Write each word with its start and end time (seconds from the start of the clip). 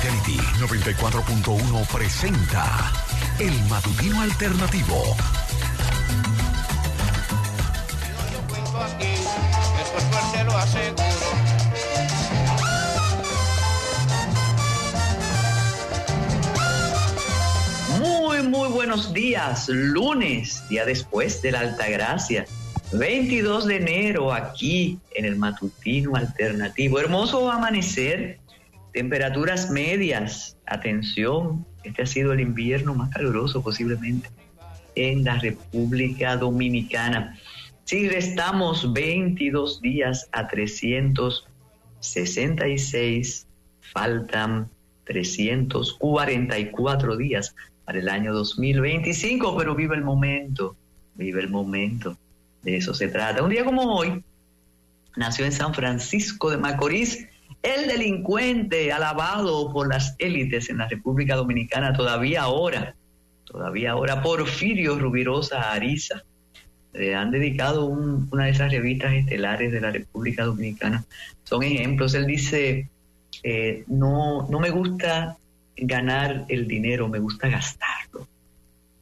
Fidelity 0.00 0.38
94.1 0.58 1.86
presenta 1.92 2.90
El 3.38 3.52
Matutino 3.68 4.22
Alternativo. 4.22 4.94
Muy, 17.98 18.42
muy 18.42 18.68
buenos 18.70 19.12
días. 19.12 19.68
Lunes, 19.68 20.66
día 20.70 20.86
después 20.86 21.42
de 21.42 21.52
la 21.52 21.60
Altagracia. 21.60 22.46
22 22.92 23.66
de 23.66 23.76
enero 23.76 24.32
aquí 24.32 24.98
en 25.14 25.26
el 25.26 25.36
matutino 25.36 26.16
alternativo. 26.16 26.98
Hermoso 26.98 27.50
amanecer, 27.50 28.40
temperaturas 28.92 29.70
medias. 29.70 30.58
Atención, 30.66 31.64
este 31.84 32.02
ha 32.02 32.06
sido 32.06 32.32
el 32.32 32.40
invierno 32.40 32.92
más 32.94 33.10
caluroso 33.10 33.62
posiblemente 33.62 34.28
en 34.94 35.24
la 35.24 35.38
República 35.38 36.36
Dominicana. 36.36 37.38
Si 37.84 38.08
restamos 38.08 38.92
22 38.92 39.80
días 39.80 40.28
a 40.32 40.48
366, 40.48 43.46
faltan 43.80 44.68
344 45.04 47.16
días 47.16 47.54
para 47.84 47.98
el 47.98 48.08
año 48.08 48.32
2025, 48.32 49.56
pero 49.56 49.74
vive 49.74 49.96
el 49.96 50.04
momento, 50.04 50.76
vive 51.14 51.40
el 51.40 51.48
momento. 51.48 52.16
De 52.62 52.76
eso 52.76 52.94
se 52.94 53.08
trata. 53.08 53.42
Un 53.42 53.50
día 53.50 53.64
como 53.64 53.96
hoy, 53.96 54.22
nació 55.16 55.46
en 55.46 55.52
San 55.52 55.74
Francisco 55.74 56.50
de 56.50 56.58
Macorís 56.58 57.26
el 57.62 57.86
delincuente 57.88 58.92
alabado 58.92 59.72
por 59.72 59.88
las 59.88 60.14
élites 60.18 60.70
en 60.70 60.78
la 60.78 60.88
República 60.88 61.36
Dominicana 61.36 61.92
todavía 61.92 62.42
ahora, 62.42 62.94
todavía 63.44 63.92
ahora, 63.92 64.22
Porfirio 64.22 64.98
Rubirosa 64.98 65.72
Ariza. 65.72 66.22
Le 66.92 67.14
han 67.14 67.30
dedicado 67.30 67.86
una 67.86 68.46
de 68.46 68.50
esas 68.50 68.72
revistas 68.72 69.12
estelares 69.12 69.70
de 69.70 69.80
la 69.80 69.90
República 69.90 70.44
Dominicana. 70.44 71.04
Son 71.44 71.62
ejemplos. 71.62 72.14
Él 72.14 72.26
dice, 72.26 72.88
eh, 73.42 73.84
no, 73.86 74.48
no 74.48 74.58
me 74.58 74.70
gusta 74.70 75.36
ganar 75.76 76.46
el 76.48 76.66
dinero, 76.66 77.08
me 77.08 77.20
gusta 77.20 77.48
gastarlo. 77.48 78.26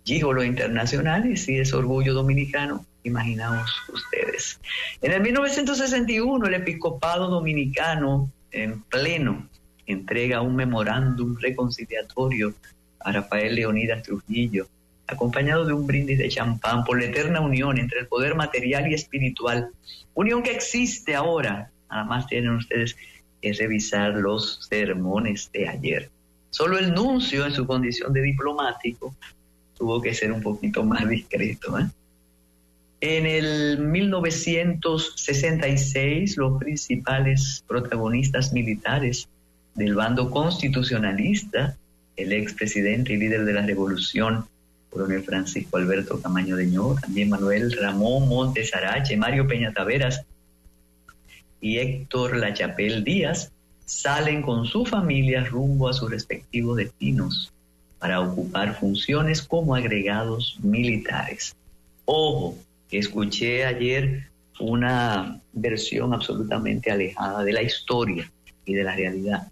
los 0.04 0.44
internacionales 0.44 1.48
y 1.48 1.58
es 1.58 1.72
orgullo 1.72 2.12
dominicano 2.12 2.84
imaginaos 3.04 3.70
ustedes. 3.92 4.60
En 5.02 5.12
el 5.12 5.20
1961 5.20 6.46
el 6.46 6.54
episcopado 6.54 7.28
dominicano 7.28 8.30
en 8.52 8.82
pleno 8.82 9.48
entrega 9.86 10.42
un 10.42 10.56
memorándum 10.56 11.36
reconciliatorio 11.38 12.54
a 13.00 13.12
Rafael 13.12 13.54
Leonidas 13.54 14.02
Trujillo, 14.02 14.66
acompañado 15.06 15.64
de 15.64 15.72
un 15.72 15.86
brindis 15.86 16.18
de 16.18 16.28
champán 16.28 16.84
por 16.84 16.98
la 16.98 17.06
eterna 17.06 17.40
unión 17.40 17.78
entre 17.78 18.00
el 18.00 18.06
poder 18.06 18.34
material 18.34 18.90
y 18.90 18.94
espiritual, 18.94 19.70
unión 20.14 20.42
que 20.42 20.52
existe 20.52 21.14
ahora. 21.14 21.70
Nada 21.90 22.04
más 22.04 22.26
tienen 22.26 22.50
ustedes 22.50 22.96
que 23.40 23.52
revisar 23.52 24.14
los 24.14 24.66
sermones 24.68 25.50
de 25.52 25.68
ayer. 25.68 26.10
Solo 26.50 26.78
el 26.78 26.92
nuncio 26.92 27.46
en 27.46 27.52
su 27.52 27.66
condición 27.66 28.12
de 28.12 28.20
diplomático 28.20 29.14
tuvo 29.76 30.02
que 30.02 30.14
ser 30.14 30.32
un 30.32 30.42
poquito 30.42 30.82
más 30.82 31.08
discreto. 31.08 31.78
¿eh? 31.78 31.86
En 33.00 33.26
el 33.26 33.78
1966, 33.78 36.36
los 36.36 36.58
principales 36.58 37.62
protagonistas 37.68 38.52
militares 38.52 39.28
del 39.76 39.94
bando 39.94 40.28
constitucionalista, 40.30 41.76
el 42.16 42.32
expresidente 42.32 43.12
y 43.12 43.18
líder 43.18 43.44
de 43.44 43.52
la 43.52 43.62
revolución, 43.62 44.46
coronel 44.90 45.22
Francisco 45.22 45.76
Alberto 45.76 46.20
Camaño 46.20 46.56
de 46.56 46.66
Ño, 46.66 46.96
también 47.00 47.28
Manuel 47.28 47.70
Ramón 47.70 48.28
Montes 48.28 48.74
Arache, 48.74 49.16
Mario 49.16 49.46
Peña 49.46 49.72
Taveras 49.72 50.22
y 51.60 51.78
Héctor 51.78 52.36
Lachapel 52.36 53.04
Díaz, 53.04 53.52
salen 53.84 54.42
con 54.42 54.66
su 54.66 54.84
familia 54.84 55.44
rumbo 55.44 55.88
a 55.88 55.92
sus 55.92 56.10
respectivos 56.10 56.76
destinos 56.76 57.52
para 58.00 58.20
ocupar 58.20 58.76
funciones 58.76 59.40
como 59.40 59.76
agregados 59.76 60.58
militares. 60.62 61.54
Ojo, 62.04 62.58
Escuché 62.90 63.64
ayer 63.64 64.28
una 64.60 65.40
versión 65.52 66.14
absolutamente 66.14 66.90
alejada 66.90 67.44
de 67.44 67.52
la 67.52 67.62
historia 67.62 68.30
y 68.64 68.74
de 68.74 68.84
la 68.84 68.96
realidad. 68.96 69.48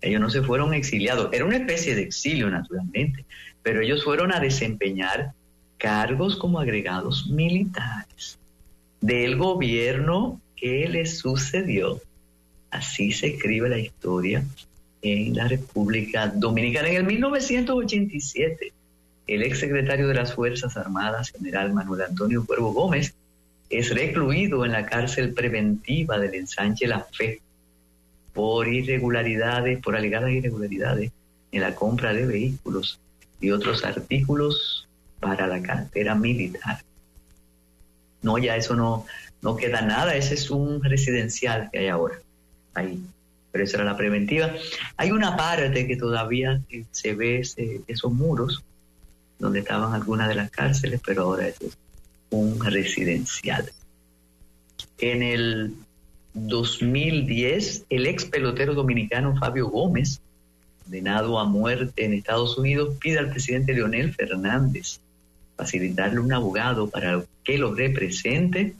Ellos 0.00 0.20
no 0.20 0.30
se 0.30 0.42
fueron 0.42 0.74
exiliados, 0.74 1.30
era 1.32 1.44
una 1.44 1.56
especie 1.56 1.94
de 1.94 2.02
exilio 2.02 2.48
naturalmente, 2.50 3.24
pero 3.62 3.80
ellos 3.80 4.04
fueron 4.04 4.32
a 4.32 4.40
desempeñar 4.40 5.32
cargos 5.76 6.36
como 6.36 6.60
agregados 6.60 7.28
militares 7.28 8.38
del 9.00 9.36
gobierno 9.36 10.40
que 10.56 10.88
les 10.88 11.18
sucedió. 11.18 12.00
Así 12.70 13.12
se 13.12 13.28
escribe 13.28 13.68
la 13.68 13.78
historia 13.78 14.44
en 15.02 15.34
la 15.34 15.48
República 15.48 16.28
Dominicana. 16.28 16.88
En 16.88 16.96
el 16.96 17.04
1987, 17.04 18.72
el 19.28 19.42
ex 19.42 19.60
secretario 19.60 20.08
de 20.08 20.14
las 20.14 20.34
Fuerzas 20.34 20.76
Armadas, 20.76 21.30
general 21.30 21.72
Manuel 21.72 22.02
Antonio 22.02 22.44
Cuervo 22.44 22.72
Gómez, 22.72 23.14
es 23.68 23.94
recluido 23.94 24.64
en 24.64 24.72
la 24.72 24.86
cárcel 24.86 25.34
preventiva 25.34 26.18
del 26.18 26.34
ensanche 26.34 26.86
La 26.86 27.00
Fe 27.00 27.40
por 28.32 28.66
irregularidades, 28.66 29.80
por 29.80 29.94
alegadas 29.96 30.30
irregularidades 30.30 31.12
en 31.52 31.60
la 31.60 31.74
compra 31.74 32.14
de 32.14 32.24
vehículos 32.24 32.98
y 33.40 33.50
otros 33.50 33.84
artículos 33.84 34.88
para 35.20 35.46
la 35.46 35.60
cartera 35.60 36.14
militar. 36.14 36.82
No, 38.22 38.38
ya 38.38 38.56
eso 38.56 38.74
no, 38.74 39.04
no 39.42 39.56
queda 39.56 39.82
nada, 39.82 40.16
ese 40.16 40.34
es 40.34 40.50
un 40.50 40.82
residencial 40.82 41.68
que 41.70 41.80
hay 41.80 41.88
ahora, 41.88 42.18
ahí. 42.74 43.02
Pero 43.52 43.64
esa 43.64 43.76
era 43.78 43.84
la 43.84 43.96
preventiva. 43.96 44.52
Hay 44.96 45.10
una 45.10 45.36
parte 45.36 45.86
que 45.86 45.96
todavía 45.96 46.60
se 46.90 47.14
ve 47.14 47.42
esos 47.86 48.12
muros, 48.12 48.64
donde 49.38 49.60
estaban 49.60 49.94
algunas 49.94 50.28
de 50.28 50.34
las 50.34 50.50
cárceles, 50.50 51.00
pero 51.04 51.22
ahora 51.22 51.48
es 51.48 51.56
un 52.30 52.62
residencial. 52.64 53.70
En 54.98 55.22
el 55.22 55.74
2010, 56.34 57.86
el 57.88 58.06
ex 58.06 58.24
pelotero 58.24 58.74
dominicano 58.74 59.36
Fabio 59.36 59.68
Gómez, 59.68 60.20
condenado 60.82 61.38
a 61.38 61.44
muerte 61.44 62.04
en 62.04 62.14
Estados 62.14 62.58
Unidos, 62.58 62.96
pide 63.00 63.18
al 63.18 63.30
presidente 63.30 63.74
Leonel 63.74 64.14
Fernández 64.14 65.00
facilitarle 65.56 66.20
un 66.20 66.32
abogado 66.32 66.88
para 66.88 67.24
que 67.44 67.58
lo 67.58 67.74
represente 67.74 68.74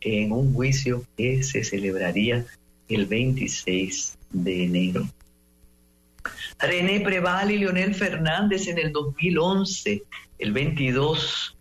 en 0.00 0.32
un 0.32 0.52
juicio 0.52 1.04
que 1.16 1.42
se 1.42 1.64
celebraría 1.64 2.44
el 2.88 3.06
26 3.06 4.18
de 4.30 4.64
enero. 4.64 5.08
René 6.62 7.00
Preval 7.00 7.50
y 7.50 7.58
Leonel 7.58 7.92
Fernández 7.92 8.68
en 8.68 8.78
el 8.78 8.92
2011, 8.92 10.04
el 10.38 10.52
22 10.52 11.56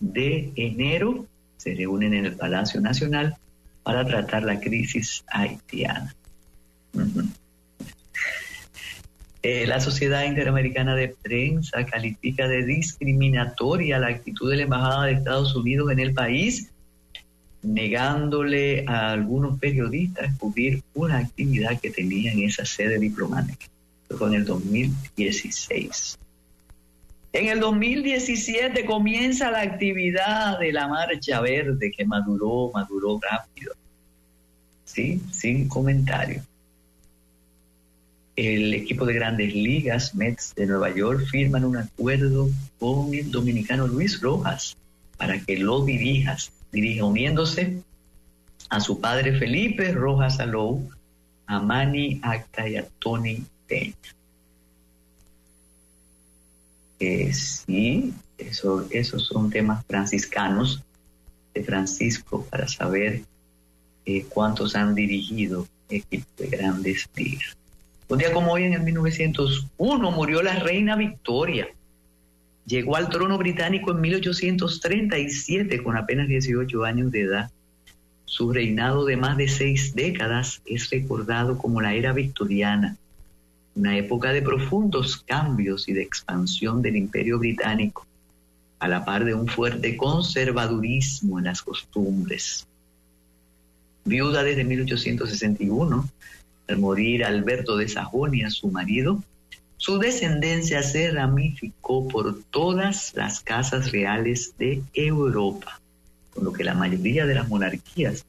de 0.00 0.50
enero, 0.56 1.26
se 1.58 1.74
reúnen 1.74 2.14
en 2.14 2.24
el 2.24 2.36
Palacio 2.36 2.80
Nacional 2.80 3.36
para 3.82 4.06
tratar 4.06 4.44
la 4.44 4.58
crisis 4.58 5.24
haitiana. 5.28 6.14
Eh, 9.42 9.66
la 9.66 9.78
Sociedad 9.78 10.24
Interamericana 10.24 10.96
de 10.96 11.14
Prensa 11.22 11.84
califica 11.84 12.48
de 12.48 12.64
discriminatoria 12.64 13.98
la 13.98 14.08
actitud 14.08 14.50
de 14.50 14.56
la 14.56 14.62
Embajada 14.62 15.04
de 15.04 15.12
Estados 15.12 15.54
Unidos 15.54 15.92
en 15.92 15.98
el 15.98 16.14
país, 16.14 16.72
negándole 17.62 18.86
a 18.88 19.12
algunos 19.12 19.58
periodistas 19.58 20.34
cubrir 20.38 20.82
una 20.94 21.18
actividad 21.18 21.78
que 21.78 21.90
tenía 21.90 22.32
en 22.32 22.42
esa 22.44 22.64
sede 22.64 22.98
diplomática 22.98 23.66
con 24.16 24.34
el 24.34 24.44
2016. 24.44 26.18
En 27.32 27.48
el 27.48 27.60
2017 27.60 28.86
comienza 28.86 29.50
la 29.50 29.60
actividad 29.60 30.58
de 30.58 30.72
la 30.72 30.88
Marcha 30.88 31.40
Verde 31.40 31.92
que 31.94 32.06
maduró, 32.06 32.70
maduró 32.72 33.20
rápido. 33.20 33.74
Sí, 34.84 35.20
sin 35.30 35.68
comentario. 35.68 36.42
El 38.36 38.72
equipo 38.72 39.04
de 39.04 39.14
grandes 39.14 39.54
ligas, 39.54 40.14
Mets 40.14 40.54
de 40.54 40.66
Nueva 40.66 40.94
York, 40.94 41.26
firman 41.30 41.64
un 41.64 41.76
acuerdo 41.76 42.48
con 42.78 43.12
el 43.12 43.30
dominicano 43.30 43.86
Luis 43.86 44.20
Rojas 44.20 44.76
para 45.18 45.38
que 45.38 45.58
lo 45.58 45.84
dirijas, 45.84 46.52
dirija 46.72 47.04
uniéndose 47.04 47.82
a 48.70 48.80
su 48.80 49.00
padre 49.00 49.38
Felipe 49.38 49.92
Rojas 49.92 50.40
Alou, 50.40 50.88
a 51.46 51.60
Manny 51.60 52.18
Acta 52.22 52.68
y 52.68 52.76
a 52.76 52.86
Tony 52.98 53.44
eh, 56.98 57.32
sí, 57.32 58.14
eso, 58.38 58.86
esos 58.90 59.26
son 59.26 59.50
temas 59.50 59.84
franciscanos 59.86 60.82
de 61.54 61.62
Francisco 61.62 62.46
para 62.50 62.68
saber 62.68 63.22
eh, 64.04 64.24
cuántos 64.28 64.76
han 64.76 64.94
dirigido 64.94 65.66
equipos 65.88 66.34
de 66.36 66.48
grandes 66.48 67.08
ligas. 67.14 67.56
Un 68.08 68.18
día 68.18 68.32
como 68.32 68.52
hoy, 68.52 68.64
en 68.64 68.74
el 68.74 68.82
1901, 68.82 70.10
murió 70.12 70.42
la 70.42 70.58
reina 70.60 70.96
Victoria. 70.96 71.68
Llegó 72.64 72.96
al 72.96 73.08
trono 73.08 73.36
británico 73.36 73.90
en 73.90 74.00
1837 74.00 75.82
con 75.82 75.96
apenas 75.96 76.28
18 76.28 76.84
años 76.84 77.10
de 77.10 77.22
edad. 77.22 77.50
Su 78.24 78.52
reinado 78.52 79.04
de 79.04 79.16
más 79.16 79.36
de 79.36 79.48
seis 79.48 79.94
décadas 79.94 80.62
es 80.66 80.90
recordado 80.90 81.58
como 81.58 81.80
la 81.80 81.94
era 81.94 82.12
victoriana, 82.12 82.96
una 83.76 83.96
época 83.96 84.32
de 84.32 84.42
profundos 84.42 85.18
cambios 85.18 85.88
y 85.88 85.92
de 85.92 86.02
expansión 86.02 86.80
del 86.80 86.96
imperio 86.96 87.38
británico, 87.38 88.06
a 88.78 88.88
la 88.88 89.04
par 89.04 89.24
de 89.24 89.34
un 89.34 89.46
fuerte 89.46 89.96
conservadurismo 89.96 91.38
en 91.38 91.44
las 91.44 91.62
costumbres. 91.62 92.66
Viuda 94.04 94.42
desde 94.42 94.64
1861, 94.64 96.08
al 96.68 96.78
morir 96.78 97.24
Alberto 97.24 97.76
de 97.76 97.88
Sajonia, 97.88 98.50
su 98.50 98.70
marido, 98.70 99.22
su 99.76 99.98
descendencia 99.98 100.82
se 100.82 101.10
ramificó 101.10 102.08
por 102.08 102.42
todas 102.50 103.12
las 103.14 103.40
casas 103.40 103.92
reales 103.92 104.54
de 104.58 104.82
Europa, 104.94 105.80
con 106.34 106.44
lo 106.44 106.52
que 106.52 106.64
la 106.64 106.74
mayoría 106.74 107.26
de 107.26 107.34
las 107.34 107.48
monarquías 107.48 108.24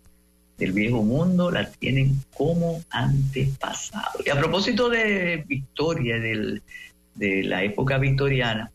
del 0.58 0.72
viejo 0.72 1.04
mundo 1.04 1.52
la 1.52 1.70
tienen 1.70 2.22
como 2.36 2.84
antepasado. 2.90 4.20
Y 4.26 4.30
a 4.30 4.36
propósito 4.36 4.90
de 4.90 5.44
Victoria, 5.48 6.18
de 6.20 7.44
la 7.44 7.64
época 7.64 7.98
victoriana, 7.98 8.72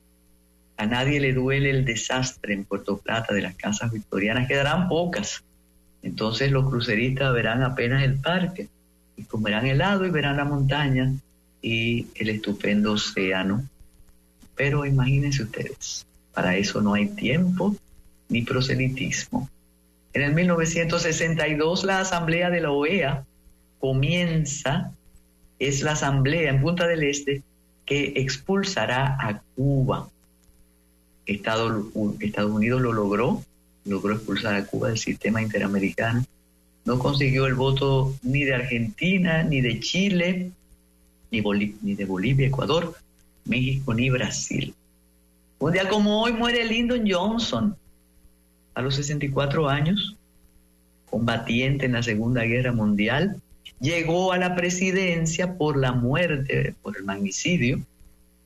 a 0.76 0.86
nadie 0.86 1.20
le 1.20 1.32
duele 1.32 1.70
el 1.70 1.84
desastre 1.84 2.54
en 2.54 2.64
Puerto 2.64 2.98
Plata 2.98 3.34
de 3.34 3.42
las 3.42 3.54
casas 3.54 3.92
victorianas, 3.92 4.48
quedarán 4.48 4.88
pocas. 4.88 5.44
Entonces 6.02 6.50
los 6.50 6.68
cruceristas 6.68 7.32
verán 7.32 7.62
apenas 7.62 8.02
el 8.02 8.16
parque 8.16 8.68
y 9.16 9.24
comerán 9.24 9.66
helado 9.66 10.06
y 10.06 10.10
verán 10.10 10.36
la 10.36 10.44
montaña 10.44 11.12
y 11.60 12.06
el 12.16 12.30
estupendo 12.30 12.92
océano. 12.92 13.64
Pero 14.56 14.84
imagínense 14.84 15.44
ustedes, 15.44 16.06
para 16.34 16.56
eso 16.56 16.80
no 16.80 16.94
hay 16.94 17.08
tiempo 17.08 17.76
ni 18.28 18.42
proselitismo. 18.42 19.48
En 20.14 20.22
el 20.22 20.34
1962 20.34 21.84
la 21.84 22.00
Asamblea 22.00 22.50
de 22.50 22.60
la 22.60 22.70
OEA 22.70 23.24
comienza, 23.78 24.92
es 25.58 25.82
la 25.82 25.92
Asamblea 25.92 26.50
en 26.50 26.60
Punta 26.60 26.86
del 26.86 27.02
Este 27.04 27.42
que 27.86 28.12
expulsará 28.16 29.16
a 29.20 29.42
Cuba. 29.56 30.08
Estados, 31.26 31.84
Unidos 31.94 32.80
lo 32.80 32.92
logró, 32.92 33.42
logró 33.84 34.14
expulsar 34.14 34.54
a 34.54 34.66
Cuba 34.66 34.88
del 34.88 34.98
sistema 34.98 35.40
interamericano. 35.40 36.24
No 36.84 36.98
consiguió 36.98 37.46
el 37.46 37.54
voto 37.54 38.14
ni 38.22 38.44
de 38.44 38.54
Argentina, 38.54 39.42
ni 39.44 39.60
de 39.60 39.80
Chile, 39.80 40.50
ni, 41.30 41.94
de 41.94 42.04
Bolivia, 42.04 42.48
Ecuador, 42.48 42.94
México 43.44 43.94
ni 43.94 44.10
Brasil. 44.10 44.74
Un 45.58 45.72
día 45.72 45.88
como 45.88 46.22
hoy 46.22 46.32
muere 46.32 46.64
Lyndon 46.64 47.04
Johnson, 47.08 47.76
a 48.74 48.82
los 48.82 48.96
64 48.96 49.68
años, 49.68 50.16
combatiente 51.06 51.86
en 51.86 51.92
la 51.92 52.02
Segunda 52.02 52.42
Guerra 52.44 52.72
Mundial, 52.72 53.36
llegó 53.80 54.32
a 54.32 54.38
la 54.38 54.54
presidencia 54.54 55.56
por 55.56 55.76
la 55.76 55.92
muerte, 55.92 56.74
por 56.82 56.96
el 56.96 57.04
magnicidio 57.04 57.80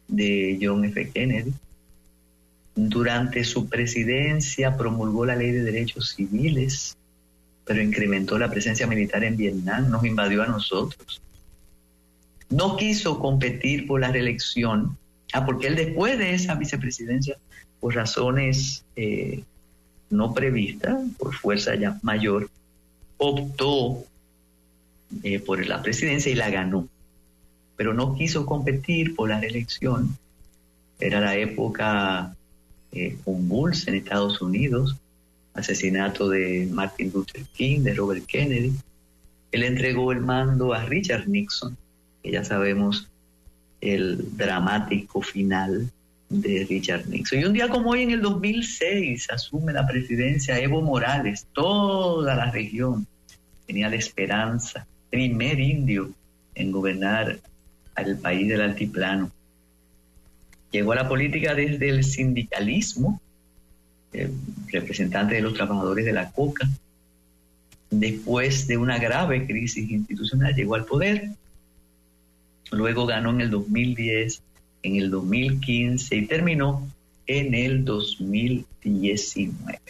de 0.09 0.59
John 0.61 0.85
F. 0.85 1.11
Kennedy. 1.11 1.53
Durante 2.75 3.45
su 3.45 3.69
presidencia 3.69 4.77
promulgó 4.77 5.25
la 5.25 5.37
ley 5.37 5.53
de 5.53 5.63
derechos 5.63 6.15
civiles, 6.17 6.97
pero 7.65 7.83
incrementó 7.83 8.39
la 8.39 8.51
presencia 8.51 8.87
militar 8.87 9.25
en 9.25 9.37
Vietnam, 9.37 9.91
nos 9.91 10.05
invadió 10.05 10.43
a 10.43 10.47
nosotros 10.47 11.21
no 12.49 12.77
quiso 12.77 13.19
competir 13.19 13.87
por 13.87 14.01
la 14.01 14.13
reelección, 14.13 14.97
ah, 15.33 15.45
porque 15.45 15.69
él 15.69 15.77
después 15.77 16.19
de 16.19 16.35
esa 16.35 16.55
vicepresidencia, 16.55 17.37
por 17.81 17.95
razones 17.95 18.85
eh, 18.95 19.43
no 20.11 20.35
previstas, 20.35 21.01
por 21.19 21.35
fuerza 21.35 21.75
ya 21.75 21.99
mayor, 22.03 22.51
optó 23.19 24.05
eh, 25.23 25.41
por 25.41 25.67
la 25.67 25.83
presidencia 25.83 26.31
y 26.31 26.35
la 26.35 26.51
ganó. 26.51 26.89
Pero 27.77 27.95
no 27.95 28.15
quiso 28.15 28.47
competir 28.47 29.15
por 29.15 29.29
la 29.29 29.41
reelección. 29.41 30.17
Era 30.99 31.21
la 31.21 31.37
época 31.37 32.35
eh, 32.93 33.19
convulsa 33.25 33.91
en 33.91 33.97
Estados 33.97 34.41
Unidos, 34.41 34.97
asesinato 35.55 36.29
de 36.29 36.69
Martin 36.71 37.11
Luther 37.13 37.45
King, 37.53 37.81
de 37.81 37.95
Robert 37.95 38.25
Kennedy. 38.27 38.73
Él 39.53 39.63
entregó 39.63 40.13
el 40.13 40.21
mando 40.21 40.73
a 40.73 40.85
Richard 40.85 41.29
Nixon 41.29 41.77
ya 42.31 42.45
sabemos 42.45 43.09
el 43.81 44.37
dramático 44.37 45.23
final 45.23 45.91
de 46.29 46.67
Richard 46.69 47.07
Nixon. 47.09 47.41
Y 47.41 47.45
un 47.45 47.53
día 47.53 47.69
como 47.69 47.91
hoy, 47.91 48.03
en 48.03 48.11
el 48.11 48.21
2006, 48.21 49.31
asume 49.31 49.73
la 49.73 49.87
presidencia 49.87 50.59
Evo 50.59 50.83
Morales. 50.83 51.47
Toda 51.53 52.35
la 52.35 52.51
región 52.51 53.07
tenía 53.67 53.89
la 53.89 53.97
esperanza, 53.97 54.87
primer 55.11 55.61
indio 55.61 56.11
en 56.55 56.73
gobernar 56.73 57.39
al 57.95 58.19
país 58.19 58.49
del 58.49 58.61
altiplano. 58.61 59.31
Llegó 60.71 60.93
a 60.93 60.97
la 60.97 61.09
política 61.09 61.55
desde 61.55 61.89
el 61.89 62.05
sindicalismo, 62.05 63.21
representante 64.69 65.35
de 65.35 65.43
los 65.43 65.55
trabajadores 65.55 66.05
de 66.05 66.13
la 66.13 66.31
coca. 66.31 66.69
Después 67.91 68.67
de 68.67 68.77
una 68.77 68.99
grave 68.99 69.47
crisis 69.47 69.91
institucional, 69.91 70.55
llegó 70.55 70.75
al 70.75 70.85
poder 70.85 71.31
luego 72.73 73.07
ganó 73.07 73.31
en 73.31 73.41
el 73.43 73.51
2010, 73.51 74.43
en 74.87 74.97
el 74.97 75.11
2015 75.11 76.17
y 76.17 76.27
terminó 76.27 76.87
en 77.27 77.55
el 77.55 77.85
2019. 77.85 79.81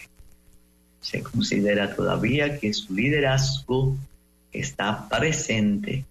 Se 1.00 1.22
considera 1.22 1.94
todavía 1.94 2.58
que 2.58 2.72
su 2.72 2.94
liderazgo 2.94 3.96
está 4.52 5.08
presente 5.08 6.04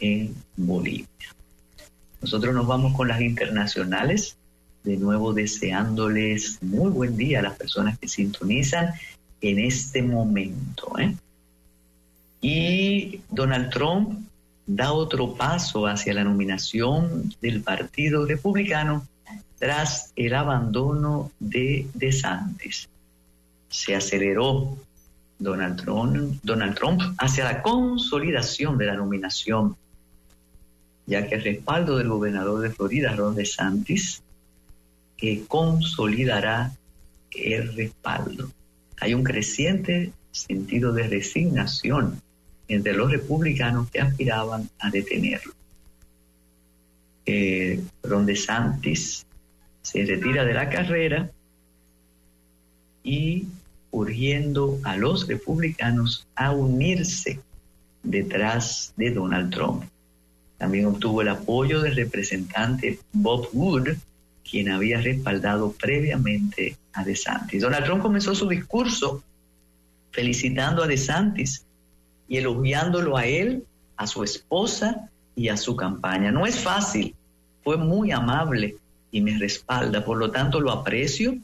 en 0.00 0.34
Bolivia. 0.56 1.06
Nosotros 2.20 2.54
nos 2.54 2.66
vamos 2.66 2.94
con 2.96 3.08
las 3.08 3.20
internacionales, 3.20 4.36
de 4.82 4.96
nuevo 4.96 5.32
deseándoles 5.32 6.62
muy 6.62 6.90
buen 6.90 7.16
día 7.16 7.38
a 7.38 7.42
las 7.42 7.56
personas 7.56 7.98
que 7.98 8.08
sintonizan 8.08 8.90
en 9.40 9.58
este 9.60 10.02
momento. 10.02 10.98
¿eh? 10.98 11.14
Y 12.40 13.20
Donald 13.30 13.70
Trump 13.70 14.25
da 14.66 14.92
otro 14.92 15.34
paso 15.34 15.86
hacia 15.86 16.14
la 16.14 16.24
nominación 16.24 17.32
del 17.40 17.62
Partido 17.62 18.26
Republicano 18.26 19.06
tras 19.58 20.12
el 20.16 20.34
abandono 20.34 21.30
de 21.38 21.86
DeSantis. 21.94 22.88
Se 23.68 23.94
aceleró 23.94 24.76
Donald 25.38 25.80
Trump, 25.80 26.40
Donald 26.42 26.74
Trump 26.74 27.00
hacia 27.18 27.44
la 27.44 27.62
consolidación 27.62 28.76
de 28.76 28.86
la 28.86 28.94
nominación, 28.94 29.76
ya 31.06 31.26
que 31.28 31.36
el 31.36 31.44
respaldo 31.44 31.98
del 31.98 32.08
gobernador 32.08 32.60
de 32.60 32.70
Florida, 32.70 33.14
Ron 33.14 33.36
DeSantis, 33.36 34.22
que 35.16 35.44
consolidará 35.46 36.72
el 37.30 37.74
respaldo. 37.74 38.50
Hay 39.00 39.14
un 39.14 39.22
creciente 39.22 40.12
sentido 40.32 40.92
de 40.92 41.06
resignación 41.08 42.20
entre 42.68 42.94
los 42.94 43.10
republicanos 43.10 43.90
que 43.90 44.00
aspiraban 44.00 44.68
a 44.78 44.90
detenerlo. 44.90 45.52
Eh, 47.24 47.82
Ron 48.02 48.26
DeSantis 48.26 49.26
se 49.82 50.04
retira 50.04 50.44
de 50.44 50.54
la 50.54 50.68
carrera 50.68 51.30
y 53.02 53.46
urgiendo 53.90 54.78
a 54.84 54.96
los 54.96 55.26
republicanos 55.26 56.26
a 56.34 56.52
unirse 56.52 57.40
detrás 58.02 58.92
de 58.96 59.10
Donald 59.10 59.52
Trump. 59.52 59.84
También 60.58 60.86
obtuvo 60.86 61.22
el 61.22 61.28
apoyo 61.28 61.80
del 61.80 61.96
representante 61.96 62.98
Bob 63.12 63.48
Wood, 63.52 63.88
quien 64.48 64.70
había 64.70 65.00
respaldado 65.00 65.72
previamente 65.72 66.76
a 66.92 67.04
DeSantis. 67.04 67.62
Donald 67.62 67.84
Trump 67.84 68.02
comenzó 68.02 68.34
su 68.34 68.48
discurso 68.48 69.22
felicitando 70.12 70.82
a 70.82 70.86
DeSantis 70.86 71.65
y 72.28 72.38
elogiándolo 72.38 73.16
a 73.16 73.26
él, 73.26 73.64
a 73.96 74.06
su 74.06 74.24
esposa 74.24 75.10
y 75.34 75.48
a 75.48 75.56
su 75.56 75.76
campaña. 75.76 76.30
No 76.30 76.46
es 76.46 76.60
fácil, 76.60 77.14
fue 77.62 77.76
muy 77.76 78.12
amable 78.12 78.76
y 79.10 79.20
me 79.20 79.38
respalda, 79.38 80.04
por 80.04 80.18
lo 80.18 80.30
tanto 80.30 80.60
lo 80.60 80.70
aprecio 80.70 81.36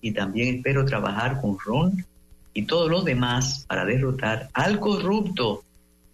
y 0.00 0.12
también 0.12 0.56
espero 0.56 0.84
trabajar 0.84 1.40
con 1.40 1.56
Ron 1.58 2.04
y 2.52 2.62
todos 2.64 2.90
los 2.90 3.04
demás 3.04 3.64
para 3.66 3.84
derrotar 3.84 4.50
al 4.52 4.78
corrupto 4.78 5.64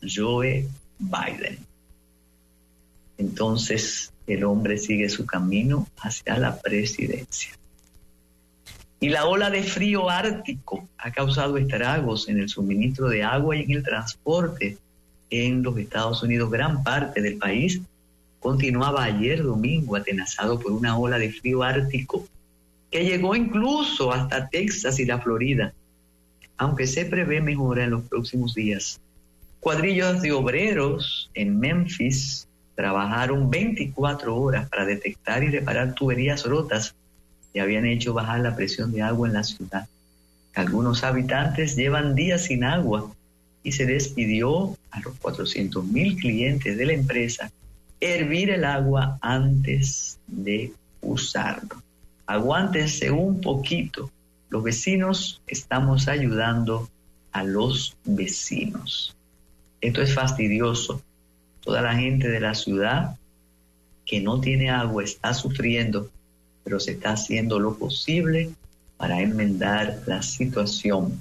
Joe 0.02 0.66
Biden. 0.98 1.58
Entonces 3.18 4.12
el 4.26 4.44
hombre 4.44 4.78
sigue 4.78 5.08
su 5.08 5.26
camino 5.26 5.86
hacia 5.98 6.38
la 6.38 6.58
presidencia. 6.58 7.59
Y 9.00 9.08
la 9.08 9.24
ola 9.26 9.48
de 9.48 9.62
frío 9.62 10.10
ártico 10.10 10.86
ha 10.98 11.10
causado 11.10 11.56
estragos 11.56 12.28
en 12.28 12.38
el 12.38 12.50
suministro 12.50 13.08
de 13.08 13.24
agua 13.24 13.56
y 13.56 13.62
en 13.62 13.70
el 13.70 13.82
transporte 13.82 14.76
en 15.30 15.62
los 15.62 15.78
Estados 15.78 16.22
Unidos, 16.22 16.50
gran 16.50 16.82
parte 16.82 17.22
del 17.22 17.38
país, 17.38 17.80
continuaba 18.40 19.04
ayer 19.04 19.42
domingo 19.42 19.96
atenazado 19.96 20.58
por 20.60 20.72
una 20.72 20.98
ola 20.98 21.18
de 21.18 21.32
frío 21.32 21.62
ártico 21.62 22.26
que 22.90 23.04
llegó 23.04 23.34
incluso 23.36 24.12
hasta 24.12 24.48
Texas 24.48 24.98
y 24.98 25.06
la 25.06 25.20
Florida, 25.20 25.72
aunque 26.58 26.86
se 26.86 27.06
prevé 27.06 27.40
mejora 27.40 27.84
en 27.84 27.90
los 27.90 28.02
próximos 28.02 28.54
días. 28.54 29.00
Cuadrillas 29.60 30.20
de 30.20 30.32
obreros 30.32 31.30
en 31.34 31.58
Memphis 31.58 32.48
trabajaron 32.74 33.48
24 33.48 34.36
horas 34.36 34.68
para 34.68 34.84
detectar 34.84 35.44
y 35.44 35.48
reparar 35.48 35.94
tuberías 35.94 36.44
rotas 36.44 36.94
que 37.52 37.60
habían 37.60 37.86
hecho 37.86 38.14
bajar 38.14 38.40
la 38.40 38.56
presión 38.56 38.92
de 38.92 39.02
agua 39.02 39.28
en 39.28 39.34
la 39.34 39.44
ciudad. 39.44 39.88
Algunos 40.54 41.04
habitantes 41.04 41.76
llevan 41.76 42.14
días 42.14 42.44
sin 42.44 42.64
agua 42.64 43.12
y 43.62 43.72
se 43.72 43.86
les 43.86 44.08
pidió 44.08 44.76
a 44.90 45.00
los 45.00 45.16
400 45.18 45.84
mil 45.84 46.16
clientes 46.16 46.76
de 46.76 46.86
la 46.86 46.92
empresa 46.92 47.50
hervir 48.00 48.50
el 48.50 48.64
agua 48.64 49.18
antes 49.20 50.18
de 50.26 50.72
usarlo. 51.02 51.82
Aguántense 52.26 53.10
un 53.10 53.40
poquito. 53.40 54.10
Los 54.48 54.62
vecinos 54.62 55.42
estamos 55.46 56.08
ayudando 56.08 56.88
a 57.32 57.44
los 57.44 57.96
vecinos. 58.04 59.16
Esto 59.80 60.02
es 60.02 60.14
fastidioso. 60.14 61.02
Toda 61.62 61.82
la 61.82 61.94
gente 61.94 62.28
de 62.28 62.40
la 62.40 62.54
ciudad 62.54 63.16
que 64.06 64.20
no 64.20 64.40
tiene 64.40 64.70
agua 64.70 65.04
está 65.04 65.34
sufriendo, 65.34 66.10
pero 66.70 66.78
se 66.78 66.92
está 66.92 67.14
haciendo 67.14 67.58
lo 67.58 67.74
posible 67.74 68.50
para 68.96 69.20
enmendar 69.20 70.04
la 70.06 70.22
situación. 70.22 71.20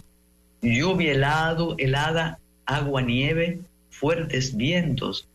Lluvia 0.61 1.13
helado, 1.13 1.73
helada, 1.79 2.37
agua, 2.67 3.01
nieve, 3.01 3.59
fuertes 3.89 4.55
vientos 4.55 5.27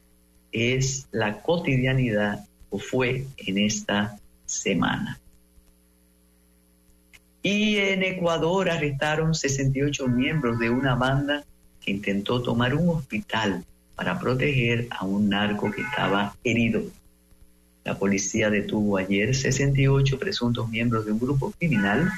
es 0.52 1.08
la 1.10 1.42
cotidianidad 1.42 2.46
o 2.70 2.78
fue 2.78 3.26
en 3.38 3.58
esta 3.58 4.16
semana. 4.46 5.18
Y 7.42 7.78
en 7.78 8.04
Ecuador 8.04 8.70
arrestaron 8.70 9.34
68 9.34 10.06
miembros 10.06 10.60
de 10.60 10.70
una 10.70 10.94
banda 10.94 11.42
que 11.80 11.90
intentó 11.90 12.40
tomar 12.40 12.76
un 12.76 12.88
hospital 12.90 13.64
para 13.96 14.16
proteger 14.20 14.86
a 14.90 15.04
un 15.04 15.28
narco 15.28 15.72
que 15.72 15.82
estaba 15.82 16.36
herido. 16.44 16.82
La 17.84 17.98
policía 17.98 18.50
detuvo 18.50 18.96
ayer 18.96 19.34
68 19.34 20.18
presuntos 20.18 20.68
miembros 20.70 21.04
de 21.04 21.12
un 21.12 21.20
grupo 21.20 21.52
criminal 21.52 22.10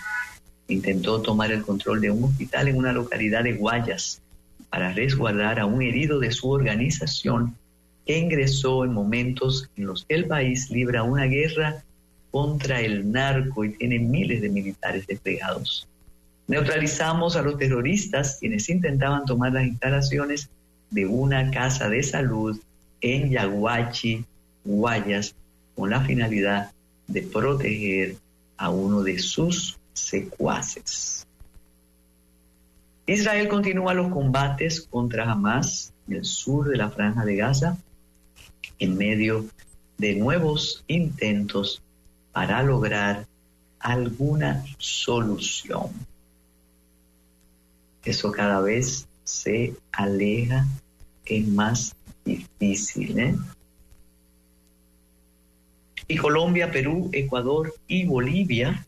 intentó 0.68 1.20
tomar 1.20 1.52
el 1.52 1.62
control 1.62 2.00
de 2.00 2.11
un 2.11 2.25
hospital 2.25 2.68
en 2.68 2.76
una 2.76 2.92
localidad 2.92 3.44
de 3.44 3.54
Guayas 3.54 4.20
para 4.70 4.92
resguardar 4.92 5.61
a 5.61 5.66
un 5.66 5.82
herido 5.82 6.18
de 6.18 6.32
su 6.32 6.50
organización 6.50 7.56
que 8.04 8.18
ingresó 8.18 8.85
en 8.85 8.92
momentos 8.92 9.68
en 9.76 9.87
los 9.87 10.04
que 10.04 10.14
el 10.14 10.26
país 10.26 10.70
libra 10.70 11.02
una 11.02 11.25
guerra 11.25 11.82
contra 12.30 12.80
el 12.80 13.11
narco 13.11 13.64
y 13.64 13.70
tiene 13.70 13.99
miles 13.99 14.42
de 14.42 14.49
militares 14.49 15.06
desplegados. 15.06 15.88
Neutralizamos 16.49 17.37
a 17.37 17.42
los 17.42 17.58
terroristas 17.58 18.37
quienes 18.38 18.68
intentaban 18.68 19.25
tomar 19.25 19.52
las 19.52 19.66
instalaciones 19.66 20.49
de 20.90 21.06
una 21.06 21.50
casa 21.50 21.88
de 21.88 22.02
salud 22.02 22.58
en 23.00 23.30
Yaguachi, 23.30 24.25
Guayas, 24.64 25.35
con 25.76 25.90
la 25.90 26.00
finalidad 26.00 26.73
de 27.06 27.23
proteger 27.23 28.16
a 28.56 28.71
uno 28.71 29.02
de 29.02 29.18
sus 29.18 29.78
secuaces. 29.92 31.26
Israel 33.06 33.47
continúa 33.49 33.95
los 33.95 34.11
combates 34.12 34.80
contra 34.80 35.30
Hamas 35.30 35.92
en 36.09 36.16
el 36.16 36.25
sur 36.25 36.68
de 36.68 36.76
la 36.76 36.90
franja 36.90 37.25
de 37.25 37.37
Gaza 37.37 37.78
en 38.78 38.97
medio 38.97 39.47
de 39.99 40.16
nuevos 40.16 40.83
intentos 40.88 41.83
para 42.33 42.62
lograr 42.62 43.26
alguna 43.78 44.64
solución. 44.78 45.90
Eso 48.04 48.33
cada 48.33 48.61
vez 48.61 49.06
se 49.25 49.75
aleja, 49.92 50.66
es 51.25 51.47
más 51.49 51.95
difícil. 52.25 53.18
¿eh? 53.18 53.37
Y 56.08 56.16
Colombia, 56.16 56.70
Perú, 56.70 57.10
Ecuador 57.12 57.75
y 57.88 58.04
Bolivia 58.04 58.86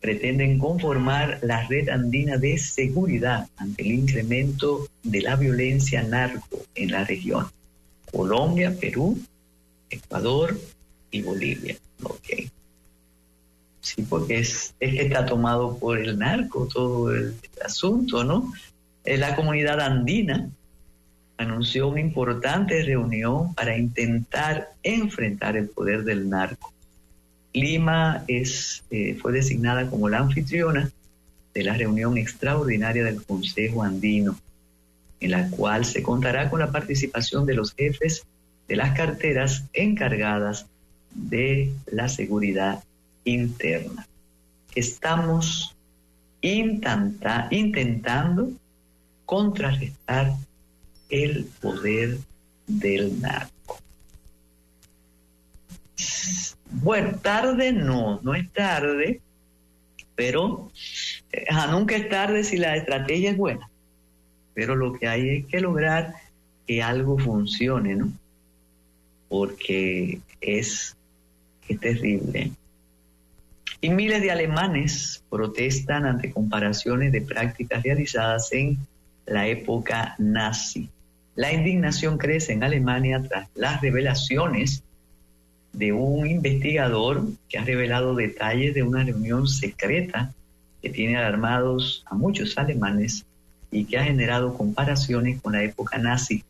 pretenden 0.00 0.58
conformar 0.58 1.38
la 1.42 1.66
red 1.68 1.88
andina 1.88 2.36
de 2.38 2.58
seguridad 2.58 3.48
ante 3.56 3.82
el 3.82 3.92
incremento 3.92 4.88
de 5.02 5.20
la 5.20 5.36
violencia 5.36 6.02
narco 6.02 6.64
en 6.74 6.90
la 6.90 7.04
región. 7.04 7.46
Colombia, 8.10 8.74
Perú, 8.78 9.18
Ecuador 9.88 10.58
y 11.10 11.22
Bolivia. 11.22 11.76
Ok. 12.02 12.50
Sí, 13.82 14.02
porque 14.08 14.38
es, 14.38 14.74
es 14.80 14.94
que 14.94 15.02
está 15.02 15.26
tomado 15.26 15.78
por 15.78 15.98
el 15.98 16.18
narco 16.18 16.66
todo 16.66 17.14
el 17.14 17.34
asunto, 17.64 18.24
¿no? 18.24 18.52
La 19.04 19.34
comunidad 19.36 19.80
andina 19.80 20.50
anunció 21.40 21.88
una 21.88 22.00
importante 22.00 22.82
reunión 22.82 23.54
para 23.54 23.76
intentar 23.76 24.72
enfrentar 24.82 25.56
el 25.56 25.70
poder 25.70 26.04
del 26.04 26.28
narco. 26.28 26.72
Lima 27.54 28.24
es, 28.28 28.84
eh, 28.90 29.16
fue 29.20 29.32
designada 29.32 29.88
como 29.88 30.10
la 30.10 30.18
anfitriona 30.18 30.90
de 31.54 31.62
la 31.62 31.74
reunión 31.74 32.18
extraordinaria 32.18 33.04
del 33.04 33.24
Consejo 33.24 33.82
Andino, 33.82 34.38
en 35.18 35.30
la 35.30 35.48
cual 35.48 35.86
se 35.86 36.02
contará 36.02 36.50
con 36.50 36.60
la 36.60 36.70
participación 36.70 37.46
de 37.46 37.54
los 37.54 37.74
jefes 37.74 38.26
de 38.68 38.76
las 38.76 38.94
carteras 38.94 39.64
encargadas 39.72 40.66
de 41.14 41.72
la 41.90 42.10
seguridad 42.10 42.84
interna. 43.24 44.06
Estamos 44.74 45.74
intentando 46.42 48.52
contrarrestar 49.24 50.34
el 51.10 51.46
poder 51.60 52.18
del 52.66 53.20
narco. 53.20 53.78
Bueno, 56.70 57.18
tarde 57.18 57.72
no, 57.72 58.20
no 58.22 58.34
es 58.34 58.50
tarde, 58.52 59.20
pero 60.14 60.70
eh, 61.32 61.46
nunca 61.70 61.96
es 61.96 62.08
tarde 62.08 62.44
si 62.44 62.56
la 62.56 62.76
estrategia 62.76 63.30
es 63.30 63.36
buena. 63.36 63.68
Pero 64.54 64.76
lo 64.76 64.92
que 64.92 65.08
hay 65.08 65.28
es 65.30 65.46
que 65.46 65.60
lograr 65.60 66.14
que 66.66 66.82
algo 66.82 67.18
funcione, 67.18 67.96
¿no? 67.96 68.12
Porque 69.28 70.20
es, 70.40 70.96
es 71.68 71.80
terrible. 71.80 72.52
Y 73.80 73.90
miles 73.90 74.20
de 74.20 74.30
alemanes 74.30 75.24
protestan 75.30 76.04
ante 76.04 76.30
comparaciones 76.30 77.12
de 77.12 77.22
prácticas 77.22 77.82
realizadas 77.82 78.52
en 78.52 78.78
la 79.26 79.48
época 79.48 80.14
nazi. 80.18 80.88
La 81.40 81.54
indignación 81.54 82.18
crece 82.18 82.52
en 82.52 82.62
Alemania 82.62 83.22
tras 83.26 83.48
las 83.54 83.80
revelaciones 83.80 84.84
de 85.72 85.90
un 85.90 86.26
investigador 86.26 87.24
que 87.48 87.56
ha 87.56 87.64
revelado 87.64 88.14
detalles 88.14 88.74
de 88.74 88.82
una 88.82 89.04
reunión 89.04 89.48
secreta 89.48 90.34
que 90.82 90.90
tiene 90.90 91.16
alarmados 91.16 92.04
a 92.04 92.14
muchos 92.14 92.58
alemanes 92.58 93.24
y 93.70 93.86
que 93.86 93.96
ha 93.96 94.04
generado 94.04 94.52
comparaciones 94.52 95.40
con 95.40 95.54
la 95.54 95.62
época 95.62 95.96
nazi. 95.96 96.44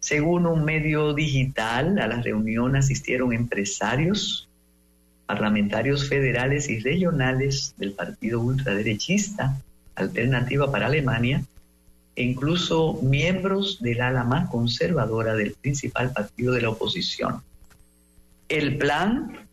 Según 0.00 0.46
un 0.46 0.64
medio 0.64 1.14
digital, 1.14 2.00
a 2.00 2.08
la 2.08 2.20
reunión 2.20 2.74
asistieron 2.74 3.32
empresarios, 3.32 4.48
parlamentarios 5.26 6.08
federales 6.08 6.68
y 6.68 6.80
regionales 6.80 7.72
del 7.78 7.92
partido 7.92 8.40
ultraderechista 8.40 9.62
Alternativa 9.94 10.72
para 10.72 10.86
Alemania, 10.86 11.44
e 12.14 12.22
incluso 12.22 12.98
miembros 13.02 13.80
del 13.80 14.00
ala 14.02 14.24
más 14.24 14.50
conservadora 14.50 15.34
del 15.34 15.52
principal 15.52 16.12
partido 16.12 16.52
de 16.52 16.62
la 16.62 16.70
oposición. 16.70 17.42
El 18.48 18.76
plan 18.76 19.46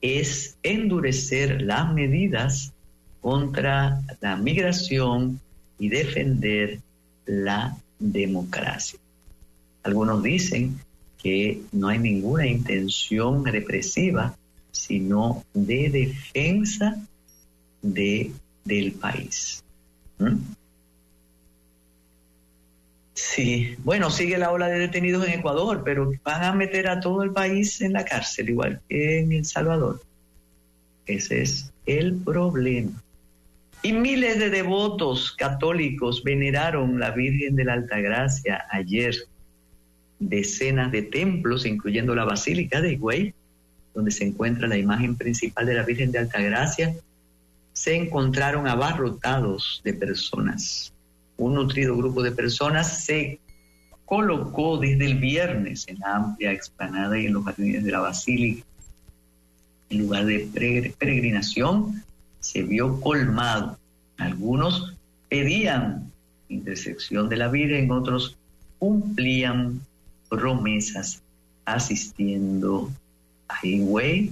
es 0.00 0.56
endurecer 0.62 1.62
las 1.62 1.92
medidas 1.92 2.72
contra 3.20 4.00
la 4.20 4.36
migración 4.36 5.40
y 5.78 5.88
defender 5.88 6.80
la 7.26 7.76
democracia. 7.98 8.98
Algunos 9.82 10.22
dicen 10.22 10.78
que 11.22 11.62
no 11.72 11.88
hay 11.88 11.98
ninguna 11.98 12.46
intención 12.46 13.44
represiva, 13.44 14.36
sino 14.72 15.42
de 15.54 15.88
defensa 15.88 16.96
de, 17.80 18.32
del 18.64 18.92
país. 18.92 19.62
¿Mm? 20.18 20.36
Sí, 23.14 23.76
bueno, 23.84 24.10
sigue 24.10 24.38
la 24.38 24.50
ola 24.50 24.66
de 24.66 24.80
detenidos 24.80 25.26
en 25.26 25.38
Ecuador, 25.38 25.82
pero 25.84 26.12
van 26.24 26.42
a 26.42 26.52
meter 26.52 26.88
a 26.88 26.98
todo 26.98 27.22
el 27.22 27.32
país 27.32 27.80
en 27.80 27.92
la 27.92 28.04
cárcel, 28.04 28.50
igual 28.50 28.80
que 28.88 29.20
en 29.20 29.32
El 29.32 29.44
Salvador. 29.44 30.02
Ese 31.06 31.42
es 31.42 31.72
el 31.86 32.16
problema. 32.16 32.90
Y 33.82 33.92
miles 33.92 34.38
de 34.38 34.50
devotos 34.50 35.32
católicos 35.32 36.24
veneraron 36.24 36.98
la 36.98 37.10
Virgen 37.10 37.54
de 37.54 37.64
la 37.64 37.74
Altagracia 37.74 38.64
ayer. 38.70 39.14
Decenas 40.18 40.90
de 40.90 41.02
templos, 41.02 41.66
incluyendo 41.66 42.14
la 42.14 42.24
Basílica 42.24 42.80
de 42.80 42.92
Higüey, 42.92 43.34
donde 43.94 44.10
se 44.10 44.24
encuentra 44.24 44.66
la 44.66 44.78
imagen 44.78 45.16
principal 45.16 45.66
de 45.66 45.74
la 45.74 45.82
Virgen 45.82 46.10
de 46.10 46.20
Altagracia, 46.20 46.94
se 47.74 47.94
encontraron 47.94 48.66
abarrotados 48.66 49.82
de 49.84 49.92
personas. 49.92 50.93
Un 51.36 51.54
nutrido 51.54 51.96
grupo 51.96 52.22
de 52.22 52.32
personas 52.32 53.04
se 53.04 53.38
colocó 54.04 54.78
desde 54.78 55.06
el 55.06 55.18
viernes 55.18 55.86
en 55.88 55.98
la 55.98 56.16
amplia 56.16 56.52
explanada 56.52 57.18
y 57.18 57.26
en 57.26 57.32
los 57.32 57.44
jardines 57.44 57.84
de 57.84 57.90
la 57.90 58.00
Basílica. 58.00 58.64
En 59.90 59.98
lugar 59.98 60.26
de 60.26 60.94
peregrinación, 60.98 62.02
se 62.40 62.62
vio 62.62 63.00
colmado. 63.00 63.78
Algunos 64.18 64.94
pedían 65.28 66.12
intersección 66.48 67.28
de 67.28 67.36
la 67.36 67.48
Virgen, 67.48 67.90
otros 67.90 68.36
cumplían 68.78 69.80
promesas 70.28 71.22
asistiendo 71.64 72.90
a 73.48 73.66
Higüey 73.66 74.30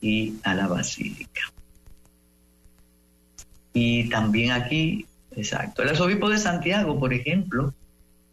y 0.00 0.34
a 0.42 0.54
la 0.54 0.68
Basílica. 0.68 1.40
Y 3.72 4.08
también 4.08 4.52
aquí, 4.52 5.06
exacto, 5.38 5.82
el 5.82 5.90
arzobispo 5.90 6.28
de 6.28 6.38
Santiago, 6.38 6.98
por 6.98 7.12
ejemplo, 7.14 7.72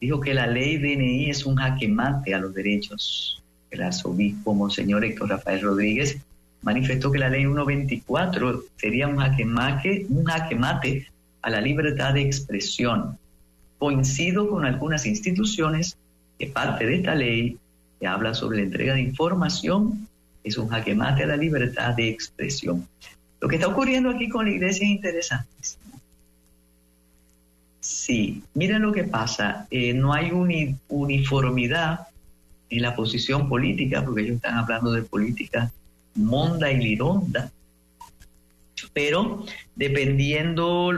dijo 0.01 0.19
que 0.19 0.33
la 0.33 0.47
ley 0.47 0.77
DNI 0.77 1.29
es 1.29 1.45
un 1.45 1.55
jaque 1.55 1.87
mate 1.87 2.33
a 2.33 2.39
los 2.39 2.53
derechos. 2.53 3.41
El 3.71 3.81
arzobispo 3.81 4.53
Monseñor 4.53 5.03
Héctor 5.05 5.29
Rafael 5.29 5.61
Rodríguez 5.61 6.17
manifestó 6.61 7.11
que 7.11 7.19
la 7.19 7.29
ley 7.29 7.41
124 7.41 8.63
sería 8.75 9.07
un 9.07 9.17
jaque 9.17 9.45
mate, 9.45 10.05
un 10.09 10.25
jaque 10.25 10.55
mate 10.55 11.07
a 11.41 11.49
la 11.49 11.61
libertad 11.61 12.13
de 12.13 12.21
expresión. 12.21 13.17
Coincido 13.77 14.49
con 14.49 14.65
algunas 14.65 15.05
instituciones 15.05 15.97
que 16.39 16.47
parte 16.47 16.85
de 16.85 16.95
esta 16.95 17.15
ley 17.15 17.57
que 17.99 18.07
habla 18.07 18.33
sobre 18.33 18.57
la 18.57 18.63
entrega 18.63 18.93
de 18.93 19.01
información 19.01 20.07
es 20.43 20.57
un 20.57 20.67
jaque 20.67 20.95
mate 20.95 21.23
a 21.23 21.27
la 21.27 21.37
libertad 21.37 21.93
de 21.95 22.09
expresión. 22.09 22.87
Lo 23.39 23.47
que 23.47 23.55
está 23.55 23.67
ocurriendo 23.67 24.09
aquí 24.09 24.29
con 24.29 24.45
la 24.45 24.51
iglesia 24.51 24.85
es 24.85 24.91
interesantísimo. 24.91 25.84
Sí, 28.05 28.43
miren 28.53 28.83
lo 28.83 28.93
que 28.93 29.03
pasa. 29.03 29.65
Eh, 29.71 29.91
no 29.91 30.13
hay 30.13 30.29
uniformidad 30.89 32.01
en 32.69 32.83
la 32.83 32.95
posición 32.95 33.49
política, 33.49 34.05
porque 34.05 34.21
ellos 34.21 34.35
están 34.35 34.59
hablando 34.59 34.91
de 34.91 35.01
política 35.01 35.71
monda 36.13 36.71
y 36.71 36.77
lironda. 36.77 37.51
Pero 38.93 39.43
dependiendo 39.75 40.91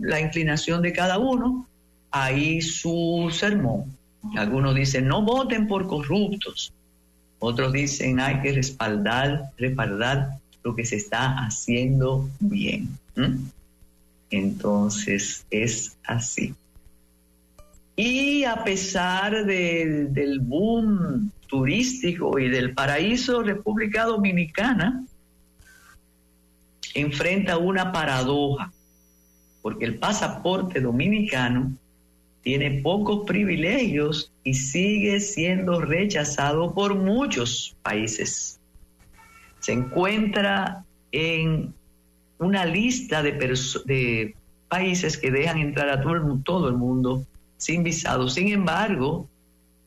la 0.00 0.20
inclinación 0.20 0.82
de 0.82 0.92
cada 0.92 1.18
uno, 1.18 1.68
hay 2.10 2.60
su 2.62 3.28
sermón. 3.32 3.96
Algunos 4.36 4.74
dicen, 4.74 5.06
no 5.06 5.22
voten 5.22 5.68
por 5.68 5.86
corruptos. 5.86 6.72
Otros 7.38 7.72
dicen, 7.72 8.18
hay 8.18 8.40
que 8.40 8.50
respaldar, 8.50 9.52
respaldar 9.56 10.30
lo 10.64 10.74
que 10.74 10.84
se 10.84 10.96
está 10.96 11.38
haciendo 11.46 12.28
bien. 12.40 12.88
Entonces 14.32 15.46
es 15.50 15.96
así. 16.04 16.54
Y 17.94 18.44
a 18.44 18.64
pesar 18.64 19.44
del 19.46 20.40
boom 20.40 21.30
turístico 21.46 22.38
y 22.38 22.48
del 22.48 22.74
paraíso, 22.74 23.42
República 23.42 24.04
Dominicana 24.04 25.04
enfrenta 26.94 27.58
una 27.58 27.92
paradoja, 27.92 28.72
porque 29.60 29.84
el 29.84 29.98
pasaporte 29.98 30.80
dominicano 30.80 31.72
tiene 32.42 32.80
pocos 32.82 33.24
privilegios 33.26 34.32
y 34.42 34.54
sigue 34.54 35.20
siendo 35.20 35.80
rechazado 35.80 36.74
por 36.74 36.94
muchos 36.96 37.76
países 37.82 38.58
se 39.62 39.72
encuentra 39.72 40.84
en 41.12 41.72
una 42.42 42.64
lista 42.64 43.22
de, 43.22 44.34
países 44.68 45.18
que 45.18 45.30
dejan 45.30 45.58
entrar 45.58 45.88
a 45.90 46.00
todo 46.00 46.68
el, 46.68 46.76
mundo 46.76 47.24
sin 47.58 47.82
visado. 47.82 48.28
Sin 48.28 48.48
embargo, 48.48 49.28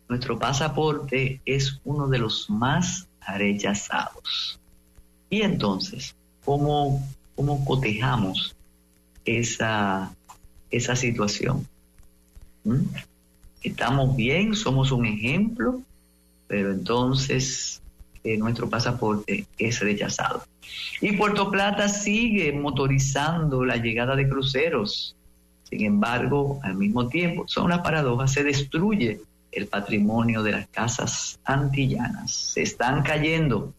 nuestro 0.08 0.38
pasaporte 0.38 1.42
es 1.46 1.82
uno 1.84 2.08
de 2.08 2.20
los 2.20 2.50
más 2.50 3.08
rechazados. 3.28 4.60
Y 5.30 5.42
entonces, 5.42 6.16
¿cómo, 6.44 7.04
cómo 7.36 7.66
cotejamos 7.66 8.56
esa, 9.26 10.14
esa 10.70 10.96
situación? 10.96 11.68
¿Mm? 12.64 12.84
¿Estamos 13.64 14.16
bien? 14.16 14.54
¿Somos 14.54 14.92
un 14.92 15.08
ejemplo? 15.08 15.82
Pero 16.48 16.72
entonces 16.72 17.82
nuestro 18.38 18.70
pasaporte 18.70 19.46
es 19.58 19.80
rechazado. 19.80 20.44
Y 21.02 21.14
Puerto 21.14 21.52
Plata 21.52 21.90
sigue 21.90 22.52
motorizando 22.54 23.66
la 23.66 23.78
llegada 23.78 24.16
de 24.16 24.28
cruceros. 24.28 25.16
Sin 25.64 25.84
embargo, 25.86 26.60
al 26.64 26.76
mismo 26.76 27.08
tiempo, 27.08 27.46
son 27.48 27.66
una 27.66 27.84
paradoja, 27.84 28.28
se 28.28 28.44
destruye 28.44 29.20
el 29.52 29.68
patrimonio 29.68 30.44
de 30.44 30.52
las 30.52 30.68
casas 30.68 31.40
antillanas. 31.44 32.32
Se 32.32 32.62
están 32.62 33.04
cayendo 33.04 33.74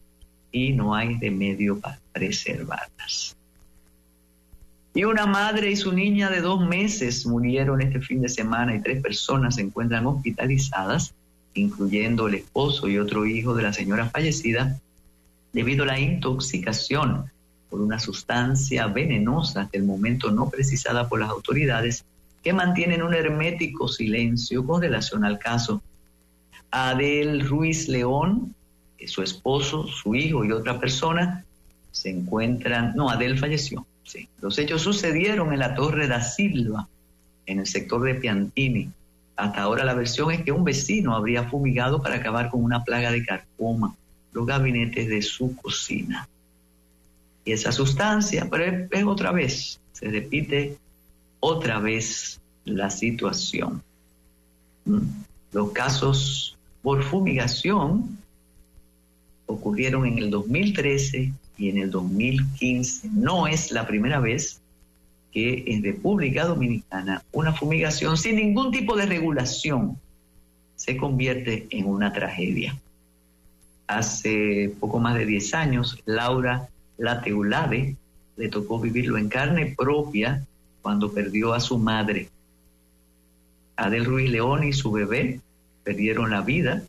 y 0.51 0.73
no 0.73 0.95
hay 0.95 1.17
remedio 1.17 1.79
para 1.79 1.99
preservarlas. 2.11 3.35
Y 4.93 5.03
una 5.03 5.27
madre 5.27 5.69
y 5.71 5.75
su 5.75 5.93
niña 5.93 6.29
de 6.29 6.41
dos 6.41 6.67
meses 6.67 7.25
murieron 7.25 7.81
este 7.81 8.01
fin 8.01 8.21
de 8.21 8.29
semana 8.29 8.75
y 8.75 8.81
tres 8.81 9.01
personas 9.01 9.55
se 9.55 9.61
encuentran 9.61 10.07
hospitalizadas 10.07 11.13
incluyendo 11.57 12.27
el 12.27 12.35
esposo 12.35 12.87
y 12.87 12.97
otro 12.97 13.25
hijo 13.25 13.53
de 13.55 13.63
la 13.63 13.73
señora 13.73 14.09
fallecida, 14.09 14.79
debido 15.53 15.83
a 15.83 15.87
la 15.87 15.99
intoxicación 15.99 17.25
por 17.69 17.81
una 17.81 17.99
sustancia 17.99 18.87
venenosa 18.87 19.61
hasta 19.61 19.77
el 19.77 19.83
momento 19.83 20.31
no 20.31 20.49
precisada 20.49 21.07
por 21.09 21.19
las 21.19 21.29
autoridades, 21.29 22.05
que 22.43 22.53
mantienen 22.53 23.01
un 23.01 23.13
hermético 23.13 23.87
silencio 23.87 24.65
con 24.65 24.81
relación 24.81 25.25
al 25.25 25.37
caso. 25.39 25.81
Adel 26.71 27.47
Ruiz 27.47 27.87
León, 27.89 28.53
su 29.05 29.21
esposo, 29.21 29.87
su 29.87 30.15
hijo 30.15 30.45
y 30.45 30.51
otra 30.51 30.79
persona 30.79 31.43
se 31.91 32.09
encuentran, 32.09 32.93
no, 32.95 33.09
Adel 33.09 33.37
falleció. 33.37 33.85
Los 34.41 34.57
hechos 34.57 34.83
sucedieron 34.83 35.51
en 35.51 35.59
la 35.59 35.75
Torre 35.75 36.07
da 36.07 36.21
Silva, 36.21 36.87
en 37.45 37.59
el 37.59 37.67
sector 37.67 38.01
de 38.03 38.15
Piantini, 38.15 38.91
hasta 39.37 39.61
ahora 39.61 39.85
la 39.85 39.93
versión 39.93 40.31
es 40.31 40.43
que 40.43 40.51
un 40.51 40.63
vecino 40.63 41.15
habría 41.15 41.43
fumigado 41.43 42.01
para 42.01 42.15
acabar 42.15 42.49
con 42.49 42.63
una 42.63 42.83
plaga 42.83 43.11
de 43.11 43.23
carcoma 43.23 43.95
los 44.31 44.45
gabinetes 44.45 45.07
de 45.07 45.21
su 45.21 45.55
cocina. 45.55 46.27
Y 47.45 47.51
esa 47.53 47.71
sustancia, 47.71 48.47
pero 48.49 48.87
es, 48.91 49.05
otra 49.05 49.31
vez, 49.31 49.79
se 49.93 50.09
repite 50.09 50.77
otra 51.39 51.79
vez 51.79 52.41
la 52.65 52.89
situación. 52.89 53.81
Mm. 54.85 54.99
Los 55.53 55.71
casos 55.71 56.57
por 56.81 57.03
fumigación 57.03 58.17
ocurrieron 59.45 60.05
en 60.05 60.19
el 60.19 60.29
2013 60.29 61.31
y 61.57 61.69
en 61.69 61.77
el 61.77 61.91
2015. 61.91 63.09
No 63.13 63.47
es 63.47 63.71
la 63.71 63.87
primera 63.87 64.19
vez 64.19 64.59
que 65.31 65.63
en 65.67 65.83
República 65.83 66.45
Dominicana 66.45 67.23
una 67.31 67.53
fumigación 67.53 68.17
sin 68.17 68.35
ningún 68.35 68.71
tipo 68.71 68.95
de 68.95 69.05
regulación 69.05 69.97
se 70.75 70.97
convierte 70.97 71.67
en 71.69 71.85
una 71.85 72.13
tragedia. 72.13 72.77
Hace 73.87 74.73
poco 74.79 74.99
más 74.99 75.15
de 75.15 75.25
10 75.25 75.53
años, 75.53 75.97
Laura 76.05 76.69
Lateulade 76.97 77.95
le 78.35 78.49
tocó 78.49 78.79
vivirlo 78.79 79.17
en 79.17 79.29
carne 79.29 79.73
propia 79.77 80.45
cuando 80.81 81.11
perdió 81.11 81.53
a 81.53 81.59
su 81.59 81.77
madre. 81.77 82.29
Adel 83.75 84.05
Ruiz 84.05 84.29
León 84.29 84.63
y 84.63 84.73
su 84.73 84.91
bebé 84.91 85.41
perdieron 85.83 86.31
la 86.31 86.41
vida 86.41 86.83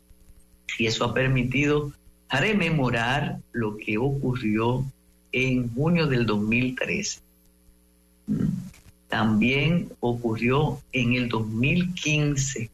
y 0.77 0.87
eso 0.87 1.05
ha 1.05 1.13
permitido 1.13 1.91
rememorar 2.29 3.39
lo 3.51 3.77
que 3.77 3.97
ocurrió 3.97 4.83
en 5.31 5.73
junio 5.73 6.07
del 6.07 6.25
2013 6.25 7.21
también 9.09 9.89
ocurrió 9.99 10.79
en 10.91 11.13
el 11.13 11.29
2015. 11.29 12.69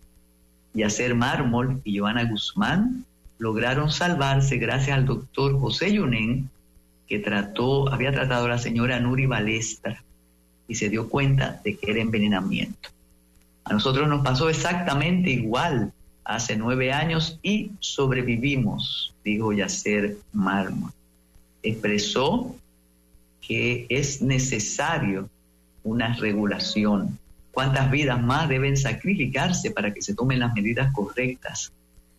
Yacer 0.74 1.16
Mármol 1.16 1.82
y 1.86 1.98
Joana 1.98 2.26
Guzmán 2.26 3.06
lograron 3.38 3.92
salvarse 3.92 4.58
gracias 4.58 4.98
al 4.98 5.06
doctor 5.06 5.60
José 5.60 5.94
Yunen, 5.94 6.50
que 7.08 7.20
trató, 7.20 7.92
había 7.92 8.12
tratado 8.12 8.46
a 8.46 8.50
la 8.50 8.58
señora 8.58 9.00
Nuri 9.00 9.26
Balestra 9.26 10.04
y 10.68 10.76
se 10.76 10.90
dio 10.90 11.10
cuenta 11.10 11.62
de 11.64 11.78
que 11.78 11.92
era 11.92 12.02
envenenamiento. 12.02 12.90
A 13.64 13.74
nosotros 13.74 14.08
nos 14.08 14.24
pasó 14.24 14.50
exactamente 14.50 15.30
igual 15.30 15.92
hace 16.24 16.56
nueve 16.56 16.92
años 16.92 17.40
y 17.44 17.72
sobrevivimos, 17.80 19.14
dijo 19.24 19.54
Yacer 19.54 20.18
Mármol. 20.34 20.92
Expresó 21.62 22.56
que 23.42 23.86
es 23.90 24.22
necesario 24.22 25.30
una 25.84 26.16
regulación. 26.16 27.20
¿Cuántas 27.52 27.92
vidas 27.92 28.22
más 28.22 28.50
deben 28.50 28.76
sacrificarse 28.76 29.72
para 29.72 29.94
que 29.94 30.02
se 30.02 30.16
tomen 30.16 30.40
las 30.40 30.54
medidas 30.54 30.92
correctas 30.94 31.72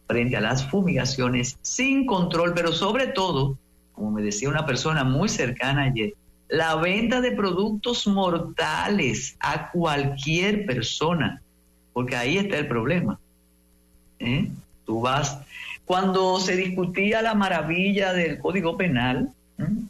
frente 0.06 0.36
a 0.36 0.40
las 0.40 0.68
fumigaciones 0.68 1.58
sin 1.62 2.06
control, 2.06 2.54
pero 2.54 2.72
sobre 2.72 3.08
todo, 3.08 3.58
como 3.92 4.10
me 4.10 4.22
decía 4.22 4.48
una 4.48 4.66
persona 4.66 5.04
muy 5.04 5.28
cercana 5.28 5.84
ayer, 5.84 6.14
la 6.48 6.76
venta 6.76 7.20
de 7.20 7.32
productos 7.32 8.06
mortales 8.06 9.36
a 9.40 9.70
cualquier 9.70 10.64
persona, 10.64 11.42
porque 11.92 12.14
ahí 12.14 12.38
está 12.38 12.58
el 12.58 12.68
problema. 12.68 13.18
¿Eh? 14.18 14.48
Tú 14.84 15.00
vas, 15.00 15.38
cuando 15.84 16.38
se 16.38 16.56
discutía 16.56 17.20
la 17.22 17.34
maravilla 17.34 18.12
del 18.12 18.38
Código 18.38 18.76
Penal, 18.76 19.30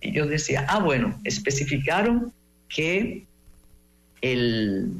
y 0.00 0.12
yo 0.12 0.26
decía, 0.26 0.64
ah, 0.68 0.78
bueno, 0.78 1.18
especificaron 1.24 2.32
que 2.68 3.24
el, 4.20 4.92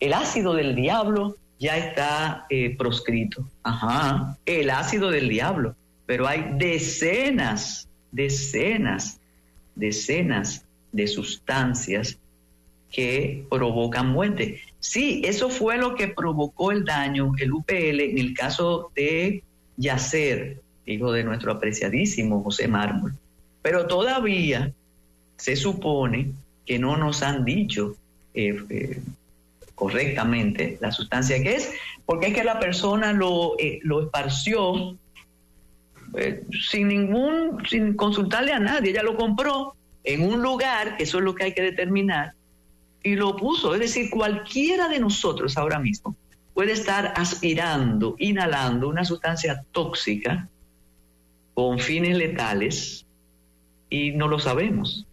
el 0.00 0.12
ácido 0.12 0.54
del 0.54 0.74
diablo 0.74 1.36
ya 1.64 1.78
está 1.78 2.44
eh, 2.50 2.76
proscrito. 2.76 3.48
Ajá, 3.62 4.36
el 4.44 4.68
ácido 4.68 5.10
del 5.10 5.30
diablo. 5.30 5.74
Pero 6.04 6.28
hay 6.28 6.44
decenas, 6.58 7.88
decenas, 8.12 9.18
decenas 9.74 10.62
de 10.92 11.06
sustancias 11.06 12.18
que 12.92 13.46
provocan 13.48 14.10
muerte. 14.10 14.60
Sí, 14.78 15.22
eso 15.24 15.48
fue 15.48 15.78
lo 15.78 15.94
que 15.94 16.08
provocó 16.08 16.70
el 16.70 16.84
daño, 16.84 17.32
el 17.38 17.54
UPL, 17.54 18.00
en 18.00 18.18
el 18.18 18.34
caso 18.34 18.92
de 18.94 19.42
Yacer, 19.78 20.60
hijo 20.84 21.12
de 21.12 21.24
nuestro 21.24 21.50
apreciadísimo 21.50 22.42
José 22.42 22.68
Mármol. 22.68 23.14
Pero 23.62 23.86
todavía 23.86 24.70
se 25.38 25.56
supone 25.56 26.32
que 26.66 26.78
no 26.78 26.98
nos 26.98 27.22
han 27.22 27.46
dicho 27.46 27.96
eh, 28.34 28.54
eh, 28.68 29.00
correctamente 29.74 30.78
la 30.80 30.92
sustancia 30.92 31.42
que 31.42 31.56
es, 31.56 31.72
porque 32.06 32.28
es 32.28 32.34
que 32.34 32.44
la 32.44 32.60
persona 32.60 33.12
lo, 33.12 33.58
eh, 33.58 33.80
lo 33.82 34.02
esparció 34.02 34.96
sin 36.68 36.88
ningún, 36.88 37.64
sin 37.68 37.94
consultarle 37.94 38.52
a 38.52 38.58
nadie, 38.58 38.90
ella 38.90 39.02
lo 39.02 39.16
compró 39.16 39.74
en 40.04 40.22
un 40.22 40.42
lugar, 40.42 40.96
eso 40.98 41.18
es 41.18 41.24
lo 41.24 41.34
que 41.34 41.44
hay 41.44 41.54
que 41.54 41.62
determinar, 41.62 42.34
y 43.02 43.16
lo 43.16 43.36
puso. 43.36 43.74
Es 43.74 43.80
decir, 43.80 44.10
cualquiera 44.10 44.88
de 44.88 45.00
nosotros 45.00 45.56
ahora 45.56 45.78
mismo 45.78 46.16
puede 46.52 46.72
estar 46.72 47.12
aspirando, 47.16 48.14
inhalando 48.18 48.88
una 48.88 49.04
sustancia 49.04 49.64
tóxica 49.72 50.48
con 51.52 51.78
fines 51.78 52.16
letales 52.16 53.06
y 53.90 54.12
no 54.12 54.28
lo 54.28 54.38
sabemos. 54.38 55.06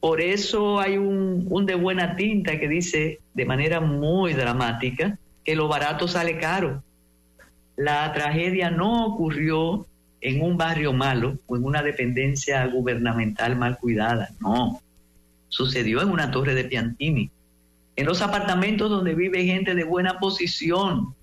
Por 0.00 0.22
eso 0.22 0.80
hay 0.80 0.96
un, 0.96 1.66
de 1.66 1.74
buena 1.74 2.16
tinta 2.16 2.58
que 2.58 2.68
dice 2.68 3.20
de 3.34 3.44
manera 3.44 3.80
muy 3.80 4.32
dramática 4.32 5.18
que 5.44 5.54
lo 5.54 5.68
barato 5.68 6.08
sale 6.08 6.38
caro. 6.38 6.82
La 7.76 8.10
tragedia 8.12 8.70
no 8.70 9.06
ocurrió 9.06 9.86
en 10.22 10.42
un 10.42 10.56
barrio 10.56 10.94
malo 10.94 11.38
o 11.46 11.56
en 11.56 11.64
una 11.64 11.82
dependencia 11.82 12.66
gubernamental 12.66 13.56
mal 13.56 13.78
cuidada, 13.78 14.30
no. 14.40 14.80
Sucedió 15.48 16.00
en 16.00 16.08
una 16.08 16.30
torre 16.30 16.54
de 16.54 16.64
Piantini, 16.64 17.30
en 17.96 18.06
los 18.06 18.22
apartamentos 18.22 18.88
donde 18.88 19.14
vive 19.14 19.44
gente 19.44 19.74
de 19.74 19.84
buena 19.84 20.18
posición, 20.18 21.14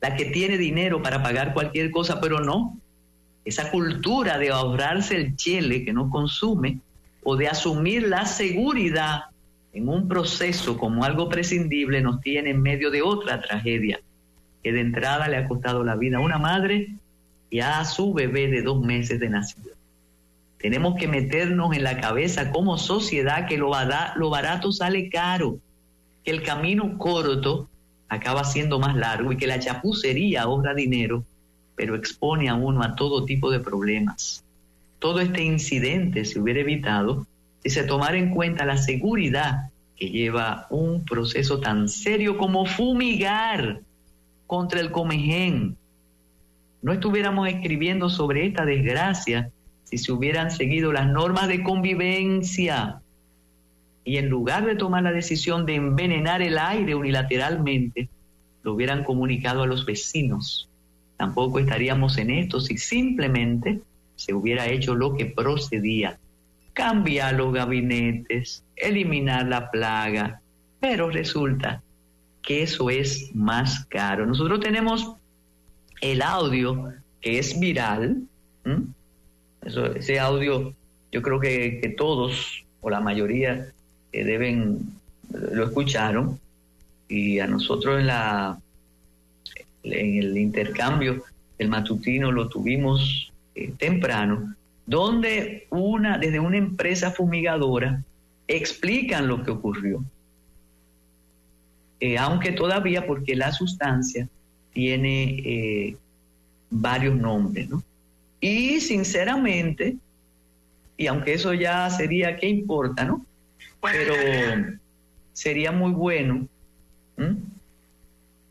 la 0.00 0.14
que 0.14 0.26
tiene 0.26 0.58
dinero 0.58 1.02
para 1.02 1.22
pagar 1.22 1.54
cualquier 1.54 1.90
cosa, 1.90 2.20
pero 2.20 2.40
no. 2.40 2.78
Esa 3.44 3.70
cultura 3.70 4.38
de 4.38 4.50
ahorrarse 4.50 5.16
el 5.16 5.34
chile 5.36 5.84
que 5.84 5.92
no 5.92 6.10
consume 6.10 6.78
o 7.22 7.36
de 7.36 7.48
asumir 7.48 8.08
la 8.08 8.26
seguridad 8.26 9.24
en 9.72 9.88
un 9.88 10.08
proceso 10.08 10.76
como 10.76 11.04
algo 11.04 11.28
prescindible 11.28 12.02
nos 12.02 12.20
tiene 12.20 12.50
en 12.50 12.60
medio 12.60 12.90
de 12.90 13.02
otra 13.02 13.40
tragedia 13.40 14.00
que 14.62 14.72
de 14.72 14.80
entrada 14.80 15.28
le 15.28 15.36
ha 15.36 15.48
costado 15.48 15.82
la 15.82 15.96
vida 15.96 16.18
a 16.18 16.20
una 16.20 16.38
madre 16.38 16.94
y 17.50 17.60
a 17.60 17.84
su 17.84 18.12
bebé 18.12 18.48
de 18.48 18.62
dos 18.62 18.80
meses 18.80 19.18
de 19.18 19.28
nacido. 19.28 19.72
Tenemos 20.58 20.94
que 20.96 21.08
meternos 21.08 21.74
en 21.74 21.82
la 21.82 22.00
cabeza 22.00 22.52
como 22.52 22.78
sociedad 22.78 23.48
que 23.48 23.58
lo, 23.58 23.70
barato 24.30 24.70
sale 24.70 25.10
caro, 25.10 25.58
que 26.24 26.30
el 26.30 26.42
camino 26.42 26.96
corto 26.98 27.68
acaba 28.08 28.44
siendo 28.44 28.78
más 28.78 28.94
largo 28.94 29.32
y 29.32 29.36
que 29.36 29.48
la 29.48 29.58
chapucería 29.58 30.42
ahorra 30.42 30.74
dinero, 30.74 31.24
pero 31.74 31.96
expone 31.96 32.48
a 32.48 32.54
uno 32.54 32.82
a 32.82 32.94
todo 32.94 33.24
tipo 33.24 33.50
de 33.50 33.58
problemas 33.58 34.44
todo 35.02 35.18
este 35.18 35.42
incidente 35.42 36.24
se 36.24 36.38
hubiera 36.38 36.60
evitado 36.60 37.26
si 37.60 37.70
se 37.70 37.82
tomara 37.82 38.16
en 38.16 38.30
cuenta 38.30 38.64
la 38.64 38.76
seguridad 38.76 39.70
que 39.96 40.08
lleva 40.10 40.68
un 40.70 41.04
proceso 41.04 41.58
tan 41.58 41.88
serio 41.88 42.38
como 42.38 42.66
fumigar 42.66 43.80
contra 44.46 44.78
el 44.78 44.92
comején. 44.92 45.76
No 46.82 46.92
estuviéramos 46.92 47.48
escribiendo 47.48 48.08
sobre 48.10 48.46
esta 48.46 48.64
desgracia 48.64 49.50
si 49.82 49.98
se 49.98 50.12
hubieran 50.12 50.52
seguido 50.52 50.92
las 50.92 51.08
normas 51.08 51.48
de 51.48 51.64
convivencia 51.64 53.00
y 54.04 54.18
en 54.18 54.28
lugar 54.28 54.64
de 54.66 54.76
tomar 54.76 55.02
la 55.02 55.12
decisión 55.12 55.66
de 55.66 55.74
envenenar 55.74 56.42
el 56.42 56.58
aire 56.58 56.94
unilateralmente, 56.94 58.08
lo 58.62 58.74
hubieran 58.74 59.02
comunicado 59.02 59.64
a 59.64 59.66
los 59.66 59.84
vecinos. 59.84 60.68
Tampoco 61.16 61.58
estaríamos 61.58 62.18
en 62.18 62.30
esto 62.30 62.60
si 62.60 62.78
simplemente 62.78 63.80
se 64.24 64.32
hubiera 64.34 64.68
hecho 64.68 64.94
lo 64.94 65.16
que 65.16 65.26
procedía, 65.26 66.16
cambiar 66.74 67.34
los 67.34 67.52
gabinetes, 67.52 68.62
eliminar 68.76 69.46
la 69.46 69.68
plaga, 69.68 70.40
pero 70.78 71.10
resulta 71.10 71.82
que 72.40 72.62
eso 72.62 72.88
es 72.88 73.34
más 73.34 73.84
caro. 73.86 74.24
Nosotros 74.26 74.60
tenemos 74.60 75.16
el 76.00 76.22
audio 76.22 76.92
que 77.20 77.40
es 77.40 77.58
viral, 77.58 78.22
ese 79.96 80.20
audio 80.20 80.72
yo 81.10 81.20
creo 81.20 81.40
que, 81.40 81.94
todos 81.98 82.64
o 82.80 82.90
la 82.90 83.00
mayoría 83.00 83.66
eh, 84.12 84.24
deben, 84.24 84.78
lo 85.32 85.64
escucharon. 85.64 86.38
Y 87.08 87.40
a 87.40 87.46
nosotros 87.48 87.98
en 88.00 88.06
la 88.06 88.58
en 89.82 90.16
el 90.16 90.38
intercambio 90.38 91.24
el 91.58 91.68
matutino 91.68 92.30
lo 92.30 92.48
tuvimos 92.48 93.31
eh, 93.54 93.70
temprano, 93.76 94.54
donde 94.86 95.66
una, 95.68 96.16
desde 96.16 96.40
una 96.40 96.56
empresa 96.56 97.10
fumigadora 97.10 98.02
explican 98.48 99.28
lo 99.28 99.44
que 99.44 99.50
ocurrió. 99.50 100.02
Eh, 102.00 102.16
aunque 102.16 102.52
todavía 102.52 103.06
porque 103.06 103.36
la 103.36 103.52
sustancia 103.52 104.26
tiene 104.72 105.38
eh, 105.44 105.96
varios 106.70 107.14
nombres, 107.14 107.68
¿no? 107.68 107.82
Y 108.40 108.80
sinceramente, 108.80 109.96
y 110.96 111.06
aunque 111.06 111.34
eso 111.34 111.52
ya 111.52 111.90
sería, 111.90 112.38
¿qué 112.38 112.48
importa, 112.48 113.04
no? 113.04 113.24
Pero 113.82 114.14
sería 115.34 115.72
muy 115.72 115.92
bueno 115.92 116.48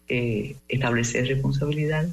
establecer 0.07 1.27
responsabilidad, 1.27 2.07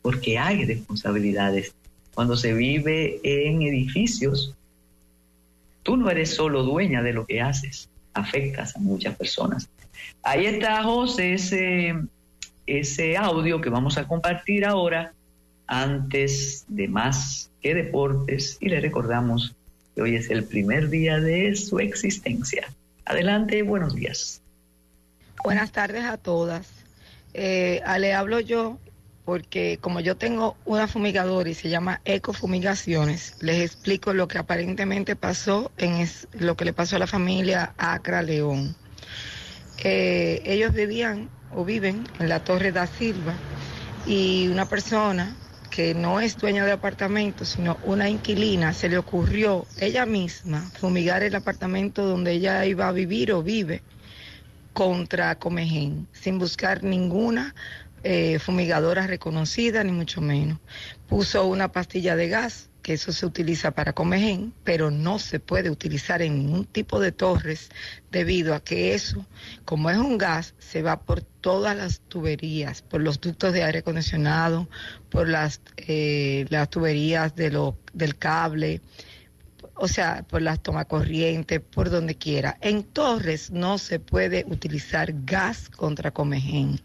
porque 0.00 0.38
hay 0.38 0.64
responsabilidades 0.64 1.72
cuando 2.14 2.36
se 2.36 2.52
vive 2.52 3.20
en 3.22 3.62
edificios, 3.62 4.54
tú 5.82 5.96
no 5.96 6.10
eres 6.10 6.34
solo 6.34 6.62
dueña 6.62 7.02
de 7.02 7.12
lo 7.12 7.26
que 7.26 7.40
haces, 7.40 7.88
afectas 8.14 8.76
a 8.76 8.80
muchas 8.80 9.16
personas. 9.16 9.68
Ahí 10.22 10.46
está, 10.46 10.82
José, 10.82 11.34
ese, 12.66 13.16
audio 13.16 13.60
que 13.60 13.70
vamos 13.70 13.98
a 13.98 14.06
compartir 14.06 14.64
ahora 14.64 15.12
antes 15.66 16.64
de 16.68 16.88
más 16.88 17.50
que 17.60 17.74
deportes 17.74 18.58
y 18.60 18.68
le 18.68 18.80
recordamos 18.80 19.54
que 19.94 20.02
hoy 20.02 20.16
es 20.16 20.30
el 20.30 20.44
primer 20.44 20.90
día 20.90 21.18
de 21.18 21.54
su 21.56 21.78
existencia. 21.78 22.68
Adelante, 23.04 23.62
buenos 23.62 23.94
días. 23.94 24.40
Buenas 25.42 25.72
tardes 25.72 26.04
a 26.04 26.18
todas. 26.18 26.68
Eh, 27.34 27.80
le 27.98 28.12
hablo 28.12 28.40
yo 28.40 28.78
porque 29.24 29.78
como 29.80 30.00
yo 30.00 30.16
tengo 30.16 30.56
una 30.64 30.88
fumigadora 30.88 31.48
y 31.48 31.54
se 31.54 31.68
llama 31.68 32.00
Ecofumigaciones, 32.04 33.36
les 33.40 33.60
explico 33.60 34.12
lo 34.12 34.26
que 34.26 34.38
aparentemente 34.38 35.14
pasó 35.16 35.70
en 35.78 36.08
lo 36.32 36.56
que 36.56 36.64
le 36.64 36.72
pasó 36.72 36.96
a 36.96 36.98
la 36.98 37.06
familia 37.06 37.72
Acra 37.76 38.22
León. 38.22 38.74
Eh, 39.84 40.42
ellos 40.44 40.72
vivían 40.72 41.28
o 41.54 41.64
viven 41.64 42.04
en 42.18 42.28
la 42.28 42.42
Torre 42.42 42.72
da 42.72 42.86
Silva 42.86 43.34
y 44.06 44.48
una 44.48 44.68
persona 44.68 45.36
que 45.70 45.94
no 45.94 46.20
es 46.20 46.36
dueña 46.36 46.66
de 46.66 46.72
apartamento, 46.72 47.44
sino 47.44 47.78
una 47.84 48.08
inquilina, 48.08 48.74
se 48.74 48.88
le 48.88 48.98
ocurrió 48.98 49.64
ella 49.80 50.04
misma 50.04 50.60
fumigar 50.78 51.22
el 51.22 51.34
apartamento 51.34 52.04
donde 52.04 52.32
ella 52.32 52.66
iba 52.66 52.88
a 52.88 52.92
vivir 52.92 53.32
o 53.32 53.42
vive 53.42 53.82
contra 54.74 55.34
Comején, 55.36 56.06
sin 56.12 56.38
buscar 56.38 56.82
ninguna 56.82 57.54
eh, 58.02 58.38
fumigadora 58.38 59.06
reconocida, 59.06 59.84
ni 59.84 59.92
mucho 59.92 60.20
menos. 60.20 60.58
Puso 61.08 61.46
una 61.46 61.70
pastilla 61.72 62.16
de 62.16 62.28
gas, 62.28 62.70
que 62.82 62.94
eso 62.94 63.12
se 63.12 63.24
utiliza 63.26 63.70
para 63.70 63.92
comején, 63.92 64.52
pero 64.64 64.90
no 64.90 65.18
se 65.18 65.38
puede 65.38 65.70
utilizar 65.70 66.20
en 66.20 66.36
ningún 66.38 66.64
tipo 66.64 66.98
de 66.98 67.12
torres 67.12 67.70
debido 68.10 68.54
a 68.54 68.60
que 68.62 68.94
eso, 68.94 69.24
como 69.64 69.88
es 69.88 69.98
un 69.98 70.18
gas, 70.18 70.54
se 70.58 70.82
va 70.82 71.00
por 71.00 71.22
todas 71.22 71.76
las 71.76 72.00
tuberías, 72.00 72.82
por 72.82 73.00
los 73.00 73.20
ductos 73.20 73.52
de 73.52 73.62
aire 73.62 73.80
acondicionado, 73.80 74.68
por 75.10 75.28
las, 75.28 75.60
eh, 75.76 76.46
las 76.50 76.68
tuberías 76.70 77.36
de 77.36 77.50
lo, 77.50 77.76
del 77.92 78.16
cable 78.16 78.80
o 79.74 79.88
sea, 79.88 80.24
por 80.28 80.42
las 80.42 80.62
tomacorrientes, 80.62 81.60
por 81.60 81.90
donde 81.90 82.14
quiera. 82.14 82.58
En 82.60 82.84
torres 82.84 83.50
no 83.50 83.78
se 83.78 83.98
puede 83.98 84.44
utilizar 84.48 85.12
gas 85.24 85.68
contra 85.70 86.10
comején. 86.10 86.80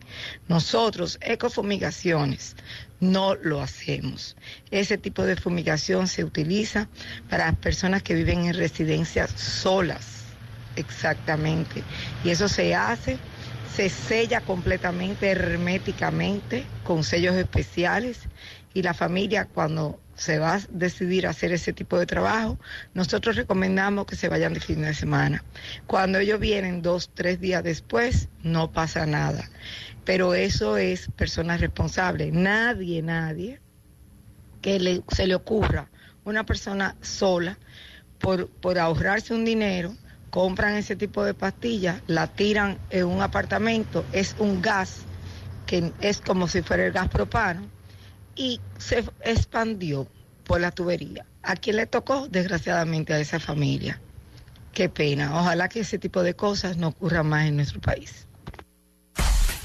Nosotros, 0.48 1.18
ecofumigaciones, 1.22 2.56
no 3.00 3.36
lo 3.36 3.62
hacemos. 3.62 4.36
Ese 4.72 4.98
tipo 4.98 5.24
de 5.24 5.36
fumigación 5.36 6.08
se 6.08 6.24
utiliza 6.24 6.88
para 7.30 7.52
personas 7.54 8.04
que 8.04 8.16
viven 8.16 8.46
en 8.46 8.54
residencias 8.54 9.32
solas, 9.32 10.24
exactamente. 10.76 11.84
Y 12.24 12.30
eso 12.30 12.48
se 12.48 12.74
hace, 12.74 13.18
se 13.76 13.90
sella 13.90 14.42
completamente, 14.42 15.30
herméticamente, 15.30 16.66
con 16.84 17.04
sellos 17.04 17.36
especiales. 17.36 18.22
Y 18.74 18.82
la 18.82 18.94
familia 18.94 19.46
cuando 19.46 20.00
se 20.18 20.40
va 20.40 20.56
a 20.56 20.62
decidir 20.70 21.28
hacer 21.28 21.52
ese 21.52 21.74
tipo 21.74 21.98
de 21.98 22.08
trabajo, 22.08 22.58
nosotros 22.94 23.36
recomendamos 23.36 24.08
que 24.08 24.16
se 24.16 24.30
vayan 24.30 24.54
de 24.54 24.60
fin 24.60 24.82
de 24.82 24.94
semana. 24.94 25.44
Cuando 25.86 26.18
ellos 26.18 26.40
vienen 26.40 26.82
dos, 26.82 27.12
tres 27.14 27.40
días 27.40 27.64
después, 27.64 28.28
no 28.42 28.72
pasa 28.72 29.06
nada. 29.06 29.48
Pero 30.06 30.34
eso 30.34 30.78
es 30.78 31.08
personas 31.16 31.62
responsables. 31.62 32.34
Nadie, 32.34 33.02
nadie 33.02 33.62
que 34.62 35.04
se 35.10 35.28
le 35.28 35.36
ocurra 35.36 35.90
una 36.26 36.46
persona 36.46 36.96
sola 37.02 37.58
por, 38.18 38.48
por 38.48 38.80
ahorrarse 38.80 39.36
un 39.36 39.46
dinero, 39.46 39.96
compran 40.32 40.76
ese 40.76 40.96
tipo 40.96 41.24
de 41.24 41.36
pastillas, 41.36 42.02
la 42.08 42.28
tiran 42.28 42.80
en 42.90 43.06
un 43.06 43.22
apartamento, 43.22 44.04
es 44.12 44.36
un 44.40 44.62
gas 44.62 45.02
que 45.68 45.92
es 46.02 46.22
como 46.22 46.48
si 46.48 46.64
fuera 46.64 46.86
el 46.86 46.92
gas 46.92 47.08
propano 47.08 47.77
y 48.38 48.62
se 48.78 49.04
expandió 49.22 50.08
por 50.46 50.62
la 50.62 50.72
tubería. 50.72 51.26
¿A 51.44 51.56
quién 51.56 51.78
le 51.78 51.88
tocó? 51.88 52.28
Desgraciadamente 52.28 53.14
a 53.14 53.20
esa 53.20 53.40
familia. 53.40 54.00
Qué 54.74 54.90
pena. 54.90 55.40
Ojalá 55.40 55.70
que 55.70 55.82
ese 55.82 55.98
tipo 55.98 56.24
de 56.24 56.36
cosas 56.36 56.78
no 56.78 56.90
ocurran 56.90 57.28
más 57.28 57.48
en 57.48 57.56
nuestro 57.58 57.82
país. 57.82 58.28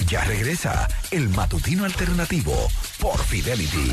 Ya 0.07 0.25
regresa 0.25 0.89
el 1.11 1.29
matutino 1.29 1.85
alternativo 1.85 2.69
por 2.99 3.19
Fidelity. 3.25 3.93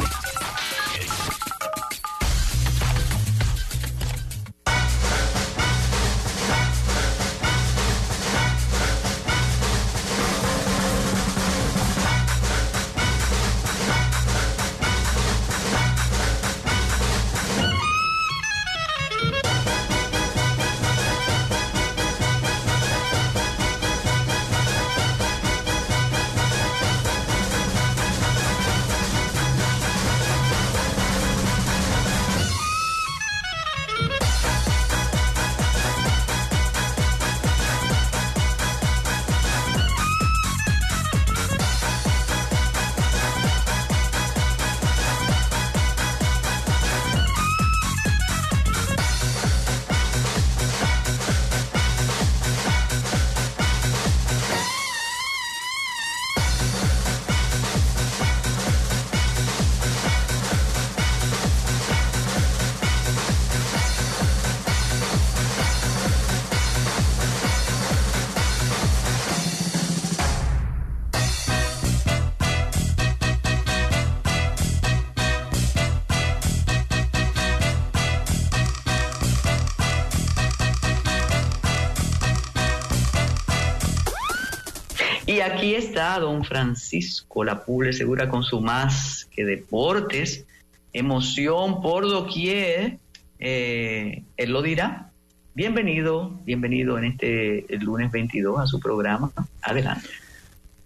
Don 85.99 86.45
Francisco 86.45 87.43
La 87.43 87.65
Puble 87.65 87.91
Segura 87.91 88.29
con 88.29 88.43
su 88.43 88.61
más 88.61 89.27
que 89.31 89.43
deportes, 89.43 90.45
emoción 90.93 91.81
por 91.81 92.07
doquier. 92.07 92.99
Eh, 93.37 94.23
él 94.37 94.51
lo 94.51 94.61
dirá. 94.61 95.11
Bienvenido, 95.53 96.39
bienvenido 96.45 96.97
en 96.97 97.03
este 97.03 97.65
lunes 97.81 98.11
22 98.11 98.61
a 98.61 98.65
su 98.65 98.79
programa. 98.79 99.31
Adelante. 99.61 100.07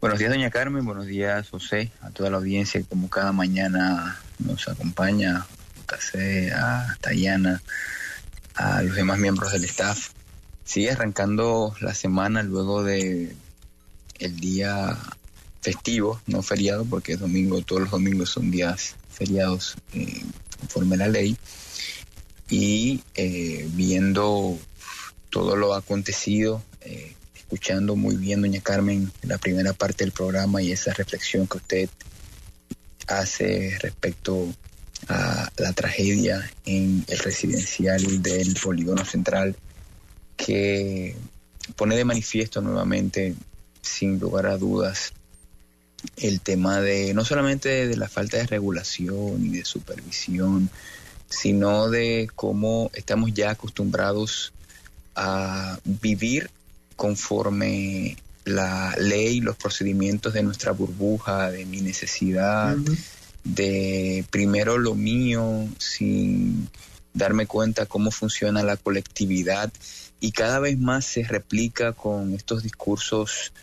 Buenos 0.01 0.17
días, 0.17 0.31
doña 0.31 0.49
Carmen. 0.49 0.83
Buenos 0.83 1.05
días, 1.05 1.47
José, 1.47 1.91
a 2.01 2.09
toda 2.09 2.31
la 2.31 2.37
audiencia 2.37 2.81
que 2.81 2.87
como 2.87 3.07
cada 3.07 3.31
mañana 3.31 4.19
nos 4.39 4.67
acompaña, 4.67 5.45
a 6.55 6.95
Tayana, 7.01 7.61
a 8.55 8.81
los 8.81 8.95
demás 8.95 9.19
miembros 9.19 9.51
del 9.51 9.63
staff. 9.65 10.09
Sigue 10.63 10.89
arrancando 10.89 11.75
la 11.81 11.93
semana 11.93 12.41
luego 12.41 12.83
de 12.83 13.35
el 14.19 14.39
día 14.39 14.97
festivo, 15.61 16.21
no 16.27 16.41
feriado, 16.41 16.85
porque 16.85 17.13
es 17.13 17.19
domingo, 17.19 17.61
todos 17.61 17.83
los 17.83 17.91
domingos 17.91 18.29
son 18.29 18.51
días 18.51 18.95
feriados 19.09 19.75
eh, 19.93 20.21
conforme 20.59 20.95
a 20.95 20.99
la 20.99 21.07
ley, 21.07 21.37
y 22.49 23.01
eh, 23.15 23.67
viendo 23.71 24.59
todo 25.29 25.55
lo 25.55 25.73
acontecido, 25.73 26.61
eh, 26.81 27.15
escuchando 27.35 27.95
muy 27.95 28.17
bien, 28.17 28.41
doña 28.41 28.61
Carmen, 28.61 29.11
la 29.23 29.37
primera 29.37 29.73
parte 29.73 30.03
del 30.03 30.11
programa 30.11 30.61
y 30.61 30.71
esa 30.71 30.93
reflexión 30.93 31.47
que 31.47 31.57
usted 31.57 31.89
hace 33.07 33.77
respecto 33.81 34.53
a 35.07 35.49
la 35.57 35.73
tragedia 35.73 36.49
en 36.65 37.05
el 37.07 37.19
residencial 37.19 38.21
del 38.21 38.55
polígono 38.55 39.05
central, 39.05 39.55
que 40.35 41.15
pone 41.75 41.95
de 41.95 42.05
manifiesto 42.05 42.61
nuevamente 42.61 43.35
sin 43.83 44.19
lugar 44.19 44.47
a 44.47 44.57
dudas 44.57 45.13
el 46.17 46.41
tema 46.41 46.81
de 46.81 47.13
no 47.13 47.23
solamente 47.23 47.87
de 47.87 47.97
la 47.97 48.09
falta 48.09 48.37
de 48.37 48.47
regulación 48.47 49.45
y 49.45 49.49
de 49.49 49.65
supervisión, 49.65 50.69
sino 51.29 51.89
de 51.89 52.29
cómo 52.35 52.89
estamos 52.93 53.33
ya 53.33 53.51
acostumbrados 53.51 54.53
a 55.15 55.79
vivir 55.83 56.49
conforme 56.95 58.17
la 58.45 58.95
ley, 58.97 59.39
los 59.39 59.55
procedimientos 59.55 60.33
de 60.33 60.43
nuestra 60.43 60.71
burbuja, 60.73 61.49
de 61.51 61.65
mi 61.65 61.81
necesidad, 61.81 62.75
de 63.43 64.25
primero 64.29 64.77
lo 64.77 64.95
mío, 64.95 65.67
sin 65.77 66.69
darme 67.13 67.45
cuenta 67.45 67.85
cómo 67.85 68.11
funciona 68.11 68.63
la 68.63 68.77
colectividad 68.77 69.71
y 70.19 70.31
cada 70.31 70.59
vez 70.59 70.77
más 70.79 71.05
se 71.05 71.23
replica 71.23 71.93
con 71.93 72.33
estos 72.33 72.63
discursos 72.63 73.53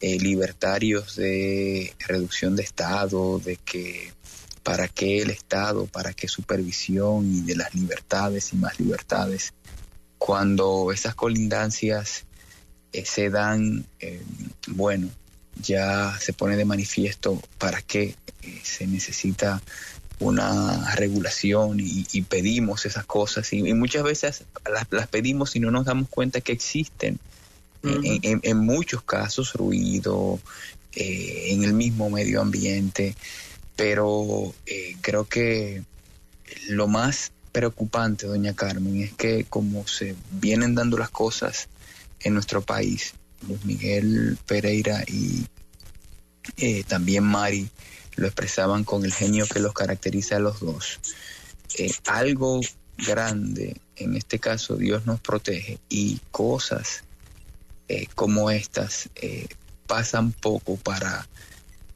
eh, 0.00 0.18
libertarios 0.18 1.16
de 1.16 1.94
reducción 2.06 2.56
de 2.56 2.62
Estado, 2.62 3.38
de 3.38 3.56
que 3.56 4.12
para 4.62 4.88
qué 4.88 5.22
el 5.22 5.30
Estado, 5.30 5.86
para 5.86 6.12
qué 6.12 6.28
supervisión 6.28 7.32
y 7.34 7.40
de 7.40 7.56
las 7.56 7.74
libertades 7.74 8.52
y 8.52 8.56
más 8.56 8.78
libertades, 8.78 9.54
cuando 10.18 10.92
esas 10.92 11.14
colindancias 11.14 12.26
eh, 12.92 13.04
se 13.04 13.30
dan, 13.30 13.86
eh, 14.00 14.22
bueno, 14.68 15.08
ya 15.62 16.16
se 16.20 16.32
pone 16.32 16.56
de 16.56 16.64
manifiesto 16.64 17.40
para 17.58 17.82
qué 17.82 18.14
se 18.62 18.86
necesita 18.86 19.60
una 20.20 20.94
regulación 20.96 21.78
y, 21.80 22.22
pedimos 22.22 22.86
esas 22.86 23.04
cosas. 23.04 23.52
Y, 23.52 23.62
muchas 23.74 24.02
veces 24.02 24.44
las, 24.70 25.06
pedimos 25.08 25.56
y 25.56 25.60
no 25.60 25.70
nos 25.70 25.84
damos 25.84 26.08
cuenta 26.08 26.40
que 26.40 26.52
existen. 26.52 27.18
En, 27.82 28.58
muchos 28.58 29.02
casos 29.02 29.52
ruido, 29.52 30.40
eh, 30.94 31.52
en 31.52 31.62
el 31.62 31.74
mismo 31.74 32.10
medio 32.10 32.40
ambiente, 32.40 33.14
pero 33.76 34.52
eh, 34.66 34.96
creo 35.00 35.26
que 35.26 35.84
lo 36.68 36.88
más 36.88 37.30
preocupante, 37.52 38.26
doña 38.26 38.54
Carmen, 38.54 39.02
es 39.02 39.12
que 39.12 39.44
como 39.44 39.86
se 39.86 40.16
vienen 40.32 40.74
dando 40.74 40.98
las 40.98 41.10
cosas 41.10 41.68
en 42.20 42.34
nuestro 42.34 42.62
país, 42.62 43.14
Luis 43.46 43.64
Miguel 43.64 44.36
Pereira 44.46 45.04
y 45.06 45.46
eh, 46.56 46.82
también 46.86 47.24
Mari 47.24 47.68
lo 48.18 48.26
expresaban 48.26 48.84
con 48.84 49.04
el 49.04 49.12
genio 49.12 49.46
que 49.46 49.60
los 49.60 49.72
caracteriza 49.72 50.36
a 50.36 50.40
los 50.40 50.60
dos. 50.60 51.00
algo 52.06 52.60
grande, 52.98 53.80
en 53.96 54.16
este 54.16 54.38
caso 54.38 54.76
Dios 54.76 55.06
nos 55.06 55.20
protege 55.20 55.78
y 55.88 56.20
cosas 56.30 57.04
eh, 57.88 58.06
como 58.14 58.50
estas 58.50 59.08
eh, 59.14 59.46
pasan 59.86 60.32
poco 60.32 60.76
para 60.76 61.26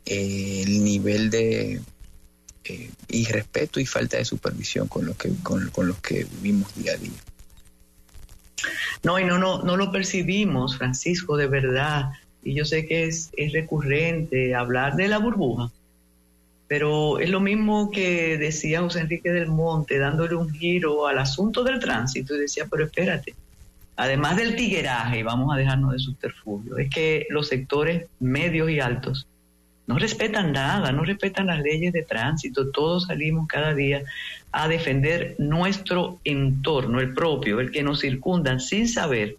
eh, 0.07 0.63
el 0.65 0.83
nivel 0.83 1.29
de 1.31 1.81
irrespeto 3.09 3.81
y 3.81 3.87
falta 3.87 4.17
de 4.17 4.25
supervisión 4.25 4.87
con 4.87 5.05
los 5.05 5.17
que 5.17 5.31
con, 5.43 5.71
que 6.01 6.25
vivimos 6.25 6.75
día 6.77 6.93
a 6.93 6.97
día. 6.97 7.11
No, 9.03 9.19
y 9.19 9.25
no, 9.25 9.37
no, 9.39 9.63
no 9.63 9.77
lo 9.77 9.91
percibimos, 9.91 10.79
Francisco, 10.79 11.37
de 11.37 11.49
verdad. 11.49 12.13
Y 12.43 12.55
yo 12.55 12.65
sé 12.65 12.87
que 12.87 13.05
es, 13.05 13.31
es 13.37 13.53
recurrente 13.53 14.55
hablar 14.55 14.95
de 14.95 15.09
la 15.09 15.19
burbuja, 15.19 15.71
pero 16.73 17.19
es 17.19 17.29
lo 17.29 17.39
mismo 17.39 17.91
que 17.91 18.39
decía 18.39 18.81
José 18.81 19.01
Enrique 19.01 19.31
del 19.31 19.49
Monte, 19.49 19.99
dándole 19.99 20.37
un 20.37 20.49
giro 20.49 21.07
al 21.07 21.19
asunto 21.19 21.65
del 21.65 21.79
tránsito, 21.79 22.35
y 22.35 22.39
decía, 22.39 22.65
pero 22.71 22.87
espérate, 22.87 23.35
además 23.95 24.39
del 24.39 24.57
tigueraje, 24.57 25.23
vamos 25.23 25.53
a 25.53 25.59
dejarnos 25.59 25.93
de 25.93 25.99
subterfugio, 25.99 26.79
es 26.79 26.89
que 26.89 27.27
los 27.29 27.49
sectores 27.49 28.07
medios 28.21 28.71
y 28.71 28.81
altos 28.81 29.27
no 29.87 29.99
respetan 29.99 30.53
nada, 30.53 30.93
no 30.93 31.05
respetan 31.05 31.49
las 31.49 31.61
leyes 31.61 31.93
de 31.93 32.05
tránsito, 32.05 32.71
todos 32.71 33.05
salimos 33.05 33.47
cada 33.49 33.75
día 33.75 34.05
a 34.51 34.67
defender 34.67 35.35
nuestro 35.37 36.21
entorno, 36.25 37.01
el 37.01 37.13
propio, 37.13 37.61
el 37.61 37.71
que 37.71 37.83
nos 37.83 38.01
circunda, 38.01 38.59
sin 38.61 38.89
saber 38.89 39.37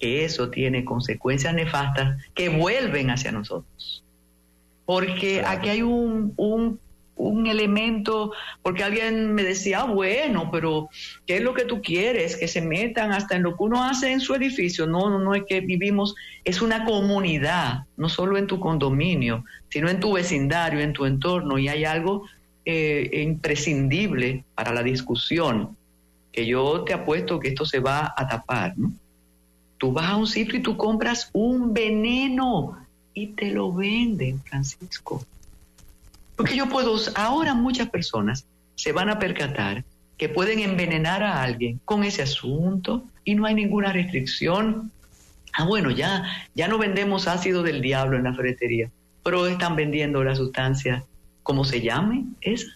que 0.00 0.24
eso 0.24 0.50
tiene 0.50 0.84
consecuencias 0.84 1.54
nefastas 1.54 2.20
que 2.34 2.48
vuelven 2.48 3.10
hacia 3.10 3.30
nosotros. 3.30 4.02
Porque 4.90 5.44
aquí 5.46 5.68
hay 5.68 5.82
un, 5.82 6.34
un 6.36 6.80
un 7.20 7.46
elemento, 7.46 8.32
porque 8.62 8.82
alguien 8.82 9.34
me 9.34 9.42
decía, 9.42 9.82
ah, 9.82 9.84
bueno, 9.84 10.48
pero 10.50 10.88
¿qué 11.26 11.36
es 11.36 11.42
lo 11.42 11.52
que 11.52 11.64
tú 11.64 11.82
quieres? 11.82 12.36
Que 12.36 12.48
se 12.48 12.62
metan 12.62 13.12
hasta 13.12 13.36
en 13.36 13.42
lo 13.42 13.56
que 13.56 13.62
uno 13.62 13.84
hace 13.84 14.10
en 14.10 14.20
su 14.20 14.34
edificio. 14.34 14.86
No, 14.86 15.10
no, 15.10 15.18
no 15.18 15.34
es 15.34 15.44
que 15.46 15.60
vivimos, 15.60 16.14
es 16.44 16.62
una 16.62 16.84
comunidad, 16.86 17.84
no 17.98 18.08
solo 18.08 18.38
en 18.38 18.46
tu 18.46 18.58
condominio, 18.58 19.44
sino 19.68 19.90
en 19.90 20.00
tu 20.00 20.14
vecindario, 20.14 20.80
en 20.80 20.94
tu 20.94 21.04
entorno, 21.04 21.58
y 21.58 21.68
hay 21.68 21.84
algo 21.84 22.24
eh, 22.64 23.10
imprescindible 23.22 24.44
para 24.54 24.72
la 24.72 24.82
discusión, 24.82 25.76
que 26.32 26.46
yo 26.46 26.84
te 26.84 26.94
apuesto 26.94 27.38
que 27.38 27.48
esto 27.48 27.66
se 27.66 27.80
va 27.80 28.14
a 28.16 28.26
tapar, 28.26 28.78
¿no? 28.78 28.92
Tú 29.76 29.92
vas 29.92 30.06
a 30.06 30.16
un 30.16 30.26
sitio 30.26 30.58
y 30.58 30.62
tú 30.62 30.76
compras 30.76 31.30
un 31.32 31.72
veneno 31.74 32.78
y 33.14 33.28
te 33.28 33.50
lo 33.50 33.72
venden, 33.72 34.40
Francisco. 34.40 35.24
Porque 36.36 36.56
yo 36.56 36.68
puedo, 36.68 36.96
ahora 37.16 37.54
muchas 37.54 37.90
personas 37.90 38.46
se 38.74 38.92
van 38.92 39.10
a 39.10 39.18
percatar 39.18 39.84
que 40.16 40.28
pueden 40.28 40.58
envenenar 40.60 41.22
a 41.22 41.42
alguien 41.42 41.80
con 41.84 42.04
ese 42.04 42.22
asunto 42.22 43.04
y 43.24 43.34
no 43.34 43.46
hay 43.46 43.54
ninguna 43.54 43.92
restricción. 43.92 44.90
Ah, 45.52 45.64
bueno, 45.64 45.90
ya, 45.90 46.24
ya 46.54 46.68
no 46.68 46.78
vendemos 46.78 47.26
ácido 47.26 47.62
del 47.62 47.80
diablo 47.80 48.16
en 48.16 48.24
la 48.24 48.34
ferretería, 48.34 48.90
pero 49.22 49.46
están 49.46 49.76
vendiendo 49.76 50.22
la 50.22 50.34
sustancia, 50.36 51.04
como 51.42 51.64
se 51.64 51.80
llame, 51.80 52.24
esa. 52.40 52.68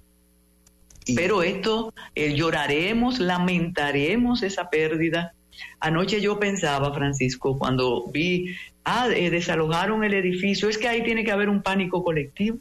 Pero 1.14 1.42
esto, 1.42 1.92
eh, 2.14 2.34
lloraremos, 2.34 3.18
lamentaremos 3.18 4.42
esa 4.42 4.70
pérdida. 4.70 5.34
Anoche 5.80 6.20
yo 6.20 6.38
pensaba, 6.38 6.92
Francisco, 6.94 7.58
cuando 7.58 8.08
vi, 8.10 8.54
ah, 8.84 9.08
eh, 9.14 9.30
desalojaron 9.30 10.04
el 10.04 10.14
edificio, 10.14 10.68
es 10.68 10.78
que 10.78 10.88
ahí 10.88 11.02
tiene 11.02 11.24
que 11.24 11.32
haber 11.32 11.48
un 11.48 11.62
pánico 11.62 12.02
colectivo 12.02 12.58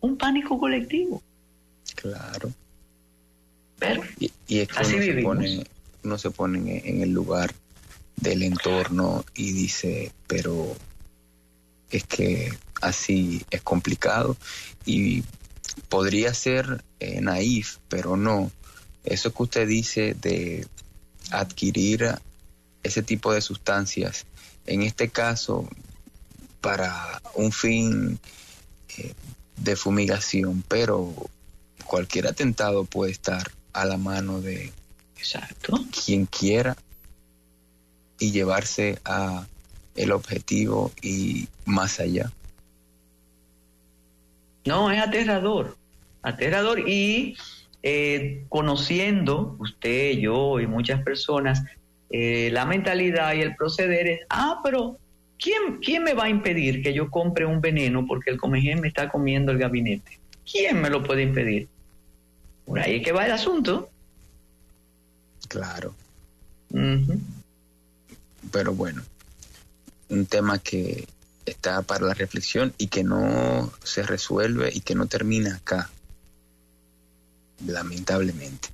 un 0.00 0.16
pánico 0.16 0.58
colectivo. 0.58 1.22
Claro. 1.94 2.52
Pero 3.78 4.02
y, 4.18 4.30
es 4.48 4.68
que 4.68 4.78
uno, 4.78 5.02
se 5.02 5.22
pone, 5.22 5.64
uno 6.04 6.18
se 6.18 6.30
pone 6.30 6.82
en 6.84 7.02
el 7.02 7.12
lugar 7.12 7.54
del 8.16 8.42
entorno 8.42 9.24
y 9.34 9.52
dice, 9.52 10.12
pero 10.26 10.74
es 11.90 12.04
que 12.04 12.52
así 12.82 13.42
es 13.50 13.62
complicado 13.62 14.36
y 14.84 15.24
podría 15.88 16.34
ser 16.34 16.84
eh, 17.00 17.20
naif, 17.20 17.78
pero 17.88 18.16
no. 18.16 18.50
Eso 19.04 19.32
que 19.32 19.42
usted 19.42 19.66
dice 19.66 20.14
de 20.14 20.66
adquirir 21.30 22.14
ese 22.82 23.02
tipo 23.02 23.32
de 23.32 23.40
sustancias, 23.40 24.26
en 24.66 24.82
este 24.82 25.08
caso, 25.08 25.68
para 26.60 27.20
un 27.34 27.52
fin 27.52 28.18
eh, 28.98 29.14
de 29.56 29.76
fumigación, 29.76 30.64
pero 30.68 31.14
cualquier 31.84 32.26
atentado 32.26 32.84
puede 32.84 33.12
estar 33.12 33.50
a 33.72 33.84
la 33.84 33.96
mano 33.96 34.40
de 34.40 34.72
Exacto. 35.16 35.78
quien 36.04 36.26
quiera 36.26 36.76
y 38.18 38.32
llevarse 38.32 38.98
a 39.04 39.46
el 39.94 40.12
objetivo 40.12 40.92
y 41.02 41.48
más 41.64 42.00
allá. 42.00 42.32
No, 44.64 44.90
es 44.90 45.00
aterrador, 45.02 45.76
aterrador 46.22 46.88
y 46.88 47.36
eh, 47.82 48.44
conociendo 48.48 49.56
usted, 49.58 50.12
yo 50.18 50.60
y 50.60 50.66
muchas 50.66 51.02
personas 51.02 51.62
eh, 52.10 52.50
la 52.52 52.66
mentalidad 52.66 53.34
y 53.34 53.40
el 53.40 53.54
proceder 53.54 54.08
es, 54.08 54.20
ah, 54.28 54.60
pero 54.64 54.98
¿quién, 55.38 56.02
me 56.02 56.12
va 56.12 56.24
a 56.24 56.28
impedir 56.28 56.82
que 56.82 56.92
yo 56.92 57.08
compre 57.08 57.46
un 57.46 57.60
veneno 57.60 58.04
porque 58.06 58.30
el 58.30 58.38
comején 58.38 58.80
me 58.80 58.88
está 58.88 59.08
comiendo 59.08 59.52
el 59.52 59.58
gabinete? 59.58 60.18
¿Quién 60.50 60.80
me 60.80 60.90
lo 60.90 61.04
puede 61.04 61.22
impedir? 61.22 61.68
Por 62.66 62.80
ahí 62.80 62.96
es 62.96 63.04
que 63.04 63.12
va 63.12 63.26
el 63.26 63.32
asunto. 63.32 63.90
Claro. 65.48 65.94
Pero 68.52 68.74
bueno, 68.74 69.02
un 70.08 70.26
tema 70.26 70.58
que 70.58 71.06
está 71.46 71.82
para 71.82 72.06
la 72.06 72.14
reflexión 72.14 72.72
y 72.76 72.88
que 72.88 73.04
no 73.04 73.72
se 73.84 74.02
resuelve 74.02 74.70
y 74.72 74.80
que 74.80 74.96
no 74.96 75.06
termina 75.06 75.56
acá, 75.56 75.90
lamentablemente. 77.66 78.68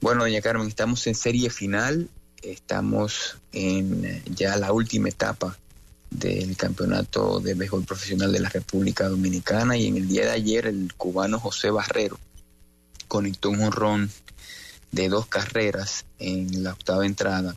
Bueno, 0.00 0.22
doña 0.22 0.40
Carmen, 0.40 0.68
estamos 0.68 1.06
en 1.06 1.14
serie 1.14 1.50
final, 1.50 2.08
estamos 2.42 3.38
en 3.52 4.22
ya 4.34 4.56
la 4.56 4.72
última 4.72 5.08
etapa 5.08 5.56
del 6.10 6.56
Campeonato 6.56 7.40
de 7.40 7.54
Béisbol 7.54 7.84
Profesional 7.84 8.32
de 8.32 8.40
la 8.40 8.48
República 8.48 9.08
Dominicana 9.08 9.76
y 9.76 9.86
en 9.86 9.96
el 9.96 10.08
día 10.08 10.26
de 10.26 10.32
ayer 10.32 10.66
el 10.66 10.92
cubano 10.96 11.40
José 11.40 11.70
Barrero 11.70 12.18
conectó 13.08 13.50
un 13.50 13.62
honrón 13.62 14.10
de 14.92 15.08
dos 15.08 15.26
carreras 15.26 16.04
en 16.18 16.62
la 16.62 16.72
octava 16.72 17.06
entrada 17.06 17.56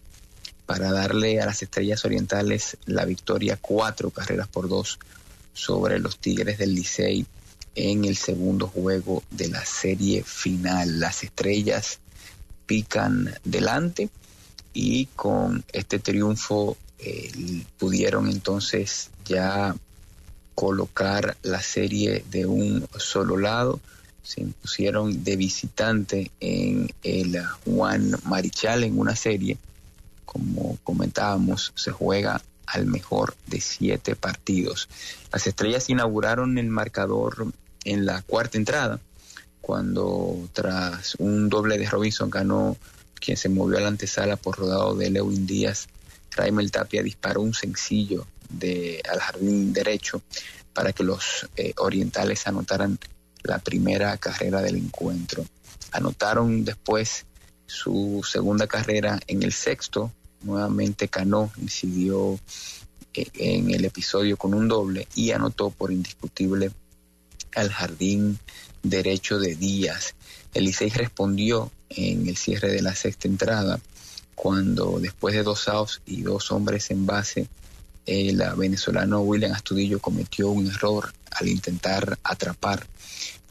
para 0.65 0.91
darle 0.91 1.41
a 1.41 1.45
las 1.45 1.61
Estrellas 1.63 2.05
Orientales 2.05 2.77
la 2.85 3.05
victoria 3.05 3.57
cuatro 3.59 4.09
carreras 4.09 4.47
por 4.47 4.67
dos 4.67 4.99
sobre 5.53 5.99
los 5.99 6.19
Tigres 6.19 6.57
del 6.57 6.75
Licey 6.75 7.25
en 7.75 8.05
el 8.05 8.15
segundo 8.15 8.67
juego 8.67 9.23
de 9.31 9.49
la 9.49 9.65
serie 9.65 10.23
final. 10.23 10.99
Las 10.99 11.23
Estrellas 11.23 11.99
pican 12.65 13.33
delante 13.43 14.09
y 14.73 15.05
con 15.15 15.63
este 15.73 15.99
triunfo 15.99 16.77
eh, 16.99 17.31
pudieron 17.77 18.29
entonces 18.29 19.09
ya 19.25 19.75
colocar 20.59 21.37
la 21.43 21.61
serie 21.61 22.25
de 22.29 22.45
un 22.45 22.85
solo 22.97 23.37
lado, 23.37 23.79
se 24.21 24.41
impusieron 24.41 25.23
de 25.23 25.37
visitante 25.37 26.31
en 26.41 26.91
el 27.01 27.41
Juan 27.63 28.11
Marichal 28.25 28.83
en 28.83 28.99
una 28.99 29.15
serie, 29.15 29.57
como 30.25 30.77
comentábamos, 30.83 31.71
se 31.75 31.91
juega 31.91 32.41
al 32.71 32.85
mejor 32.85 33.35
de 33.47 33.61
siete 33.61 34.15
partidos. 34.15 34.89
Las 35.31 35.47
estrellas 35.47 35.89
inauguraron 35.89 36.57
el 36.57 36.67
marcador 36.67 37.47
en 37.83 38.05
la 38.05 38.21
cuarta 38.21 38.57
entrada, 38.57 38.99
cuando 39.61 40.49
tras 40.53 41.15
un 41.15 41.49
doble 41.49 41.77
de 41.77 41.89
Robinson 41.89 42.29
ganó 42.29 42.77
quien 43.15 43.37
se 43.37 43.49
movió 43.49 43.77
a 43.77 43.81
la 43.81 43.87
antesala 43.89 44.37
por 44.37 44.57
rodado 44.57 44.95
de 44.95 45.09
Lewin 45.09 45.45
Díaz 45.45 45.87
Raimel 46.31 46.71
Tapia 46.71 47.03
disparó 47.03 47.41
un 47.41 47.53
sencillo 47.53 48.25
de, 48.49 49.01
al 49.09 49.19
jardín 49.19 49.73
derecho 49.73 50.21
para 50.73 50.93
que 50.93 51.03
los 51.03 51.47
eh, 51.57 51.73
orientales 51.77 52.47
anotaran 52.47 52.97
la 53.43 53.59
primera 53.59 54.17
carrera 54.17 54.61
del 54.61 54.77
encuentro. 54.77 55.45
Anotaron 55.91 56.63
después 56.63 57.25
su 57.65 58.25
segunda 58.29 58.67
carrera 58.67 59.19
en 59.27 59.43
el 59.43 59.53
sexto 59.53 60.11
nuevamente 60.41 61.07
Cano 61.07 61.51
incidió 61.57 62.39
eh, 63.13 63.27
en 63.33 63.71
el 63.71 63.85
episodio 63.85 64.37
con 64.37 64.53
un 64.53 64.67
doble 64.67 65.07
y 65.15 65.31
anotó 65.31 65.69
por 65.69 65.91
indiscutible 65.91 66.71
al 67.55 67.69
jardín 67.69 68.39
derecho 68.83 69.39
de 69.39 69.55
Díaz. 69.55 70.15
El 70.53 70.65
Licey 70.65 70.89
respondió 70.89 71.71
en 71.89 72.27
el 72.27 72.37
cierre 72.37 72.71
de 72.71 72.81
la 72.81 72.95
sexta 72.95 73.27
entrada 73.27 73.79
cuando 74.39 74.99
después 75.01 75.35
de 75.35 75.43
dos 75.43 75.67
outs 75.67 76.01
y 76.05 76.21
dos 76.21 76.51
hombres 76.53 76.91
en 76.91 77.05
base, 77.05 77.47
el 78.05 78.41
venezolano 78.55 79.19
William 79.19 79.51
Astudillo 79.51 79.99
cometió 79.99 80.49
un 80.49 80.67
error 80.67 81.11
al 81.31 81.49
intentar 81.49 82.17
atrapar 82.23 82.87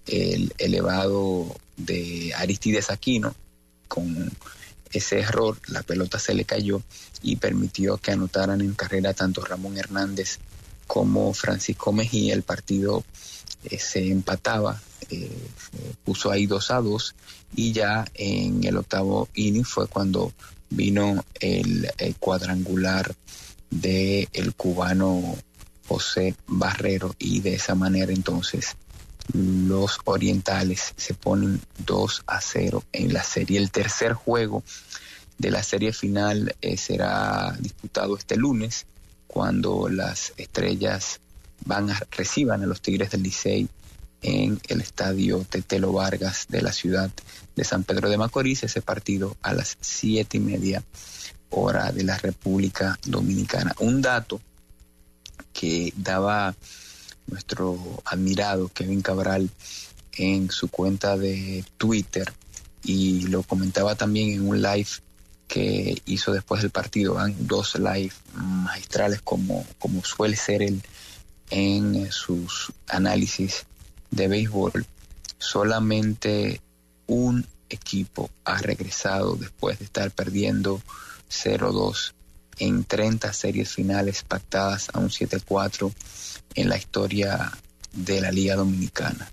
el 0.06 0.50
elevado 0.56 1.54
de 1.76 2.32
Aristides 2.34 2.90
Aquino. 2.90 3.34
Con 3.86 4.32
ese 4.92 5.20
error 5.20 5.58
la 5.68 5.82
pelota 5.82 6.18
se 6.18 6.34
le 6.34 6.44
cayó 6.44 6.82
y 7.22 7.36
permitió 7.36 7.98
que 7.98 8.12
anotaran 8.12 8.60
en 8.60 8.74
carrera 8.74 9.14
tanto 9.14 9.44
Ramón 9.44 9.76
Hernández 9.76 10.38
como 10.86 11.32
Francisco 11.34 11.92
Mejía. 11.92 12.34
El 12.34 12.42
partido 12.42 13.04
eh, 13.64 13.78
se 13.78 14.08
empataba, 14.08 14.80
eh, 15.10 15.30
puso 16.04 16.30
ahí 16.30 16.46
dos 16.46 16.70
a 16.70 16.80
dos 16.80 17.14
y 17.54 17.72
ya 17.72 18.04
en 18.14 18.64
el 18.64 18.76
octavo 18.76 19.28
inning 19.34 19.64
fue 19.64 19.86
cuando 19.86 20.32
vino 20.70 21.24
el, 21.40 21.90
cuadrangular 22.18 23.14
de 23.70 24.28
el 24.32 24.54
cubano 24.54 25.36
José 25.86 26.34
Barrero 26.46 27.14
y 27.18 27.40
de 27.40 27.54
esa 27.54 27.74
manera 27.74 28.12
entonces 28.12 28.76
los 29.32 29.98
orientales 30.04 30.94
se 30.96 31.14
ponen 31.14 31.60
2 31.84 32.24
a 32.26 32.40
0 32.40 32.84
en 32.92 33.12
la 33.12 33.22
serie. 33.22 33.58
El 33.58 33.70
tercer 33.70 34.12
juego 34.12 34.62
de 35.38 35.50
la 35.50 35.62
serie 35.62 35.92
final 35.92 36.54
eh, 36.60 36.76
será 36.76 37.56
disputado 37.60 38.16
este 38.16 38.36
lunes 38.36 38.86
cuando 39.26 39.88
las 39.88 40.32
estrellas 40.36 41.20
van 41.64 41.90
a 41.90 42.00
reciban 42.10 42.62
a 42.62 42.66
los 42.66 42.80
Tigres 42.80 43.10
del 43.10 43.22
Licey 43.22 43.68
en 44.22 44.60
el 44.68 44.80
estadio 44.80 45.44
Tetelo 45.48 45.92
Vargas 45.92 46.46
de 46.48 46.62
la 46.62 46.72
ciudad 46.72 47.10
de 47.54 47.64
San 47.64 47.84
Pedro 47.84 48.08
de 48.08 48.18
Macorís, 48.18 48.64
ese 48.64 48.82
partido 48.82 49.36
a 49.42 49.52
las 49.52 49.76
siete 49.80 50.38
y 50.38 50.40
media 50.40 50.82
hora 51.50 51.92
de 51.92 52.04
la 52.04 52.18
República 52.18 52.98
Dominicana. 53.04 53.74
Un 53.78 54.02
dato 54.02 54.40
que 55.52 55.92
daba 55.96 56.54
nuestro 57.28 57.78
admirado 58.04 58.68
Kevin 58.68 59.02
Cabral 59.02 59.50
en 60.16 60.50
su 60.50 60.68
cuenta 60.68 61.16
de 61.16 61.64
Twitter 61.76 62.32
y 62.82 63.26
lo 63.28 63.42
comentaba 63.42 63.94
también 63.94 64.30
en 64.30 64.48
un 64.48 64.62
live 64.62 64.88
que 65.46 66.02
hizo 66.06 66.32
después 66.32 66.62
del 66.62 66.70
partido. 66.70 67.14
Van 67.14 67.34
dos 67.46 67.76
live 67.76 68.12
magistrales 68.34 69.20
como, 69.22 69.66
como 69.78 70.04
suele 70.04 70.36
ser 70.36 70.62
él 70.62 70.82
en 71.50 72.10
sus 72.12 72.72
análisis 72.86 73.64
de 74.10 74.28
béisbol. 74.28 74.86
Solamente 75.38 76.60
un 77.06 77.46
equipo 77.68 78.30
ha 78.44 78.58
regresado 78.58 79.36
después 79.36 79.78
de 79.78 79.86
estar 79.86 80.10
perdiendo 80.10 80.80
0-2 81.30 82.14
en 82.58 82.84
30 82.84 83.32
series 83.32 83.74
finales 83.74 84.22
pactadas 84.22 84.90
a 84.92 84.98
un 84.98 85.08
7-4 85.08 85.90
en 86.54 86.68
la 86.68 86.76
historia 86.76 87.50
de 87.92 88.20
la 88.20 88.30
Liga 88.30 88.56
Dominicana. 88.56 89.32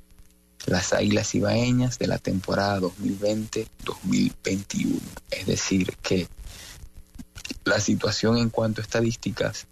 Las 0.66 0.94
Águilas 0.94 1.36
Ibaeñas 1.36 2.00
de 2.00 2.08
la 2.08 2.18
temporada 2.18 2.80
2020-2021. 2.80 5.00
Es 5.32 5.46
decir, 5.46 5.94
que 6.02 6.28
la 7.66 7.80
situación 7.80 8.38
en 8.38 8.50
cuanto 8.50 8.82
a 8.82 8.84
estadísticas 8.84 9.68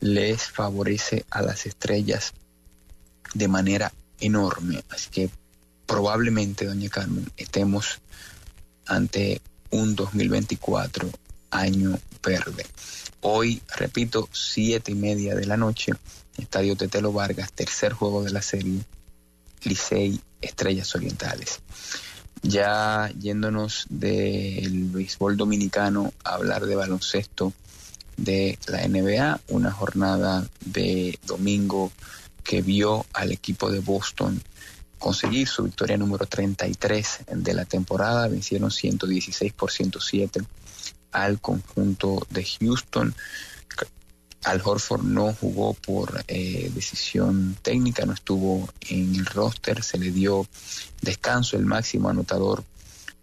les 0.00 0.44
favorece 0.44 1.26
a 1.30 1.42
las 1.42 1.66
estrellas 1.66 2.32
de 3.34 3.48
manera 3.48 3.92
enorme. 4.18 4.82
Así 4.88 5.10
que 5.10 5.30
probablemente, 5.86 6.66
doña 6.66 6.88
Carmen, 6.88 7.30
estemos 7.36 8.00
ante 8.86 9.40
un 9.70 9.94
2024 9.94 11.10
año 11.50 11.98
verde. 12.22 12.66
Hoy, 13.20 13.62
repito, 13.76 14.28
siete 14.32 14.92
y 14.92 14.94
media 14.94 15.34
de 15.34 15.46
la 15.46 15.56
noche, 15.56 15.92
Estadio 16.38 16.76
Tetelo 16.76 17.12
Vargas, 17.12 17.52
tercer 17.52 17.92
juego 17.92 18.22
de 18.22 18.30
la 18.30 18.42
serie, 18.42 18.80
Licey 19.62 20.20
Estrellas 20.40 20.94
Orientales. 20.94 21.60
Ya 22.42 23.10
yéndonos 23.18 23.86
del 23.90 24.84
béisbol 24.84 25.36
dominicano 25.36 26.12
a 26.24 26.34
hablar 26.34 26.64
de 26.64 26.74
baloncesto 26.74 27.52
de 28.16 28.58
la 28.66 28.86
NBA, 28.86 29.40
una 29.48 29.70
jornada 29.70 30.48
de 30.64 31.18
domingo 31.26 31.92
que 32.42 32.62
vio 32.62 33.04
al 33.12 33.32
equipo 33.32 33.70
de 33.70 33.80
Boston 33.80 34.42
conseguir 34.98 35.48
su 35.48 35.64
victoria 35.64 35.96
número 35.96 36.26
33 36.26 37.20
de 37.34 37.54
la 37.54 37.64
temporada, 37.64 38.28
vencieron 38.28 38.70
116 38.70 39.52
por 39.54 39.70
107 39.72 40.42
al 41.12 41.40
conjunto 41.40 42.26
de 42.30 42.44
Houston. 42.44 43.14
Al 44.44 44.62
Horford 44.64 45.02
no 45.02 45.34
jugó 45.34 45.74
por 45.74 46.24
eh, 46.26 46.70
decisión 46.74 47.56
técnica, 47.60 48.06
no 48.06 48.14
estuvo 48.14 48.68
en 48.88 49.14
el 49.14 49.26
roster, 49.26 49.82
se 49.82 49.98
le 49.98 50.10
dio 50.10 50.46
descanso. 51.02 51.56
El 51.56 51.66
máximo 51.66 52.08
anotador 52.08 52.64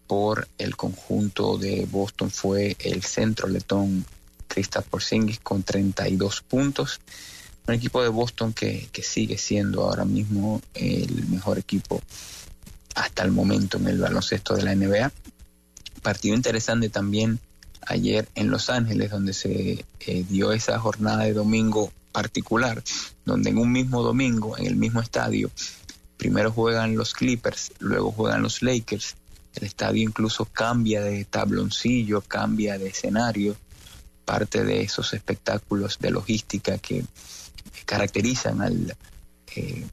por 0.06 0.48
el 0.58 0.76
conjunto 0.76 1.58
de 1.58 1.88
Boston 1.90 2.30
fue 2.30 2.78
el 2.80 3.04
centro 3.04 3.48
letón 3.48 4.06
Kristaps 4.48 4.88
Porzingis 4.88 5.40
con 5.40 5.64
32 5.64 6.42
puntos. 6.42 7.02
Un 7.68 7.74
equipo 7.74 8.02
de 8.02 8.10
Boston 8.10 8.54
que, 8.54 8.88
que 8.92 9.04
sigue 9.04 9.38
siendo 9.38 9.84
ahora 9.84 10.06
mismo 10.06 10.62
el 10.74 11.28
mejor 11.28 11.58
equipo 11.58 12.02
hasta 12.96 13.24
el 13.24 13.32
momento 13.32 13.78
en 13.78 13.88
el 13.88 14.00
baloncesto 14.00 14.56
de 14.56 14.64
la 14.64 14.76
NBA. 14.76 15.12
Partido 16.02 16.36
interesante 16.36 16.90
también 16.90 17.40
ayer 17.88 18.28
en 18.36 18.50
Los 18.50 18.70
Ángeles, 18.70 19.12
donde 19.12 19.34
se 19.34 19.86
eh, 20.00 20.26
dio 20.30 20.52
esa 20.52 20.80
jornada 20.80 21.24
de 21.24 21.34
domingo 21.34 21.92
particular, 22.12 22.84
donde 23.26 23.50
en 23.50 23.58
un 23.58 23.72
mismo 23.72 24.02
domingo, 24.04 24.58
en 24.58 24.66
el 24.66 24.76
mismo 24.76 25.02
estadio, 25.02 25.52
primero 26.18 26.52
juegan 26.52 26.96
los 26.96 27.14
Clippers, 27.14 27.72
luego 27.80 28.12
juegan 28.12 28.42
los 28.42 28.62
Lakers. 28.62 29.16
El 29.56 29.66
estadio 29.66 30.04
incluso 30.04 30.46
cambia 30.46 31.02
de 31.02 31.26
tabloncillo, 31.26 32.22
cambia 32.22 32.78
de 32.78 32.88
escenario, 32.88 33.56
parte 34.26 34.64
de 34.64 34.82
esos 34.82 35.14
espectáculos 35.14 35.98
de 36.00 36.12
logística 36.12 36.78
que 36.78 37.06
caracterizan 37.86 38.62
al 38.62 38.96
eh, 39.56 39.88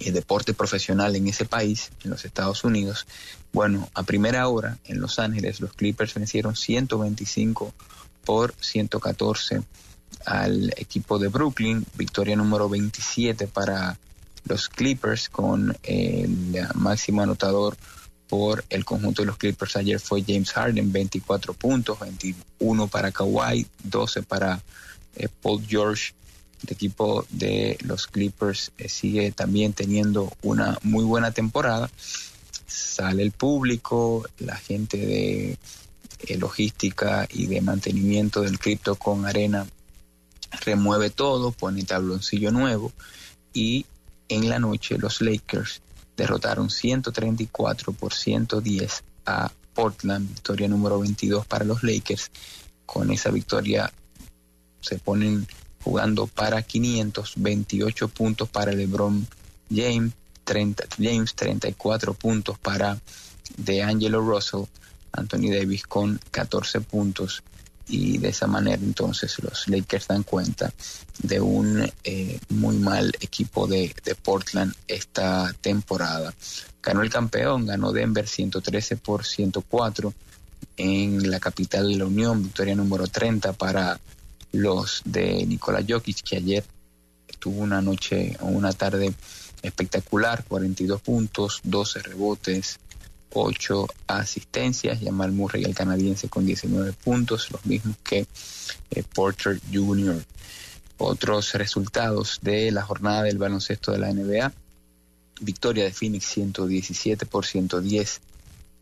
el 0.00 0.12
deporte 0.12 0.54
profesional 0.54 1.16
en 1.16 1.28
ese 1.28 1.44
país, 1.44 1.90
en 2.02 2.10
los 2.10 2.24
Estados 2.24 2.64
Unidos. 2.64 3.06
Bueno, 3.52 3.88
a 3.94 4.02
primera 4.02 4.48
hora 4.48 4.78
en 4.84 5.00
Los 5.00 5.18
Ángeles 5.18 5.60
los 5.60 5.72
Clippers 5.72 6.14
vencieron 6.14 6.56
125 6.56 7.72
por 8.24 8.54
114 8.58 9.62
al 10.26 10.72
equipo 10.76 11.18
de 11.18 11.28
Brooklyn, 11.28 11.84
victoria 11.94 12.36
número 12.36 12.68
27 12.68 13.46
para 13.46 13.98
los 14.44 14.68
Clippers 14.68 15.28
con 15.28 15.76
el 15.82 16.66
máximo 16.74 17.22
anotador 17.22 17.76
por 18.28 18.64
el 18.70 18.84
conjunto 18.84 19.22
de 19.22 19.26
los 19.26 19.36
Clippers 19.36 19.76
ayer 19.76 20.00
fue 20.00 20.24
James 20.26 20.52
Harden, 20.52 20.90
24 20.90 21.54
puntos, 21.54 22.00
21 22.00 22.88
para 22.88 23.12
Kawhi, 23.12 23.66
12 23.82 24.22
para 24.22 24.60
eh, 25.16 25.28
Paul 25.42 25.64
George 25.66 26.14
el 26.66 26.72
equipo 26.72 27.26
de 27.30 27.78
los 27.82 28.06
Clippers 28.06 28.72
eh, 28.78 28.88
sigue 28.88 29.32
también 29.32 29.72
teniendo 29.72 30.32
una 30.42 30.78
muy 30.82 31.04
buena 31.04 31.30
temporada. 31.30 31.90
Sale 32.66 33.22
el 33.22 33.32
público, 33.32 34.26
la 34.38 34.56
gente 34.56 34.96
de 34.96 35.58
eh, 36.26 36.38
logística 36.38 37.28
y 37.30 37.46
de 37.46 37.60
mantenimiento 37.60 38.40
del 38.40 38.58
cripto 38.58 38.96
con 38.96 39.26
arena 39.26 39.66
remueve 40.64 41.10
todo, 41.10 41.52
pone 41.52 41.82
tabloncillo 41.82 42.50
nuevo 42.50 42.92
y 43.52 43.86
en 44.28 44.48
la 44.48 44.58
noche 44.58 44.96
los 44.98 45.20
Lakers 45.20 45.82
derrotaron 46.16 46.70
134 46.70 47.92
por 47.92 48.14
110 48.14 49.04
a 49.26 49.52
Portland, 49.74 50.28
victoria 50.28 50.68
número 50.68 51.00
22 51.00 51.46
para 51.46 51.64
los 51.64 51.82
Lakers. 51.82 52.30
Con 52.86 53.10
esa 53.10 53.30
victoria 53.30 53.92
se 54.80 54.98
ponen 54.98 55.46
jugando 55.84 56.26
para 56.26 56.62
528 56.62 58.08
puntos 58.08 58.48
para 58.48 58.72
LeBron 58.72 59.26
James, 59.70 60.12
30, 60.44 60.84
James 60.98 61.34
34 61.34 62.14
puntos 62.14 62.58
para 62.58 62.98
DeAngelo 63.56 64.20
Russell, 64.20 64.64
Anthony 65.12 65.50
Davis 65.50 65.84
con 65.86 66.18
14 66.30 66.80
puntos 66.80 67.42
y 67.86 68.16
de 68.16 68.28
esa 68.28 68.46
manera 68.46 68.82
entonces 68.82 69.38
los 69.42 69.68
Lakers 69.68 70.08
dan 70.08 70.22
cuenta 70.22 70.72
de 71.18 71.40
un 71.40 71.86
eh, 72.02 72.40
muy 72.48 72.76
mal 72.78 73.12
equipo 73.20 73.66
de, 73.66 73.94
de, 74.04 74.14
Portland 74.14 74.74
esta 74.88 75.54
temporada. 75.60 76.32
Ganó 76.82 77.02
el 77.02 77.10
campeón, 77.10 77.66
ganó 77.66 77.92
Denver 77.92 78.26
113 78.26 78.96
por 78.96 79.24
104, 79.24 80.14
en 80.76 81.30
la 81.30 81.40
capital 81.40 81.88
de 81.88 81.98
la 81.98 82.06
Unión, 82.06 82.42
victoria 82.42 82.74
número 82.74 83.06
30 83.06 83.52
para 83.52 84.00
los 84.54 85.02
de 85.04 85.44
Nikola 85.46 85.84
Jokic, 85.86 86.22
que 86.22 86.36
ayer 86.36 86.64
tuvo 87.38 87.60
una 87.60 87.82
noche 87.82 88.36
o 88.40 88.46
una 88.46 88.72
tarde 88.72 89.12
espectacular, 89.62 90.44
42 90.44 91.00
puntos, 91.00 91.60
12 91.64 92.02
rebotes, 92.02 92.78
8 93.32 93.86
asistencias, 94.06 95.00
Jamal 95.02 95.32
Murray 95.32 95.64
el 95.64 95.74
canadiense 95.74 96.28
con 96.28 96.46
19 96.46 96.92
puntos, 96.92 97.50
los 97.50 97.66
mismos 97.66 97.96
que 98.04 98.26
eh, 98.90 99.02
Porter 99.14 99.60
Jr. 99.72 100.22
Otros 100.98 101.54
resultados 101.54 102.38
de 102.40 102.70
la 102.70 102.82
jornada 102.82 103.24
del 103.24 103.38
baloncesto 103.38 103.90
de 103.90 103.98
la 103.98 104.12
NBA. 104.12 104.52
Victoria 105.40 105.84
de 105.84 105.92
Phoenix 105.92 106.26
117 106.26 107.26
por 107.26 107.44
110 107.44 108.20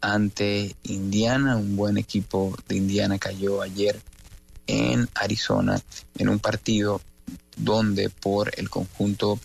ante 0.02 0.76
Indiana. 0.82 1.56
Un 1.56 1.74
buen 1.74 1.96
equipo 1.96 2.54
de 2.68 2.76
Indiana 2.76 3.18
cayó 3.18 3.62
ayer 3.62 3.98
en 4.66 5.08
Arizona 5.14 5.80
en 6.16 6.28
un 6.28 6.38
partido 6.38 7.00
donde 7.56 8.10
por 8.10 8.52
el 8.58 8.70
conjunto 8.70 9.38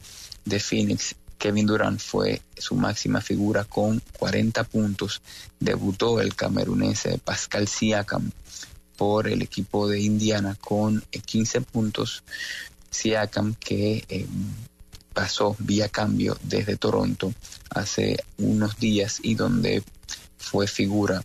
de 0.45 0.59
Phoenix 0.59 1.15
Kevin 1.37 1.67
Durant 1.67 1.99
fue 1.99 2.41
su 2.57 2.75
máxima 2.75 3.21
figura 3.21 3.63
con 3.63 4.01
40 4.17 4.63
puntos. 4.63 5.21
Debutó 5.59 6.19
el 6.19 6.35
camerunense 6.35 7.19
Pascal 7.19 7.67
Siakam 7.67 8.31
por 8.97 9.27
el 9.27 9.43
equipo 9.43 9.87
de 9.87 9.99
Indiana 9.99 10.57
con 10.59 11.03
15 11.11 11.61
puntos. 11.61 12.23
Siakam 12.89 13.53
que 13.55 14.03
eh, 14.09 14.25
pasó 15.13 15.55
vía 15.59 15.89
cambio 15.89 16.37
desde 16.43 16.77
Toronto 16.77 17.33
hace 17.69 18.17
unos 18.37 18.77
días 18.77 19.19
y 19.21 19.35
donde 19.35 19.83
fue 20.37 20.67
figura 20.67 21.23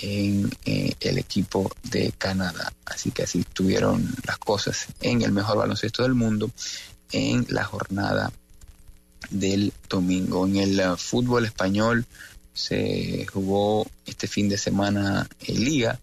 en 0.00 0.50
eh, 0.64 0.94
el 1.00 1.18
equipo 1.18 1.70
de 1.84 2.12
Canadá. 2.16 2.72
Así 2.84 3.10
que 3.10 3.22
así 3.22 3.44
tuvieron 3.52 4.14
las 4.26 4.38
cosas 4.38 4.86
en 5.00 5.22
el 5.22 5.32
mejor 5.32 5.58
baloncesto 5.58 6.02
del 6.02 6.14
mundo 6.14 6.50
en 7.12 7.46
la 7.48 7.64
jornada 7.64 8.32
del 9.30 9.72
domingo. 9.88 10.46
En 10.46 10.56
el 10.56 10.80
uh, 10.80 10.96
fútbol 10.96 11.44
español 11.44 12.04
se 12.52 13.26
jugó 13.32 13.86
este 14.04 14.26
fin 14.26 14.48
de 14.48 14.58
semana 14.58 15.28
en 15.40 15.64
Liga, 15.64 15.98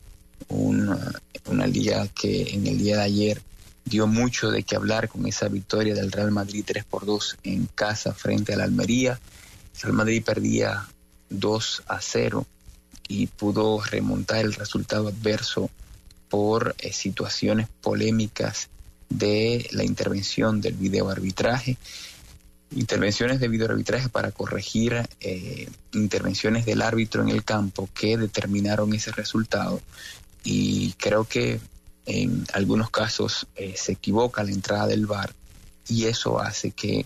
una, 0.49 1.13
una 1.45 1.67
liga 1.67 2.07
que 2.09 2.53
en 2.53 2.67
el 2.67 2.77
día 2.77 2.97
de 2.97 3.03
ayer 3.03 3.41
dio 3.85 4.07
mucho 4.07 4.51
de 4.51 4.63
qué 4.63 4.75
hablar 4.75 5.09
con 5.09 5.25
esa 5.25 5.47
victoria 5.47 5.93
del 5.93 6.11
Real 6.11 6.31
Madrid 6.31 6.63
3 6.65 6.85
por 6.85 7.05
2 7.05 7.37
en 7.43 7.67
casa 7.73 8.13
frente 8.13 8.53
al 8.53 8.61
Almería. 8.61 9.19
El 9.75 9.81
Real 9.81 9.93
Madrid 9.93 10.23
perdía 10.23 10.87
2 11.29 11.83
a 11.87 11.99
0 11.99 12.45
y 13.13 13.27
pudo 13.27 13.79
remontar 13.79 14.39
el 14.39 14.53
resultado 14.53 15.09
adverso 15.09 15.69
por 16.29 16.75
eh, 16.79 16.91
situaciones 16.91 17.67
polémicas 17.81 18.69
de 19.09 19.67
la 19.71 19.83
intervención 19.83 20.61
del 20.61 20.73
video 20.73 21.09
arbitraje 21.09 21.77
intervenciones 22.75 23.39
de 23.39 23.47
videoarbitraje 23.47 24.09
para 24.09 24.31
corregir 24.31 25.07
eh, 25.19 25.69
intervenciones 25.93 26.65
del 26.65 26.81
árbitro 26.81 27.21
en 27.21 27.29
el 27.29 27.43
campo 27.43 27.87
que 27.93 28.17
determinaron 28.17 28.93
ese 28.93 29.11
resultado. 29.11 29.79
Y 30.43 30.93
creo 30.93 31.25
que 31.25 31.59
en 32.05 32.45
algunos 32.53 32.89
casos 32.89 33.47
eh, 33.55 33.75
se 33.77 33.93
equivoca 33.93 34.43
la 34.43 34.51
entrada 34.51 34.87
del 34.87 35.05
VAR 35.05 35.33
y 35.87 36.05
eso 36.05 36.39
hace 36.39 36.71
que 36.71 37.05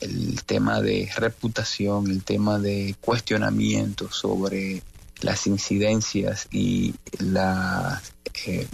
el 0.00 0.42
tema 0.44 0.82
de 0.82 1.08
reputación, 1.16 2.10
el 2.10 2.22
tema 2.22 2.58
de 2.58 2.96
cuestionamiento 3.00 4.10
sobre 4.10 4.82
las 5.26 5.48
incidencias 5.48 6.46
y 6.52 6.94
las 7.18 8.00
eh, 8.46 8.68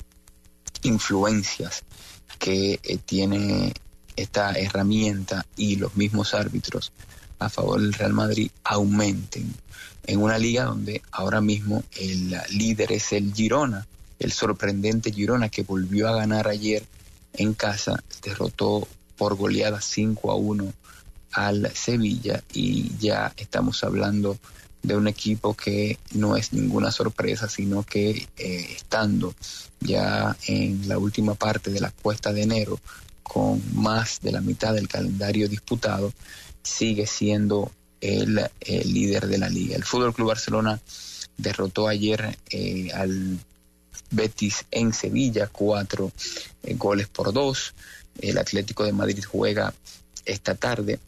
influencias 0.83 1.83
que 2.39 2.79
tiene 3.07 3.73
esta 4.17 4.53
herramienta 4.53 5.47
y 5.57 5.77
los 5.77 5.97
mismos 5.97 6.35
árbitros 6.35 6.93
a 7.39 7.49
favor 7.49 7.81
del 7.81 7.95
Real 7.95 8.13
Madrid 8.13 8.51
aumenten 8.65 9.55
en 10.07 10.21
una 10.21 10.37
liga 10.37 10.65
donde 10.65 11.01
ahora 11.11 11.41
mismo 11.41 11.85
el 11.99 12.37
líder 12.51 12.93
es 12.93 13.15
el 13.15 13.33
Girona, 13.33 13.87
el 14.19 14.31
sorprendente 14.31 15.11
Girona 15.11 15.49
que 15.49 15.63
volvió 15.63 16.07
a 16.07 16.17
ganar 16.17 16.49
ayer 16.49 16.85
en 17.33 17.55
casa, 17.55 18.05
derrotó 18.23 18.87
por 19.17 19.37
goleada 19.37 19.81
5 19.81 20.31
a 20.31 20.35
1 20.35 20.73
al 21.33 21.75
Sevilla 21.75 22.45
y 22.53 22.95
ya 22.99 23.33
estamos 23.39 23.83
hablando 23.85 24.37
de 24.83 24.97
un 24.97 25.07
equipo 25.09 25.55
que 25.55 25.99
no 26.13 26.37
es 26.37 26.53
ninguna 26.53 26.91
sorpresa, 26.91 27.49
sino 27.49 27.85
que 27.85 28.29
eh, 28.37 28.67
estando 28.77 29.35
ya 29.81 30.37
en 30.47 30.89
la 30.89 30.99
última 30.99 31.35
parte 31.35 31.71
de 31.71 31.81
la 31.81 31.91
cuesta 31.91 32.33
de 32.33 32.43
enero, 32.43 32.81
con 33.23 33.63
más 33.75 34.21
de 34.21 34.33
la 34.33 34.41
mitad 34.41 34.75
del 34.75 34.89
calendario 34.89 35.49
disputado, 35.49 36.13
sigue 36.63 37.07
siendo 37.07 37.71
el, 38.01 38.41
líder 38.61 39.29
de 39.29 39.39
la 39.39 39.49
liga. 39.49 39.77
El 39.77 39.85
Fútbol 39.85 40.15
Club 40.15 40.29
Barcelona 40.29 40.81
derrotó 41.37 41.89
ayer 41.89 42.37
eh, 42.51 42.91
al 42.93 43.39
Betis 44.11 44.67
en 44.71 44.93
Sevilla, 44.93 45.49
cuatro 45.51 46.13
eh, 46.63 46.75
goles 46.75 47.09
por 47.09 47.33
dos. 47.33 47.75
El 48.21 48.39
Atlético 48.39 48.85
de 48.85 48.93
Madrid 48.93 49.25
juega 49.27 49.73
esta 50.25 50.55
tarde 50.55 50.99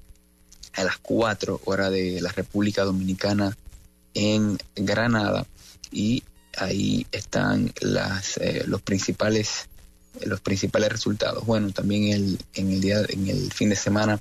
a 0.72 0.84
las 0.84 0.98
cuatro 0.98 1.60
horas 1.64 1.90
de 1.90 2.20
la 2.20 2.32
República 2.32 2.84
Dominicana 2.84 3.56
en 4.14 4.58
Granada 4.76 5.46
y 5.90 6.22
ahí 6.56 7.06
están 7.12 7.72
las, 7.80 8.36
eh, 8.38 8.64
los 8.66 8.82
principales 8.82 9.68
los 10.22 10.40
principales 10.40 10.90
resultados. 10.90 11.44
Bueno, 11.44 11.70
también 11.72 12.04
el, 12.12 12.38
en 12.54 12.70
el 12.70 12.80
día, 12.80 13.02
en 13.08 13.28
el 13.28 13.52
fin 13.52 13.70
de 13.70 13.76
semana, 13.76 14.20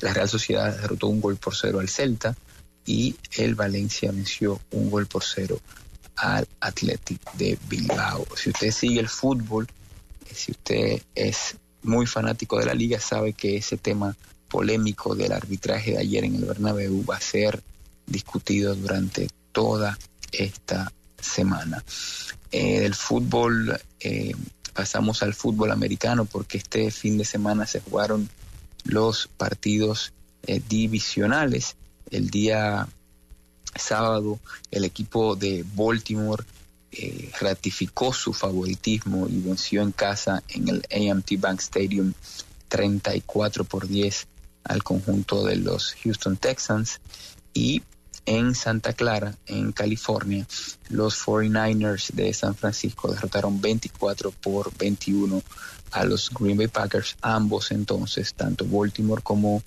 la 0.00 0.12
Real 0.12 0.28
Sociedad 0.28 0.76
derrotó 0.76 1.08
un 1.08 1.20
gol 1.20 1.36
por 1.36 1.54
cero 1.54 1.80
al 1.80 1.88
Celta 1.88 2.36
y 2.84 3.16
el 3.36 3.54
Valencia 3.54 4.10
venció 4.10 4.60
un 4.72 4.90
gol 4.90 5.06
por 5.06 5.22
cero 5.22 5.60
al 6.16 6.46
Athletic 6.60 7.32
de 7.34 7.58
Bilbao. 7.68 8.26
Si 8.36 8.50
usted 8.50 8.70
sigue 8.70 9.00
el 9.00 9.08
fútbol, 9.08 9.68
eh, 10.26 10.34
si 10.34 10.52
usted 10.52 11.02
es 11.14 11.56
muy 11.82 12.06
fanático 12.06 12.58
de 12.58 12.66
la 12.66 12.74
liga, 12.74 12.98
sabe 12.98 13.32
que 13.32 13.56
ese 13.56 13.76
tema 13.76 14.16
polémico 14.48 15.14
del 15.14 15.32
arbitraje 15.32 15.92
de 15.92 15.98
ayer 15.98 16.24
en 16.24 16.36
el 16.36 16.44
Bernabéu 16.44 17.04
va 17.04 17.16
a 17.16 17.20
ser 17.20 17.62
discutido 18.08 18.74
durante 18.74 19.28
toda 19.52 19.98
esta 20.32 20.92
semana. 21.20 21.82
Eh, 22.50 22.84
el 22.84 22.94
fútbol 22.94 23.78
eh, 24.00 24.34
pasamos 24.72 25.22
al 25.22 25.34
fútbol 25.34 25.72
americano 25.72 26.24
porque 26.24 26.58
este 26.58 26.90
fin 26.90 27.18
de 27.18 27.24
semana 27.24 27.66
se 27.66 27.80
jugaron 27.80 28.28
los 28.84 29.28
partidos 29.36 30.12
eh, 30.46 30.62
divisionales. 30.68 31.76
El 32.10 32.30
día 32.30 32.88
sábado 33.74 34.38
el 34.70 34.84
equipo 34.84 35.36
de 35.36 35.64
Baltimore 35.74 36.44
eh, 36.90 37.30
ratificó 37.40 38.12
su 38.12 38.32
favoritismo 38.32 39.28
y 39.28 39.40
venció 39.40 39.82
en 39.82 39.92
casa 39.92 40.42
en 40.48 40.68
el 40.68 40.82
AMT 40.90 41.32
Bank 41.38 41.60
Stadium 41.60 42.12
34 42.68 43.64
por 43.64 43.86
10 43.86 44.26
al 44.64 44.82
conjunto 44.82 45.44
de 45.44 45.56
los 45.56 45.94
Houston 46.02 46.36
Texans 46.36 47.00
y 47.52 47.82
en 48.26 48.54
Santa 48.54 48.92
Clara, 48.92 49.34
en 49.46 49.72
California, 49.72 50.46
los 50.88 51.24
49ers 51.24 52.12
de 52.12 52.32
San 52.32 52.54
Francisco 52.54 53.12
derrotaron 53.12 53.60
24 53.60 54.30
por 54.30 54.76
21 54.76 55.42
a 55.92 56.04
los 56.04 56.30
Green 56.30 56.56
Bay 56.56 56.68
Packers. 56.68 57.16
Ambos 57.20 57.70
entonces, 57.70 58.34
tanto 58.34 58.66
Baltimore 58.66 59.22
como 59.22 59.62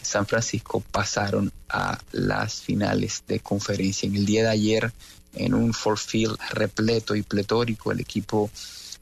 San 0.00 0.26
Francisco, 0.26 0.80
pasaron 0.80 1.52
a 1.68 1.98
las 2.12 2.60
finales 2.60 3.24
de 3.26 3.40
conferencia. 3.40 4.06
En 4.06 4.16
el 4.16 4.26
día 4.26 4.42
de 4.44 4.50
ayer, 4.50 4.92
en 5.34 5.54
un 5.54 5.72
four 5.72 5.98
field 5.98 6.38
repleto 6.50 7.14
y 7.14 7.22
pletórico, 7.22 7.92
el 7.92 8.00
equipo 8.00 8.50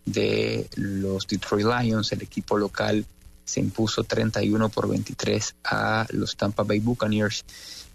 de 0.04 0.68
los 0.76 1.26
Detroit 1.26 1.66
Lions, 1.66 2.12
el 2.12 2.22
equipo 2.22 2.56
local, 2.56 3.04
se 3.44 3.60
impuso 3.60 4.04
31 4.04 4.68
por 4.68 4.88
23 4.88 5.56
a 5.64 6.06
los 6.10 6.36
Tampa 6.36 6.62
Bay 6.62 6.78
Buccaneers 6.78 7.44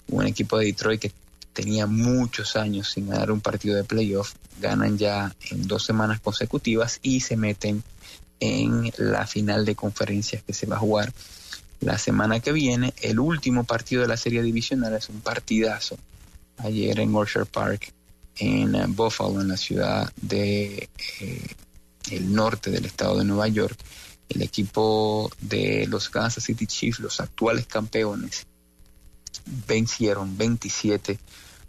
un 0.09 0.25
equipo 0.25 0.57
de 0.57 0.65
Detroit 0.65 1.01
que 1.01 1.11
tenía 1.53 1.87
muchos 1.87 2.55
años 2.55 2.91
sin 2.91 3.09
ganar 3.09 3.31
un 3.31 3.41
partido 3.41 3.75
de 3.75 3.83
playoff, 3.83 4.33
ganan 4.61 4.97
ya 4.97 5.35
en 5.49 5.67
dos 5.67 5.83
semanas 5.83 6.19
consecutivas 6.19 6.99
y 7.01 7.21
se 7.21 7.35
meten 7.35 7.83
en 8.39 8.91
la 8.97 9.25
final 9.25 9.65
de 9.65 9.75
conferencias 9.75 10.43
que 10.43 10.53
se 10.53 10.67
va 10.67 10.75
a 10.75 10.79
jugar 10.79 11.11
la 11.79 11.97
semana 11.97 12.39
que 12.39 12.51
viene. 12.51 12.93
El 13.01 13.19
último 13.19 13.63
partido 13.63 14.03
de 14.03 14.07
la 14.07 14.17
serie 14.17 14.41
divisional 14.41 14.93
es 14.93 15.09
un 15.09 15.21
partidazo. 15.21 15.97
Ayer 16.57 16.99
en 16.99 17.15
Orchard 17.15 17.47
Park, 17.47 17.93
en 18.37 18.95
Buffalo, 18.95 19.41
en 19.41 19.47
la 19.47 19.57
ciudad 19.57 20.11
de 20.21 20.89
eh, 21.19 21.47
el 22.11 22.33
norte 22.33 22.69
del 22.69 22.85
estado 22.85 23.17
de 23.17 23.25
Nueva 23.25 23.47
York, 23.47 23.77
el 24.29 24.41
equipo 24.41 25.31
de 25.41 25.87
los 25.87 26.09
Kansas 26.09 26.43
City 26.43 26.67
Chiefs, 26.67 26.99
los 26.99 27.19
actuales 27.19 27.65
campeones, 27.65 28.45
vencieron 29.67 30.37
27 30.37 31.19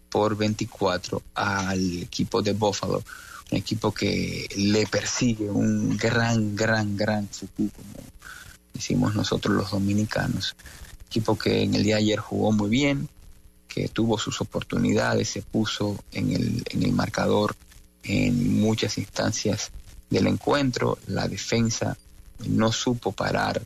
por 0.09 0.37
24 0.37 1.23
al 1.35 2.03
equipo 2.03 2.43
de 2.43 2.53
Buffalo, 2.53 3.03
un 3.51 3.59
equipo 3.59 3.93
que 3.93 4.49
le 4.57 4.87
persigue 4.87 5.51
un 5.51 5.97
gran, 5.97 6.55
gran, 6.57 6.97
gran 6.97 7.29
futuro, 7.29 7.71
como 7.73 8.09
decimos 8.73 9.15
nosotros 9.15 9.55
los 9.55 9.71
dominicanos. 9.71 10.55
Equipo 11.07 11.39
que 11.39 11.63
en 11.63 11.75
el 11.75 11.83
día 11.83 11.97
de 11.97 12.03
ayer 12.03 12.19
jugó 12.19 12.53
muy 12.53 12.69
bien, 12.69 13.09
que 13.67 13.89
tuvo 13.89 14.19
sus 14.19 14.41
oportunidades, 14.41 15.29
se 15.29 15.43
puso 15.43 15.97
en 16.13 16.33
el, 16.33 16.63
en 16.71 16.83
el 16.83 16.93
marcador 16.93 17.55
en 18.03 18.61
muchas 18.61 18.99
instancias 18.99 19.71
del 20.11 20.27
encuentro, 20.27 20.99
la 21.07 21.29
defensa 21.29 21.97
no 22.47 22.73
supo 22.73 23.13
parar 23.13 23.61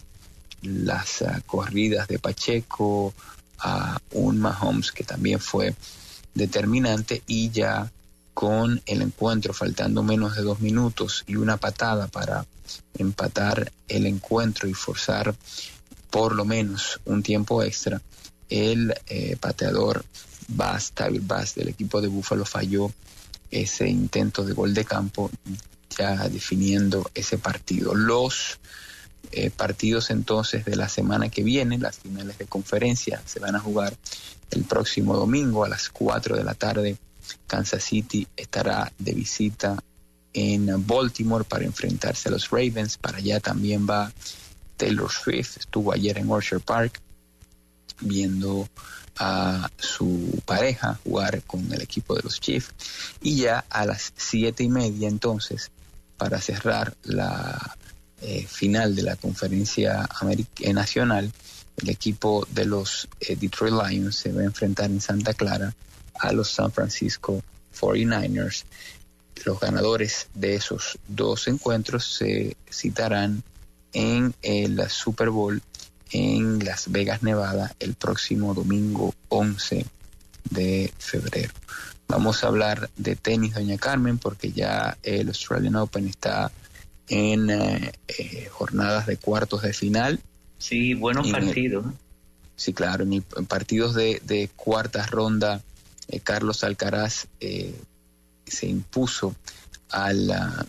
las 0.62 1.22
ah, 1.22 1.40
corridas 1.46 2.08
de 2.08 2.18
Pacheco, 2.18 3.14
a 3.62 3.98
un 4.12 4.38
Mahomes 4.38 4.92
que 4.92 5.04
también 5.04 5.38
fue 5.40 5.74
determinante 6.34 7.22
y 7.26 7.50
ya 7.50 7.90
con 8.34 8.82
el 8.86 9.02
encuentro 9.02 9.52
faltando 9.52 10.02
menos 10.02 10.36
de 10.36 10.42
dos 10.42 10.60
minutos 10.60 11.24
y 11.26 11.36
una 11.36 11.58
patada 11.58 12.08
para 12.08 12.46
empatar 12.98 13.70
el 13.88 14.06
encuentro 14.06 14.68
y 14.68 14.74
forzar 14.74 15.34
por 16.10 16.34
lo 16.34 16.44
menos 16.44 17.00
un 17.04 17.22
tiempo 17.22 17.62
extra, 17.62 18.00
el 18.48 18.94
eh, 19.06 19.36
pateador 19.40 20.04
Bass, 20.48 20.92
Tyler 20.92 21.22
Bass 21.22 21.54
del 21.54 21.68
equipo 21.68 22.00
de 22.00 22.08
Búfalo 22.08 22.44
falló 22.44 22.92
ese 23.50 23.88
intento 23.88 24.44
de 24.44 24.52
gol 24.52 24.74
de 24.74 24.84
campo 24.84 25.30
ya 25.96 26.28
definiendo 26.28 27.10
ese 27.14 27.38
partido. 27.38 27.94
Los 27.94 28.58
eh, 29.30 29.50
partidos 29.50 30.10
entonces 30.10 30.64
de 30.64 30.76
la 30.76 30.88
semana 30.88 31.28
que 31.28 31.42
viene, 31.42 31.78
las 31.78 31.98
finales 31.98 32.38
de 32.38 32.46
conferencia, 32.46 33.22
se 33.24 33.40
van 33.40 33.56
a 33.56 33.60
jugar 33.60 33.96
el 34.50 34.64
próximo 34.64 35.16
domingo 35.16 35.64
a 35.64 35.68
las 35.68 35.88
4 35.88 36.36
de 36.36 36.44
la 36.44 36.54
tarde. 36.54 36.96
Kansas 37.46 37.84
City 37.84 38.26
estará 38.36 38.92
de 38.98 39.12
visita 39.12 39.82
en 40.32 40.86
Baltimore 40.86 41.44
para 41.44 41.64
enfrentarse 41.64 42.28
a 42.28 42.32
los 42.32 42.50
Ravens. 42.50 42.98
Para 42.98 43.18
allá 43.18 43.40
también 43.40 43.86
va 43.88 44.12
Taylor 44.76 45.10
Swift. 45.10 45.58
Estuvo 45.58 45.92
ayer 45.92 46.18
en 46.18 46.30
Orchard 46.30 46.60
Park 46.60 47.00
viendo 48.00 48.68
a 49.18 49.70
su 49.78 50.42
pareja 50.44 50.98
jugar 51.04 51.42
con 51.42 51.72
el 51.72 51.82
equipo 51.82 52.14
de 52.14 52.22
los 52.22 52.40
Chiefs. 52.40 52.72
Y 53.20 53.36
ya 53.36 53.64
a 53.70 53.86
las 53.86 54.12
siete 54.16 54.64
y 54.64 54.68
media 54.68 55.08
entonces, 55.08 55.70
para 56.16 56.40
cerrar 56.40 56.96
la 57.04 57.76
eh, 58.22 58.46
final 58.46 58.94
de 58.94 59.02
la 59.02 59.16
conferencia 59.16 60.08
eh, 60.60 60.72
nacional, 60.72 61.32
el 61.76 61.88
equipo 61.88 62.46
de 62.50 62.64
los 62.66 63.08
eh, 63.20 63.34
Detroit 63.34 63.74
Lions 63.74 64.14
se 64.14 64.32
va 64.32 64.42
a 64.42 64.44
enfrentar 64.44 64.90
en 64.90 65.00
Santa 65.00 65.34
Clara 65.34 65.74
a 66.20 66.32
los 66.32 66.50
San 66.50 66.70
Francisco 66.70 67.42
49ers. 67.78 68.64
Los 69.44 69.58
ganadores 69.58 70.28
de 70.34 70.54
esos 70.54 70.98
dos 71.08 71.48
encuentros 71.48 72.14
se 72.14 72.56
citarán 72.70 73.42
en 73.92 74.34
el 74.42 74.88
Super 74.88 75.30
Bowl 75.30 75.60
en 76.12 76.64
Las 76.64 76.92
Vegas, 76.92 77.24
Nevada, 77.24 77.74
el 77.80 77.94
próximo 77.94 78.54
domingo 78.54 79.14
11 79.30 79.84
de 80.50 80.92
febrero. 80.96 81.52
Vamos 82.06 82.44
a 82.44 82.48
hablar 82.48 82.88
de 82.96 83.16
tenis, 83.16 83.54
doña 83.54 83.78
Carmen, 83.78 84.18
porque 84.18 84.52
ya 84.52 84.96
el 85.02 85.28
Australian 85.28 85.76
Open 85.76 86.06
está 86.06 86.52
en 87.08 87.50
eh, 87.50 87.92
eh, 88.08 88.48
jornadas 88.50 89.06
de 89.06 89.16
cuartos 89.16 89.62
de 89.62 89.72
final. 89.72 90.20
Sí, 90.58 90.94
buenos 90.94 91.30
partidos. 91.30 91.86
sí, 92.56 92.72
claro, 92.72 93.04
en, 93.04 93.22
partidos 93.46 93.94
de, 93.94 94.20
de, 94.24 94.48
cuarta 94.54 95.04
ronda, 95.06 95.62
eh, 96.08 96.20
Carlos 96.20 96.62
Alcaraz 96.64 97.26
se 97.40 98.66
impuso 98.66 99.34
al 99.90 100.66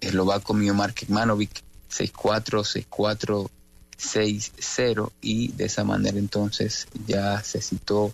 eslovaco 0.00 0.54
Miomar 0.54 0.92
Kekmanovic 0.94 1.62
6-4, 1.90 2.86
6-4, 2.88 3.50
6-0 3.98 5.12
y 5.20 5.48
de 5.52 5.64
esa 5.64 5.84
manera 5.84 6.18
entonces 6.18 6.88
ya 7.06 7.42
se 7.42 7.62
citó 7.62 8.12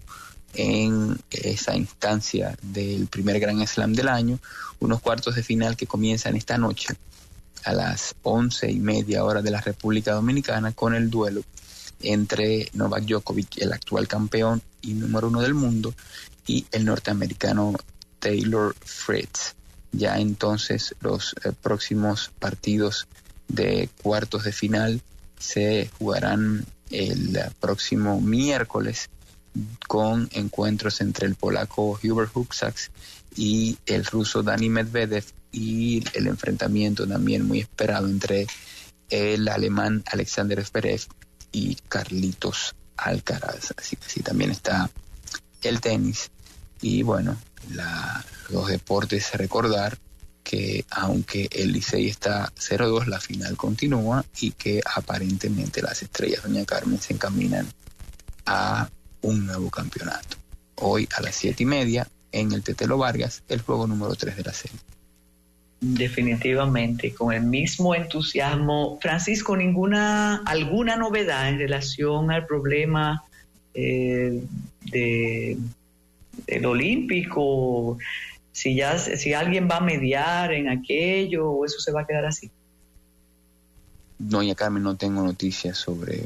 en 0.55 1.19
esa 1.31 1.77
instancia 1.77 2.57
del 2.63 3.07
primer 3.07 3.39
Gran 3.41 3.65
Slam 3.67 3.93
del 3.93 4.09
año, 4.09 4.39
unos 4.81 5.01
cuartos 5.01 5.35
de 5.35 5.43
final 5.43 5.77
que 5.77 5.87
comienzan 5.87 6.37
esta 6.37 6.59
noche 6.59 6.95
a 7.65 7.73
las 7.73 8.15
once 8.23 8.71
y 8.71 8.79
media 8.79 9.25
hora 9.25 9.43
de 9.43 9.51
la 9.51 9.61
República 9.61 10.13
Dominicana 10.13 10.73
con 10.73 10.95
el 10.95 11.11
duelo 11.11 11.43
entre 12.01 12.69
Novak 12.75 13.05
Djokovic, 13.05 13.59
el 13.59 13.73
actual 13.73 14.07
campeón 14.07 14.63
y 14.83 14.95
número 14.95 15.29
uno 15.29 15.41
del 15.41 15.55
mundo, 15.55 15.95
y 16.47 16.65
el 16.73 16.85
norteamericano 16.85 17.75
Taylor 18.19 18.75
Fritz. 18.81 19.55
Ya 19.93 20.19
entonces 20.19 20.95
los 21.01 21.35
eh, 21.45 21.53
próximos 21.61 22.31
partidos 22.39 23.09
de 23.49 23.89
cuartos 24.03 24.45
de 24.45 24.53
final 24.53 25.03
se 25.39 25.91
jugarán 25.99 26.65
el 26.91 27.39
próximo 27.61 28.21
miércoles 28.21 29.09
con 29.87 30.29
encuentros 30.33 31.01
entre 31.01 31.27
el 31.27 31.35
polaco 31.35 31.99
Hubert 32.03 32.37
Huxax 32.37 32.91
y 33.37 33.79
el 33.87 34.05
ruso 34.05 34.43
Dani 34.43 34.69
Medvedev 34.69 35.25
y 35.53 36.03
el 36.15 36.27
enfrentamiento 36.27 37.07
también 37.07 37.47
muy 37.47 37.61
esperado 37.61 38.09
entre 38.09 38.47
el 39.09 39.49
alemán 39.49 40.03
Alexander 40.11 40.65
Zverev 40.65 41.03
y 41.53 41.77
Carlitos 41.89 42.75
Alcaraz. 42.97 43.73
Así 43.77 43.97
que 43.97 44.09
sí, 44.09 44.23
también 44.23 44.51
está 44.51 44.91
el 45.63 45.81
tenis 45.81 46.31
y 46.81 47.03
bueno, 47.03 47.37
los 48.51 48.69
deportes 48.69 49.33
recordar 49.35 49.99
que 50.43 50.85
aunque 50.91 51.49
el 51.53 51.73
Licey 51.73 52.09
está 52.09 52.51
0-2, 52.57 53.07
la 53.07 53.21
final 53.21 53.57
continúa 53.57 54.25
y 54.41 54.53
que 54.53 54.81
aparentemente 54.95 55.83
las 55.83 56.03
estrellas 56.03 56.43
Doña 56.43 56.65
Carmen 56.65 57.01
se 57.01 57.13
encaminan 57.13 57.67
a 58.47 58.89
un 59.23 59.47
nuevo 59.47 59.71
campeonato. 59.71 60.37
Hoy 60.77 61.09
a 61.17 61.23
las 61.23 61.35
siete 61.35 61.63
y 61.63 61.67
media 61.67 62.07
en 62.33 62.53
el 62.53 62.63
Tetelo 62.63 62.99
Vargas, 62.99 63.43
el 63.49 63.61
juego 63.61 63.87
número 63.87 64.15
3 64.15 64.37
de 64.37 64.43
la 64.43 64.53
serie. 64.53 64.79
Definitivamente, 65.81 67.15
con 67.15 67.33
el 67.33 67.43
mismo 67.43 67.95
entusiasmo. 67.95 68.99
Francisco, 69.01 69.57
ninguna, 69.57 70.43
alguna 70.45 70.97
novedad 70.97 71.49
en 71.49 71.59
relación 71.59 72.31
al 72.33 72.47
problema 72.47 73.23
eh, 73.75 74.43
de, 74.91 75.57
del 76.47 76.67
olímpico, 76.67 77.97
si 78.51 78.75
ya, 78.75 78.99
si 78.99 79.33
alguien 79.35 79.69
va 79.71 79.77
a 79.77 79.81
mediar 79.81 80.53
en 80.53 80.69
aquello, 80.69 81.49
o 81.49 81.65
eso 81.65 81.79
se 81.79 81.93
va 81.93 82.01
a 82.01 82.07
quedar 82.07 82.25
así. 82.25 82.51
Doña 84.19 84.57
Carmen, 84.57 84.83
no 84.83 84.97
tengo 84.97 85.23
noticias 85.23 85.79
sobre 85.79 86.25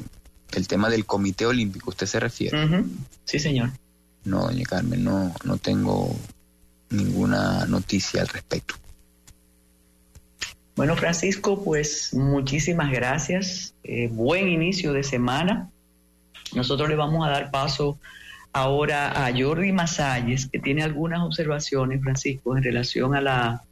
el 0.54 0.68
tema 0.68 0.88
del 0.90 1.06
Comité 1.06 1.46
Olímpico, 1.46 1.90
¿usted 1.90 2.06
se 2.06 2.20
refiere? 2.20 2.84
Sí, 3.24 3.38
señor. 3.38 3.70
No, 4.24 4.44
doña 4.46 4.64
Carmen, 4.64 5.02
no, 5.02 5.34
no 5.44 5.58
tengo 5.58 6.14
ninguna 6.90 7.66
noticia 7.66 8.20
al 8.20 8.28
respecto. 8.28 8.74
Bueno, 10.76 10.96
Francisco, 10.96 11.62
pues 11.62 12.14
muchísimas 12.14 12.90
gracias. 12.92 13.74
Eh, 13.82 14.08
buen 14.10 14.48
inicio 14.48 14.92
de 14.92 15.02
semana. 15.02 15.70
Nosotros 16.54 16.88
le 16.88 16.96
vamos 16.96 17.26
a 17.26 17.30
dar 17.30 17.50
paso 17.50 17.98
ahora 18.52 19.26
a 19.26 19.32
Jordi 19.36 19.72
Masalles, 19.72 20.46
que 20.46 20.58
tiene 20.58 20.82
algunas 20.82 21.20
observaciones, 21.20 22.02
Francisco, 22.02 22.56
en 22.56 22.62
relación 22.62 23.14
a 23.14 23.20
la, 23.20 23.62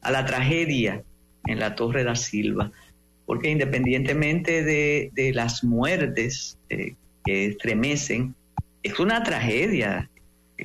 a 0.00 0.10
la 0.10 0.24
tragedia 0.24 1.02
en 1.46 1.58
la 1.58 1.74
Torre 1.74 2.04
da 2.04 2.14
Silva 2.14 2.70
porque 3.28 3.50
independientemente 3.50 4.64
de, 4.64 5.32
las 5.34 5.62
muertes 5.62 6.56
eh, 6.70 6.94
que 7.22 7.44
estremecen, 7.44 8.34
es 8.82 8.98
una 8.98 9.22
tragedia 9.22 10.08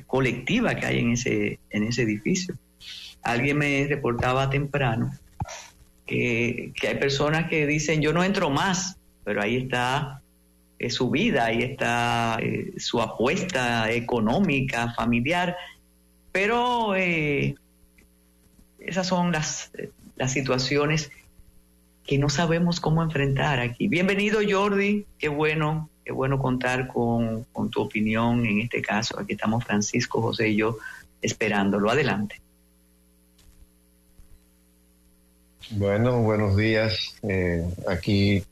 colectiva 0.06 0.74
que 0.74 0.86
hay 0.86 1.00
en 1.00 1.10
ese, 1.10 1.58
en 1.68 1.84
ese 1.84 2.04
edificio. 2.04 2.56
Alguien 3.20 3.58
me 3.58 3.86
reportaba 3.86 4.48
temprano 4.48 5.12
que, 6.06 6.72
hay 6.88 6.94
personas 6.94 7.50
que 7.50 7.66
dicen 7.66 8.00
yo 8.00 8.14
no 8.14 8.24
entro 8.24 8.48
más, 8.48 8.96
pero 9.24 9.42
ahí 9.42 9.56
está 9.56 10.22
eh, 10.78 10.88
su 10.88 11.10
vida, 11.10 11.44
ahí 11.44 11.62
está 11.62 12.38
eh, 12.40 12.72
su 12.78 13.02
apuesta 13.02 13.92
económica, 13.92 14.94
familiar, 14.94 15.54
pero 16.32 16.94
esas 16.94 19.06
son 19.06 19.32
las, 19.32 19.70
las 20.16 20.32
situaciones 20.32 21.10
que 22.06 22.18
no 22.18 22.28
sabemos 22.28 22.80
cómo 22.80 23.02
enfrentar 23.02 23.60
aquí. 23.60 23.88
Bienvenido 23.88 24.40
Jordi, 24.48 25.06
qué 25.18 25.28
bueno, 25.28 25.88
qué 26.04 26.12
bueno 26.12 26.38
contar 26.38 26.88
con, 26.88 27.46
tu 27.70 27.80
opinión 27.80 28.44
en 28.44 28.60
este 28.60 28.82
caso. 28.82 29.18
Aquí 29.18 29.32
estamos 29.32 29.64
Francisco, 29.64 30.20
José 30.20 30.50
y 30.50 30.56
yo 30.56 30.78
esperándolo. 31.22 31.90
Adelante. 31.90 32.40
Bueno, 35.70 36.20
buenos 36.20 36.56
días. 36.56 37.16
Eh, 37.22 37.64
aquí 37.88 38.44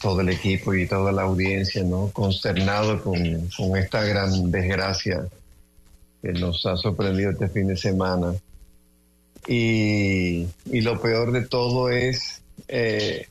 todo 0.00 0.20
el 0.20 0.30
equipo 0.30 0.74
y 0.74 0.86
toda 0.86 1.12
la 1.12 1.22
audiencia, 1.22 1.84
¿no? 1.84 2.10
Consternado 2.12 3.02
con, 3.02 3.16
esta 3.76 4.02
gran 4.02 4.50
desgracia 4.50 5.26
que 6.22 6.32
nos 6.32 6.64
ha 6.66 6.76
sorprendido 6.76 7.30
este 7.30 7.48
fin 7.48 7.68
de 7.68 7.76
semana. 7.76 8.34
Y, 9.46 10.46
lo 10.64 11.00
peor 11.00 11.30
de 11.30 11.42
todo 11.46 11.88
es 11.90 12.42
eh, 12.68 13.26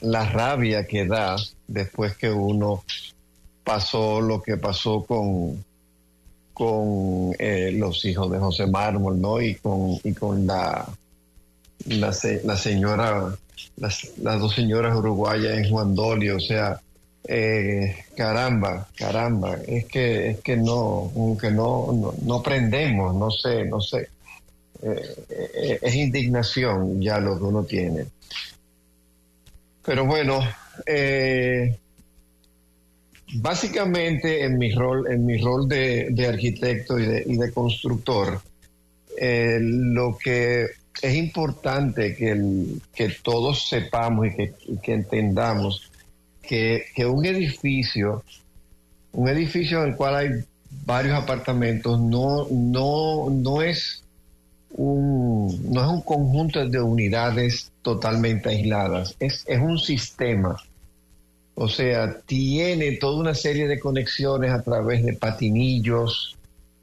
la 0.00 0.28
rabia 0.28 0.86
que 0.86 1.06
da 1.06 1.36
después 1.66 2.16
que 2.16 2.30
uno 2.30 2.84
pasó 3.64 4.20
lo 4.20 4.40
que 4.42 4.56
pasó 4.56 5.04
con, 5.04 5.64
con 6.52 7.34
eh, 7.38 7.72
los 7.72 8.04
hijos 8.04 8.30
de 8.30 8.38
José 8.38 8.66
Mármol, 8.66 9.20
¿no? 9.20 9.40
Y 9.40 9.56
con, 9.56 9.98
y 10.04 10.12
con 10.12 10.46
la, 10.46 10.86
la, 11.86 12.12
señora 12.12 13.36
las, 13.76 14.12
dos 14.16 14.54
señoras 14.54 14.96
uruguayas 14.96 15.58
en 15.58 15.70
Juan 15.70 15.94
Dolio, 15.94 16.36
o 16.36 16.40
sea, 16.40 16.80
eh, 17.28 18.04
caramba, 18.16 18.86
caramba, 18.96 19.56
es 19.66 19.86
que 19.86 20.30
es 20.30 20.40
que 20.40 20.56
no, 20.56 21.10
que 21.40 21.50
no, 21.50 22.14
no, 22.22 22.42
prendemos, 22.42 23.14
no 23.14 23.30
sé, 23.30 23.64
no 23.64 23.80
sé. 23.80 24.08
Eh, 24.82 25.24
eh, 25.30 25.78
es 25.82 25.94
indignación 25.94 27.00
ya 27.00 27.18
lo 27.18 27.38
que 27.38 27.44
uno 27.44 27.64
tiene. 27.64 28.06
Pero 29.84 30.04
bueno, 30.04 30.40
básicamente 33.34 34.44
en 34.44 34.58
mi 34.58 34.72
rol, 34.72 35.10
en 35.10 35.24
mi 35.24 35.38
rol 35.38 35.68
de, 35.68 36.26
arquitecto 36.28 36.98
y 36.98 37.06
de, 37.06 37.24
y 37.26 37.36
de 37.36 37.52
constructor, 37.52 38.40
lo 39.18 40.18
que 40.18 40.66
es 41.02 41.14
importante 41.14 42.14
que, 42.14 42.36
que 42.94 43.08
todos 43.22 43.68
sepamos 43.68 44.26
y 44.26 44.30
que, 44.80 44.92
entendamos 44.92 45.90
que, 46.42 46.86
un 47.06 47.24
edificio, 47.24 48.24
un 49.12 49.28
edificio 49.28 49.82
en 49.82 49.90
el 49.90 49.96
cual 49.96 50.16
hay 50.16 50.28
varios 50.84 51.14
apartamentos, 51.14 52.00
no, 52.00 52.46
no, 52.50 53.30
no 53.30 53.62
es 53.62 54.02
no 54.76 55.48
es 55.82 55.88
un 55.88 56.02
conjunto 56.02 56.66
de 56.68 56.80
unidades 56.80 57.72
totalmente 57.82 58.50
aisladas, 58.50 59.16
es, 59.18 59.44
es 59.46 59.60
un 59.60 59.78
sistema. 59.78 60.56
O 61.54 61.68
sea, 61.68 62.20
tiene 62.20 62.92
toda 62.92 63.18
una 63.18 63.34
serie 63.34 63.66
de 63.66 63.78
conexiones 63.80 64.52
a 64.52 64.62
través 64.62 65.04
de 65.04 65.14
patinillos, 65.14 66.36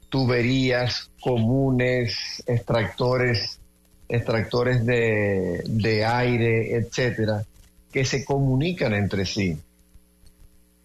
tuberías 0.08 1.10
comunes, 1.20 2.42
extractores 2.46 3.60
extractores 4.08 4.84
de, 4.84 6.04
aire, 6.04 6.76
etcétera, 6.76 7.44
que 7.92 8.04
se 8.04 8.24
comunican 8.24 8.94
entre 8.94 9.24
sí 9.24 9.56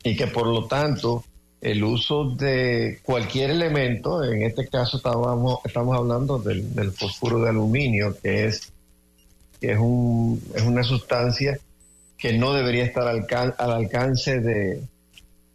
y 0.03 0.15
que 0.15 0.27
por 0.27 0.47
lo 0.47 0.65
tanto 0.65 1.23
el 1.61 1.83
uso 1.83 2.25
de 2.25 2.99
cualquier 3.03 3.51
elemento, 3.51 4.23
en 4.23 4.43
este 4.43 4.67
caso 4.67 4.97
estamos, 4.97 5.59
estamos 5.65 5.97
hablando 5.97 6.39
del, 6.39 6.73
del 6.73 6.91
fosfuro 6.91 7.41
de 7.41 7.49
aluminio, 7.49 8.15
que 8.21 8.45
es, 8.45 8.71
es, 9.59 9.77
un, 9.77 10.41
es 10.55 10.63
una 10.63 10.83
sustancia 10.83 11.59
que 12.17 12.37
no 12.37 12.53
debería 12.53 12.85
estar 12.85 13.07
al, 13.07 13.25
al 13.57 13.71
alcance 13.71 14.39
de, 14.39 14.81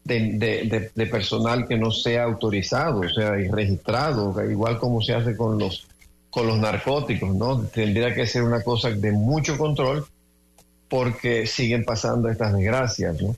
de, 0.05 0.91
de, 0.95 1.07
personal 1.07 1.67
que 1.67 1.77
no 1.77 1.91
sea 1.91 2.25
autorizado, 2.25 3.01
o 3.01 3.09
sea, 3.09 3.39
y 3.39 3.49
registrado, 3.49 4.35
igual 4.51 4.79
como 4.79 5.01
se 5.01 5.15
hace 5.15 5.37
con 5.37 5.59
los 5.59 5.87
con 6.31 6.49
los 6.49 6.59
narcóticos, 6.59 7.33
¿no? 7.33 7.61
Tendría 7.63 8.13
que 8.13 8.27
ser 8.27 8.43
una 8.43 8.61
cosa 8.61 8.91
de 8.91 9.13
mucho 9.13 9.57
control 9.57 10.05
porque 10.89 11.47
siguen 11.47 11.85
pasando 11.85 12.29
estas 12.29 12.53
desgracias, 12.53 13.23
¿no? 13.23 13.37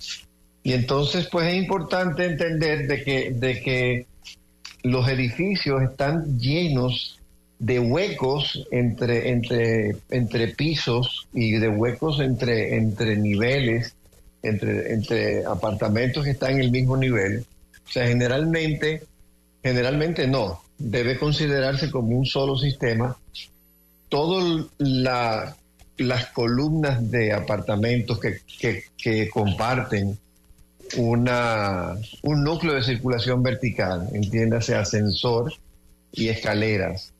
Y 0.67 0.73
entonces, 0.73 1.29
pues 1.31 1.47
es 1.47 1.55
importante 1.55 2.25
entender 2.25 2.89
de 2.89 3.05
que, 3.05 3.31
de 3.31 3.61
que 3.61 4.07
los 4.83 5.09
edificios 5.09 5.81
están 5.81 6.41
llenos 6.41 7.21
de 7.61 7.79
huecos 7.79 8.67
entre, 8.73 9.31
entre, 9.31 9.95
entre 10.11 10.49
pisos 10.49 11.29
y 11.33 11.53
de 11.53 11.69
huecos 11.69 12.19
entre, 12.19 12.79
entre 12.79 13.15
niveles, 13.15 13.95
entre, 14.43 14.93
entre 14.93 15.47
apartamentos 15.47 16.25
que 16.25 16.33
están 16.33 16.55
en 16.55 16.63
el 16.63 16.73
mismo 16.73 16.97
nivel. 16.97 17.47
O 17.87 17.89
sea, 17.89 18.09
generalmente, 18.09 19.05
generalmente 19.63 20.27
no 20.27 20.63
debe 20.79 21.17
considerarse 21.17 21.93
como 21.93 22.19
un 22.19 22.27
solo 22.27 22.59
sistema. 22.59 23.17
Todas 24.09 24.65
las 24.79 26.27
columnas 26.35 27.09
de 27.09 27.33
apartamentos 27.33 28.19
que, 28.19 29.31
comparten 29.31 30.19
una, 30.97 31.95
un 32.23 32.45
núcleo 32.45 32.75
de 32.75 32.83
circulación 32.83 33.43
vertical, 33.43 34.09
entiéndase 34.13 34.75
ascensor 34.75 35.53
y 36.13 36.29
escaleras, 36.29 37.13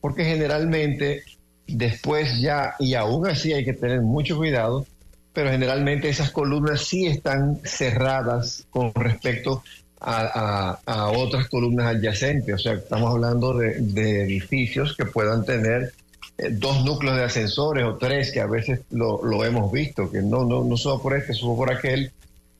porque 0.00 0.24
generalmente 0.24 1.22
después 1.66 2.40
ya, 2.40 2.74
y 2.78 2.94
aún 2.94 3.26
así 3.28 3.52
hay 3.52 3.64
que 3.64 3.72
tener 3.72 4.00
mucho 4.00 4.36
cuidado, 4.36 4.86
pero 5.32 5.50
generalmente 5.50 6.08
esas 6.08 6.30
columnas 6.30 6.82
sí 6.82 7.06
están 7.06 7.60
cerradas 7.64 8.66
con 8.70 8.92
respecto 8.94 9.62
a, 10.04 11.10
otras 11.16 11.48
columnas 11.48 11.96
adyacentes. 11.96 12.54
O 12.54 12.58
sea, 12.58 12.74
estamos 12.74 13.10
hablando 13.10 13.54
de, 13.54 14.22
edificios 14.24 14.94
que 14.96 15.04
puedan 15.04 15.44
tener 15.44 15.92
eh, 16.38 16.48
dos 16.50 16.84
núcleos 16.84 17.16
de 17.16 17.24
ascensores 17.24 17.84
o 17.84 17.96
tres, 17.96 18.32
que 18.32 18.40
a 18.40 18.46
veces 18.46 18.80
lo, 18.90 19.44
hemos 19.44 19.70
visto, 19.72 20.10
que 20.10 20.20
no, 20.20 20.44
no, 20.44 20.64
no 20.64 20.76
solo 20.76 21.00
por 21.00 21.16
este, 21.16 21.32
solo 21.32 21.56
por 21.56 21.72
aquel, 21.72 22.10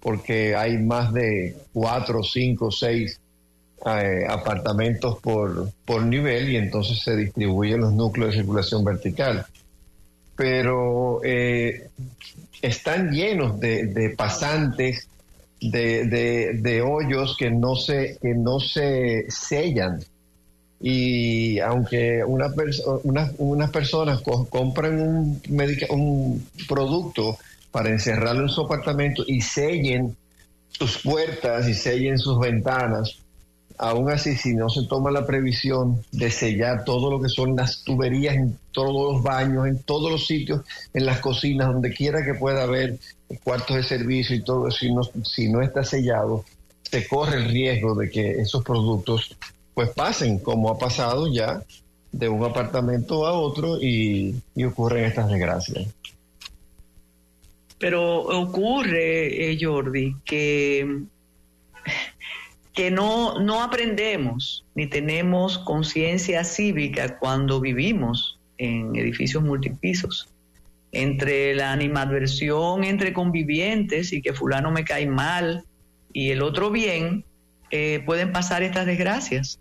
porque 0.03 0.57
hay 0.57 0.79
más 0.79 1.13
de 1.13 1.57
cuatro, 1.73 2.23
cinco, 2.25 2.71
seis 2.73 3.21
eh, 3.87 4.27
apartamentos 4.29 5.19
por, 5.21 5.71
por 5.85 6.05
nivel 6.05 6.51
y 6.51 6.57
entonces 6.57 7.01
se 7.01 7.17
distribuyen 7.17 7.81
los 7.81 7.93
núcleos 7.93 8.33
de 8.33 8.39
circulación 8.39 8.85
vertical. 8.85 9.47
Pero 10.37 11.21
eh, 11.25 11.89
están 12.61 13.13
llenos 13.13 13.61
de, 13.61 13.87
de 13.87 14.11
pasantes 14.11 15.09
de, 15.61 16.59
de, 16.61 16.83
hoyos 16.83 17.37
que 17.39 17.51
no 17.51 17.77
se, 17.77 18.19
que 18.21 18.35
no 18.35 18.59
se 18.59 19.27
sellan. 19.31 20.01
Y 20.81 21.61
aunque 21.61 22.25
una 22.25 22.51
unas 23.39 23.71
personas 23.71 24.21
compran 24.51 25.01
un, 25.01 25.41
un 25.91 26.47
producto 26.67 27.39
para 27.73 27.89
encerrarlo 27.89 28.43
en 28.43 28.49
su 28.49 28.61
apartamento 28.61 29.25
y 29.27 29.41
sellen 29.41 30.17
sus 30.69 30.99
puertas 30.99 31.69
y 31.69 31.75
sellen 31.75 32.19
sus 32.19 32.39
ventanas, 32.39 33.19
aún 33.79 34.11
así, 34.11 34.37
si 34.37 34.55
no 34.55 34.69
se 34.69 34.87
toma 34.87 35.11
la 35.11 35.27
previsión 35.27 36.03
de 36.13 36.31
sellar 36.31 36.85
todo 36.85 37.11
lo 37.11 37.21
que 37.21 37.29
son 37.29 37.57
las 37.57 37.83
tuberías 37.83 38.37
en 38.37 38.59
todos 38.71 39.15
los 39.15 39.23
baños, 39.23 39.67
en 39.67 39.79
todos 39.83 40.11
los 40.11 40.27
sitios, 40.27 40.63
en 40.95 41.07
las 41.07 41.19
cocinas, 41.21 41.69
donde 41.69 41.93
quiera 41.93 42.25
que 42.25 42.35
pueda 42.35 42.63
haber 42.63 42.99
cuartos 43.43 43.77
de 43.77 43.83
servicio 43.83 44.37
y 44.37 44.45
todo, 44.45 44.71
si 44.71 44.93
no, 44.93 45.03
si 45.25 45.51
no 45.51 45.63
está 45.63 45.83
sellado, 45.83 46.45
se 46.83 47.07
corre 47.09 47.39
el 47.39 47.49
riesgo 47.49 47.95
de 47.95 48.11
que 48.11 48.33
esos 48.33 48.63
productos 48.63 49.37
pues 49.75 49.89
pasen, 49.91 50.39
como 50.39 50.71
ha 50.71 50.79
pasado 50.79 51.33
ya 51.33 51.63
de 52.13 52.29
un 52.29 52.45
apartamento 52.45 53.27
a 53.27 53.33
otro 53.33 53.81
y, 53.81 54.37
y 54.55 54.65
ocurren 54.65 55.05
estas 55.05 55.31
desgracias. 55.31 55.89
Pero 57.83 58.21
ocurre, 58.21 59.51
eh, 59.51 59.59
Jordi, 59.61 60.17
que 60.25 61.03
que 62.73 62.91
no, 62.91 63.39
no 63.39 63.63
aprendemos 63.63 64.65
ni 64.75 64.87
tenemos 64.87 65.59
conciencia 65.59 66.43
cívica 66.45 67.19
cuando 67.19 67.61
vivimos 67.61 68.39
en 68.59 68.97
edificios 68.97 69.43
multipisos. 69.43 70.29
Entre 70.91 71.55
la 71.55 71.73
animadversión 71.73 72.85
entre 72.85 73.13
convivientes 73.13 74.13
y 74.13 74.23
que 74.23 74.33
fulano 74.33 74.71
me 74.71 74.85
cae 74.85 75.07
mal 75.07 75.65
y 76.13 76.31
el 76.31 76.43
otro 76.43 76.71
bien, 76.71 77.25
eh, 77.71 78.03
pueden 78.05 78.33
pasar 78.33 78.63
estas 78.63 78.87
desgracias. 78.87 79.59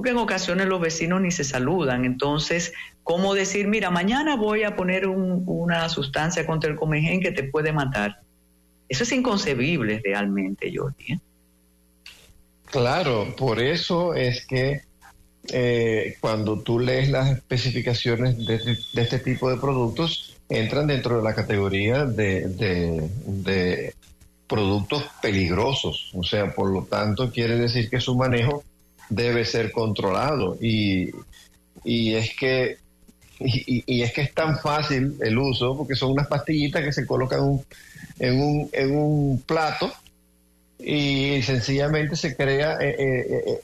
Porque 0.00 0.12
en 0.12 0.16
ocasiones 0.16 0.66
los 0.66 0.80
vecinos 0.80 1.20
ni 1.20 1.30
se 1.30 1.44
saludan. 1.44 2.06
Entonces, 2.06 2.72
¿cómo 3.02 3.34
decir, 3.34 3.68
mira, 3.68 3.90
mañana 3.90 4.34
voy 4.34 4.62
a 4.62 4.74
poner 4.74 5.06
una 5.06 5.90
sustancia 5.90 6.46
contra 6.46 6.70
el 6.70 6.76
comején 6.76 7.20
que 7.20 7.32
te 7.32 7.42
puede 7.42 7.70
matar? 7.70 8.22
Eso 8.88 9.02
es 9.02 9.12
inconcebible 9.12 10.00
realmente, 10.02 10.72
Jordi. 10.74 11.12
¿eh? 11.12 11.18
Claro, 12.70 13.34
por 13.36 13.60
eso 13.60 14.14
es 14.14 14.46
que 14.46 14.80
eh, 15.52 16.16
cuando 16.18 16.60
tú 16.60 16.78
lees 16.78 17.10
las 17.10 17.32
especificaciones 17.32 18.38
de, 18.46 18.78
este 18.94 19.18
tipo 19.18 19.50
de 19.50 19.58
productos, 19.58 20.34
entran 20.48 20.86
dentro 20.86 21.18
de 21.18 21.22
la 21.22 21.34
categoría 21.34 22.06
de, 22.06 23.92
productos 24.48 25.04
peligrosos. 25.20 26.10
O 26.14 26.22
sea, 26.22 26.54
por 26.54 26.70
lo 26.70 26.84
tanto, 26.84 27.30
quiere 27.30 27.58
decir 27.58 27.90
que 27.90 28.00
su 28.00 28.16
manejo 28.16 28.64
debe 29.10 29.44
ser 29.44 29.70
controlado. 29.72 30.56
Y, 30.60 31.10
y 31.84 32.14
es 32.14 32.34
que 32.36 32.78
y, 33.40 34.02
es 34.02 34.12
que 34.12 34.22
es 34.22 34.34
tan 34.34 34.58
fácil 34.58 35.16
el 35.20 35.38
uso, 35.38 35.76
porque 35.76 35.94
son 35.94 36.12
unas 36.12 36.26
pastillitas 36.26 36.84
que 36.84 36.92
se 36.92 37.06
colocan 37.06 37.60
en, 38.18 38.40
un, 38.40 38.70
en 38.72 38.96
un 38.96 39.42
plato 39.46 39.90
y 40.78 41.40
sencillamente 41.42 42.16
se 42.16 42.36
crea, 42.36 42.76
eh, 42.80 42.96
eh, 42.98 43.44
eh, 43.46 43.60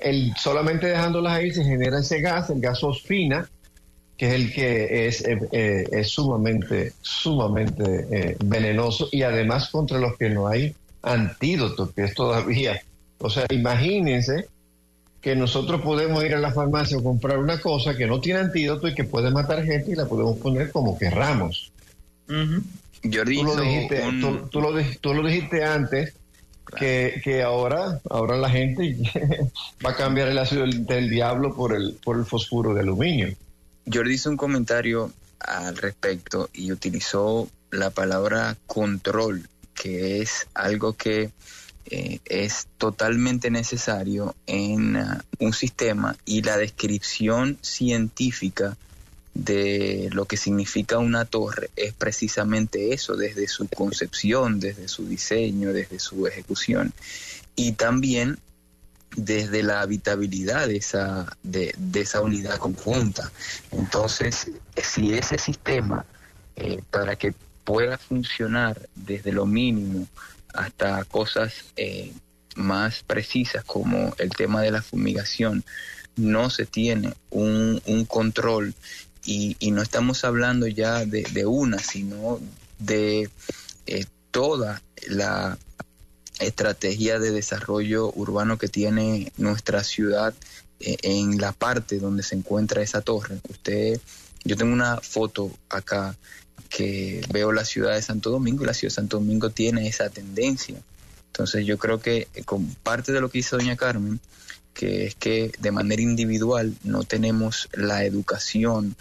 el, 0.00 0.34
solamente 0.36 0.88
dejándolas 0.88 1.34
ahí 1.34 1.52
se 1.52 1.64
genera 1.64 2.00
ese 2.00 2.20
gas, 2.20 2.50
el 2.50 2.60
gas 2.60 2.80
fosfina, 2.80 3.48
que 4.16 4.28
es 4.28 4.34
el 4.34 4.52
que 4.52 5.06
es, 5.06 5.24
es 5.24 6.08
sumamente, 6.08 6.92
sumamente 7.00 8.36
venenoso 8.44 9.08
y 9.10 9.22
además 9.22 9.68
contra 9.70 9.98
los 9.98 10.16
que 10.16 10.28
no 10.28 10.48
hay 10.48 10.74
antídoto, 11.02 11.92
que 11.92 12.04
es 12.04 12.14
todavía, 12.14 12.80
o 13.22 13.30
sea, 13.30 13.46
imagínense 13.50 14.48
que 15.20 15.36
nosotros 15.36 15.80
podemos 15.80 16.24
ir 16.24 16.34
a 16.34 16.40
la 16.40 16.52
farmacia 16.52 16.98
a 16.98 17.02
comprar 17.02 17.38
una 17.38 17.60
cosa 17.60 17.96
que 17.96 18.06
no 18.06 18.20
tiene 18.20 18.40
antídoto 18.40 18.88
y 18.88 18.94
que 18.94 19.04
puede 19.04 19.30
matar 19.30 19.64
gente 19.64 19.92
y 19.92 19.94
la 19.94 20.06
podemos 20.06 20.36
poner 20.38 20.72
como 20.72 20.98
querramos. 20.98 21.70
Jordi 22.28 23.36
tú, 23.36 23.44
lo 23.44 23.60
dijiste, 23.60 24.02
tú, 25.00 25.12
lo, 25.12 25.26
dijiste 25.26 25.64
antes 25.64 26.14
que, 26.76 27.42
ahora, 27.44 28.00
ahora 28.10 28.36
la 28.36 28.50
gente 28.50 28.96
va 29.86 29.90
a 29.90 29.96
cambiar 29.96 30.28
el 30.28 30.38
ácido 30.38 30.64
del, 30.66 31.08
diablo 31.08 31.54
por 31.54 31.74
el, 31.74 31.96
por 32.02 32.18
el 32.18 32.24
fosfuro 32.24 32.74
de 32.74 32.80
aluminio. 32.80 33.28
Jordi 33.92 34.14
hizo 34.14 34.30
un 34.30 34.36
comentario 34.36 35.12
al 35.38 35.76
respecto 35.76 36.50
y 36.52 36.72
utilizó 36.72 37.48
la 37.70 37.90
palabra 37.90 38.56
control, 38.66 39.48
que 39.74 40.20
es 40.20 40.48
algo 40.54 40.94
que 40.94 41.30
eh, 41.86 42.20
es 42.24 42.68
totalmente 42.78 43.50
necesario 43.50 44.34
en 44.46 44.96
uh, 44.96 45.18
un 45.40 45.52
sistema 45.52 46.16
y 46.24 46.42
la 46.42 46.56
descripción 46.56 47.58
científica 47.60 48.76
de 49.34 50.08
lo 50.12 50.26
que 50.26 50.36
significa 50.36 50.98
una 50.98 51.24
torre 51.24 51.70
es 51.76 51.94
precisamente 51.94 52.92
eso, 52.92 53.16
desde 53.16 53.48
su 53.48 53.66
concepción, 53.68 54.60
desde 54.60 54.88
su 54.88 55.06
diseño, 55.06 55.72
desde 55.72 55.98
su 55.98 56.26
ejecución 56.26 56.92
y 57.56 57.72
también 57.72 58.38
desde 59.16 59.62
la 59.62 59.80
habitabilidad 59.80 60.68
de 60.68 60.76
esa, 60.76 61.36
de, 61.42 61.74
esa 61.94 62.20
unidad 62.20 62.58
conjunta. 62.58 63.30
Entonces, 63.70 64.50
si 64.76 65.14
ese 65.14 65.38
sistema, 65.38 66.04
eh, 66.56 66.80
para 66.90 67.16
que 67.16 67.34
pueda 67.64 67.98
funcionar 67.98 68.88
desde 68.94 69.32
lo 69.32 69.46
mínimo 69.46 70.06
hasta 70.52 71.04
cosas 71.04 71.52
eh, 71.76 72.12
más 72.54 73.02
precisas 73.02 73.64
como 73.64 74.14
el 74.18 74.30
tema 74.30 74.62
de 74.62 74.70
la 74.70 74.82
fumigación, 74.82 75.64
no 76.16 76.50
se 76.50 76.66
tiene 76.66 77.14
un, 77.30 77.80
control 78.06 78.74
y, 79.24 79.56
no 79.70 79.82
estamos 79.82 80.24
hablando 80.24 80.66
ya 80.66 81.04
de, 81.06 81.46
una, 81.46 81.78
sino 81.78 82.40
de 82.78 83.30
eh, 83.86 84.04
toda 84.30 84.82
la 85.06 85.58
estrategia 86.38 87.18
de 87.18 87.30
desarrollo 87.30 88.12
urbano 88.14 88.58
que 88.58 88.68
tiene 88.68 89.32
nuestra 89.36 89.84
ciudad 89.84 90.34
eh, 90.80 90.96
en 91.02 91.38
la 91.38 91.52
parte 91.52 91.98
donde 91.98 92.22
se 92.22 92.34
encuentra 92.34 92.82
esa 92.82 93.00
torre. 93.00 93.38
Usted, 93.48 94.00
yo 94.44 94.56
tengo 94.56 94.72
una 94.72 94.98
foto 94.98 95.50
acá 95.68 96.16
que 96.72 97.20
veo 97.30 97.52
la 97.52 97.66
ciudad 97.66 97.94
de 97.94 98.02
Santo 98.02 98.30
Domingo 98.30 98.64
y 98.64 98.66
la 98.66 98.74
ciudad 98.74 98.92
de 98.92 98.96
Santo 98.96 99.18
Domingo 99.18 99.50
tiene 99.50 99.86
esa 99.86 100.08
tendencia. 100.08 100.80
Entonces 101.26 101.66
yo 101.66 101.76
creo 101.78 102.00
que 102.00 102.28
eh, 102.34 102.44
con 102.44 102.66
parte 102.76 103.12
de 103.12 103.20
lo 103.20 103.30
que 103.30 103.38
dice 103.38 103.56
doña 103.56 103.76
Carmen, 103.76 104.20
que 104.72 105.06
es 105.06 105.14
que 105.14 105.52
de 105.58 105.70
manera 105.70 106.00
individual 106.00 106.74
no 106.82 107.04
tenemos 107.04 107.68
la 107.74 108.04
educación 108.04 108.96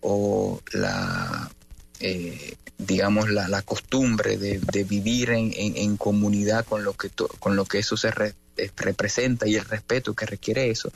o 0.00 0.62
la, 0.72 1.50
eh, 1.98 2.54
digamos, 2.78 3.28
la, 3.28 3.62
costumbre 3.62 4.38
de, 4.38 4.84
vivir 4.84 5.30
en, 5.30 5.96
comunidad 5.96 6.64
con 6.64 6.84
lo 6.84 6.92
que, 6.92 7.10
con 7.40 7.56
lo 7.56 7.64
que 7.64 7.80
eso 7.80 7.96
se 7.96 8.08
eh, 8.08 8.70
representa 8.76 9.48
y 9.48 9.56
el 9.56 9.64
respeto 9.64 10.14
que 10.14 10.26
requiere 10.26 10.70
eso, 10.70 10.92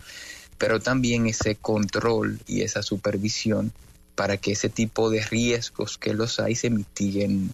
pero 0.59 0.79
también 0.79 1.27
ese 1.27 1.57
control 1.57 2.39
y 2.47 2.63
esa 2.63 2.83
supervisión 2.85 3.73
para 4.15 4.37
que 4.37 4.53
ese 4.53 4.69
tipo 4.69 5.11
de 5.11 5.23
riesgos 5.23 5.99
que 5.99 6.15
los 6.15 6.41
hay 6.41 6.55
se 6.55 6.71
mitiguen 6.71 7.53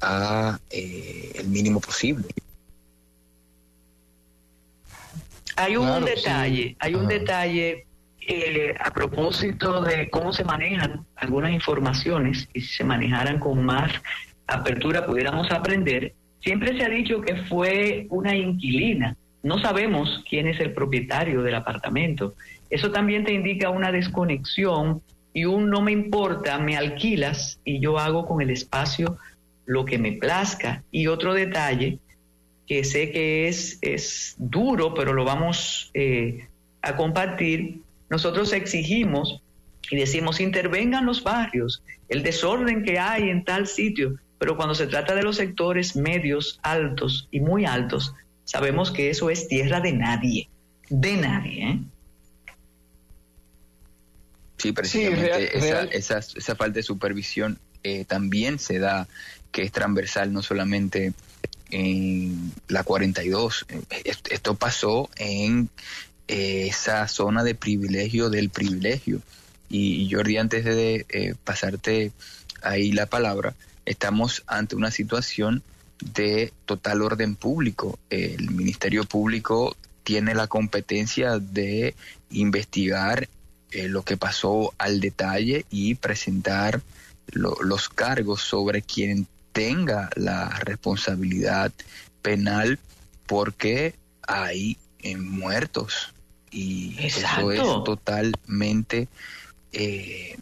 a 0.00 0.58
eh, 0.70 1.32
el 1.34 1.48
mínimo 1.48 1.80
posible. 1.80 2.26
Hay 5.56 5.76
un 5.76 6.04
detalle, 6.04 6.76
hay 6.78 6.94
un 6.94 7.08
detalle 7.08 7.86
eh, 8.28 8.74
a 8.78 8.90
propósito 8.90 9.82
de 9.82 10.10
cómo 10.10 10.32
se 10.32 10.44
manejan 10.44 11.06
algunas 11.16 11.52
informaciones 11.52 12.48
y 12.52 12.60
si 12.60 12.76
se 12.76 12.84
manejaran 12.84 13.38
con 13.38 13.64
más 13.64 13.92
apertura 14.46 15.06
pudiéramos 15.06 15.50
aprender. 15.50 16.14
Siempre 16.40 16.76
se 16.76 16.84
ha 16.84 16.88
dicho 16.88 17.20
que 17.20 17.36
fue 17.44 18.06
una 18.10 18.34
inquilina. 18.34 19.16
No 19.42 19.58
sabemos 19.58 20.24
quién 20.28 20.46
es 20.46 20.60
el 20.60 20.72
propietario 20.72 21.42
del 21.42 21.54
apartamento. 21.54 22.34
Eso 22.68 22.90
también 22.90 23.24
te 23.24 23.32
indica 23.32 23.70
una 23.70 23.92
desconexión 23.92 25.02
y 25.36 25.44
un 25.44 25.68
no 25.68 25.82
me 25.82 25.92
importa, 25.92 26.58
me 26.58 26.78
alquilas 26.78 27.60
y 27.62 27.78
yo 27.78 27.98
hago 27.98 28.24
con 28.24 28.40
el 28.40 28.48
espacio 28.48 29.18
lo 29.66 29.84
que 29.84 29.98
me 29.98 30.12
plazca. 30.12 30.82
Y 30.90 31.08
otro 31.08 31.34
detalle 31.34 31.98
que 32.66 32.84
sé 32.84 33.10
que 33.10 33.46
es, 33.46 33.78
es 33.82 34.34
duro, 34.38 34.94
pero 34.94 35.12
lo 35.12 35.26
vamos 35.26 35.90
eh, 35.92 36.48
a 36.80 36.96
compartir, 36.96 37.82
nosotros 38.08 38.54
exigimos 38.54 39.42
y 39.90 39.96
decimos 39.96 40.40
intervengan 40.40 41.04
los 41.04 41.22
barrios, 41.22 41.82
el 42.08 42.22
desorden 42.22 42.82
que 42.82 42.98
hay 42.98 43.28
en 43.28 43.44
tal 43.44 43.66
sitio, 43.66 44.14
pero 44.38 44.56
cuando 44.56 44.74
se 44.74 44.86
trata 44.86 45.14
de 45.14 45.22
los 45.22 45.36
sectores 45.36 45.96
medios, 45.96 46.58
altos 46.62 47.28
y 47.30 47.40
muy 47.40 47.66
altos, 47.66 48.14
sabemos 48.44 48.90
que 48.90 49.10
eso 49.10 49.28
es 49.28 49.48
tierra 49.48 49.80
de 49.82 49.92
nadie, 49.92 50.48
de 50.88 51.16
nadie. 51.18 51.68
¿eh? 51.68 51.78
Sí, 54.56 54.72
precisamente 54.72 55.56
esa, 55.56 56.20
Esa, 56.20 56.56
falta 56.56 56.76
de 56.76 56.82
supervisión 56.82 57.58
eh, 57.82 58.04
también 58.04 58.58
se 58.58 58.78
da, 58.78 59.06
que 59.52 59.62
es 59.62 59.72
transversal 59.72 60.32
no 60.32 60.42
solamente 60.42 61.12
en 61.70 62.52
la 62.68 62.84
42, 62.84 63.66
eh, 63.68 64.12
esto 64.30 64.54
pasó 64.54 65.10
en 65.16 65.68
eh, 66.28 66.68
esa 66.68 67.06
zona 67.08 67.44
de 67.44 67.54
privilegio 67.54 68.30
del 68.30 68.50
privilegio. 68.50 69.20
Y, 69.68 70.08
Jordi, 70.10 70.36
antes 70.36 70.64
de 70.64 71.36
pasarte 71.42 72.12
ahí 72.62 72.92
la 72.92 73.06
palabra, 73.06 73.54
estamos 73.84 74.44
ante 74.46 74.76
una 74.76 74.92
situación 74.92 75.62
de 76.14 76.52
total 76.66 77.02
orden 77.02 77.34
público. 77.34 77.98
El 78.10 78.50
Ministerio 78.50 79.04
Público 79.04 79.76
tiene 80.04 80.34
la 80.34 80.46
competencia 80.46 81.40
de 81.40 81.96
investigar 82.30 83.28
eh, 83.76 83.88
lo 83.90 84.04
que 84.04 84.16
pasó 84.16 84.72
al 84.78 85.00
detalle 85.00 85.66
y 85.68 85.96
presentar 85.96 86.80
los 87.26 87.90
cargos 87.90 88.40
sobre 88.40 88.80
quien 88.80 89.26
tenga 89.52 90.08
la 90.16 90.48
responsabilidad 90.60 91.70
penal 92.22 92.78
porque 93.26 93.94
hay 94.26 94.78
eh, 95.00 95.18
muertos. 95.18 96.14
Y 96.50 96.96
eso 97.00 97.52
es 97.52 97.60
totalmente 97.84 99.08
eh, 99.72 100.38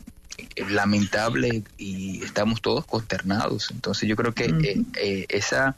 lamentable 0.68 1.64
y 1.76 2.22
estamos 2.22 2.62
todos 2.62 2.86
consternados. 2.86 3.72
Entonces 3.72 4.08
yo 4.08 4.14
creo 4.14 4.32
que 4.32 4.84
esa 5.28 5.74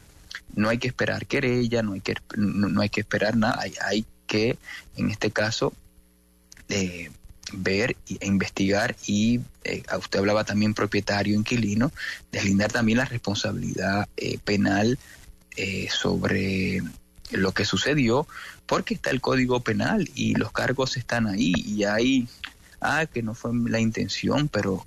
no 0.55 0.69
hay 0.69 0.77
que 0.77 0.89
esperar 0.89 1.25
querella 1.25 1.83
no 1.83 1.95
hay 1.95 2.01
que 2.03 2.17
no, 2.37 2.83
hay 2.83 2.91
que 2.91 3.01
esperar 3.01 3.35
nada. 3.35 3.63
Hay, 3.63 3.73
hay 3.81 4.05
que 4.27 4.59
en 4.97 5.11
este 5.11 5.31
caso 5.31 5.73
eh, 6.69 7.11
ver 7.53 7.97
e 8.21 8.27
investigar 8.27 8.97
y 9.07 9.41
eh, 9.65 9.83
usted 9.99 10.19
hablaba 10.19 10.45
también 10.45 10.75
propietario, 10.75 11.35
inquilino, 11.35 11.93
deslindar 12.33 12.73
también 12.73 12.99
la 12.99 13.05
responsabilidad 13.05 14.09
eh, 14.17 14.39
penal 14.45 14.99
eh, 15.57 15.89
sobre 15.91 16.83
lo 17.31 17.53
que 17.53 17.65
sucedió, 17.65 18.27
porque 18.67 18.95
está 18.95 19.11
el 19.11 19.21
código 19.21 19.61
penal 19.61 20.09
y 20.15 20.35
los 20.35 20.53
cargos 20.53 20.97
están 20.97 21.27
ahí 21.27 21.53
y 21.57 21.85
hay, 21.85 22.29
ah, 22.81 23.07
que 23.07 23.23
no 23.23 23.35
fue 23.35 23.51
la 23.69 23.81
intención, 23.81 24.49
pero 24.49 24.87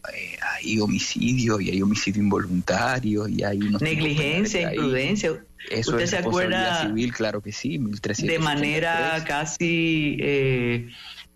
hay 0.56 0.80
homicidio 0.80 1.60
y 1.60 1.70
hay 1.70 1.82
homicidio 1.82 2.22
involuntario 2.22 3.28
y 3.28 3.44
hay 3.44 3.60
negligencia, 3.60 4.74
imprudencia. 4.74 5.44
Eso 5.70 5.92
¿Usted 5.92 6.04
es 6.04 6.10
se 6.12 6.18
acuerda 6.18 6.88
civil, 6.88 7.14
claro 7.14 7.42
que 7.42 7.52
sí, 7.52 7.78
De 7.78 8.40
manera 8.40 9.22
casi 9.28 10.18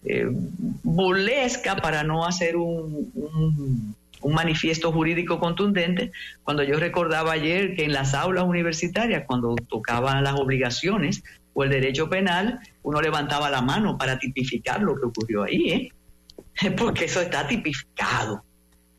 eh, 0.06 0.28
burlesca 0.84 1.76
para 1.78 2.04
no 2.04 2.26
hacer 2.26 2.56
un, 2.56 3.12
un, 4.22 4.34
manifiesto 4.34 4.92
jurídico 4.92 5.40
contundente, 5.40 6.12
cuando 6.44 6.64
yo 6.64 6.80
recordaba 6.80 7.34
ayer 7.34 7.76
que 7.76 7.84
en 7.84 7.92
las 7.92 8.14
aulas 8.14 8.46
universitarias, 8.46 9.26
cuando 9.28 9.56
tocaban 9.68 10.24
las 10.24 10.40
obligaciones 10.40 11.24
o 11.54 11.66
el 11.66 11.70
derecho 11.70 12.10
penal, 12.10 12.60
uno 12.84 13.02
levantaba 13.02 13.50
la 13.50 13.62
mano 13.62 13.98
para 13.98 14.18
tipificar 14.20 14.82
lo 14.82 14.96
que 14.96 15.08
ocurrió 15.08 15.44
ahí. 15.44 15.70
¿eh? 15.72 15.92
porque 16.78 17.06
eso 17.06 17.22
está 17.22 17.48
tipificado. 17.48 18.44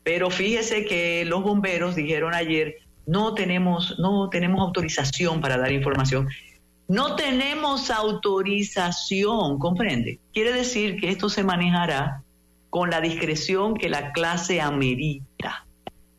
Pero 0.03 0.29
fíjese 0.29 0.85
que 0.85 1.25
los 1.25 1.43
bomberos 1.43 1.95
dijeron 1.95 2.33
ayer, 2.33 2.75
no 3.07 3.33
tenemos, 3.33 3.97
no 3.99 4.29
tenemos 4.29 4.61
autorización 4.61 5.41
para 5.41 5.57
dar 5.57 5.71
información. 5.71 6.27
No 6.87 7.15
tenemos 7.15 7.89
autorización, 7.89 9.57
comprende. 9.57 10.19
Quiere 10.33 10.53
decir 10.53 10.97
que 10.99 11.09
esto 11.09 11.29
se 11.29 11.43
manejará 11.43 12.23
con 12.69 12.89
la 12.89 13.01
discreción 13.01 13.73
que 13.75 13.89
la 13.89 14.11
clase 14.11 14.61
amerita. 14.61 15.65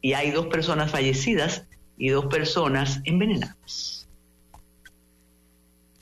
Y 0.00 0.14
hay 0.14 0.30
dos 0.30 0.46
personas 0.46 0.90
fallecidas 0.90 1.64
y 1.96 2.08
dos 2.08 2.26
personas 2.26 3.00
envenenadas. 3.04 4.08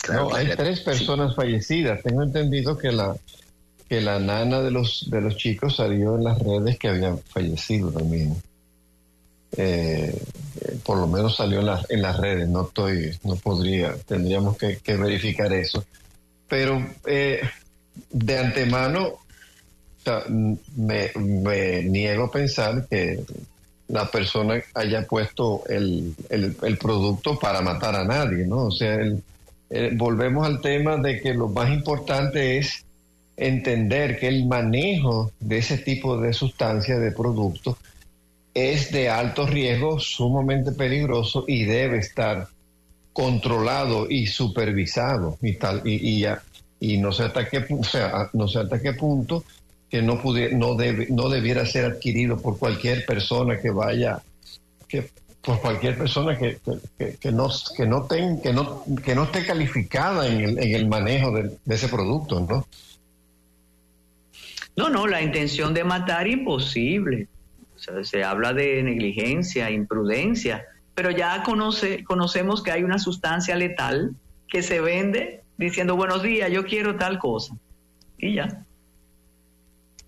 no, 0.09 0.35
hay 0.35 0.49
tres 0.57 0.81
personas 0.81 1.35
fallecidas. 1.35 2.03
Tengo 2.03 2.23
entendido 2.23 2.79
que 2.79 2.93
la 2.93 3.17
que 3.89 4.01
la 4.01 4.19
nana 4.19 4.63
de 4.63 4.71
los 4.71 5.11
de 5.11 5.21
los 5.21 5.37
chicos 5.37 5.77
salió 5.77 6.17
en 6.17 6.25
las 6.25 6.39
redes 6.39 6.79
que 6.79 6.89
había 6.89 7.17
fallecido 7.17 7.91
también. 7.93 8.35
Eh, 9.57 10.17
por 10.85 10.99
lo 10.99 11.07
menos 11.07 11.37
salió 11.37 11.61
en, 11.61 11.69
en 11.89 12.03
las 12.03 12.19
redes. 12.19 12.49
No 12.49 12.63
estoy, 12.63 13.17
no 13.25 13.37
podría. 13.37 13.95
Tendríamos 14.07 14.57
que, 14.57 14.97
verificar 14.97 15.53
eso. 15.53 15.85
Pero 16.49 16.85
eh, 17.07 17.41
de 18.11 18.39
antemano 18.39 19.15
me, 20.77 21.11
me 21.17 21.83
niego 21.85 22.25
a 22.25 22.31
pensar 22.31 22.87
que 22.89 23.25
la 23.89 24.11
persona 24.11 24.63
haya 24.75 25.07
puesto 25.07 25.63
el, 25.69 26.15
el, 26.29 26.79
producto 26.79 27.39
para 27.39 27.61
matar 27.63 27.97
a 27.97 28.05
nadie, 28.05 28.47
¿no? 28.47 28.65
O 28.65 28.71
sea, 28.71 28.99
volvemos 29.93 30.47
al 30.47 30.61
tema 30.61 30.97
de 30.97 31.21
que 31.21 31.35
lo 31.35 31.49
más 31.49 31.71
importante 31.71 32.59
es 32.59 32.85
entender 33.37 34.19
que 34.19 34.29
el 34.29 34.47
manejo 34.47 35.33
de 35.41 35.59
ese 35.59 35.79
tipo 35.79 36.19
de 36.19 36.33
sustancias, 36.33 37.01
de 37.01 37.13
productos, 37.13 37.77
es 38.55 38.93
de 38.93 39.11
alto 39.11 39.47
riesgo, 39.47 39.99
sumamente 39.99 40.73
peligroso 40.73 41.45
y 41.47 41.65
debe 41.65 41.99
estar 41.99 42.49
controlado 43.13 44.09
y 44.09 44.27
supervisado 44.27 45.39
y 45.43 45.55
tal 45.55 45.83
y, 45.85 46.21
ya 46.21 46.43
y 46.81 46.99
no 46.99 47.13
sé 47.13 47.25
hasta 47.25 47.49
qué 47.49 47.65
no 48.33 48.49
sé 48.49 48.59
hasta 48.59 48.81
qué 48.81 48.93
punto 48.95 49.45
que 49.95 50.03
no, 50.03 50.21
no, 50.53 50.75
debe, 50.75 51.07
no 51.11 51.29
debiera 51.29 51.65
ser 51.65 51.85
adquirido 51.85 52.37
por 52.37 52.59
cualquier 52.59 53.07
persona 53.07 53.61
que 53.61 53.71
vaya, 53.71 54.21
que 54.89 55.09
por 55.41 55.61
cualquier 55.61 55.97
persona 55.97 56.37
que, 56.37 56.59
que, 57.21 57.31
no, 57.31 57.49
que, 57.77 57.87
no, 57.87 58.03
ten, 58.03 58.43
que, 58.43 58.53
no, 58.53 58.83
que 59.05 59.15
no 59.15 59.23
esté 59.23 59.47
calificada 59.47 60.27
en 60.27 60.41
el, 60.41 60.59
en 60.59 60.75
el 60.75 60.89
manejo 60.89 61.31
de, 61.31 61.57
ese 61.69 61.87
producto, 61.87 62.41
¿no? 62.41 62.67
No, 64.77 64.89
no, 64.89 65.07
la 65.07 65.23
intención 65.23 65.73
de 65.73 65.85
matar 65.85 66.27
imposible. 66.27 67.29
Se 68.03 68.25
habla 68.25 68.53
de 68.53 68.83
negligencia, 68.83 69.71
imprudencia, 69.71 70.65
pero 70.95 71.11
ya 71.11 71.43
conoce, 71.43 72.05
conocemos 72.05 72.63
que 72.63 72.71
hay 72.71 72.85
una 72.85 72.99
sustancia 72.99 73.57
letal 73.57 74.15
que 74.49 74.63
se 74.63 74.81
vende 74.81 75.43
diciendo 75.57 75.97
buenos 75.97 76.23
días, 76.23 76.51
yo 76.51 76.65
quiero 76.65 76.97
tal 76.97 77.19
cosa. 77.19 77.57
Y 78.19 78.35
ya. 78.35 78.65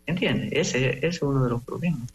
¿Entiendes? 0.07 0.51
Ese, 0.53 1.07
es 1.07 1.21
uno 1.23 1.43
de 1.43 1.51
los 1.51 1.63
problemas. 1.65 2.09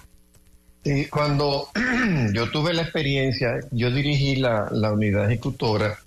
Sí, 0.84 1.08
cuando 1.08 1.68
yo 2.34 2.50
tuve 2.50 2.74
la 2.74 2.84
experiencia, 2.84 3.60
yo 3.72 3.92
dirigí 3.92 4.38
la, 4.38 4.70
unidad 4.92 5.26
ejecutora 5.26 6.00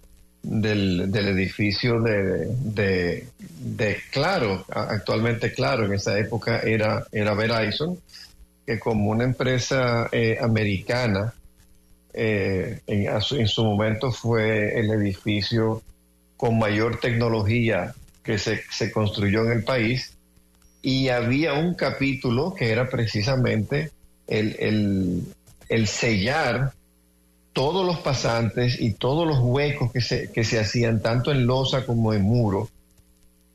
del, 0.43 1.15
edificio 1.15 2.01
de, 2.01 2.49
de, 2.59 3.99
Claro, 4.11 4.65
actualmente 4.69 5.53
Claro, 5.53 5.87
en 5.87 5.93
esa 5.93 6.19
época 6.19 6.61
era, 6.61 7.05
era 7.13 7.35
Verizon, 7.35 7.99
que 8.67 8.79
como 8.79 9.11
una 9.11 9.25
empresa 9.25 10.09
eh, 10.13 10.39
americana, 10.41 11.35
eh, 12.13 12.81
en, 12.87 13.49
su 13.49 13.65
momento 13.65 14.13
fue 14.13 14.79
el 14.79 14.91
edificio 14.91 15.83
con 16.37 16.59
mayor 16.59 17.01
tecnología 17.01 17.95
que 18.23 18.39
se, 18.39 18.63
se 18.71 18.93
construyó 18.93 19.45
en 19.45 19.53
el 19.53 19.65
país 19.65 20.15
y 20.85 21.09
había 21.09 21.55
un 21.55 21.75
capítulo 21.75 22.55
que 22.55 22.71
era 22.71 22.89
precisamente 22.89 23.91
el, 24.27 25.25
sellar 25.87 26.73
todos 27.55 27.87
los 27.87 27.99
pasantes 28.01 28.81
y 28.81 28.93
todos 28.93 29.27
los 29.27 29.39
huecos 29.41 29.91
que 29.93 30.01
se, 30.01 30.31
que 30.31 30.45
se 30.45 30.61
hacían 30.61 31.01
tanto 31.01 31.33
en 31.33 31.47
losa 31.47 31.87
como 31.87 32.13
en 32.13 32.23
muro 32.23 32.69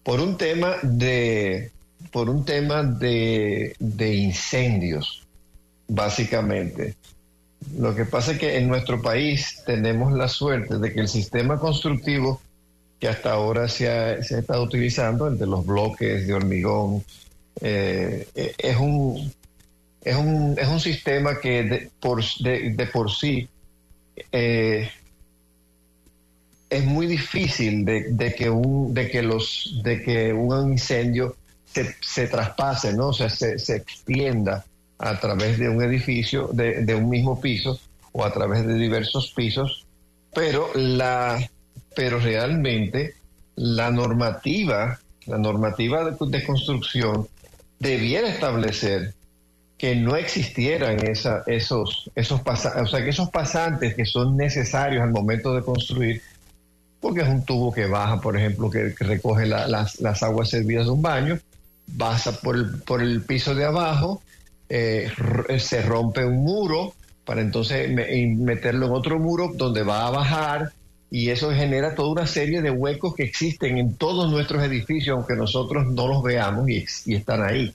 por 0.03 0.20
un 0.22 0.38
tema 0.38 0.78
de 0.82 1.72
por 2.12 2.30
un 2.30 2.45
tema 2.45 2.84
de, 2.84 3.76
de 3.80 4.16
incendios 4.16 5.28
básicamente. 5.89 6.95
Lo 7.78 7.93
que 7.93 8.05
pasa 8.05 8.32
es 8.32 8.39
que 8.39 8.57
en 8.57 8.68
nuestro 8.68 9.01
país 9.01 9.62
tenemos 9.66 10.14
la 10.14 10.28
suerte 10.28 10.78
de 10.78 10.93
que 10.93 11.01
el 11.01 11.10
sistema 11.10 11.60
constructivo 11.60 12.39
que 12.99 13.07
hasta 13.07 13.32
ahora 13.32 13.68
se 13.68 13.89
ha, 13.89 14.24
se 14.24 14.36
ha 14.36 14.39
estado 14.39 14.64
utilizando, 14.64 15.30
de 15.32 15.45
los 15.45 15.66
bloques 15.66 16.28
de 16.28 16.34
hormigón, 16.34 17.03
eh, 17.62 18.28
es, 18.57 18.78
un, 18.78 19.32
es, 20.01 20.16
un, 20.16 20.55
es 20.57 20.68
un 20.68 20.80
sistema 20.80 21.39
que 21.39 21.64
de 21.64 21.89
por, 21.99 22.24
de, 22.24 22.89
por 22.91 23.12
sí 23.12 23.47
eh, 24.32 24.89
es 26.70 26.86
muy 26.86 27.07
difícil 27.07 27.86
de, 27.86 28.36
que 28.38 28.49
un 28.49 28.93
de 28.93 29.10
que 29.10 29.22
los 29.22 29.80
de 29.84 30.01
que 30.01 30.34
un 30.34 30.74
incendio 30.74 31.36
se, 31.74 31.95
se 32.01 32.28
traspase, 32.28 32.93
¿no? 32.93 33.09
O 33.09 33.13
sea, 33.13 33.30
se, 33.30 33.59
se 33.59 33.78
extienda 33.78 34.65
a 34.97 35.20
través 35.20 35.57
de 35.59 35.70
un 35.70 35.82
edificio, 35.82 36.49
de, 36.51 36.84
de, 36.84 36.95
un 36.95 37.09
mismo 37.09 37.39
piso 37.39 37.80
o 38.11 38.26
a 38.26 38.32
través 38.32 38.65
de 38.65 38.74
diversos 38.74 39.32
pisos, 39.36 39.86
pero 40.34 40.72
la 40.76 41.39
pero 41.95 42.20
realmente 42.20 43.15
la 43.55 43.91
normativa, 43.91 44.99
la 45.26 45.38
normativa 45.38 46.09
de, 46.09 46.43
construcción 46.45 47.28
debiera 47.78 48.30
establecer 48.30 49.13
que 49.78 49.95
no 49.95 50.15
existieran 50.15 51.05
esa, 51.05 51.43
esos, 51.45 52.09
esos 52.15 52.41
pasantes, 52.41 52.84
o 52.84 52.88
sea, 52.88 53.03
que 53.03 53.09
esos 53.09 53.30
pasantes 53.30 53.95
que 53.95 54.05
son 54.05 54.36
necesarios 54.36 55.03
al 55.03 55.11
momento 55.11 55.53
de 55.53 55.61
construir, 55.61 56.22
porque 56.99 57.22
es 57.22 57.28
un 57.28 57.45
tubo 57.45 57.74
que 57.74 57.86
baja, 57.86 58.20
por 58.20 58.38
ejemplo, 58.38 58.70
que, 58.70 58.93
recoge 58.99 59.45
las, 59.45 59.99
las, 59.99 60.24
aguas 60.24 60.49
servidas 60.49 60.86
de 60.86 60.91
un 60.91 61.01
baño, 61.01 61.39
pasa 61.97 62.39
por 62.39 62.55
el, 62.55 62.81
por 62.81 63.01
el 63.01 63.21
piso 63.21 63.55
de 63.55 63.65
abajo, 63.65 64.21
eh, 64.69 65.11
se 65.57 65.81
rompe 65.81 66.25
un 66.25 66.43
muro 66.43 66.93
para 67.25 67.41
entonces 67.41 67.89
meterlo 67.89 68.87
en 68.87 68.91
otro 68.91 69.19
muro 69.19 69.51
donde 69.53 69.83
va 69.83 70.07
a 70.07 70.11
bajar 70.11 70.71
y 71.11 71.29
eso 71.29 71.51
genera 71.51 71.95
toda 71.95 72.11
una 72.11 72.27
serie 72.27 72.61
de 72.61 72.71
huecos 72.71 73.15
que 73.15 73.23
existen 73.23 73.77
en 73.77 73.95
todos 73.95 74.31
nuestros 74.31 74.63
edificios, 74.63 75.17
aunque 75.17 75.35
nosotros 75.35 75.87
no 75.87 76.07
los 76.07 76.23
veamos 76.23 76.69
y, 76.69 76.85
están 77.13 77.43
ahí. 77.43 77.73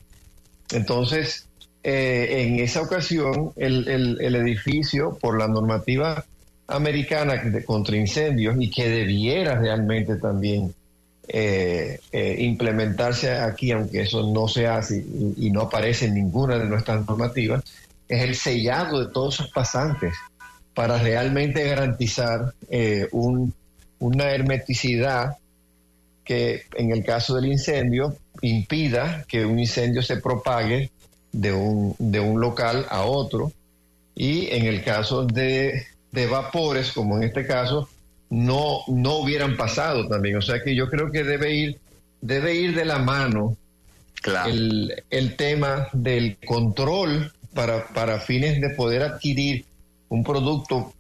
Entonces, 0.73 1.49
eh, 1.83 2.47
en 2.47 2.61
esa 2.61 2.83
ocasión, 2.83 3.53
el, 3.57 4.19
edificio, 4.37 5.19
por 5.21 5.39
la 5.39 5.49
normativa 5.49 6.25
americana 6.69 7.35
de, 7.37 7.65
contra 7.65 7.97
incendios 7.97 8.57
y 8.59 8.71
que 8.71 8.89
debiera 8.89 9.59
realmente 9.59 10.17
también 10.17 10.73
eh, 11.29 12.01
eh, 12.13 12.37
implementarse 12.41 13.33
aquí, 13.33 13.73
aunque 13.73 14.03
eso 14.03 14.33
no 14.33 14.49
se 14.49 14.67
hace 14.67 15.05
y, 15.37 15.51
no 15.51 15.63
aparece 15.63 16.07
en 16.07 16.15
ninguna 16.15 16.59
de 16.59 16.67
nuestras 16.67 17.07
normativas, 17.07 17.63
es 18.09 18.23
el 18.23 18.35
sellado 18.35 19.05
de 19.05 19.13
todos 19.13 19.35
esos 19.35 19.51
pasantes 19.51 20.15
para 20.75 20.99
realmente 20.99 21.65
garantizar 21.65 22.53
eh, 22.69 23.09
una 23.13 24.31
hermeticidad 24.31 25.39
que 26.25 26.63
en 26.77 26.91
el 26.91 27.05
caso 27.05 27.37
del 27.37 27.47
incendio 27.47 28.17
impida 28.41 29.25
que 29.29 29.45
un 29.45 29.59
incendio 29.59 30.03
se 30.03 30.17
propague 30.17 30.91
de 31.33 31.53
un, 31.53 31.95
de 31.99 32.21
un 32.21 32.41
local 32.41 32.87
a 32.89 33.05
otro. 33.05 33.53
Y 34.15 34.49
en 34.51 34.67
el 34.67 34.83
caso 34.85 35.25
de, 35.25 35.87
vapores, 36.31 36.93
como 36.93 37.17
en 37.17 37.25
este 37.25 37.47
caso, 37.47 37.89
no, 38.31 38.81
no 38.89 39.19
hubieran 39.19 39.57
pasado 39.57 40.09
también. 40.09 40.37
O 40.37 40.43
sea 40.43 40.63
que 40.63 40.75
yo 40.75 40.89
creo 40.89 41.11
que 41.11 41.25
debe 41.25 41.55
ir, 41.55 41.79
debe 42.21 42.55
ir 42.55 42.75
de 42.75 42.85
la 42.85 42.99
mano 42.99 43.57
el, 44.47 45.05
el, 45.11 45.37
tema 45.37 45.89
del 45.93 46.39
control 46.47 47.33
para, 47.53 47.87
para 47.89 48.21
fines 48.21 48.61
de 48.61 48.71
poder 48.71 49.03
adquirir 49.03 49.65
un 50.09 50.25
producto 50.25 50.93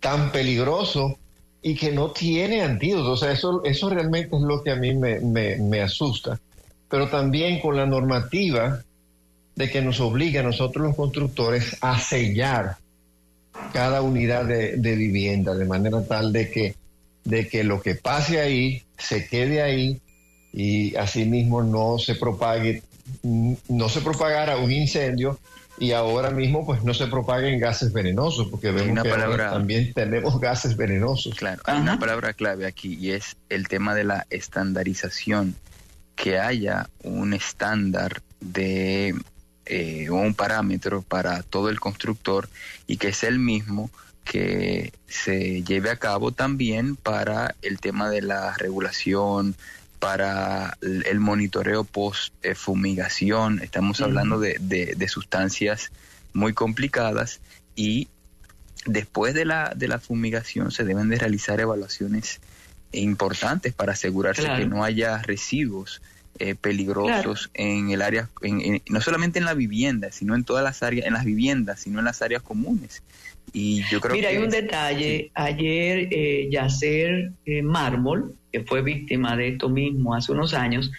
tan 0.00 0.32
peligroso 0.32 1.18
y 1.62 1.74
que 1.74 1.90
no 1.90 2.10
tiene 2.10 2.62
antídoto. 2.62 3.12
O 3.12 3.16
sea, 3.16 3.32
eso, 3.32 3.62
eso 3.64 3.88
realmente 3.88 4.36
es 4.36 4.42
lo 4.42 4.62
que 4.62 4.70
a 4.70 4.76
mí 4.76 4.94
me, 4.94 5.80
asusta. 5.80 6.38
Pero 6.88 7.08
también 7.08 7.58
con 7.58 7.76
la 7.76 7.86
normativa 7.86 8.82
de 9.56 9.70
que 9.70 9.80
nos 9.80 9.98
obliga 10.00 10.40
a 10.40 10.44
nosotros 10.44 10.86
los 10.86 10.94
constructores 10.94 11.78
a 11.80 11.98
sellar 11.98 12.76
cada 13.72 14.02
unidad 14.02 14.44
de, 14.44 14.76
vivienda 14.96 15.54
de 15.54 15.64
manera 15.64 16.04
tal 16.04 16.32
de 16.32 16.50
que, 16.50 16.74
de 17.24 17.48
que 17.48 17.64
lo 17.64 17.80
que 17.80 17.94
pase 17.94 18.40
ahí 18.40 18.82
se 18.98 19.26
quede 19.26 19.62
ahí 19.62 20.00
y 20.52 20.94
asimismo 20.96 21.62
no 21.62 21.98
se 21.98 22.14
propague 22.14 22.82
no 23.22 23.88
se 23.88 24.00
propagara 24.00 24.56
un 24.56 24.72
incendio 24.72 25.38
y 25.78 25.92
ahora 25.92 26.30
mismo 26.30 26.64
pues 26.64 26.84
no 26.84 26.94
se 26.94 27.06
propaguen 27.08 27.58
gases 27.58 27.92
venenosos, 27.92 28.48
porque 28.48 28.70
vemos 28.70 29.02
que 29.02 29.10
también 29.10 29.92
tenemos 29.92 30.38
gases 30.40 30.76
venenosos. 30.76 31.34
Claro, 31.34 31.62
hay 31.64 31.80
una 31.80 31.98
palabra 31.98 32.32
clave 32.32 32.66
aquí 32.66 32.94
y 32.94 33.10
es 33.10 33.36
el 33.48 33.66
tema 33.68 33.94
de 33.94 34.04
la 34.04 34.26
estandarización, 34.30 35.56
que 36.14 36.38
haya 36.38 36.88
un 37.02 37.34
estándar 37.34 38.22
de 38.40 39.14
eh, 39.66 40.10
un 40.10 40.34
parámetro 40.34 41.02
para 41.02 41.42
todo 41.42 41.68
el 41.68 41.80
constructor 41.80 42.48
y 42.86 42.96
que 42.96 43.12
sea 43.12 43.28
el 43.28 43.38
mismo 43.38 43.90
que 44.24 44.92
se 45.06 45.62
lleve 45.62 45.90
a 45.90 45.96
cabo 45.96 46.32
también 46.32 46.96
para 46.96 47.54
el 47.62 47.78
tema 47.78 48.08
de 48.10 48.22
la 48.22 48.54
regulación, 48.54 49.54
para 49.98 50.76
el 50.82 51.20
monitoreo 51.20 51.84
post 51.84 52.34
fumigación. 52.54 53.60
Estamos 53.62 54.00
hablando 54.00 54.38
de, 54.38 54.58
de, 54.58 55.08
sustancias 55.08 55.92
muy 56.32 56.52
complicadas 56.52 57.40
y 57.74 58.08
después 58.86 59.34
de 59.34 59.44
la, 59.44 59.72
de 59.74 59.88
la 59.88 59.98
fumigación 59.98 60.70
se 60.72 60.84
deben 60.84 61.08
de 61.08 61.18
realizar 61.18 61.60
evaluaciones 61.60 62.40
importantes 62.92 63.72
para 63.72 63.92
asegurarse 63.92 64.44
que 64.56 64.66
no 64.66 64.84
haya 64.84 65.18
residuos 65.22 66.02
eh, 66.38 66.56
peligrosos 66.56 67.50
en 67.54 67.90
el 67.90 68.02
área, 68.02 68.28
no 68.88 69.00
solamente 69.00 69.38
en 69.38 69.44
la 69.44 69.54
vivienda, 69.54 70.10
sino 70.10 70.34
en 70.34 70.42
todas 70.42 70.64
las 70.64 70.82
áreas, 70.82 71.06
en 71.06 71.12
las 71.12 71.24
viviendas, 71.24 71.80
sino 71.80 72.00
en 72.00 72.06
las 72.06 72.22
áreas 72.22 72.42
comunes. 72.42 73.02
Y 73.52 73.84
yo 73.88 74.00
creo 74.00 74.16
Mira, 74.16 74.30
hay 74.30 74.38
un 74.38 74.50
detalle. 74.50 75.30
Ayer 75.34 76.08
eh, 76.10 76.48
Yacer 76.50 77.30
eh, 77.46 77.62
Mármol, 77.62 78.34
que 78.52 78.64
fue 78.64 78.82
víctima 78.82 79.36
de 79.36 79.48
esto 79.48 79.68
mismo 79.68 80.14
hace 80.14 80.32
unos 80.32 80.54
años, 80.54 80.90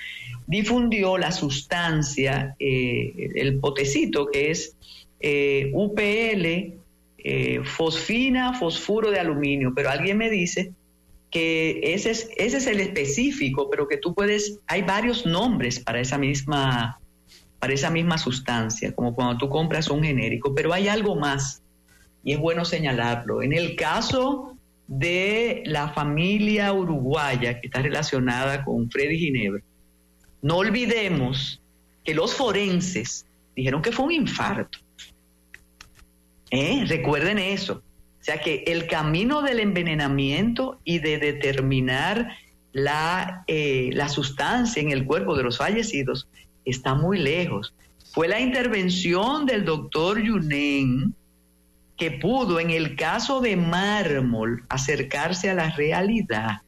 difundió 0.47 1.17
la 1.17 1.33
sustancia, 1.33 2.55
eh, 2.59 3.31
el 3.35 3.59
potecito 3.59 4.27
que 4.31 4.51
es 4.51 4.75
UPL, 5.73 6.75
fosfina, 7.63 8.53
fosfuro 8.53 9.11
de 9.11 9.19
aluminio, 9.19 9.73
pero 9.75 9.89
alguien 9.89 10.17
me 10.17 10.29
dice 10.29 10.71
que 11.31 11.81
ese 11.93 12.11
es, 12.11 12.29
ese 12.37 12.57
es 12.57 12.67
el 12.67 12.79
específico, 12.79 13.69
pero 13.69 13.87
que 13.87 13.97
tú 13.97 14.13
puedes, 14.13 14.59
hay 14.67 14.81
varios 14.83 15.25
nombres 15.25 15.79
para 15.79 15.99
esa 15.99 16.17
misma 16.17 16.99
para 17.59 17.73
esa 17.73 17.89
misma 17.89 18.19
sustancia, 18.19 18.93
como 18.93 19.15
cuando 19.15 19.37
tú 19.39 19.49
compras 19.49 19.89
un 19.89 20.03
genérico, 20.03 20.53
pero 20.53 20.71
hay 20.71 20.87
algo 20.87 21.15
más 21.15 21.63
y 22.23 22.33
es 22.33 22.39
bueno 22.39 22.63
señalarlo. 22.63 23.41
En 23.41 23.53
el 23.53 23.75
caso 23.75 24.55
de 24.87 25.63
la 25.65 25.89
familia 25.89 26.71
uruguaya 26.73 27.59
que 27.59 27.67
está 27.67 27.81
relacionada 27.81 28.63
con 28.63 28.89
Freddy 28.91 29.17
Ginebra, 29.17 29.63
no 30.43 30.57
olvidemos 30.57 31.59
que 32.03 32.13
los 32.13 32.35
forenses 32.35 33.25
dijeron 33.55 33.81
que 33.81 33.91
fue 33.91 34.05
un 34.05 34.11
infarto. 34.11 34.77
¿Eh? 36.51 36.85
Recuerden 36.87 37.39
eso. 37.39 37.81
O 38.25 38.31
sea 38.31 38.39
que 38.39 38.63
el 38.65 38.87
camino 38.87 39.43
del 39.43 39.59
envenenamiento 39.59 40.79
y 40.83 40.97
de 40.97 41.19
determinar 41.19 42.35
la, 42.71 43.43
eh, 43.45 43.91
la 43.93 44.09
sustancia 44.09 44.81
en 44.81 44.89
el 44.89 45.05
cuerpo 45.05 45.37
de 45.37 45.43
los 45.43 45.59
fallecidos 45.59 46.27
está 46.65 46.95
muy 46.95 47.19
lejos. 47.19 47.75
Fue 48.13 48.27
la 48.27 48.39
intervención 48.39 49.45
del 49.45 49.63
doctor 49.63 50.19
Yunen, 50.19 51.13
que 51.97 52.09
pudo 52.09 52.59
en 52.59 52.71
el 52.71 52.95
caso 52.95 53.41
de 53.41 53.57
mármol 53.57 54.63
acercarse 54.69 55.51
a 55.51 55.53
la 55.53 55.69
realidad, 55.75 56.63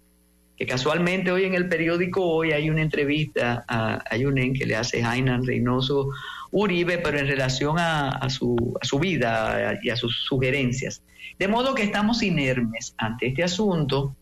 que 0.57 0.67
casualmente 0.67 1.31
hoy 1.31 1.45
en 1.45 1.55
el 1.55 1.67
periódico 1.67 2.23
hoy 2.23 2.51
hay 2.51 2.69
una 2.69 2.83
entrevista 2.83 3.65
a, 3.67 4.03
a 4.07 4.15
Yunen 4.15 4.53
que 4.53 4.67
le 4.67 4.75
hace 4.75 5.01
Jainan 5.01 5.43
Reynoso 5.43 6.09
Uribe, 6.51 6.97
pero 6.97 7.19
en 7.19 7.27
relación 7.27 7.77
a, 7.79 8.29
su, 8.29 8.77
a 8.81 8.85
su 8.85 8.99
vida 8.99 9.79
y 9.81 9.89
a 9.89 9.95
sus 9.95 10.23
sugerencias. 10.25 11.01
De 11.37 11.47
modo 11.47 11.75
que 11.75 11.83
estamos 11.83 12.23
inermes 12.23 12.93
ante 12.97 13.27
este 13.27 13.43
asunto. 13.43 14.15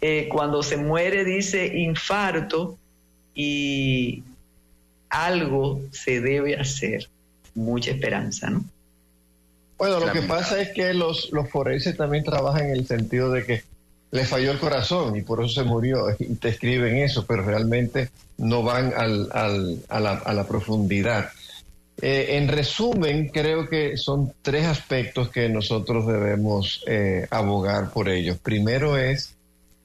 Eh, 0.00 0.28
cuando 0.28 0.64
se 0.64 0.76
muere 0.76 1.24
dice 1.24 1.78
infarto 1.78 2.76
y 3.34 4.24
algo 5.08 5.80
se 5.92 6.20
debe 6.20 6.56
hacer. 6.56 7.08
Mucha 7.54 7.90
esperanza, 7.90 8.48
¿no? 8.48 8.64
Bueno, 9.76 10.00
lo 10.00 10.12
que 10.12 10.22
pasa 10.22 10.60
es 10.60 10.70
que 10.70 10.94
los, 10.94 11.30
los 11.32 11.50
forenses 11.50 11.96
también 11.96 12.24
trabajan 12.24 12.66
en 12.66 12.70
el 12.70 12.86
sentido 12.86 13.30
de 13.30 13.44
que 13.44 13.62
le 14.12 14.24
falló 14.24 14.52
el 14.52 14.58
corazón 14.58 15.16
y 15.16 15.22
por 15.22 15.42
eso 15.42 15.62
se 15.62 15.64
murió 15.64 16.06
y 16.18 16.34
te 16.36 16.50
escriben 16.50 16.98
eso, 16.98 17.26
pero 17.26 17.42
realmente 17.42 18.10
no 18.38 18.62
van 18.62 18.92
al, 18.96 19.28
al, 19.32 19.78
a, 19.88 20.00
la, 20.00 20.12
a, 20.12 20.32
la, 20.34 20.46
profundidad. 20.46 21.30
Eh, 22.04 22.36
en 22.36 22.48
resumen, 22.48 23.28
creo 23.28 23.68
que 23.68 23.96
son 23.96 24.34
tres 24.42 24.66
aspectos 24.66 25.28
que 25.28 25.48
nosotros 25.48 26.04
debemos 26.04 26.82
eh, 26.88 27.28
abogar 27.30 27.92
por 27.92 28.08
ellos. 28.08 28.38
Primero 28.38 28.98
es 28.98 29.36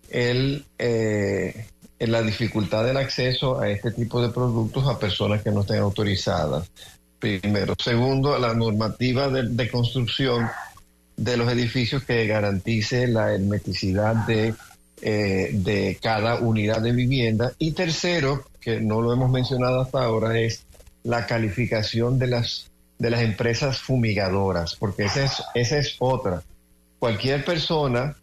el, 0.09 0.65
eh, 0.79 1.67
la 1.99 2.23
dificultad 2.23 2.85
del 2.85 2.97
acceso 2.97 3.59
a 3.59 3.69
este 3.69 3.91
tipo 3.91 4.19
de 4.19 4.29
productos 4.29 4.87
a 4.87 4.97
personas 4.97 5.43
que 5.43 5.51
no 5.51 5.61
estén 5.61 5.77
autorizadas 5.77 6.67
primero. 7.19 7.75
Segundo, 7.77 8.37
la 8.37 8.53
normativa 8.53 9.29
de, 9.29 9.69
construcción 9.69 10.49
de 11.15 11.37
los 11.37 11.51
edificios 11.51 12.03
que 12.03 12.27
garantice 12.27 13.07
la 13.07 13.33
hermeticidad 13.33 14.27
eh, 14.29 15.49
de 15.53 15.97
cada 16.01 16.39
unidad 16.39 16.81
de 16.81 16.91
vivienda. 16.91 17.51
Y 17.57 17.71
tercero, 17.71 18.45
que 18.59 18.79
no 18.79 19.01
lo 19.01 19.13
hemos 19.13 19.31
mencionado 19.31 19.81
hasta 19.81 20.03
ahora, 20.03 20.39
es 20.39 20.65
la 21.07 21.25
calificación 21.25 22.19
de 22.19 22.27
las, 22.27 22.69
de 22.99 23.09
las 23.09 23.21
empresas 23.21 23.79
fumigadoras, 23.79 24.75
porque 24.75 25.05
esa 25.05 25.23
es, 25.23 25.41
esa 25.55 25.77
es 25.77 25.95
otra. 25.99 26.43
Cualquier 26.99 27.45
persona 27.45 28.17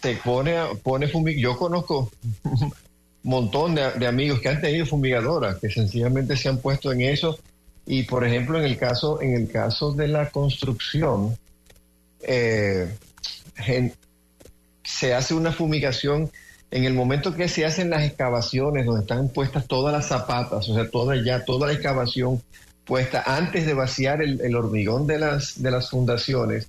te 0.00 0.16
pone, 0.16 0.54
pone 0.82 1.08
fumig 1.08 1.38
Yo 1.38 1.56
conozco 1.56 2.10
un 2.44 2.72
montón 3.22 3.74
de, 3.74 4.06
amigos 4.06 4.40
que 4.40 4.50
han 4.50 4.60
tenido 4.60 4.84
fumigadoras, 4.84 5.56
que 5.60 5.70
sencillamente 5.70 6.36
se 6.36 6.50
han 6.50 6.58
puesto 6.58 6.92
en 6.92 7.00
eso 7.00 7.38
y 7.86 8.02
por 8.02 8.26
ejemplo, 8.26 8.58
en 8.58 8.64
el 8.64 8.76
caso, 8.76 9.22
en 9.22 9.34
el 9.34 9.50
caso 9.50 9.92
de 9.92 10.08
la 10.08 10.28
construcción, 10.28 11.38
eh, 12.20 12.94
se 14.84 15.14
hace 15.14 15.32
una 15.32 15.52
fumigación 15.52 16.30
en 16.70 16.84
el 16.84 16.94
momento 16.94 17.34
que 17.34 17.48
se 17.48 17.64
hacen 17.64 17.90
las 17.90 18.04
excavaciones, 18.04 18.86
donde 18.86 19.02
están 19.02 19.28
puestas 19.28 19.66
todas 19.66 19.92
las 19.92 20.06
zapatas, 20.06 20.68
o 20.68 20.74
sea, 20.74 20.88
toda 20.88 21.16
ya 21.22 21.44
toda 21.44 21.66
la 21.66 21.72
excavación 21.72 22.42
puesta 22.84 23.22
antes 23.26 23.66
de 23.66 23.74
vaciar 23.74 24.22
el, 24.22 24.54
hormigón 24.54 25.06
de 25.06 25.18
las, 25.18 25.62
de 25.62 25.70
las 25.70 25.90
fundaciones, 25.90 26.68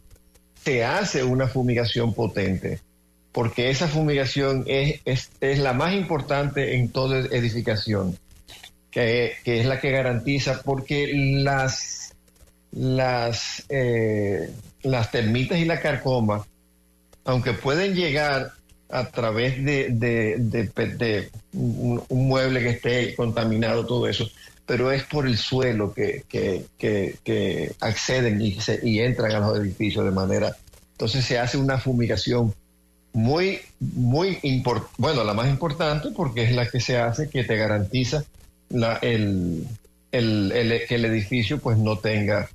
se 0.64 0.84
hace 0.84 1.24
una 1.24 1.48
fumigación 1.48 2.14
potente, 2.14 2.80
porque 3.32 3.70
esa 3.70 3.88
fumigación 3.88 4.66
es, 4.68 5.02
es 5.06 5.60
la 5.60 5.74
más 5.74 5.94
importante 5.94 6.76
en 6.76 6.90
toda 6.90 7.20
edificación 7.20 8.18
que, 8.92 9.38
es 9.46 9.66
la 9.66 9.80
que 9.80 9.90
garantiza, 9.90 10.62
porque 10.64 11.10
las, 11.14 12.14
las, 12.72 13.64
eh, 13.70 14.52
las 14.84 15.12
termitas 15.12 15.58
y 15.58 15.66
la 15.66 15.80
carcoma, 15.80 16.46
aunque 17.24 17.54
pueden 17.54 17.96
llegar 17.96 18.52
a 18.92 19.06
través 19.10 19.64
de, 19.64 19.90
de, 19.90 21.30
un, 21.54 22.04
mueble 22.10 22.62
que 22.62 22.70
esté 22.70 23.16
contaminado, 23.16 23.86
todo 23.86 24.08
eso, 24.08 24.30
pero 24.66 24.92
es 24.92 25.04
por 25.04 25.28
el 25.28 25.38
suelo 25.38 25.94
que, 25.94 26.24
que, 26.30 27.76
acceden 27.80 28.42
y, 28.42 28.58
y 28.84 29.00
entran 29.00 29.32
a 29.32 29.40
los 29.40 29.60
edificios 29.60 30.06
de 30.06 30.12
manera... 30.12 30.56
Entonces 30.92 31.26
se 31.26 31.40
hace 31.40 31.58
una 31.58 31.80
fumigación 31.80 32.54
muy, 33.14 33.60
muy 33.80 34.38
importante, 34.44 34.94
bueno, 34.98 35.24
la 35.24 35.34
más 35.34 35.50
importante 35.50 36.10
porque 36.16 36.44
es 36.44 36.52
la 36.52 36.68
que 36.68 36.80
se 36.80 36.98
hace 36.98 37.28
que 37.28 37.44
te 37.44 37.56
garantiza 37.58 38.24
la, 38.70 38.98
el, 39.02 39.68
el, 40.12 40.82
que 40.88 40.96
el 40.96 41.06
edificio 41.06 41.60
pues 41.60 41.78
no 41.78 41.98
tenga 41.98 42.50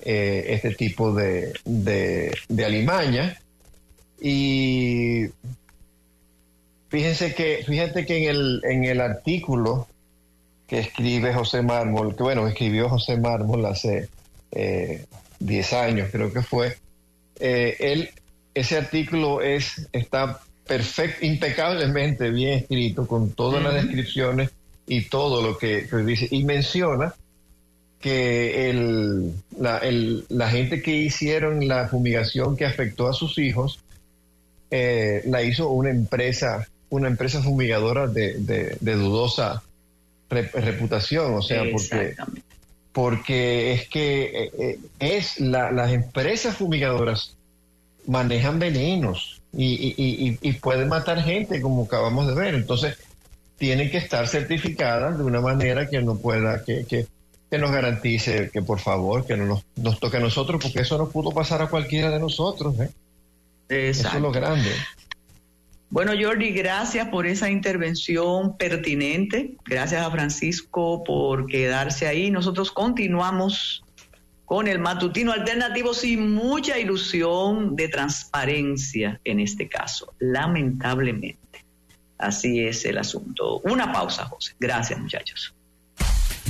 eh, 0.00 0.46
este 0.48 0.74
tipo 0.74 1.12
de, 1.12 1.52
de, 1.64 2.64
alimaña. 2.64 3.36
Y 4.20 5.26
fíjense 6.88 7.34
que, 7.34 7.62
fíjate 7.66 8.04
que 8.06 8.18
en 8.18 8.30
el, 8.30 8.60
en 8.64 8.84
el 8.84 9.00
artículo 9.00 9.86
que 10.66 10.80
escribe 10.80 11.32
José 11.32 11.62
Mármol, 11.62 12.14
que 12.14 12.22
bueno, 12.22 12.46
escribió 12.46 12.88
José 12.88 13.16
Mármol 13.16 13.64
hace 13.66 14.08
10 14.50 15.72
eh, 15.72 15.76
años, 15.76 16.08
creo 16.12 16.32
que 16.32 16.42
fue, 16.42 16.76
eh, 17.40 17.76
él, 17.78 18.10
ese 18.54 18.76
artículo 18.76 19.40
es, 19.40 19.88
está 19.92 20.40
perfecto, 20.66 21.24
impecablemente 21.24 22.30
bien 22.30 22.58
escrito, 22.58 23.06
con 23.06 23.30
todas 23.30 23.62
las 23.62 23.74
descripciones 23.74 24.50
y 24.86 25.08
todo 25.08 25.42
lo 25.42 25.56
que, 25.56 25.86
dice. 26.04 26.28
Y 26.30 26.44
menciona 26.44 27.14
que 28.00 28.70
el, 28.70 29.32
la, 29.58 29.78
el, 29.78 30.24
la, 30.28 30.50
gente 30.50 30.82
que 30.82 30.92
hicieron 30.96 31.66
la 31.66 31.88
fumigación 31.88 32.56
que 32.56 32.64
afectó 32.64 33.08
a 33.08 33.12
sus 33.12 33.38
hijos, 33.38 33.80
eh, 34.70 35.22
la 35.26 35.42
hizo 35.42 35.70
una 35.70 35.90
empresa, 35.90 36.68
una 36.90 37.08
empresa 37.08 37.42
fumigadora 37.42 38.06
de, 38.06 38.34
de, 38.80 38.94
dudosa 38.94 39.62
reputación, 40.28 41.34
o 41.34 41.42
sea, 41.42 41.64
porque, 41.70 42.14
porque 42.92 43.72
es 43.72 43.88
que 43.88 44.22
eh, 44.24 44.50
eh, 44.58 44.78
es 44.98 45.40
las 45.40 45.92
empresas 45.92 46.56
fumigadoras 46.56 47.36
manejan 48.06 48.58
venenos 48.58 49.40
y, 49.52 50.36
y, 50.40 50.52
pueden 50.54 50.88
matar 50.88 51.22
gente, 51.22 51.60
como 51.60 51.84
acabamos 51.84 52.26
de 52.26 52.34
ver. 52.34 52.54
Entonces, 52.54 52.96
tienen 53.56 53.90
que 53.90 53.98
estar 53.98 54.26
certificadas 54.28 55.18
de 55.18 55.24
una 55.24 55.40
manera 55.40 55.88
que 55.88 56.00
no 56.00 56.16
pueda, 56.16 56.64
que, 56.64 56.84
que, 56.84 57.58
nos 57.58 57.70
garantice 57.70 58.50
que 58.50 58.62
por 58.62 58.78
favor, 58.78 59.26
que 59.26 59.36
no 59.36 59.46
nos, 59.46 59.64
nos, 59.76 59.98
toque 60.00 60.18
a 60.18 60.20
nosotros, 60.20 60.62
porque 60.62 60.80
eso 60.80 60.98
no 60.98 61.08
pudo 61.08 61.30
pasar 61.32 61.62
a 61.62 61.68
cualquiera 61.68 62.10
de 62.10 62.20
nosotros. 62.20 62.78
¿eh? 62.80 62.90
Eso 63.68 64.08
es 64.08 64.20
lo 64.20 64.32
grande. 64.32 64.70
Bueno, 65.90 66.12
Jordi, 66.20 66.50
gracias 66.52 67.08
por 67.08 67.26
esa 67.26 67.50
intervención 67.50 68.56
pertinente. 68.58 69.56
Gracias 69.64 70.04
a 70.04 70.10
Francisco 70.10 71.02
por 71.02 71.46
quedarse 71.46 72.06
ahí. 72.06 72.30
Nosotros 72.30 72.70
continuamos 72.70 73.82
con 74.44 74.66
el 74.66 74.78
matutino 74.78 75.32
alternativo 75.32 75.94
sin 75.94 76.34
mucha 76.34 76.78
ilusión 76.78 77.74
de 77.74 77.88
transparencia 77.88 79.20
en 79.24 79.40
este 79.40 79.68
caso, 79.68 80.14
lamentablemente. 80.18 81.64
Así 82.18 82.60
es 82.60 82.84
el 82.84 82.98
asunto. 82.98 83.60
Una 83.60 83.92
pausa, 83.92 84.24
José. 84.26 84.54
Gracias, 84.58 84.98
muchachos. 84.98 85.54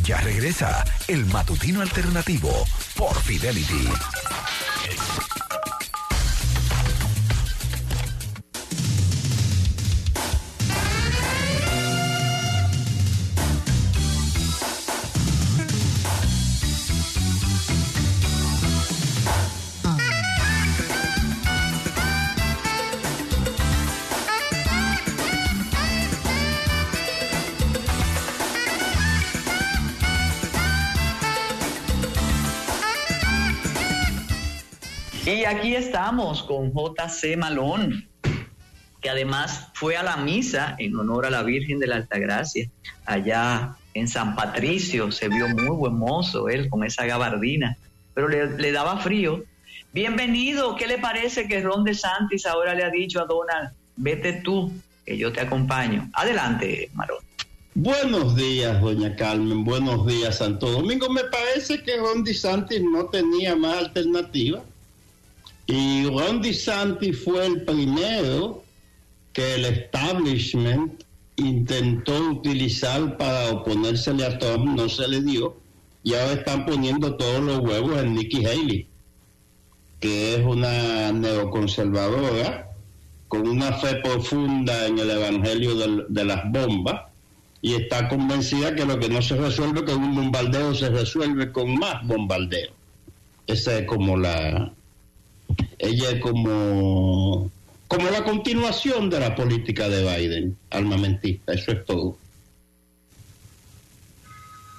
Ya 0.03 0.21
regresa 0.21 0.85
el 1.09 1.27
matutino 1.27 1.81
alternativo 1.81 2.51
por 2.97 3.15
Fidelity. 3.21 3.89
Y 35.29 35.45
aquí 35.45 35.75
estamos 35.75 36.43
con 36.43 36.73
JC 36.73 37.37
Malón, 37.37 38.09
que 39.03 39.11
además 39.11 39.69
fue 39.75 39.95
a 39.95 40.03
la 40.03 40.17
misa 40.17 40.75
en 40.79 40.97
honor 40.97 41.27
a 41.27 41.31
la 41.31 41.43
Virgen 41.43 41.79
de 41.79 41.87
la 41.87 41.97
Altagracia, 41.97 42.71
allá 43.05 43.77
en 43.93 44.09
San 44.09 44.35
Patricio. 44.35 45.13
Se 45.13 45.29
vio 45.29 45.47
muy 45.49 45.77
buen 45.77 45.99
mozo 45.99 46.49
él 46.49 46.71
con 46.71 46.83
esa 46.83 47.05
gabardina, 47.05 47.77
pero 48.15 48.27
le, 48.27 48.73
daba 48.73 49.01
frío. 49.01 49.45
Bienvenido, 49.93 50.77
¿qué 50.77 50.87
le 50.87 50.97
parece 50.97 51.47
que 51.47 51.61
Ron 51.61 51.85
de 51.85 51.93
Santis 51.93 52.47
ahora 52.47 52.75
le 52.75 52.85
ha 52.85 52.91
dicho 52.91 53.21
a 53.21 53.27
Donald, 53.27 53.73
vete 53.97 54.41
tú, 54.43 54.73
que 55.05 55.19
yo 55.19 55.31
te 55.31 55.43
acompaño? 55.43 56.09
Adelante, 56.15 56.89
Marón. 56.95 57.19
Buenos 57.75 58.35
días, 58.35 58.81
doña 58.81 59.15
Carmen. 59.15 59.63
Buenos 59.63 60.07
días, 60.07 60.39
Santo 60.39 60.71
Domingo. 60.71 61.11
Me 61.11 61.25
parece 61.25 61.83
que 61.83 61.99
Ron 61.99 62.25
DeSantis 62.25 62.81
no 62.83 63.05
tenía 63.09 63.55
más 63.55 63.77
alternativa 63.77 64.65
y 65.69 66.07
Ron 66.07 66.41
DeSantis 66.41 67.23
fue 67.23 67.47
el 67.47 67.63
primero 67.63 68.65
que 69.35 69.55
el 69.55 69.67
establishment 69.67 71.05
intentó 71.37 72.19
utilizar 72.31 73.19
para 73.19 73.51
oponérsele 73.51 74.25
a 74.25 74.39
Trump, 74.39 74.65
no 74.65 74.89
se 74.89 75.07
le 75.07 75.21
dio, 75.21 75.59
y 76.03 76.15
ahora 76.15 76.33
están 76.33 76.65
poniendo 76.65 77.17
todos 77.17 77.41
los 77.41 77.59
huevos 77.59 77.99
en 77.99 78.15
Nikki 78.15 78.47
Haley, 78.47 78.89
que 80.01 80.37
es 80.37 80.45
una 80.45 81.13
neoconservadora 81.13 82.73
con 83.29 83.47
una 83.47 83.75
fe 83.75 83.97
profunda 83.97 84.87
en 84.87 84.99
el 84.99 85.11
evangelio 85.11 85.75
de, 86.09 86.25
las 86.25 86.51
bombas 86.51 87.03
y 87.61 87.75
está 87.75 88.09
convencida 88.09 88.75
que 88.75 88.87
lo 88.87 88.99
que 88.99 89.11
no 89.11 89.21
se 89.21 89.37
resuelve 89.37 89.85
con 89.85 90.03
un 90.03 90.15
bombardeo 90.15 90.75
se 90.75 90.89
resuelve 90.89 91.53
con 91.53 91.79
más 91.79 92.07
bombardeo. 92.07 92.71
Esa 93.47 93.79
es 93.79 93.87
como 93.87 94.17
la, 94.17 94.73
ella 95.79 96.11
es 96.11 96.21
como, 96.21 97.51
como 97.87 98.11
la 98.11 98.25
continuación 98.25 99.11
de 99.11 99.21
la 99.21 99.35
política 99.35 99.89
de 99.89 100.03
Biden, 100.03 100.57
armamentista, 100.71 101.53
eso 101.53 101.73
es 101.73 101.85
todo. 101.85 102.17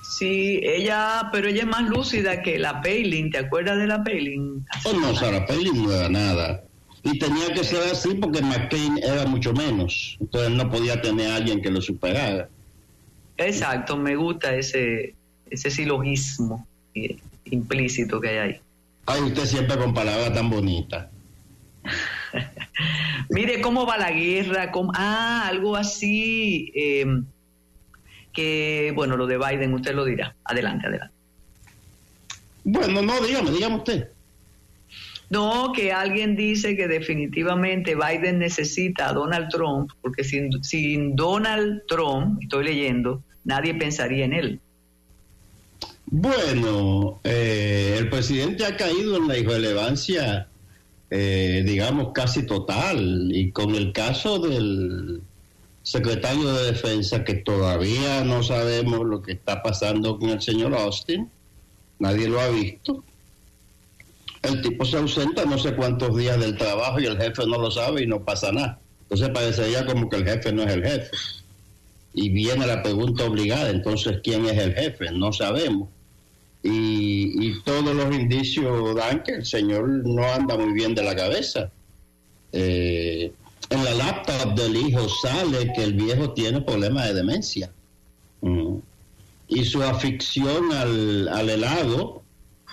Sí, 0.02 0.60
ella, 0.64 1.30
pero 1.32 1.48
ella 1.48 1.62
es 1.62 1.68
más 1.68 1.88
lúcida 1.88 2.42
que 2.42 2.60
la 2.60 2.82
Palin, 2.82 3.32
¿te 3.32 3.38
acuerdas 3.38 3.78
de 3.78 3.88
la 3.88 4.04
Palin? 4.04 4.66
Oh, 4.84 4.94
no, 4.94 5.16
Sara 5.16 5.46
Palin 5.46 5.84
no 5.84 5.94
era 5.94 6.10
nada. 6.10 6.64
Y 7.04 7.18
tenía 7.18 7.54
que 7.54 7.64
ser 7.64 7.84
así 7.92 8.16
porque 8.16 8.42
McCain 8.42 8.98
era 8.98 9.26
mucho 9.26 9.54
menos. 9.54 10.18
Entonces 10.20 10.52
no 10.52 10.70
podía 10.70 11.02
tener 11.02 11.32
a 11.32 11.38
alguien 11.38 11.62
que 11.62 11.72
lo 11.72 11.82
superara. 11.82 12.50
Exacto, 13.38 13.96
me 13.96 14.18
gusta 14.18 14.54
ese, 14.54 15.16
ese 15.50 15.72
silogismo 15.72 16.68
implícito 17.46 18.20
que 18.20 18.30
hay 18.30 18.38
ahí. 18.38 18.60
Ay, 19.10 19.24
usted 19.24 19.46
siempre 19.46 19.76
con 19.76 19.92
palabras 19.92 20.32
tan 20.36 20.52
bonitas. 20.52 21.08
Mire 23.32 23.60
cómo 23.60 23.88
va 23.88 23.98
la 23.98 24.12
guerra, 24.12 24.72
ah, 24.94 25.48
algo 25.48 25.76
así, 25.76 26.72
em, 26.76 27.26
que 28.32 28.92
bueno, 28.94 29.18
lo 29.18 29.26
de 29.26 29.40
Biden 29.40 29.74
usted 29.74 29.96
lo 29.96 30.06
dirá. 30.06 30.36
Adelante, 30.44 30.86
adelante. 30.86 31.16
Bueno, 32.64 33.02
no, 33.02 33.20
dígame, 33.22 33.50
dígame 33.50 33.78
usted. 33.78 34.10
No, 35.32 35.74
que 35.74 35.92
alguien 35.92 36.36
dice 36.36 36.78
que 36.78 36.88
definitivamente 36.88 37.96
Biden 37.96 38.38
necesita 38.38 39.10
a 39.10 39.14
Donald 39.14 39.50
Trump, 39.50 39.90
porque 40.04 40.24
sin, 40.24 40.64
sin 40.64 41.16
Donald 41.16 41.82
Trump, 41.88 42.44
estoy 42.44 42.64
leyendo, 42.64 43.24
nadie 43.44 43.74
pensaría 43.74 44.26
en 44.26 44.34
él. 44.34 44.62
Bueno, 46.12 47.22
eh, 47.24 47.96
el 48.00 48.10
presidente 48.10 48.66
ha 48.66 48.76
caído 48.76 49.18
en 49.18 49.28
la 49.28 49.38
irrelevancia, 49.38 50.48
eh, 51.12 51.64
digamos, 51.64 52.14
casi 52.14 52.48
total. 52.48 53.30
Y 53.32 53.52
con 53.52 53.76
el 53.76 53.94
caso 53.94 54.40
del 54.40 55.22
secretario 55.84 56.52
de 56.52 56.72
Defensa, 56.72 57.24
que 57.24 57.36
todavía 57.36 58.24
no 58.24 58.42
sabemos 58.42 59.06
lo 59.06 59.22
que 59.22 59.34
está 59.34 59.62
pasando 59.62 60.18
con 60.18 60.32
el 60.32 60.42
señor 60.42 60.74
Austin, 60.74 61.30
nadie 62.00 62.28
lo 62.28 62.42
ha 62.42 62.50
visto. 62.50 63.04
El 64.42 64.64
tipo 64.64 64.86
se 64.86 64.98
ausenta 64.98 65.46
no 65.46 65.60
sé 65.60 65.76
cuántos 65.76 66.18
días 66.18 66.40
del 66.40 66.58
trabajo 66.58 67.00
y 67.00 67.06
el 67.06 67.22
jefe 67.22 67.46
no 67.46 67.60
lo 67.60 67.70
sabe 67.70 68.02
y 68.02 68.08
no 68.08 68.26
pasa 68.26 68.52
nada. 68.52 68.80
Entonces 69.04 69.30
parecería 69.30 69.86
como 69.86 70.10
que 70.10 70.16
el 70.18 70.26
jefe 70.26 70.52
no 70.52 70.64
es 70.64 70.74
el 70.74 70.84
jefe. 70.84 71.12
Y 72.16 72.30
viene 72.30 72.66
la 72.66 72.82
pregunta 72.82 73.26
obligada, 73.26 73.70
entonces, 73.70 74.22
¿quién 74.24 74.46
es 74.48 74.58
el 74.58 74.74
jefe? 74.74 75.12
No 75.12 75.32
sabemos 75.32 75.90
y, 76.62 77.62
todos 77.62 77.96
los 77.96 78.14
indicios 78.14 78.96
dan 78.96 79.24
que 79.24 79.34
el 79.34 79.46
señor 79.46 79.88
no 79.88 80.24
anda 80.24 80.58
muy 80.58 80.74
bien 80.74 80.94
de 80.94 81.04
la 81.04 81.16
cabeza. 81.16 81.72
Eh, 82.52 83.32
en 83.70 83.84
la 83.84 83.94
laptop 83.94 84.56
del 84.56 84.76
hijo 84.76 85.08
sale 85.08 85.72
que 85.74 85.84
el 85.84 85.94
viejo 85.94 86.32
tiene 86.32 86.62
problemas 86.62 87.08
de 87.08 87.14
demencia. 87.14 87.72
Mm. 88.42 88.78
Y 89.48 89.66
su 89.66 89.82
afición 89.84 90.72
al, 90.74 91.50
helado 91.50 92.24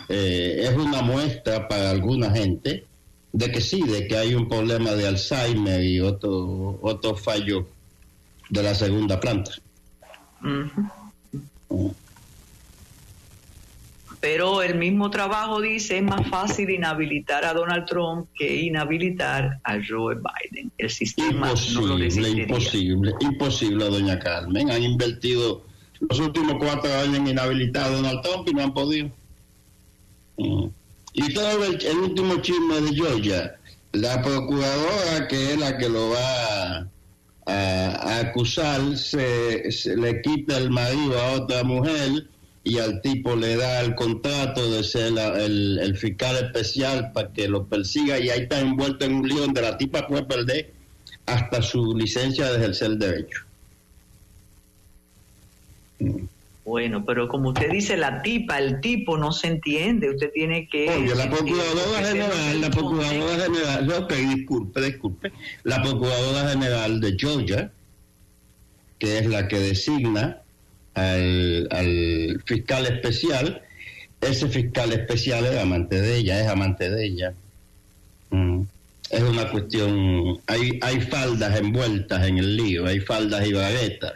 eh, 0.08 0.68
es 0.68 0.76
una 0.76 1.02
muestra 1.02 1.68
para 1.68 1.90
alguna 1.90 2.30
gente 2.30 2.84
de 3.32 3.52
que 3.52 3.60
sí, 3.60 3.82
de 3.82 4.06
que 4.06 4.16
hay 4.16 4.34
un 4.34 4.48
problema 4.48 4.92
de 4.92 5.06
Alzheimer 5.06 5.82
y 5.82 6.00
otro, 6.00 6.78
otro 6.82 7.16
fallo 7.16 7.66
de 8.48 8.62
la 8.62 8.74
segunda 8.74 9.20
planta. 9.20 9.52
Pero 14.26 14.60
el 14.60 14.76
mismo 14.76 15.08
trabajo 15.08 15.60
dice 15.60 15.98
es 15.98 16.02
más 16.02 16.28
fácil 16.28 16.68
inhabilitar 16.70 17.44
a 17.44 17.54
Donald 17.54 17.86
Trump 17.86 18.26
que 18.36 18.62
inhabilitar 18.62 19.60
a 19.62 19.74
Joe 19.74 20.16
Biden. 20.16 20.72
El 20.78 20.90
sistema 20.90 21.46
imposible, 21.46 22.08
imposible, 22.30 23.14
imposible, 23.20 23.84
doña 23.84 24.18
Carmen. 24.18 24.68
Han 24.68 24.82
invertido 24.82 25.62
los 26.00 26.18
últimos 26.18 26.56
cuatro 26.58 26.92
años 26.92 27.18
en 27.18 27.28
inhabilitar 27.28 27.84
a 27.84 27.90
Donald 27.90 28.20
Trump 28.22 28.48
y 28.48 28.52
no 28.52 28.64
han 28.64 28.74
podido. 28.74 29.10
Mm. 30.38 30.66
Y 31.12 31.32
todo 31.32 31.64
el, 31.64 31.98
último 31.98 32.42
chisme 32.42 32.80
de 32.80 32.96
Georgia, 32.96 33.54
la 33.92 34.20
procuradora 34.22 35.28
que 35.28 35.52
es 35.52 35.56
la 35.60 35.78
que 35.78 35.88
lo 35.88 36.10
va 36.10 36.88
a, 37.46 38.18
acusar, 38.18 38.96
se, 38.96 39.70
se, 39.70 39.96
le 39.96 40.20
quita 40.20 40.58
el 40.58 40.70
marido 40.70 41.16
a 41.16 41.30
otra 41.34 41.62
mujer 41.62 42.26
y 42.66 42.80
al 42.80 43.01
tipo 43.01 43.36
le 43.36 43.55
da 43.55 43.80
el 43.80 43.94
contrato 43.94 44.68
de 44.68 44.82
ser 44.82 45.12
el, 45.16 45.97
fiscal 45.97 46.34
especial 46.47 47.12
para 47.12 47.32
que 47.32 47.47
lo 47.47 47.64
persiga 47.66 48.18
y 48.18 48.28
ahí 48.28 48.40
está 48.40 48.59
envuelto 48.59 49.05
en 49.05 49.14
un 49.14 49.28
lío 49.28 49.43
donde 49.43 49.62
la 49.62 49.78
tipa 49.78 50.09
puede 50.09 50.24
perder 50.24 50.72
hasta 51.26 51.62
su 51.62 51.94
licencia 51.97 52.51
de 52.51 52.56
ejercer 52.56 52.90
el 52.90 52.98
derecho. 52.98 53.44
Bueno, 56.64 57.05
pero 57.05 57.28
como 57.28 57.51
usted 57.51 57.70
dice, 57.70 57.97
la 57.97 58.20
tipa, 58.20 58.59
el 58.59 58.80
tipo 58.80 59.16
no 59.16 59.30
se 59.30 59.47
entiende. 59.47 60.10
Usted 60.10 60.32
tiene 60.34 60.68
que. 60.68 60.90
Oye, 60.90 61.14
la 61.14 61.30
Procuradora 61.30 62.05
General, 62.05 62.60
la 62.60 62.70
Procuradora 62.70 63.44
General, 63.44 63.93
ok, 63.93 64.12
disculpe, 64.34 64.80
disculpe. 64.80 65.32
La 65.62 65.80
Procuradora 65.80 66.48
General 66.51 67.01
de 67.01 67.16
Georgia, 67.16 67.70
que 68.98 69.18
es 69.18 69.26
la 69.26 69.47
que 69.47 69.60
designa 69.60 70.43
al, 70.97 71.68
al 71.70 72.43
fiscal 72.44 72.86
especial, 72.86 73.62
ese 74.20 74.48
fiscal 74.48 74.93
especial 74.93 75.44
es 75.44 75.59
amante 75.60 76.01
de 76.01 76.16
ella, 76.16 76.40
es 76.40 76.48
amante 76.48 76.90
de 76.90 77.06
ella. 77.06 77.35
Mm. 78.31 78.62
Es 79.10 79.23
una 79.23 79.48
cuestión, 79.51 80.40
hay, 80.47 80.81
hay 80.82 81.01
faldas 81.02 81.60
envueltas 81.60 82.27
en 82.27 82.39
el 82.39 82.56
lío, 82.56 82.86
hay 82.86 82.98
faldas 82.98 83.47
y 83.47 83.52
baguetas. 83.52 84.14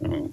Mm. 0.00 0.26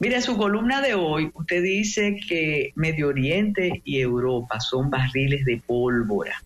Mire, 0.00 0.20
su 0.20 0.36
columna 0.36 0.80
de 0.80 0.94
hoy, 0.94 1.30
usted 1.34 1.62
dice 1.62 2.20
que 2.28 2.72
Medio 2.74 3.08
Oriente 3.08 3.80
y 3.84 4.00
Europa 4.00 4.60
son 4.60 4.90
barriles 4.90 5.44
de 5.44 5.60
pólvora. 5.66 6.42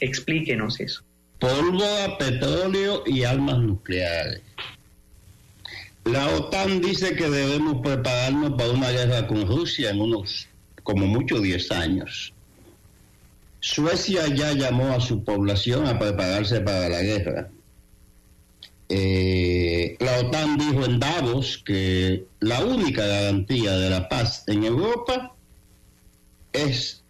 Explíquenos 0.00 0.78
eso. 0.80 1.02
Pólvora, 1.38 2.16
petróleo 2.18 3.02
y 3.06 3.24
armas 3.24 3.58
nucleares. 3.58 4.42
La 6.04 6.28
OTAN 6.34 6.80
dice 6.80 7.14
que 7.14 7.30
debemos 7.30 7.80
prepararnos 7.82 8.52
para 8.52 8.70
una 8.70 8.90
guerra 8.90 9.26
con 9.26 9.46
Rusia 9.46 9.90
en 9.90 10.00
unos, 10.00 10.48
como 10.82 11.06
mucho, 11.06 11.40
10 11.40 11.70
años. 11.72 12.32
Suecia 13.60 14.26
ya 14.26 14.52
llamó 14.52 14.92
a 14.92 15.00
su 15.00 15.22
población 15.22 15.86
a 15.86 15.98
prepararse 15.98 16.60
para 16.60 16.88
la 16.88 17.02
guerra. 17.02 17.50
Eh, 18.88 19.96
la 20.00 20.18
OTAN 20.18 20.58
dijo 20.58 20.84
en 20.84 20.98
Davos 20.98 21.62
que 21.64 22.26
la 22.40 22.64
única 22.64 23.06
garantía 23.06 23.72
de 23.72 23.88
la 23.88 24.08
paz 24.08 24.44
en 24.48 24.64
Europa 24.64 25.34
es 26.52 27.02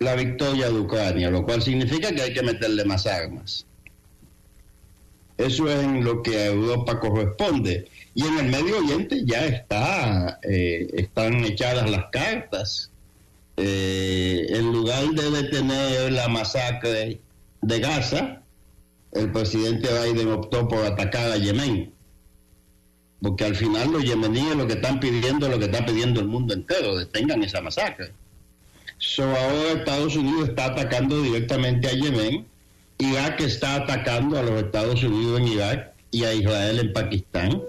la 0.00 0.16
victoria 0.16 0.68
de 0.68 0.80
Ucrania, 0.80 1.30
lo 1.30 1.44
cual 1.44 1.62
significa 1.62 2.12
que 2.12 2.22
hay 2.22 2.34
que 2.34 2.42
meterle 2.42 2.84
más 2.84 3.06
armas. 3.06 3.64
Eso 5.38 5.68
es 5.68 5.82
en 5.82 6.04
lo 6.04 6.22
que 6.22 6.36
a 6.36 6.46
Europa 6.46 7.00
corresponde. 7.00 7.88
Y 8.14 8.24
en 8.24 8.38
el 8.38 8.46
Medio 8.46 8.78
Oriente 8.78 9.22
ya 9.24 9.44
está, 9.46 10.38
eh, 10.42 10.88
están 10.94 11.44
echadas 11.44 11.90
las 11.90 12.06
cartas. 12.10 12.90
Eh, 13.56 14.46
en 14.50 14.72
lugar 14.72 15.06
de 15.10 15.30
detener 15.30 16.12
la 16.12 16.28
masacre 16.28 17.20
de 17.60 17.80
Gaza, 17.80 18.42
el 19.12 19.30
presidente 19.32 19.88
Biden 19.88 20.30
optó 20.32 20.68
por 20.68 20.84
atacar 20.84 21.30
a 21.32 21.36
Yemen. 21.36 21.92
Porque 23.20 23.44
al 23.44 23.56
final 23.56 23.90
los 23.90 24.04
yemeníes 24.04 24.54
lo 24.54 24.66
que 24.66 24.74
están 24.74 25.00
pidiendo 25.00 25.46
es 25.46 25.52
lo 25.52 25.58
que 25.58 25.64
está 25.64 25.86
pidiendo 25.86 26.20
el 26.20 26.26
mundo 26.26 26.52
entero, 26.52 26.96
detengan 26.96 27.42
esa 27.42 27.62
masacre. 27.62 28.12
So 28.98 29.24
ahora 29.24 29.78
Estados 29.78 30.14
Unidos 30.16 30.50
está 30.50 30.66
atacando 30.66 31.22
directamente 31.22 31.88
a 31.88 31.92
Yemen, 31.92 32.46
Irak 32.98 33.40
está 33.40 33.76
atacando 33.76 34.38
a 34.38 34.42
los 34.42 34.62
Estados 34.62 35.02
Unidos 35.02 35.40
en 35.40 35.48
Irak 35.48 35.92
y 36.10 36.24
a 36.24 36.34
Israel 36.34 36.78
en 36.80 36.92
Pakistán. 36.92 37.62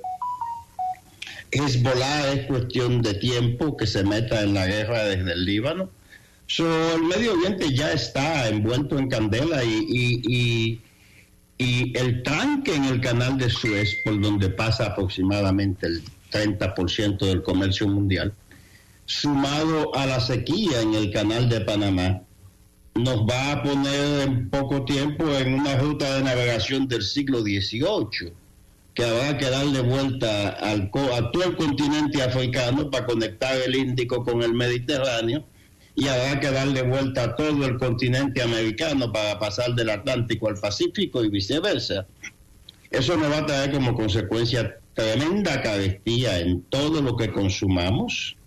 Hezbollah 1.56 2.34
es 2.34 2.46
cuestión 2.48 3.02
de 3.02 3.14
tiempo 3.14 3.78
que 3.78 3.88
se 3.88 4.04
meta 4.04 4.42
en 4.42 4.54
la 4.54 4.68
guerra 4.68 5.06
desde 5.06 5.32
el 5.32 5.46
Líbano. 5.46 5.90
So, 6.48 6.66
el 6.96 7.04
Medio 7.04 7.34
Oriente 7.34 7.74
ya 7.74 7.94
está 7.94 8.50
envuelto 8.50 9.00
en 9.00 9.08
candela 9.08 9.64
y, 9.64 9.86
y, 9.90 10.82
y, 11.58 11.98
el 11.98 12.24
tranque 12.24 12.76
en 12.76 12.84
el 12.84 13.00
canal 13.00 13.38
de 13.38 13.50
Suez, 13.50 13.96
por 14.04 14.20
donde 14.20 14.50
pasa 14.50 14.88
aproximadamente 14.88 15.88
el 15.88 16.04
30% 16.32 17.20
del 17.20 17.42
comercio 17.42 17.88
mundial, 17.88 18.34
sumado 19.06 19.96
a 19.96 20.06
la 20.06 20.20
sequía 20.20 20.82
en 20.82 20.94
el 20.94 21.12
canal 21.12 21.48
de 21.48 21.62
Panamá, 21.62 22.22
nos 22.96 23.22
va 23.22 23.54
a 23.54 23.64
poner 23.64 24.28
en 24.28 24.50
poco 24.50 24.84
tiempo 24.84 25.26
en 25.36 25.54
una 25.54 25.78
ruta 25.78 26.16
de 26.16 26.24
navegación 26.24 26.88
del 26.88 27.02
siglo 27.02 27.42
XVIII 27.42 28.34
que 28.96 29.04
habrá 29.04 29.38
que 29.38 29.50
darle 29.50 29.82
vuelta 29.82 30.50
al 30.52 30.90
a 31.14 31.32
todo 31.32 31.44
el 31.44 31.58
continente 31.58 32.24
africano 32.24 32.90
para 32.90 33.06
conectar 33.06 33.56
el 33.58 33.76
Índico 33.76 34.24
con 34.24 34.42
el 34.42 34.54
Mediterráneo 34.54 35.46
y 35.96 36.08
habrá 36.08 36.40
que 36.40 36.50
darle 36.50 36.82
vuelta 36.82 37.26
a 37.26 37.36
todo 37.36 37.66
el 37.66 37.78
continente 37.78 38.42
americano 38.42 39.12
para 39.12 39.38
pasar 39.38 39.76
del 39.76 39.90
Atlántico 39.90 40.48
al 40.48 40.56
Pacífico 40.56 41.24
y 41.24 41.30
viceversa. 41.30 42.08
Eso 42.90 43.18
nos 43.18 43.32
va 43.32 43.40
a 43.40 43.46
traer 43.46 43.72
como 43.74 43.96
consecuencia 43.96 44.78
tremenda 44.94 45.62
carestía 45.62 46.40
en 46.40 46.62
todo 46.64 47.02
lo 47.02 47.18
que 47.18 47.32
consumamos. 47.34 48.38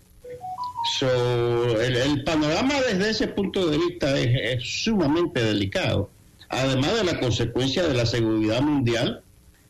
el, 1.01 2.23
panorama 2.23 2.73
desde 2.91 3.09
ese 3.11 3.27
punto 3.27 3.67
de 3.67 3.77
vista 3.77 4.19
es 4.19 4.63
sumamente 4.63 5.43
delicado. 5.43 6.09
Además 6.49 6.95
de 6.95 7.03
la 7.03 7.19
consecuencia 7.19 7.87
de 7.87 7.93
la 7.93 8.07
seguridad 8.07 8.61
mundial, 8.61 9.21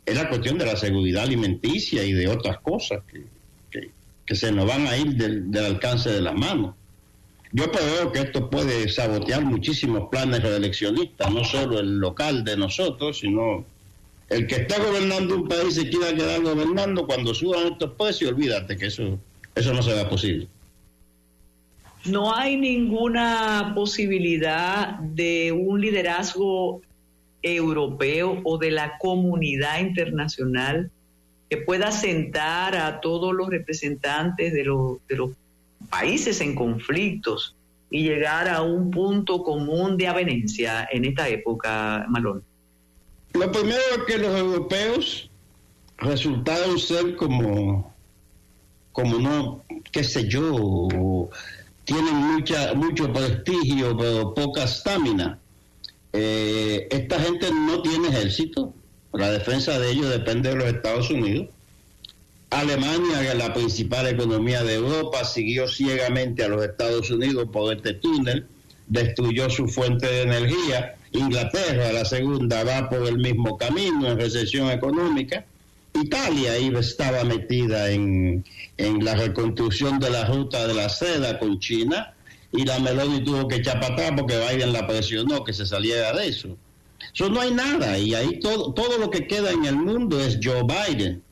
es 0.10 0.16
la 0.16 0.30
cuestión 0.30 0.58
de 0.58 0.66
la 0.66 0.76
seguridad 0.76 1.24
alimenticia 1.24 2.04
y 2.04 2.14
de 2.14 2.28
otras 2.28 2.60
cosas 2.60 3.02
que, 3.10 3.28
se 4.36 4.52
nos 4.52 4.68
van 4.68 4.86
a 4.86 4.96
ir 4.96 5.16
del, 5.16 5.66
alcance 5.66 6.12
de 6.12 6.22
las 6.22 6.36
manos. 6.36 6.76
Yo 7.52 7.72
creo 7.72 8.12
que 8.12 8.20
esto 8.20 8.48
puede 8.48 8.88
sabotear 8.88 9.44
muchísimos 9.44 10.08
planes 10.12 10.44
reeleccionistas, 10.44 11.34
no 11.34 11.44
solo 11.44 11.80
el 11.80 11.98
local 11.98 12.44
de 12.44 12.56
nosotros, 12.56 13.20
sino 13.20 13.66
el 14.30 14.46
que 14.46 14.58
está 14.58 14.78
gobernando 14.78 15.36
un 15.36 15.48
país 15.48 15.80
y 15.80 15.90
quiera 15.90 16.14
quedar 16.14 16.42
gobernando, 16.44 17.08
cuando 17.08 17.34
suban 17.34 17.74
estos 17.74 17.94
precios, 17.94 18.32
olvídate 18.32 18.78
que 18.78 18.86
eso, 18.86 19.18
eso 19.56 19.74
no 19.74 19.82
será 19.82 20.08
posible. 20.08 20.48
No 22.06 22.34
hay 22.34 22.56
ninguna 22.56 23.72
posibilidad 23.74 25.00
de 25.00 25.52
un 25.52 25.82
liderazgo 25.82 26.82
europeo 27.42 28.42
o 28.44 28.58
de 28.58 28.72
la 28.72 28.98
comunidad 28.98 29.80
internacional 29.80 30.92
que 31.50 31.58
pueda 31.58 31.92
sentar 31.92 32.76
a 32.76 33.02
todos 33.02 33.34
los 33.34 33.50
representantes 33.50 34.54
de, 34.54 34.64
los, 34.66 34.98
de 35.08 35.16
los 35.16 35.32
países 35.90 36.42
en 36.42 36.56
conflictos 36.56 37.56
y 37.90 38.04
llegar 38.04 38.48
a 38.48 38.62
un 38.62 38.92
punto 38.92 39.44
común 39.44 39.98
de 39.98 40.08
avenencia 40.08 40.88
en 40.92 41.06
esta 41.06 41.28
época, 41.28 42.06
Malón? 42.10 42.44
Lo 43.34 43.52
primero 43.52 43.80
es 43.98 44.04
que 44.06 44.18
los 44.18 44.38
europeos 44.38 45.30
resultaron 45.98 46.78
ser 46.78 47.16
como, 47.16 47.94
como 48.92 49.18
no, 49.18 49.64
qué 49.92 50.04
sé 50.04 50.28
yo, 50.28 51.30
tienen 51.84 52.16
mucha, 52.16 52.74
mucho 52.76 53.12
prestigio, 53.12 53.98
pero 53.98 54.34
poca 54.34 54.64
estamina. 54.64 55.40
Eh, 56.14 56.88
esta 56.90 57.20
gente 57.20 57.52
no 57.52 57.82
tiene 57.82 58.10
ejército, 58.10 58.74
la 59.14 59.32
defensa 59.32 59.80
de 59.80 59.92
ellos 59.92 60.10
depende 60.10 60.50
de 60.50 60.56
los 60.56 60.68
Estados 60.68 61.10
Unidos. 61.10 61.48
Alemania, 62.50 63.34
la 63.36 63.54
principal 63.54 64.08
economía 64.08 64.64
de 64.64 64.76
Europa, 64.76 65.24
siguió 65.24 65.68
ciegamente 65.68 66.44
a 66.44 66.48
los 66.48 66.64
Estados 66.64 67.12
Unidos 67.12 67.48
por 67.52 67.74
este 67.74 67.94
túnel, 67.94 68.48
destruyó 68.88 69.50
su 69.50 69.68
fuente 69.68 70.08
de 70.08 70.24
energía. 70.24 70.96
Inglaterra, 71.12 71.92
la 71.92 72.06
segunda, 72.06 72.64
va 72.64 72.90
por 72.90 73.08
el 73.08 73.18
mismo 73.18 73.58
camino 73.58 74.08
en 74.10 74.20
recesión 74.20 74.72
económica. 74.72 75.46
Italia 75.94 76.58
iba, 76.58 76.80
estaba 76.80 77.24
metida 77.24 77.92
en, 77.92 78.44
en 78.78 79.04
la 79.04 79.16
reconstrucción 79.16 80.00
de 80.00 80.10
la 80.10 80.26
ruta 80.26 80.68
de 80.68 80.74
la 80.74 80.90
seda 80.90 81.38
con 81.38 81.60
China 81.60 82.14
y 82.52 82.66
la 82.66 82.80
Meloni 82.80 83.24
tuvo 83.24 83.48
que 83.48 83.58
echar 83.58 83.80
para 83.80 83.94
atrás 83.94 84.12
porque 84.18 84.38
Biden 84.38 84.74
la 84.74 84.88
presionó 84.88 85.44
que 85.44 85.54
se 85.54 85.66
saliera 85.66 86.14
de 86.14 86.28
eso. 86.28 86.58
Eso 87.14 87.30
no 87.30 87.42
hay 87.42 87.52
nada 87.52 87.98
y 87.98 88.14
ahí 88.14 88.40
todo, 88.40 88.74
todo 88.74 88.98
lo 88.98 89.10
que 89.10 89.28
queda 89.28 89.52
en 89.52 89.66
el 89.66 89.76
mundo 89.76 90.20
es 90.20 90.40
Joe 90.42 90.64
Biden. 90.64 91.24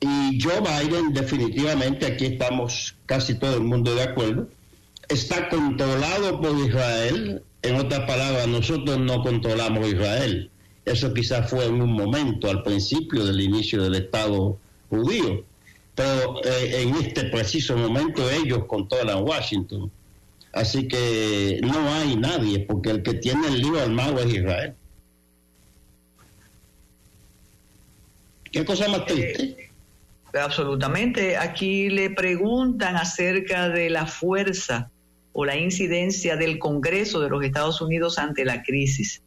Y 0.00 0.40
Joe 0.40 0.60
Biden 0.60 1.12
definitivamente, 1.12 2.06
aquí 2.06 2.26
estamos 2.26 2.96
casi 3.06 3.34
todo 3.34 3.54
el 3.54 3.64
mundo 3.64 3.94
de 3.94 4.02
acuerdo, 4.02 4.48
está 5.08 5.48
controlado 5.48 6.40
por 6.40 6.56
Israel. 6.58 7.42
En 7.62 7.74
otras 7.74 8.00
palabras, 8.06 8.46
nosotros 8.46 8.98
no 9.00 9.22
controlamos 9.22 9.88
Israel. 9.88 10.50
Eso 10.84 11.12
quizás 11.12 11.50
fue 11.50 11.66
en 11.66 11.82
un 11.82 11.92
momento, 11.92 12.48
al 12.48 12.62
principio 12.62 13.24
del 13.24 13.40
inicio 13.40 13.82
del 13.82 13.96
Estado 13.96 14.58
judío 14.88 15.44
pero 15.98 16.40
eh, 16.44 16.82
en 16.82 16.94
este 16.94 17.24
preciso 17.24 17.76
momento 17.76 18.30
ellos 18.30 18.66
controlan 18.66 19.24
Washington. 19.24 19.90
Así 20.52 20.86
que 20.86 21.60
no 21.60 21.92
hay 21.92 22.14
nadie, 22.14 22.60
porque 22.60 22.90
el 22.90 23.02
que 23.02 23.14
tiene 23.14 23.48
el 23.48 23.60
lío 23.60 23.80
armado 23.80 24.20
es 24.20 24.32
Israel. 24.32 24.74
¿Qué 28.52 28.64
cosa 28.64 28.86
más 28.86 29.06
triste? 29.06 29.72
Eh, 30.32 30.38
absolutamente. 30.38 31.36
Aquí 31.36 31.90
le 31.90 32.10
preguntan 32.10 32.94
acerca 32.94 33.68
de 33.68 33.90
la 33.90 34.06
fuerza 34.06 34.92
o 35.32 35.44
la 35.44 35.56
incidencia 35.56 36.36
del 36.36 36.60
Congreso 36.60 37.18
de 37.18 37.28
los 37.28 37.44
Estados 37.44 37.80
Unidos 37.80 38.18
ante 38.18 38.44
la 38.44 38.62
crisis. 38.62 39.20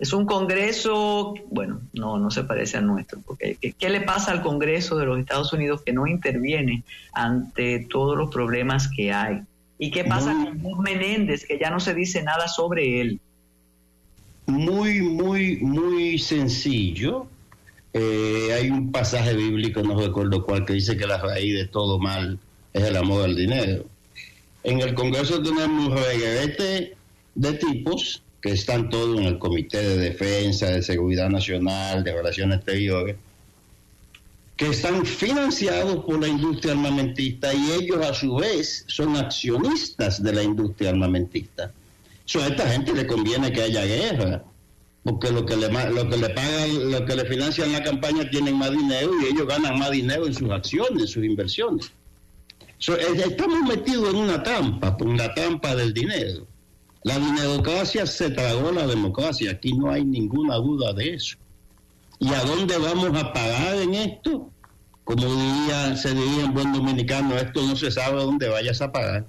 Es 0.00 0.14
un 0.14 0.24
Congreso, 0.24 1.34
bueno, 1.50 1.82
no, 1.92 2.18
no 2.18 2.30
se 2.30 2.42
parece 2.44 2.78
al 2.78 2.86
nuestro, 2.86 3.20
porque 3.20 3.58
¿qué, 3.78 3.90
le 3.90 4.00
pasa 4.00 4.32
al 4.32 4.40
Congreso 4.40 4.96
de 4.96 5.04
los 5.04 5.18
Estados 5.18 5.52
Unidos 5.52 5.82
que 5.84 5.92
no 5.92 6.06
interviene 6.06 6.84
ante 7.12 7.86
todos 7.90 8.16
los 8.16 8.30
problemas 8.30 8.88
que 8.88 9.12
hay? 9.12 9.42
¿Y 9.78 9.90
qué 9.90 10.04
pasa 10.04 10.34
con 10.62 10.80
Menéndez, 10.80 11.44
que 11.44 11.58
ya 11.58 11.68
no 11.68 11.80
se 11.80 11.92
dice 11.92 12.22
nada 12.22 12.48
sobre 12.48 13.02
él? 13.02 13.20
Muy, 14.46 15.02
muy, 15.02 15.58
muy 15.58 16.18
sencillo. 16.18 17.26
Eh, 17.92 18.54
hay 18.54 18.70
un 18.70 18.90
pasaje 18.90 19.34
bíblico, 19.34 19.82
no 19.82 20.00
recuerdo 20.00 20.46
cuál, 20.46 20.64
que 20.64 20.72
dice 20.72 20.96
que 20.96 21.06
la 21.06 21.18
raíz 21.18 21.54
de 21.54 21.66
todo 21.66 21.98
mal 21.98 22.38
es 22.72 22.84
el 22.84 22.96
amor 22.96 23.24
al 23.24 23.36
dinero. 23.36 23.84
En 24.64 24.80
el 24.80 24.94
Congreso 24.94 25.42
tenemos 25.42 25.88
un 25.88 25.96
reguerete 25.96 26.96
de 27.34 27.52
tipos 27.52 28.22
que 28.40 28.52
están 28.52 28.88
todos 28.88 29.18
en 29.18 29.26
el 29.26 29.38
Comité 29.38 29.78
de 29.78 29.96
Defensa, 29.96 30.66
de 30.66 30.82
Seguridad 30.82 31.28
Nacional, 31.28 32.02
de 32.02 32.12
Relaciones 32.12 32.58
Exteriores, 32.58 33.16
que 34.56 34.68
están 34.68 35.06
financiados 35.06 36.04
por 36.04 36.20
la 36.20 36.28
industria 36.28 36.72
armamentista 36.72 37.52
y 37.54 37.72
ellos 37.72 38.04
a 38.04 38.12
su 38.12 38.36
vez 38.36 38.84
son 38.88 39.16
accionistas 39.16 40.22
de 40.22 40.32
la 40.32 40.42
industria 40.42 40.90
armamentista. 40.90 41.72
So, 42.26 42.42
a 42.42 42.48
esta 42.48 42.68
gente 42.68 42.92
le 42.94 43.06
conviene 43.06 43.52
que 43.52 43.62
haya 43.62 43.84
guerra, 43.84 44.44
porque 45.02 45.30
lo 45.32 45.44
que 45.44 45.56
le, 45.56 45.68
lo 45.68 46.08
que 46.08 46.16
le 46.16 46.28
pagan, 46.30 46.90
lo 46.92 47.04
que 47.04 47.16
le 47.16 47.24
financian 47.24 47.72
la 47.72 47.82
campaña 47.82 48.28
tienen 48.30 48.56
más 48.56 48.70
dinero 48.70 49.12
y 49.20 49.32
ellos 49.32 49.46
ganan 49.46 49.78
más 49.78 49.90
dinero 49.90 50.26
en 50.26 50.34
sus 50.34 50.50
acciones, 50.50 51.02
en 51.02 51.08
sus 51.08 51.24
inversiones. 51.24 51.90
So, 52.78 52.96
estamos 52.96 53.60
metidos 53.68 54.10
en 54.10 54.16
una 54.16 54.42
trampa, 54.42 54.96
en 55.00 55.16
la 55.16 55.34
trampa 55.34 55.74
del 55.74 55.92
dinero. 55.92 56.46
La 57.02 57.18
dinocracia 57.18 58.06
se 58.06 58.30
tragó 58.30 58.72
la 58.72 58.86
democracia, 58.86 59.52
aquí 59.52 59.72
no 59.72 59.90
hay 59.90 60.04
ninguna 60.04 60.56
duda 60.56 60.92
de 60.92 61.14
eso. 61.14 61.36
¿Y 62.18 62.28
a 62.34 62.42
dónde 62.44 62.76
vamos 62.76 63.18
a 63.18 63.32
pagar 63.32 63.76
en 63.76 63.94
esto? 63.94 64.50
Como 65.04 65.24
diría, 65.24 65.96
se 65.96 66.14
diría 66.14 66.44
en 66.44 66.52
buen 66.52 66.72
dominicano, 66.72 67.36
esto 67.36 67.62
no 67.62 67.74
se 67.74 67.90
sabe 67.90 68.22
dónde 68.22 68.48
vayas 68.48 68.82
a 68.82 68.92
pagar. 68.92 69.26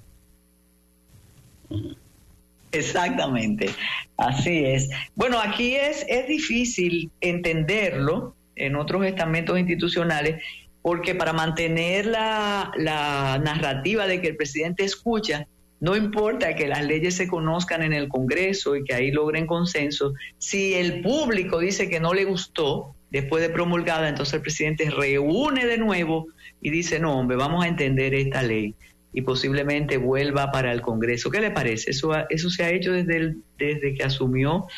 Exactamente, 2.72 3.70
así 4.18 4.64
es. 4.64 4.90
Bueno, 5.14 5.38
aquí 5.40 5.74
es, 5.74 6.04
es 6.08 6.28
difícil 6.28 7.10
entenderlo 7.20 8.34
en 8.56 8.76
otros 8.76 9.04
estamentos 9.06 9.58
institucionales 9.58 10.42
porque 10.82 11.14
para 11.14 11.32
mantener 11.32 12.06
la, 12.06 12.70
la 12.76 13.40
narrativa 13.42 14.06
de 14.06 14.20
que 14.20 14.28
el 14.28 14.36
presidente 14.36 14.84
escucha, 14.84 15.46
no 15.82 15.96
importa 15.96 16.54
que 16.54 16.68
las 16.68 16.86
leyes 16.86 17.16
se 17.16 17.26
conozcan 17.26 17.82
en 17.82 17.92
el 17.92 18.08
Congreso 18.08 18.76
y 18.76 18.84
que 18.84 18.94
ahí 18.94 19.10
logren 19.10 19.48
consenso, 19.48 20.14
si 20.38 20.74
el 20.74 21.02
público 21.02 21.58
dice 21.58 21.90
que 21.90 21.98
no 21.98 22.14
le 22.14 22.24
gustó 22.24 22.94
después 23.10 23.42
de 23.42 23.50
promulgada, 23.50 24.08
entonces 24.08 24.34
el 24.34 24.42
presidente 24.42 24.88
reúne 24.90 25.66
de 25.66 25.78
nuevo 25.78 26.28
y 26.60 26.70
dice, 26.70 27.00
no, 27.00 27.18
hombre, 27.18 27.36
vamos 27.36 27.64
a 27.64 27.68
entender 27.68 28.14
esta 28.14 28.44
ley 28.44 28.76
y 29.12 29.22
posiblemente 29.22 29.96
vuelva 29.96 30.52
para 30.52 30.72
el 30.72 30.82
Congreso. 30.82 31.32
¿Qué 31.32 31.40
le 31.40 31.50
parece? 31.50 31.90
Eso, 31.90 32.12
eso 32.30 32.48
se 32.48 32.62
ha 32.62 32.70
hecho 32.70 32.92
desde, 32.92 33.34
desde 33.58 33.94
que 33.94 34.04
asumió 34.04 34.68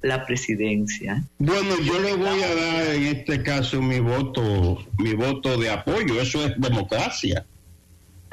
la 0.00 0.24
presidencia. 0.24 1.22
Bueno, 1.36 1.78
yo 1.82 2.00
le 2.00 2.14
voy 2.14 2.42
a 2.42 2.54
dar 2.54 2.94
en 2.94 3.02
este 3.02 3.42
caso 3.42 3.82
mi 3.82 4.00
voto, 4.00 4.78
mi 4.96 5.12
voto 5.12 5.58
de 5.58 5.68
apoyo. 5.68 6.22
Eso 6.22 6.42
es 6.46 6.58
democracia. 6.58 7.44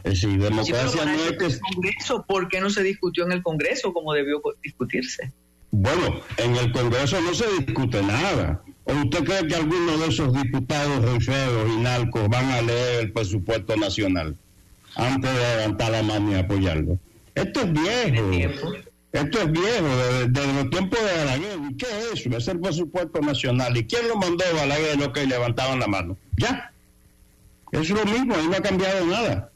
Es 0.04 0.22
democracia 0.22 1.06
no 1.06 1.14
es 1.14 1.32
que... 1.32 1.60
Congreso, 1.60 2.26
¿Por 2.28 2.48
qué 2.48 2.60
no 2.60 2.70
se 2.70 2.84
discutió 2.84 3.26
en 3.26 3.34
el 3.34 3.44
Congreso 3.44 3.94
como 3.94 4.14
debió 4.14 4.42
discutirse? 4.64 5.32
Bueno, 5.72 6.22
en 6.38 6.56
el 6.56 6.72
Congreso 6.72 7.22
no 7.22 7.34
se 7.34 7.46
discute 7.60 8.02
nada. 8.02 8.62
¿O 8.84 8.94
usted 8.94 9.24
cree 9.24 9.48
que 9.48 9.56
algunos 9.56 10.00
de 10.00 10.08
esos 10.08 10.34
diputados 10.34 11.14
riferos 11.14 11.70
y 11.72 11.78
narcos 11.78 12.28
van 12.30 12.50
a 12.52 12.62
leer 12.62 13.02
el 13.02 13.12
presupuesto 13.14 13.76
nacional 13.78 14.36
antes 14.96 15.32
de 15.32 15.56
levantar 15.56 15.92
la 15.92 16.04
mano 16.04 16.32
y 16.32 16.36
apoyarlo? 16.36 16.98
Esto 17.36 17.62
es 17.62 17.72
viejo. 17.72 18.74
Esto 19.14 19.42
es 19.42 19.52
viejo, 19.52 19.88
desde, 20.28 20.54
los 20.54 20.70
tiempos 20.70 21.00
de 21.00 21.18
Balaguer. 21.18 21.60
¿Y 21.70 21.78
qué 21.78 21.86
es 21.86 22.20
eso? 22.20 22.38
Es 22.38 22.48
el 22.48 22.60
presupuesto 22.60 23.22
nacional. 23.22 23.76
¿Y 23.76 23.86
quién 23.86 24.08
lo 24.08 24.16
mandó 24.16 24.44
a 24.46 24.54
Balaguer? 24.54 24.98
Lo 24.98 25.14
que 25.14 25.26
levantaban 25.26 25.80
la 25.80 25.88
mano. 25.88 26.18
Ya. 26.38 26.72
Es 27.72 27.90
lo 27.90 28.04
mismo, 28.06 28.36
ahí 28.36 28.48
no 28.48 28.58
ha 28.58 28.62
cambiado 28.62 29.06
nada. 29.06 29.51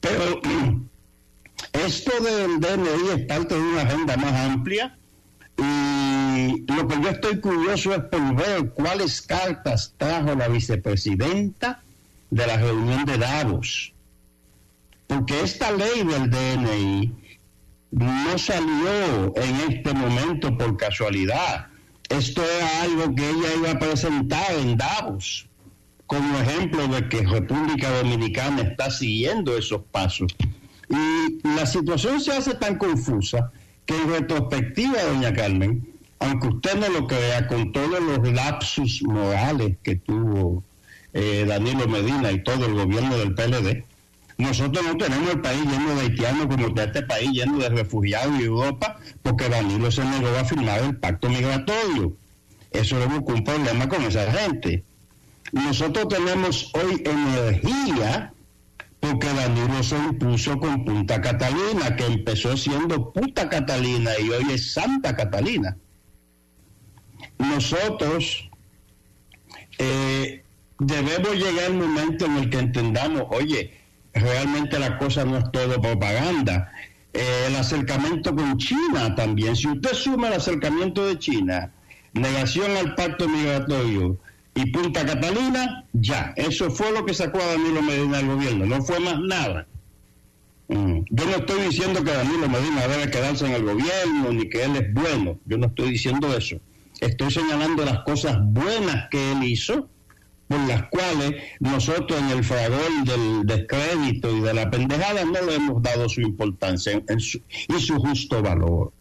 Pero 0.00 0.40
esto 1.72 2.12
del 2.22 2.60
DNI 2.60 3.20
es 3.20 3.26
parte 3.26 3.54
de 3.54 3.60
una 3.60 3.82
agenda 3.82 4.16
más 4.16 4.32
amplia 4.32 4.96
y 5.56 6.64
lo 6.72 6.88
que 6.88 7.02
yo 7.02 7.08
estoy 7.10 7.40
curioso 7.40 7.94
es 7.94 8.02
por 8.04 8.34
ver 8.34 8.70
cuáles 8.70 9.20
cartas 9.20 9.94
trajo 9.96 10.34
la 10.34 10.48
vicepresidenta 10.48 11.82
de 12.30 12.46
la 12.46 12.56
reunión 12.56 13.04
de 13.04 13.18
Davos. 13.18 13.92
Porque 15.06 15.42
esta 15.42 15.72
ley 15.72 16.04
del 16.04 16.30
DNI 16.30 17.12
no 17.90 18.38
salió 18.38 19.36
en 19.36 19.72
este 19.72 19.92
momento 19.92 20.56
por 20.56 20.76
casualidad. 20.76 21.66
Esto 22.08 22.42
era 22.42 22.82
algo 22.82 23.14
que 23.14 23.28
ella 23.28 23.54
iba 23.56 23.70
a 23.72 23.78
presentar 23.78 24.52
en 24.54 24.76
Davos 24.76 25.49
como 26.10 26.40
ejemplo 26.40 26.88
de 26.88 27.08
que 27.08 27.24
República 27.24 27.88
Dominicana 27.98 28.62
está 28.62 28.90
siguiendo 28.90 29.56
esos 29.56 29.82
pasos. 29.92 30.34
Y 30.88 31.46
la 31.46 31.64
situación 31.64 32.20
se 32.20 32.32
hace 32.32 32.54
tan 32.54 32.78
confusa 32.78 33.52
que 33.86 33.94
en 33.96 34.10
retrospectiva, 34.10 35.04
doña 35.04 35.32
Carmen, 35.32 35.88
aunque 36.18 36.48
usted 36.48 36.80
no 36.80 36.88
lo 36.88 37.06
crea, 37.06 37.46
con 37.46 37.70
todos 37.70 38.00
los 38.00 38.28
lapsus 38.32 39.04
morales 39.04 39.76
que 39.84 39.94
tuvo 39.94 40.64
eh, 41.12 41.44
Danilo 41.46 41.86
Medina 41.86 42.32
y 42.32 42.42
todo 42.42 42.66
el 42.66 42.74
gobierno 42.74 43.16
del 43.16 43.32
PLD, 43.32 43.84
nosotros 44.36 44.84
no 44.84 44.96
tenemos 44.96 45.30
el 45.30 45.40
país 45.40 45.62
lleno 45.64 45.94
de 45.94 46.00
haitianos 46.00 46.46
como 46.46 46.66
está 46.66 46.84
este 46.84 47.02
país 47.02 47.30
lleno 47.30 47.58
de 47.58 47.68
refugiados 47.68 48.34
y 48.40 48.46
Europa, 48.46 48.98
porque 49.22 49.48
Danilo 49.48 49.92
se 49.92 50.04
negó 50.04 50.26
a 50.36 50.44
firmar 50.44 50.80
el 50.80 50.96
pacto 50.96 51.28
migratorio. 51.28 52.16
Eso 52.72 52.98
es 52.98 53.06
un 53.06 53.44
problema 53.44 53.88
con 53.88 54.02
esa 54.02 54.28
gente. 54.32 54.82
Nosotros 55.52 56.08
tenemos 56.08 56.70
hoy 56.74 57.02
energía 57.04 58.32
porque 59.00 59.26
Danilo 59.28 59.82
se 59.82 59.96
impuso 59.96 60.58
con 60.58 60.84
Punta 60.84 61.20
Catalina, 61.20 61.96
que 61.96 62.06
empezó 62.06 62.56
siendo 62.56 63.12
Punta 63.12 63.48
Catalina 63.48 64.10
y 64.22 64.28
hoy 64.30 64.52
es 64.52 64.72
Santa 64.72 65.16
Catalina. 65.16 65.76
Nosotros 67.38 68.50
eh, 69.78 70.44
debemos 70.78 71.34
llegar 71.34 71.66
al 71.66 71.74
momento 71.74 72.26
en 72.26 72.36
el 72.36 72.50
que 72.50 72.58
entendamos, 72.58 73.24
oye, 73.30 73.74
realmente 74.12 74.78
la 74.78 74.98
cosa 74.98 75.24
no 75.24 75.38
es 75.38 75.50
todo 75.50 75.80
propaganda. 75.80 76.70
Eh, 77.12 77.46
el 77.48 77.56
acercamiento 77.56 78.36
con 78.36 78.58
China 78.58 79.14
también, 79.14 79.56
si 79.56 79.66
usted 79.68 79.94
suma 79.94 80.28
el 80.28 80.34
acercamiento 80.34 81.06
de 81.06 81.18
China, 81.18 81.72
negación 82.12 82.76
al 82.76 82.94
pacto 82.94 83.28
migratorio, 83.28 84.18
y 84.54 84.66
Punta 84.70 85.06
Catalina, 85.06 85.84
ya. 85.92 86.32
Eso 86.36 86.70
fue 86.70 86.92
lo 86.92 87.04
que 87.04 87.14
sacó 87.14 87.40
a 87.40 87.46
Danilo 87.46 87.82
Medina 87.82 88.18
del 88.18 88.26
gobierno, 88.26 88.66
no 88.66 88.82
fue 88.82 88.98
más 89.00 89.18
nada. 89.20 89.66
Mm. 90.68 91.00
Yo 91.10 91.24
no 91.24 91.36
estoy 91.36 91.62
diciendo 91.62 92.04
que 92.04 92.12
Danilo 92.12 92.48
Medina 92.48 92.86
debe 92.86 93.10
quedarse 93.10 93.46
en 93.46 93.52
el 93.52 93.64
gobierno 93.64 94.32
ni 94.32 94.48
que 94.48 94.64
él 94.64 94.76
es 94.76 94.94
bueno, 94.94 95.38
yo 95.46 95.58
no 95.58 95.66
estoy 95.66 95.90
diciendo 95.90 96.36
eso. 96.36 96.56
Estoy 97.00 97.30
señalando 97.30 97.84
las 97.84 98.00
cosas 98.00 98.38
buenas 98.40 99.08
que 99.10 99.32
él 99.32 99.42
hizo, 99.44 99.88
por 100.48 100.60
las 100.68 100.88
cuales 100.88 101.42
nosotros 101.60 102.20
en 102.20 102.30
el 102.30 102.44
fragor 102.44 103.04
del 103.04 103.46
descrédito 103.46 104.36
y 104.36 104.40
de 104.40 104.52
la 104.52 104.70
pendejada 104.70 105.24
no 105.24 105.40
le 105.42 105.54
hemos 105.54 105.82
dado 105.82 106.08
su 106.08 106.20
importancia 106.20 107.02
y 107.06 107.80
su 107.80 107.96
justo 107.98 108.42
valor. 108.42 108.92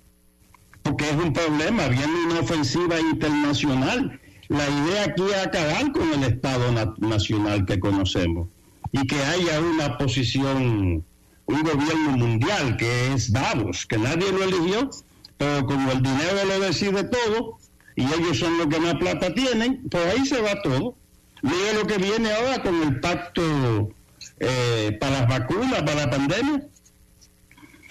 Porque 0.81 1.09
es 1.09 1.15
un 1.15 1.33
problema, 1.33 1.87
viene 1.87 2.25
una 2.29 2.39
ofensiva 2.39 2.99
internacional 2.99 4.18
la 4.49 4.67
idea 4.67 5.03
aquí 5.05 5.23
es 5.23 5.45
acabar 5.45 5.91
con 5.91 6.11
el 6.11 6.23
Estado 6.23 6.71
nacional 6.97 7.65
que 7.65 7.79
conocemos 7.79 8.49
y 8.91 9.05
que 9.05 9.21
haya 9.23 9.61
una 9.61 9.97
posición, 9.97 11.05
un 11.45 11.63
gobierno 11.63 12.17
mundial 12.17 12.75
que 12.75 13.13
es 13.13 13.31
Davos, 13.31 13.85
que 13.85 13.99
nadie 13.99 14.31
lo 14.31 14.43
eligió, 14.43 14.89
pero 15.37 15.65
como 15.65 15.91
el 15.91 16.01
dinero 16.01 16.45
lo 16.47 16.59
decide 16.61 17.03
todo 17.03 17.59
y 17.95 18.03
ellos 18.05 18.39
son 18.39 18.57
los 18.57 18.67
que 18.67 18.79
más 18.79 18.95
plata 18.95 19.33
tienen, 19.33 19.87
pues 19.89 20.03
ahí 20.05 20.25
se 20.25 20.41
va 20.41 20.59
todo. 20.63 20.95
Mire 21.41 21.73
lo 21.75 21.85
que 21.85 21.97
viene 21.97 22.31
ahora 22.31 22.61
con 22.63 22.81
el 22.81 22.99
pacto 22.99 23.91
eh, 24.39 24.97
para 24.99 25.21
las 25.21 25.27
vacunas, 25.29 25.83
para 25.83 26.05
la 26.05 26.09
pandemia. 26.09 26.67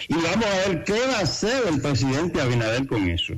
Y 0.08 0.14
vamos 0.14 0.44
a 0.44 0.68
ver 0.68 0.84
qué 0.84 0.98
va 1.06 1.18
a 1.18 1.22
hacer 1.22 1.62
el 1.68 1.80
presidente 1.80 2.40
Abinader 2.40 2.86
con 2.86 3.08
eso. 3.08 3.34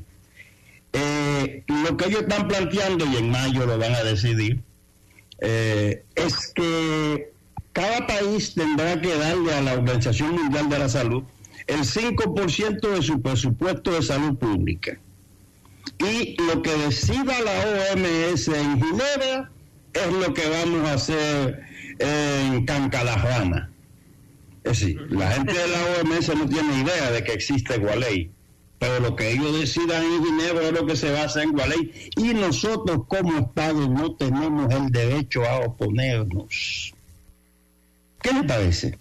Eh, 0.93 1.65
lo 1.69 1.97
que 1.97 2.07
ellos 2.07 2.23
están 2.23 2.49
planteando, 2.49 3.07
y 3.07 3.17
en 3.17 3.31
mayo 3.31 3.67
lo 3.67 3.79
van 3.79 3.95
a 3.95 4.03
decidir, 4.03 4.61
eh, 5.41 6.05
es 6.15 6.53
que 6.55 7.33
cada 7.73 8.07
país 8.07 8.55
tendrá 8.55 9.01
que 9.01 9.15
darle 9.15 9.55
a 9.55 9.63
la 9.63 9.75
Organización 9.75 10.33
Mundial 10.35 10.69
de 10.69 10.79
la 10.79 10.89
Salud 10.89 11.23
el 11.67 11.85
5% 11.85 12.89
de 12.91 13.03
su 13.03 13.21
presupuesto 13.23 13.93
de 13.93 14.03
salud 14.03 14.37
pública. 14.37 14.99
y 15.99 16.37
lo 16.43 16.63
que 16.63 16.75
decida 16.77 17.41
la 17.41 17.93
OMS 17.93 18.49
en 18.49 18.83
Ginebra 18.83 19.51
es 19.93 20.13
lo 20.13 20.33
que 20.33 20.49
vamos 20.49 20.89
a 20.89 20.95
hacer 20.95 21.63
en 21.99 22.65
Cancalajana. 22.65 23.71
Es 24.65 24.81
decir, 24.81 25.01
la 25.11 25.31
gente 25.33 25.53
de 25.53 25.69
la 25.69 25.79
OMS 26.01 26.29
no 26.37 26.49
tiene 26.49 26.81
idea 26.81 27.11
de 27.11 27.25
que 27.25 27.33
existe 27.33 27.79
Gualey, 27.79 28.31
pero 28.81 28.99
lo 28.99 29.15
que 29.15 29.31
ellos 29.31 29.61
decidan 29.61 30.03
en 30.03 30.25
Ginebra 30.25 30.69
es 30.69 30.73
lo 30.73 30.87
que 30.87 30.97
se 30.97 31.13
va 31.13 31.21
a 31.21 31.25
hacer 31.27 31.43
en 31.45 31.53
Gualey 31.53 32.11
y 32.17 32.33
nosotros 32.33 33.03
como 33.07 33.39
Estado 33.39 33.87
no 33.87 34.17
tenemos 34.17 34.73
el 34.75 34.91
derecho 34.91 35.45
a 35.45 35.59
oponernos. 35.59 36.95
¿Qué 38.23 38.33
le 38.33 38.43
parece? 38.43 38.99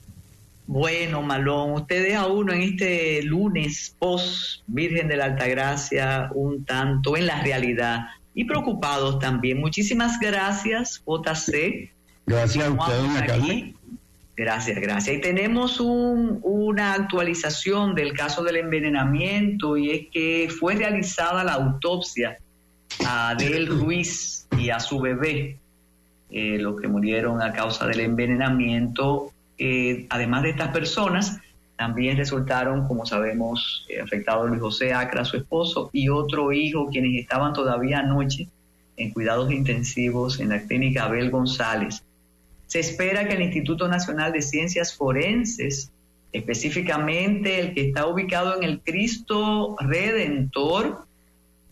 Bueno, 0.67 1.21
Malón, 1.21 1.71
ustedes 1.71 2.13
a 2.13 2.27
uno 2.27 2.51
en 2.51 2.61
este 2.61 3.23
lunes 3.23 3.95
post 3.97 4.63
Virgen 4.67 5.07
de 5.07 5.15
la 5.15 5.25
Altagracia 5.25 6.29
un 6.35 6.65
tanto 6.65 7.15
en 7.15 7.25
la 7.25 7.41
realidad 7.41 8.01
y 8.35 8.43
preocupados 8.43 9.17
también. 9.19 9.61
Muchísimas 9.61 10.19
gracias, 10.19 11.01
JC. 11.07 11.89
Gracias 12.25 12.65
a 12.65 12.71
usted, 12.71 12.97
doña 12.97 13.25
Carmen. 13.25 13.75
Gracias, 14.39 14.79
gracias. 14.79 15.17
Y 15.17 15.19
tenemos 15.19 15.81
una 15.81 16.93
actualización 16.93 17.93
del 17.93 18.13
caso 18.13 18.41
del 18.41 18.55
envenenamiento 18.55 19.75
y 19.75 19.91
es 19.91 20.07
que 20.13 20.47
fue 20.49 20.75
realizada 20.75 21.43
la 21.43 21.55
autopsia 21.55 22.37
a 23.05 23.31
Adel 23.31 23.67
Ruiz 23.67 24.47
y 24.57 24.69
a 24.69 24.79
su 24.79 25.01
bebé, 25.01 25.57
eh, 26.29 26.57
los 26.57 26.79
que 26.79 26.87
murieron 26.87 27.41
a 27.41 27.51
causa 27.51 27.85
del 27.85 27.99
envenenamiento 27.99 29.33
eh, 29.57 30.07
además 30.09 30.43
de 30.43 30.51
estas 30.51 30.69
personas, 30.69 31.37
también 31.75 32.15
resultaron, 32.15 32.87
como 32.87 33.05
sabemos, 33.05 33.85
afectados 34.01 34.47
Luis 34.47 34.61
José 34.61 34.93
Acra, 34.93 35.25
su 35.25 35.35
esposo, 35.35 35.89
y 35.91 36.07
otro 36.07 36.53
hijo, 36.53 36.87
quienes 36.89 37.19
estaban 37.19 37.51
todavía 37.51 37.99
anoche 37.99 38.47
en 38.95 39.11
cuidados 39.11 39.51
intensivos 39.51 40.39
en 40.39 40.47
la 40.47 40.61
clínica 40.61 41.03
Abel 41.03 41.29
González. 41.29 42.05
Se 42.69 42.79
espera 42.79 43.27
que 43.27 43.33
el 43.33 43.41
Instituto 43.41 43.87
Nacional 43.87 44.31
de 44.31 44.43
Ciencias 44.43 44.95
Forenses, 44.95 45.91
específicamente 46.31 47.59
el 47.59 47.73
que 47.73 47.87
está 47.87 48.05
ubicado 48.05 48.55
en 48.55 48.63
el 48.63 48.81
Cristo 48.81 49.75
Redentor, 49.79 51.07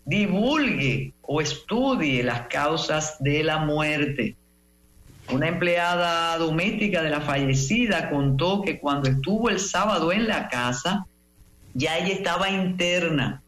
divulgue 0.06 1.14
o 1.22 1.40
estudie 1.40 2.24
las 2.24 2.48
causas 2.48 3.18
de 3.20 3.44
la 3.44 3.60
muerte. 3.60 4.36
Una 5.32 5.50
empleada 5.50 6.36
doméstica 6.40 7.04
de 7.04 7.12
la 7.12 7.22
fallecida 7.22 8.10
contó 8.10 8.64
que 8.64 8.80
cuando 8.80 9.08
estuvo 9.08 9.52
el 9.52 9.60
sábado 9.60 10.12
en 10.12 10.28
la 10.28 10.50
casa, 10.50 11.06
ya 11.76 12.00
ella 12.00 12.16
estaba 12.16 12.50
interna, 12.50 13.44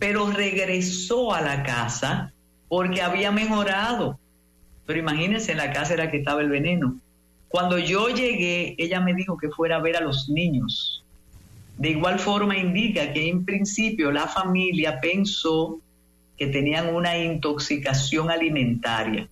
pero 0.00 0.28
regresó 0.28 1.32
a 1.32 1.40
la 1.40 1.62
casa 1.62 2.32
porque 2.68 3.00
había 3.00 3.30
mejorado. 3.30 4.19
Pero 4.90 4.98
imagínense, 4.98 5.52
en 5.52 5.58
la 5.58 5.72
casa 5.72 5.94
era 5.94 6.10
que 6.10 6.16
estaba 6.16 6.40
el 6.40 6.48
veneno. 6.48 6.98
Cuando 7.46 7.78
yo 7.78 8.08
llegué, 8.08 8.74
ella 8.76 9.00
me 9.00 9.14
dijo 9.14 9.38
que 9.38 9.48
fuera 9.48 9.76
a 9.76 9.80
ver 9.80 9.96
a 9.96 10.00
los 10.00 10.28
niños. 10.28 11.04
De 11.78 11.90
igual 11.90 12.18
forma 12.18 12.58
indica 12.58 13.12
que 13.12 13.28
en 13.28 13.44
principio 13.44 14.10
la 14.10 14.26
familia 14.26 15.00
pensó 15.00 15.78
que 16.36 16.48
tenían 16.48 16.92
una 16.92 17.16
intoxicación 17.16 18.32
alimentaria. 18.32 19.28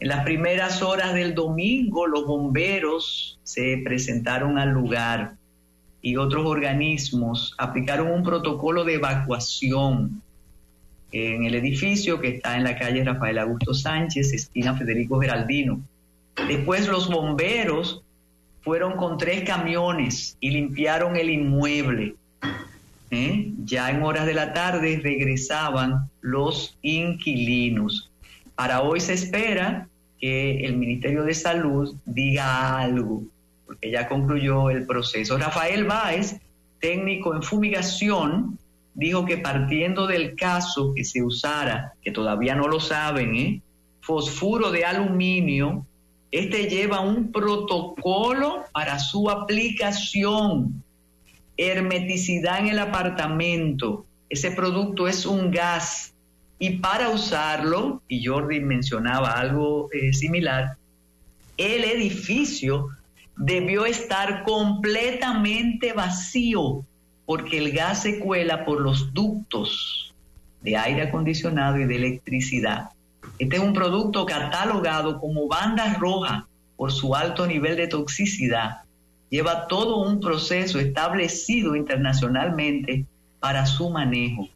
En 0.00 0.08
las 0.08 0.24
primeras 0.24 0.82
horas 0.82 1.14
del 1.14 1.32
domingo, 1.32 2.08
los 2.08 2.26
bomberos 2.26 3.38
se 3.44 3.80
presentaron 3.84 4.58
al 4.58 4.70
lugar 4.70 5.36
y 6.02 6.16
otros 6.16 6.44
organismos 6.44 7.54
aplicaron 7.56 8.10
un 8.10 8.24
protocolo 8.24 8.82
de 8.82 8.94
evacuación 8.94 10.22
en 11.12 11.44
el 11.44 11.54
edificio 11.54 12.20
que 12.20 12.28
está 12.28 12.56
en 12.56 12.64
la 12.64 12.76
calle 12.76 13.04
Rafael 13.04 13.38
Augusto 13.38 13.74
Sánchez, 13.74 14.32
esquina 14.32 14.74
Federico 14.74 15.20
Geraldino. 15.20 15.80
Después 16.46 16.86
los 16.86 17.08
bomberos 17.08 18.02
fueron 18.62 18.96
con 18.96 19.18
tres 19.18 19.44
camiones 19.44 20.36
y 20.40 20.50
limpiaron 20.50 21.16
el 21.16 21.30
inmueble. 21.30 22.14
¿Eh? 23.10 23.52
Ya 23.64 23.90
en 23.90 24.02
horas 24.02 24.26
de 24.26 24.34
la 24.34 24.52
tarde 24.52 25.00
regresaban 25.02 26.10
los 26.20 26.76
inquilinos. 26.82 28.10
Para 28.54 28.82
hoy 28.82 29.00
se 29.00 29.14
espera 29.14 29.88
que 30.20 30.64
el 30.66 30.76
Ministerio 30.76 31.22
de 31.22 31.32
Salud 31.32 31.96
diga 32.04 32.78
algo, 32.78 33.22
porque 33.64 33.90
ya 33.90 34.08
concluyó 34.08 34.68
el 34.68 34.84
proceso. 34.84 35.38
Rafael 35.38 35.84
Báez, 35.84 36.36
técnico 36.80 37.34
en 37.34 37.42
fumigación, 37.42 38.58
dijo 38.98 39.24
que 39.24 39.38
partiendo 39.38 40.08
del 40.08 40.34
caso 40.34 40.92
que 40.92 41.04
se 41.04 41.22
usara, 41.22 41.92
que 42.02 42.10
todavía 42.10 42.56
no 42.56 42.66
lo 42.66 42.80
saben, 42.80 43.36
¿eh? 43.36 43.62
fosfuro 44.00 44.72
de 44.72 44.84
aluminio, 44.84 45.86
este 46.32 46.64
lleva 46.64 46.98
un 46.98 47.30
protocolo 47.30 48.64
para 48.72 48.98
su 48.98 49.30
aplicación, 49.30 50.82
hermeticidad 51.56 52.58
en 52.58 52.66
el 52.70 52.80
apartamento. 52.80 54.04
Ese 54.28 54.50
producto 54.50 55.06
es 55.06 55.24
un 55.26 55.52
gas 55.52 56.12
y 56.58 56.78
para 56.78 57.10
usarlo, 57.10 58.02
y 58.08 58.26
Jordi 58.26 58.58
mencionaba 58.58 59.30
algo 59.30 59.92
eh, 59.92 60.12
similar, 60.12 60.76
el 61.56 61.84
edificio 61.84 62.88
debió 63.36 63.86
estar 63.86 64.42
completamente 64.42 65.92
vacío 65.92 66.84
porque 67.28 67.58
el 67.58 67.72
gas 67.72 68.04
se 68.04 68.20
cuela 68.20 68.64
por 68.64 68.80
los 68.80 69.12
ductos 69.12 70.14
de 70.62 70.78
aire 70.78 71.02
acondicionado 71.02 71.78
y 71.78 71.84
de 71.84 71.96
electricidad. 71.96 72.88
Este 73.38 73.56
es 73.56 73.62
un 73.62 73.74
producto 73.74 74.24
catalogado 74.24 75.20
como 75.20 75.46
banda 75.46 75.92
roja 76.00 76.48
por 76.78 76.90
su 76.90 77.14
alto 77.14 77.46
nivel 77.46 77.76
de 77.76 77.86
toxicidad. 77.86 78.78
Lleva 79.28 79.66
todo 79.66 79.98
un 79.98 80.20
proceso 80.20 80.78
establecido 80.80 81.76
internacionalmente 81.76 83.04
para 83.40 83.66
su 83.66 83.90
manejo. 83.90 84.48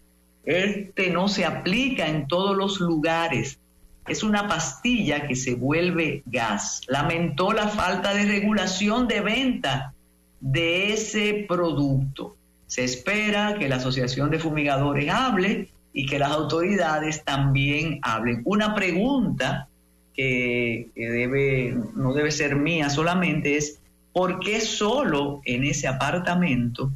Este 0.42 1.10
no 1.10 1.28
se 1.28 1.44
aplica 1.44 2.08
en 2.08 2.26
todos 2.26 2.56
los 2.56 2.80
lugares. 2.80 3.60
Es 4.08 4.22
una 4.22 4.48
pastilla 4.48 5.28
que 5.28 5.36
se 5.36 5.56
vuelve 5.56 6.22
gas. 6.24 6.80
Lamentó 6.88 7.52
la 7.52 7.68
falta 7.68 8.14
de 8.14 8.24
regulación 8.24 9.08
de 9.08 9.20
venta 9.20 9.92
de 10.40 10.94
ese 10.94 11.44
producto. 11.46 12.38
Se 12.72 12.84
espera 12.84 13.56
que 13.58 13.68
la 13.68 13.76
Asociación 13.76 14.30
de 14.30 14.38
Fumigadores 14.38 15.10
hable 15.10 15.68
y 15.92 16.06
que 16.06 16.18
las 16.18 16.32
autoridades 16.32 17.22
también 17.22 17.98
hablen. 18.00 18.40
Una 18.46 18.74
pregunta 18.74 19.68
que, 20.14 20.88
debe, 20.96 21.76
no 21.94 22.14
debe 22.14 22.30
ser 22.30 22.56
mía 22.56 22.88
solamente 22.88 23.58
es, 23.58 23.78
¿por 24.14 24.40
qué 24.40 24.58
solo 24.62 25.42
en 25.44 25.64
ese 25.64 25.86
apartamento 25.86 26.90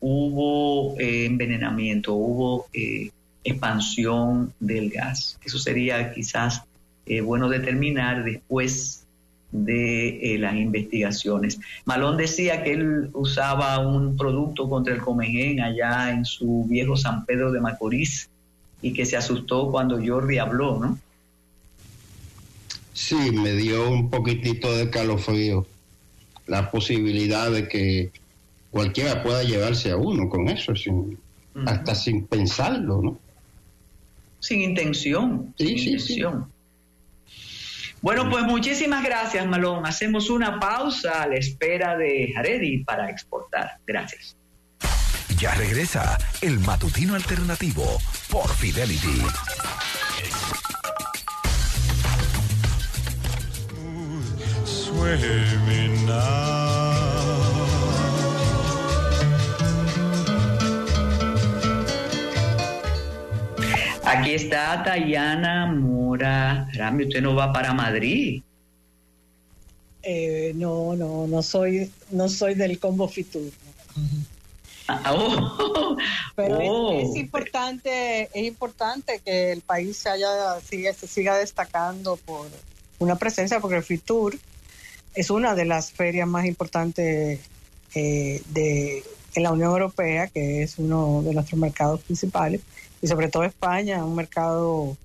hubo 0.00 0.98
eh, 0.98 1.26
envenenamiento, 1.26 2.14
hubo 2.14 2.68
eh, 2.72 3.10
expansión 3.44 4.54
del 4.58 4.88
gas. 4.88 5.38
Eso 5.44 5.58
sería 5.58 6.14
quizás 6.14 6.62
eh, 7.04 7.20
bueno 7.20 7.50
determinar 7.50 8.24
después 8.24 8.99
de 9.52 10.36
las 10.38 10.54
investigaciones. 10.54 11.58
Malón 11.84 12.16
decía 12.16 12.62
que 12.62 12.72
él 12.72 13.10
usaba 13.12 13.78
un 13.78 14.16
producto 14.16 14.68
contra 14.68 14.94
el 14.94 15.00
comején 15.00 15.60
allá 15.60 16.12
en 16.12 16.24
su 16.24 16.64
viejo 16.68 16.96
San 16.96 17.24
Pedro 17.24 17.50
de 17.50 17.60
Macorís 17.60 18.28
y 18.82 18.92
que 18.92 19.04
se 19.04 19.16
asustó 19.16 19.70
cuando 19.70 20.00
Jordi 20.04 20.38
habló, 20.38 20.78
¿no? 20.78 20.98
Sí, 22.92 23.32
me 23.32 23.52
dio 23.52 23.90
un 23.90 24.10
poquitito 24.10 24.76
de 24.76 24.90
calofrío 24.90 25.66
la 26.46 26.70
posibilidad 26.70 27.50
de 27.50 27.68
que 27.68 28.10
cualquiera 28.70 29.22
pueda 29.22 29.42
llevarse 29.42 29.90
a 29.90 29.96
uno 29.96 30.28
con 30.28 30.48
eso, 30.48 30.74
sin, 30.74 31.18
hasta 31.66 31.94
sin 31.94 32.26
pensarlo, 32.26 33.00
¿no? 33.02 33.18
Sin 34.40 34.60
intención. 34.60 35.54
sin 35.56 35.78
intención. 35.78 36.46
Bueno, 38.02 38.30
pues 38.30 38.44
muchísimas 38.44 39.04
gracias, 39.04 39.46
Malón. 39.46 39.86
Hacemos 39.86 40.30
una 40.30 40.58
pausa 40.58 41.22
a 41.22 41.26
la 41.26 41.36
espera 41.36 41.96
de 41.96 42.32
Haredi 42.36 42.82
para 42.84 43.10
exportar. 43.10 43.72
Gracias. 43.86 44.36
Ya 45.38 45.54
regresa 45.54 46.18
el 46.40 46.58
matutino 46.60 47.14
alternativo 47.14 47.98
por 48.30 48.48
Fidelity. 48.54 49.22
Aquí 64.10 64.34
está 64.34 64.82
Tayana 64.82 65.66
Mora. 65.66 66.68
Rami, 66.74 67.04
usted 67.04 67.22
no 67.22 67.36
va 67.36 67.52
para 67.52 67.72
Madrid. 67.72 68.42
Eh, 70.02 70.50
no, 70.56 70.96
no, 70.96 71.28
no 71.28 71.42
soy, 71.42 71.92
no 72.10 72.28
soy 72.28 72.54
del 72.54 72.80
combo 72.80 73.06
Fitur. 73.06 73.52
Ah, 74.88 75.14
oh. 75.14 75.96
Pero 76.34 76.60
es, 76.60 76.68
oh. 76.68 77.16
importante, 77.16 78.28
es 78.34 78.44
importante 78.46 79.20
que 79.24 79.52
el 79.52 79.60
país 79.60 79.96
se 79.98 80.08
haya, 80.08 80.58
siga, 80.60 80.92
se 80.92 81.06
siga 81.06 81.36
destacando 81.36 82.16
por 82.16 82.48
una 82.98 83.14
presencia, 83.14 83.60
porque 83.60 83.76
el 83.76 83.84
FITUR 83.84 84.36
es 85.14 85.30
una 85.30 85.54
de 85.54 85.66
las 85.66 85.92
ferias 85.92 86.26
más 86.26 86.46
importantes 86.46 87.38
eh, 87.94 88.42
de, 88.48 89.04
en 89.34 89.42
la 89.44 89.52
Unión 89.52 89.70
Europea, 89.70 90.26
que 90.26 90.64
es 90.64 90.78
uno 90.78 91.22
de 91.22 91.32
nuestros 91.32 91.60
mercados 91.60 92.00
principales, 92.00 92.60
y 93.02 93.06
sobre 93.06 93.28
todo 93.28 93.44
España, 93.44 94.04
un 94.04 94.14
mercado, 94.14 94.96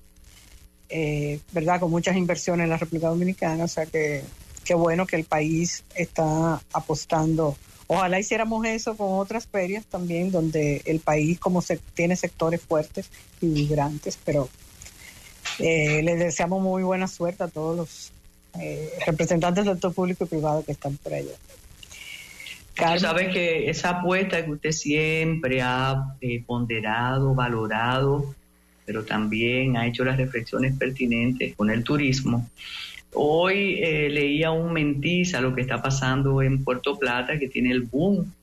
eh, 0.89 1.39
¿verdad?, 1.51 1.79
con 1.79 1.91
muchas 1.91 2.15
inversiones 2.15 2.65
en 2.65 2.69
la 2.69 2.77
República 2.77 3.07
Dominicana, 3.07 3.63
o 3.63 3.67
sea 3.67 3.85
que 3.85 4.23
qué 4.63 4.73
bueno 4.73 5.05
que 5.05 5.15
el 5.15 5.23
país 5.23 5.83
está 5.95 6.61
apostando. 6.73 7.55
Ojalá 7.87 8.19
hiciéramos 8.19 8.65
eso 8.65 8.97
con 8.97 9.19
otras 9.19 9.45
ferias 9.47 9.85
también, 9.85 10.31
donde 10.31 10.81
el 10.85 10.99
país 10.99 11.39
como 11.39 11.61
se, 11.61 11.77
tiene 11.93 12.15
sectores 12.15 12.61
fuertes 12.61 13.09
y 13.41 13.47
vibrantes, 13.47 14.17
pero 14.25 14.49
eh, 15.59 16.01
les 16.03 16.19
deseamos 16.19 16.61
muy 16.61 16.83
buena 16.83 17.07
suerte 17.07 17.43
a 17.43 17.47
todos 17.47 17.77
los 17.77 18.11
eh, 18.59 18.91
representantes 19.05 19.65
del 19.65 19.75
sector 19.75 19.93
público 19.93 20.23
y 20.23 20.27
privado 20.27 20.63
que 20.65 20.71
están 20.71 20.97
por 20.97 21.13
allá. 21.13 21.33
Tú 22.75 22.99
sabes 22.99 23.33
que 23.33 23.69
esa 23.69 23.91
apuesta 23.91 24.43
que 24.43 24.51
usted 24.51 24.71
siempre 24.71 25.61
ha 25.61 26.17
eh, 26.19 26.43
ponderado, 26.45 27.33
valorado, 27.33 28.35
pero 28.85 29.05
también 29.05 29.77
ha 29.77 29.87
hecho 29.87 30.03
las 30.03 30.17
reflexiones 30.17 30.75
pertinentes 30.77 31.55
con 31.55 31.69
el 31.69 31.85
turismo. 31.85 32.49
Hoy 33.13 33.79
eh, 33.81 34.09
leía 34.09 34.51
un 34.51 34.73
mentiz 34.73 35.35
a 35.35 35.41
lo 35.41 35.55
que 35.55 35.61
está 35.61 35.81
pasando 35.81 36.41
en 36.41 36.65
Puerto 36.65 36.99
Plata, 36.99 37.39
que 37.39 37.47
tiene 37.47 37.71
el 37.71 37.83
boom 37.83 38.33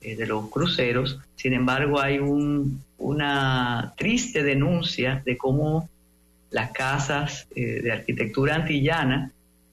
eh, 0.00 0.16
de 0.16 0.26
los 0.26 0.50
cruceros. 0.50 1.20
Sin 1.36 1.52
embargo, 1.52 2.00
hay 2.00 2.18
un, 2.18 2.82
una 2.98 3.94
triste 3.96 4.42
denuncia 4.42 5.22
de 5.24 5.36
cómo 5.36 5.88
las 6.50 6.72
casas 6.72 7.46
de 7.54 7.92
arquitectura 7.92 8.54
antillana 8.54 9.30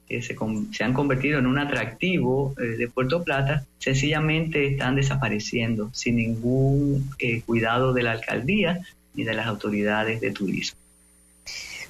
que 0.08 0.22
se, 0.22 0.36
han 0.84 0.94
convertido 0.94 1.40
en 1.40 1.48
un 1.48 1.58
atractivo 1.58 2.54
eh, 2.58 2.78
de 2.78 2.88
Puerto 2.88 3.24
Plata, 3.24 3.66
sencillamente 3.80 4.68
están 4.68 4.96
desapareciendo 4.96 5.90
sin 5.94 6.18
ningún 6.18 7.10
eh, 7.20 7.42
cuidado 7.42 7.94
de 7.94 8.04
la 8.04 8.12
alcaldía 8.12 8.82
ni 9.14 9.24
de 9.24 9.34
las 9.34 9.48
autoridades 9.48 10.22
de 10.22 10.32
turismo. 10.32 10.80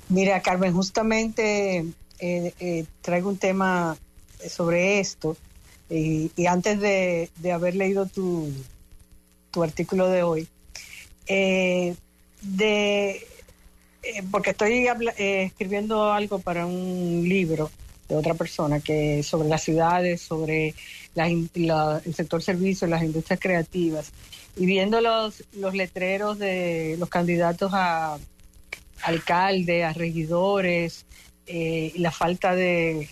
Mira, 0.09 0.41
Carmen, 0.41 0.73
justamente 0.73 1.85
eh, 2.19 2.85
traigo 3.01 3.29
un 3.29 3.37
tema 3.37 3.97
sobre 4.47 4.99
esto 4.99 5.37
y, 5.89 6.31
antes 6.47 6.79
de, 6.79 7.29
haber 7.51 7.75
leído 7.75 8.05
tu, 8.05 8.51
tu 9.51 9.63
artículo 9.63 10.09
de 10.09 10.23
hoy, 10.23 10.47
de 12.41 13.21
porque 14.31 14.49
estoy 14.49 14.87
escribiendo 15.17 16.11
algo 16.11 16.39
para 16.39 16.65
un 16.65 17.23
libro 17.27 17.71
de 18.13 18.19
otra 18.19 18.35
persona, 18.35 18.79
que 18.79 19.23
sobre 19.23 19.49
las 19.49 19.63
ciudades, 19.63 20.21
sobre 20.21 20.75
el 21.15 22.13
sector 22.13 22.43
servicios, 22.43 22.89
las 22.89 23.03
industrias 23.03 23.39
creativas, 23.39 24.11
y 24.55 24.67
viendo 24.67 25.01
los, 25.01 25.43
los 25.53 25.73
letreros 25.73 26.37
de 26.37 26.95
los 26.99 27.09
candidatos 27.09 27.71
a 27.73 28.19
alcalde, 29.01 29.83
a 29.83 29.93
regidores, 29.93 31.05
eh, 31.47 31.91
y 31.95 31.99
la 31.99 32.11
falta 32.11 32.53
de, 32.53 33.09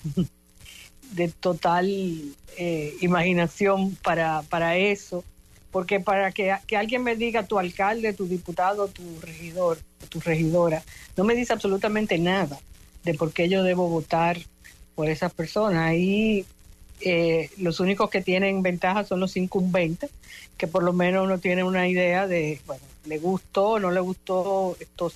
de 1.14 1.28
total 1.30 1.90
eh, 2.58 2.96
imaginación 3.02 3.96
para, 4.04 4.44
para 4.44 4.78
eso, 4.78 5.24
porque 5.72 6.00
para 6.00 6.32
que, 6.32 6.56
que, 6.68 6.78
alguien 6.78 7.04
me 7.04 7.16
diga 7.16 7.48
tu 7.48 7.58
alcalde, 7.58 8.14
tu 8.14 8.28
diputado, 8.28 8.88
tu 8.88 9.04
regidor, 9.20 9.80
tu 10.10 10.20
regidora, 10.20 10.84
no 11.18 11.24
me 11.24 11.34
dice 11.34 11.54
absolutamente 11.54 12.20
nada 12.20 12.60
de 13.04 13.16
por 13.16 13.34
qué 13.34 13.50
yo 13.50 13.64
debo 13.64 13.90
votar 13.90 14.38
por 14.96 15.10
esas 15.10 15.34
personas. 15.34 15.84
Ahí 15.88 16.46
eh, 17.02 17.50
los 17.58 17.80
únicos 17.80 18.10
que 18.10 18.22
tienen 18.22 18.62
ventaja 18.62 19.04
son 19.04 19.20
los 19.20 19.36
incumbentes, 19.38 20.12
que 20.58 20.68
por 20.68 20.84
lo 20.84 20.94
menos 20.94 21.26
uno 21.26 21.40
tiene 21.40 21.64
una 21.64 21.88
idea 21.88 22.28
de, 22.28 22.60
bueno, 22.68 22.84
le 23.06 23.18
gustó 23.18 23.72
o 23.72 23.80
no 23.80 23.92
le 23.92 24.00
gustó 24.00 24.78
estos 24.80 25.14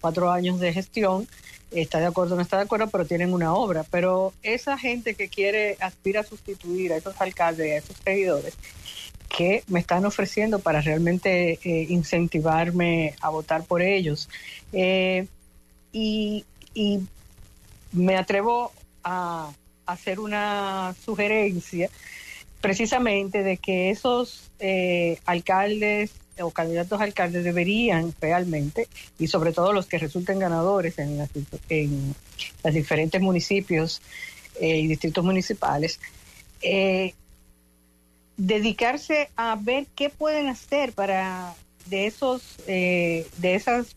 cuatro 0.00 0.30
años 0.30 0.60
de 0.60 0.72
gestión, 0.72 1.26
está 1.70 2.00
de 2.00 2.06
acuerdo 2.06 2.34
o 2.34 2.36
no 2.36 2.42
está 2.42 2.58
de 2.58 2.64
acuerdo, 2.64 2.88
pero 2.88 3.06
tienen 3.06 3.32
una 3.32 3.54
obra. 3.54 3.84
Pero 3.90 4.34
esa 4.42 4.76
gente 4.76 5.14
que 5.14 5.28
quiere, 5.28 5.76
aspira 5.80 6.20
a 6.20 6.24
sustituir 6.24 6.92
a 6.92 6.96
esos 6.96 7.18
alcaldes, 7.20 7.72
a 7.72 7.76
esos 7.76 8.04
regidores, 8.04 8.54
que 9.34 9.64
me 9.68 9.80
están 9.80 10.04
ofreciendo 10.04 10.58
para 10.58 10.82
realmente 10.82 11.58
eh, 11.64 11.86
incentivarme 11.88 13.14
a 13.20 13.30
votar 13.30 13.64
por 13.64 13.80
ellos. 13.80 14.28
Eh, 14.74 15.26
y, 15.92 16.44
y 16.74 17.00
me 17.92 18.16
atrevo 18.16 18.72
a 19.04 19.52
hacer 19.86 20.20
una 20.20 20.94
sugerencia 21.04 21.90
precisamente 22.62 23.42
de 23.42 23.58
que 23.58 23.90
esos 23.90 24.50
eh, 24.60 25.18
alcaldes 25.26 26.12
o 26.40 26.50
candidatos 26.50 26.98
a 27.00 27.04
alcaldes 27.04 27.44
deberían 27.44 28.14
realmente, 28.20 28.88
y 29.18 29.26
sobre 29.26 29.52
todo 29.52 29.72
los 29.72 29.86
que 29.86 29.98
resulten 29.98 30.38
ganadores 30.38 30.98
en, 30.98 31.18
las, 31.18 31.28
en 31.68 32.14
los 32.64 32.74
diferentes 32.74 33.20
municipios 33.20 34.00
eh, 34.60 34.78
y 34.78 34.86
distritos 34.86 35.24
municipales, 35.24 36.00
eh, 36.62 37.14
dedicarse 38.36 39.28
a 39.36 39.58
ver 39.60 39.86
qué 39.94 40.08
pueden 40.08 40.46
hacer 40.46 40.92
para 40.92 41.54
de 41.86 42.06
esos 42.06 42.56
de 42.64 43.26
esos 43.42 43.96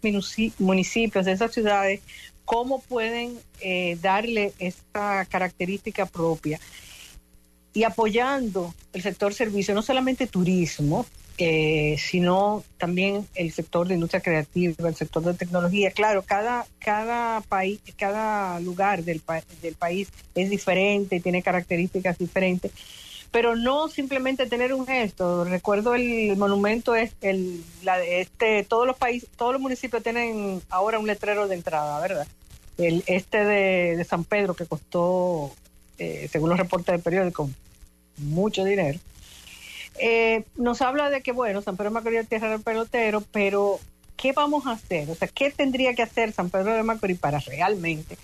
municipios, 0.57 1.25
de 1.25 1.31
esas 1.31 1.53
ciudades, 1.53 2.01
cómo 2.45 2.79
pueden 2.79 3.37
eh, 3.59 3.97
darle 4.01 4.53
esta 4.59 5.25
característica 5.25 6.05
propia 6.05 6.59
y 7.73 7.83
apoyando 7.83 8.73
el 8.93 9.01
sector 9.01 9.33
servicio, 9.33 9.75
no 9.75 9.81
solamente 9.81 10.27
turismo, 10.27 11.05
eh, 11.37 11.97
sino 11.99 12.63
también 12.77 13.27
el 13.35 13.51
sector 13.51 13.85
de 13.87 13.95
industria 13.95 14.21
creativa, 14.21 14.87
el 14.87 14.95
sector 14.95 15.21
de 15.23 15.33
tecnología. 15.33 15.91
Claro, 15.91 16.23
cada, 16.25 16.65
cada 16.79 17.41
país, 17.41 17.81
cada 17.97 18.57
lugar 18.61 19.03
del, 19.03 19.21
del 19.61 19.75
país 19.75 20.07
es 20.33 20.49
diferente, 20.49 21.19
tiene 21.19 21.43
características 21.43 22.17
diferentes, 22.17 22.71
pero 23.35 23.57
no 23.57 23.89
simplemente 23.89 24.45
tener 24.45 24.73
un 24.73 24.87
gesto. 24.87 25.43
Recuerdo 25.43 25.93
el 25.93 26.37
monumento 26.37 26.95
es 26.95 27.11
el, 27.19 27.61
la, 27.83 28.01
este, 28.01 28.63
todos 28.63 28.87
los 28.87 28.95
países, 28.95 29.27
todos 29.35 29.51
los 29.51 29.61
municipios 29.61 30.01
tienen 30.01 30.61
ahora 30.69 30.99
un 30.99 31.05
letrero 31.05 31.45
de 31.49 31.55
entrada, 31.55 31.99
¿verdad? 31.99 32.27
El, 32.77 33.03
este 33.07 33.43
de, 33.43 34.05
San 34.05 34.23
Pedro 34.23 34.53
que 34.53 34.65
costó, 34.65 35.51
eh, 35.97 36.29
según 36.31 36.47
los 36.47 36.57
reportes 36.57 36.93
del 36.93 37.01
periódico, 37.01 37.49
mucho 38.19 38.63
dinero. 38.63 38.99
Eh, 39.99 40.45
nos 40.55 40.81
habla 40.81 41.09
de 41.09 41.19
que, 41.21 41.33
bueno, 41.33 41.61
San 41.61 41.75
Pedro 41.75 41.89
de 41.89 41.95
Macorís 41.95 42.19
es 42.21 42.29
tierra 42.29 42.49
del 42.51 42.61
pelotero, 42.61 43.21
pero 43.33 43.81
¿qué 44.15 44.31
vamos 44.31 44.65
a 44.65 44.71
hacer? 44.71 45.09
O 45.09 45.15
sea, 45.15 45.27
¿qué 45.27 45.51
tendría 45.51 45.93
que 45.93 46.03
hacer 46.03 46.31
San 46.31 46.49
Pedro 46.49 46.73
de 46.73 46.83
Macorís 46.83 47.19
para 47.19 47.39
realmente 47.39 48.17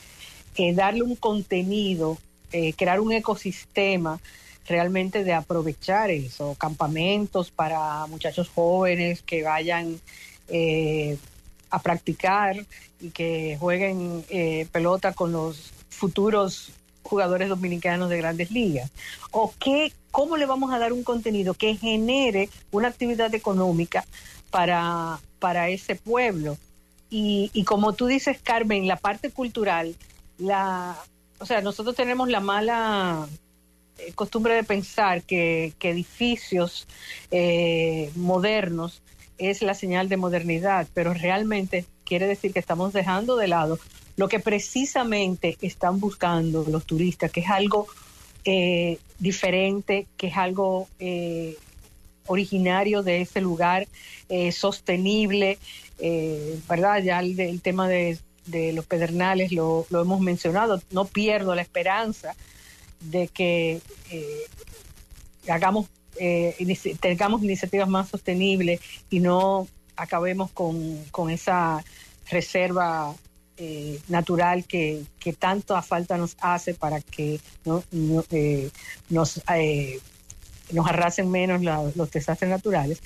eh, 0.56 0.74
darle 0.74 1.04
un 1.04 1.18
contenido, 1.18 2.18
crear 2.78 3.02
un 3.02 3.12
ecosistema 3.12 4.22
realmente 4.72 5.24
de 5.24 5.34
aprovechar 5.34 6.10
eso? 6.10 6.56
Campamentos 6.56 7.52
para 7.52 8.06
muchachos 8.08 8.50
jóvenes 8.50 9.22
que 9.22 9.44
vayan 9.44 10.00
a 11.72 11.80
practicar 11.80 12.66
y 13.00 13.10
que 13.10 13.58
jueguen 13.60 14.24
eh, 14.30 14.68
pelota 14.72 15.14
con 15.14 15.32
los 15.32 15.72
futuros 15.90 16.72
jugadores 17.04 17.50
dominicanos 17.50 18.10
de 18.10 18.18
grandes 18.18 18.52
ligas? 18.52 18.92
¿O 19.32 19.54
qué, 19.60 19.92
cómo 20.12 20.38
le 20.38 20.46
vamos 20.46 20.72
a 20.74 20.80
dar 20.80 20.94
un 20.94 21.04
contenido 21.04 21.54
que 21.54 21.76
genere 21.76 22.50
una 22.72 22.90
actividad 22.90 23.34
económica 23.34 24.06
para, 24.52 25.20
para 25.40 25.70
ese 25.70 25.96
pueblo? 25.96 26.58
Y, 27.10 27.50
y 27.54 27.64
como 27.64 27.94
tú 27.94 28.06
dices, 28.06 28.40
Carmen, 28.42 28.88
la 28.88 28.98
parte 28.98 29.32
cultural, 29.32 29.96
la, 30.38 30.98
o 31.40 31.46
sea, 31.46 31.62
nosotros 31.62 31.96
tenemos 31.96 32.30
la 32.30 32.40
mala 32.40 33.28
eh, 33.28 33.51
costumbre 34.16 34.56
de 34.56 34.64
pensar 34.64 35.24
que, 35.24 35.74
que 35.80 35.90
edificios 35.90 36.88
eh, 37.32 38.12
modernos 38.16 39.02
es 39.38 39.62
la 39.62 39.74
señal 39.74 40.10
de 40.10 40.18
modernidad, 40.18 40.88
pero 40.94 41.14
realmente 41.14 41.86
quiere 42.04 42.28
decir 42.28 42.54
que 42.54 42.60
estamos 42.60 42.94
dejando 42.94 43.38
de 43.38 43.48
lado 43.48 43.80
lo 44.18 44.28
que 44.28 44.40
precisamente 44.40 45.58
están 45.62 46.00
buscando 46.00 46.66
los 46.68 46.86
turistas, 46.86 47.32
que 47.32 47.40
es 47.40 47.50
algo 47.50 47.88
eh, 48.44 48.98
diferente, 49.20 50.08
que 50.18 50.28
es 50.28 50.38
algo 50.38 50.88
eh, 51.00 51.56
originario 52.28 53.04
de 53.04 53.22
ese 53.22 53.42
lugar, 53.42 53.88
eh, 54.30 54.52
sostenible, 54.52 55.58
¿verdad? 56.68 57.04
Ya 57.04 57.20
el, 57.20 57.62
tema 57.62 57.88
de, 57.88 58.18
los 58.74 58.86
pedernales 58.86 59.52
lo, 59.52 59.86
lo, 59.90 60.02
hemos 60.02 60.20
mencionado, 60.22 60.82
no 60.92 61.06
pierdo 61.06 61.54
la 61.54 61.62
esperanza 61.62 62.36
de 63.02 63.28
que 63.28 63.82
hagamos 65.48 65.88
eh, 66.18 66.56
tengamos 67.00 67.44
iniciativas 67.44 67.90
más 67.90 68.10
sostenibles 68.10 68.80
y 69.10 69.20
no 69.20 69.68
acabemos 69.96 70.52
con, 70.52 71.04
con 71.12 71.30
esa 71.30 71.84
reserva 72.30 73.16
eh, 73.58 74.00
natural 74.08 74.66
que, 74.66 75.04
que 75.20 75.34
tanto 75.34 75.76
a 75.76 75.82
falta 75.82 76.18
nos 76.18 76.36
hace 76.40 76.74
para 76.74 77.02
que 77.02 77.40
no, 77.66 77.84
eh, 78.32 78.70
nos, 79.10 79.42
eh, 79.54 80.00
nos 80.72 80.88
arrasen 80.88 81.30
menos 81.30 81.62
los 81.96 82.12
desastres 82.12 82.50
naturales. 82.50 83.02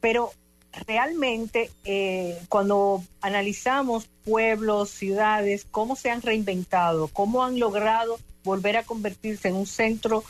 pero 0.00 0.32
realmente 0.86 1.70
cuando 2.48 3.02
analizamos 3.20 4.08
pueblos, 4.24 4.90
ciudades, 4.90 5.66
cómo 5.70 5.96
se 5.96 6.10
han 6.10 6.22
reinventado, 6.22 7.08
cómo 7.08 7.44
han 7.44 7.58
logrado 7.58 8.18
volver 8.44 8.76
a 8.76 8.82
convertirse 8.82 9.48
en 9.48 9.56
un 9.56 9.66
centro 9.66 10.24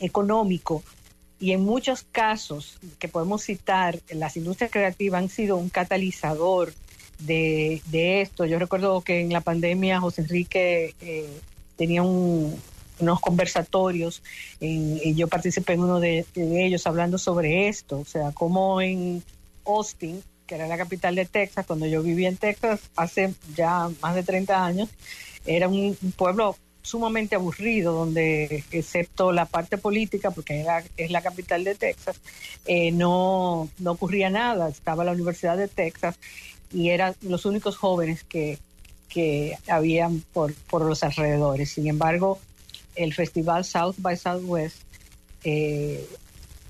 económico 0.00 0.82
y 1.38 1.52
en 1.52 1.64
muchos 1.64 2.06
casos 2.10 2.78
que 2.98 3.08
podemos 3.08 3.42
citar, 3.42 4.00
las 4.10 4.36
industrias 4.36 4.70
creativas 4.70 5.22
han 5.22 5.28
sido 5.28 5.56
un 5.56 5.68
catalizador 5.68 6.72
de, 7.18 7.82
esto. 8.22 8.46
Yo 8.46 8.58
recuerdo 8.58 9.02
que 9.02 9.20
en 9.20 9.32
la 9.32 9.40
pandemia 9.40 10.00
José 10.00 10.22
Enrique 10.22 10.94
eh, 11.00 11.40
tenía 11.76 12.02
unos 13.00 13.20
conversatorios 13.20 14.22
y 14.60 15.14
yo 15.14 15.28
participé 15.28 15.74
en 15.74 15.80
uno 15.80 16.00
de, 16.00 16.24
ellos 16.34 16.86
hablando 16.86 17.18
sobre 17.18 17.68
esto, 17.68 18.00
o 18.00 18.04
sea, 18.04 18.32
cómo 18.32 18.80
en 18.80 19.22
Austin, 19.66 20.22
que 20.46 20.54
era 20.54 20.66
la 20.66 20.76
capital 20.76 21.14
de 21.14 21.26
Texas, 21.26 21.66
cuando 21.66 21.86
yo 21.86 22.02
vivía 22.02 22.28
en 22.28 22.36
Texas 22.36 22.80
hace 22.96 23.34
ya 23.54 23.88
más 24.00 24.14
de 24.14 24.22
30 24.22 24.64
años, 24.64 24.88
era 25.44 25.68
un 25.68 25.96
pueblo 26.16 26.56
sumamente 26.86 27.34
aburrido, 27.34 27.92
donde 27.92 28.64
excepto 28.70 29.32
la 29.32 29.44
parte 29.46 29.76
política, 29.76 30.30
porque 30.30 30.60
era, 30.60 30.84
es 30.96 31.10
la 31.10 31.20
capital 31.20 31.64
de 31.64 31.74
Texas, 31.74 32.20
eh, 32.64 32.92
no, 32.92 33.68
no 33.78 33.92
ocurría 33.92 34.30
nada. 34.30 34.68
Estaba 34.68 35.04
la 35.04 35.12
Universidad 35.12 35.56
de 35.56 35.66
Texas 35.66 36.16
y 36.72 36.90
eran 36.90 37.16
los 37.22 37.44
únicos 37.44 37.76
jóvenes 37.76 38.22
que, 38.22 38.58
que 39.08 39.58
habían 39.68 40.20
por, 40.32 40.54
por 40.54 40.82
los 40.82 41.02
alrededores. 41.02 41.72
Sin 41.72 41.88
embargo, 41.88 42.38
el 42.96 43.14
festival 43.14 43.64
South 43.64 43.96
by 43.98 44.16
Southwest 44.16 44.78
eh, 45.44 46.06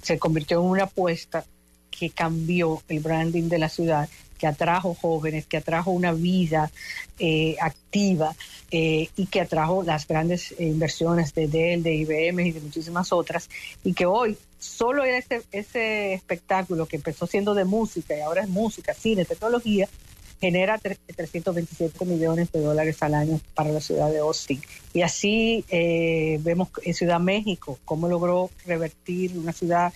se 0.03 0.19
convirtió 0.19 0.61
en 0.61 0.67
una 0.67 0.85
apuesta 0.85 1.45
que 1.91 2.11
cambió 2.11 2.83
el 2.89 3.01
branding 3.01 3.49
de 3.49 3.59
la 3.59 3.69
ciudad 3.69 4.09
que 4.37 4.47
atrajo 4.47 4.95
jóvenes, 4.95 5.47
que 5.47 5.57
atrajo 5.57 5.91
una 5.91 6.13
vida 6.13 6.71
eh, 7.19 7.57
activa 7.61 8.35
eh, 8.71 9.09
y 9.17 9.27
que 9.27 9.41
atrajo 9.41 9.83
las 9.83 10.07
grandes 10.07 10.53
eh, 10.53 10.65
inversiones 10.65 11.35
de 11.35 11.49
Dell, 11.49 11.83
de 11.83 11.95
IBM 11.95 12.47
y 12.47 12.53
de 12.53 12.61
muchísimas 12.61 13.13
otras, 13.13 13.49
y 13.83 13.95
que 13.95 14.07
hoy 14.07 14.37
solo 14.59 15.05
ese, 15.05 15.43
ese 15.53 16.13
espectáculo 16.13 16.87
que 16.87 16.97
empezó 16.97 17.27
siendo 17.27 17.55
de 17.55 17.65
música 17.65 18.17
y 18.17 18.21
ahora 18.21 18.43
es 18.43 18.49
música, 18.49 18.95
cine, 18.95 19.25
tecnología, 19.25 19.89
genera 20.41 20.79
327 20.79 22.05
millones 22.05 22.53
de 22.53 22.61
dólares 22.61 23.03
al 23.03 23.15
año 23.15 23.41
para 23.55 23.71
la 23.71 23.81
ciudad 23.81 24.11
de 24.11 24.19
Austin. 24.19 24.61
Y 24.93 25.03
así 25.03 25.65
vemos 26.41 26.69
en 26.83 26.95
Ciudad 26.95 27.21
México 27.21 27.79
cómo 27.85 28.09
logró 28.09 28.51
revertir 28.65 29.37
una 29.37 29.53
ciudad 29.53 29.93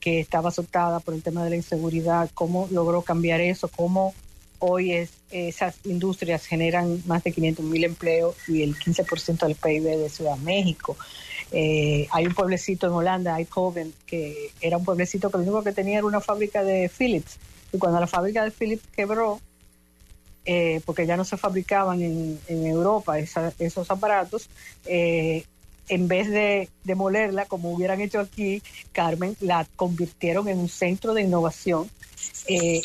que 0.00 0.20
estaba 0.20 0.50
azotada 0.50 1.00
por 1.00 1.14
el 1.14 1.22
tema 1.22 1.42
de 1.44 1.50
la 1.50 1.56
inseguridad, 1.56 2.30
cómo 2.34 2.68
logró 2.70 3.02
cambiar 3.02 3.40
eso, 3.40 3.68
cómo 3.68 4.14
hoy 4.58 4.92
es, 4.92 5.10
esas 5.30 5.76
industrias 5.84 6.46
generan 6.46 7.02
más 7.06 7.24
de 7.24 7.32
500 7.32 7.64
mil 7.64 7.84
empleos 7.84 8.36
y 8.48 8.62
el 8.62 8.76
15% 8.76 9.46
del 9.46 9.54
PIB 9.56 9.82
de 9.82 10.08
Ciudad 10.08 10.36
México. 10.38 10.96
Eh, 11.52 12.08
hay 12.10 12.26
un 12.26 12.34
pueblecito 12.34 12.86
en 12.86 12.92
Holanda, 12.92 13.38
Eindhoven, 13.38 13.92
que 14.06 14.50
era 14.60 14.76
un 14.76 14.84
pueblecito 14.84 15.30
que 15.30 15.38
lo 15.38 15.44
único 15.44 15.62
que 15.62 15.72
tenía 15.72 15.98
era 15.98 16.06
una 16.06 16.20
fábrica 16.20 16.62
de 16.62 16.88
Philips. 16.88 17.38
Y 17.72 17.78
cuando 17.78 18.00
la 18.00 18.06
fábrica 18.06 18.44
de 18.44 18.50
Philips 18.50 18.84
quebró, 18.94 19.40
eh, 20.46 20.80
porque 20.84 21.06
ya 21.06 21.16
no 21.16 21.24
se 21.24 21.36
fabricaban 21.36 22.00
en, 22.00 22.38
Europa 22.48 23.18
esos 23.18 23.90
aparatos, 23.90 24.48
eh, 24.86 25.44
en 25.88 26.08
vez 26.08 26.30
de 26.30 26.68
demolerla 26.84 27.46
como 27.46 27.72
hubieran 27.72 28.00
hecho 28.00 28.20
aquí, 28.20 28.62
Carmen, 28.92 29.36
la 29.40 29.66
convirtieron 29.76 30.48
en 30.48 30.58
un 30.58 30.68
centro 30.68 31.14
de 31.14 31.22
innovación 31.22 31.90
eh, 32.48 32.80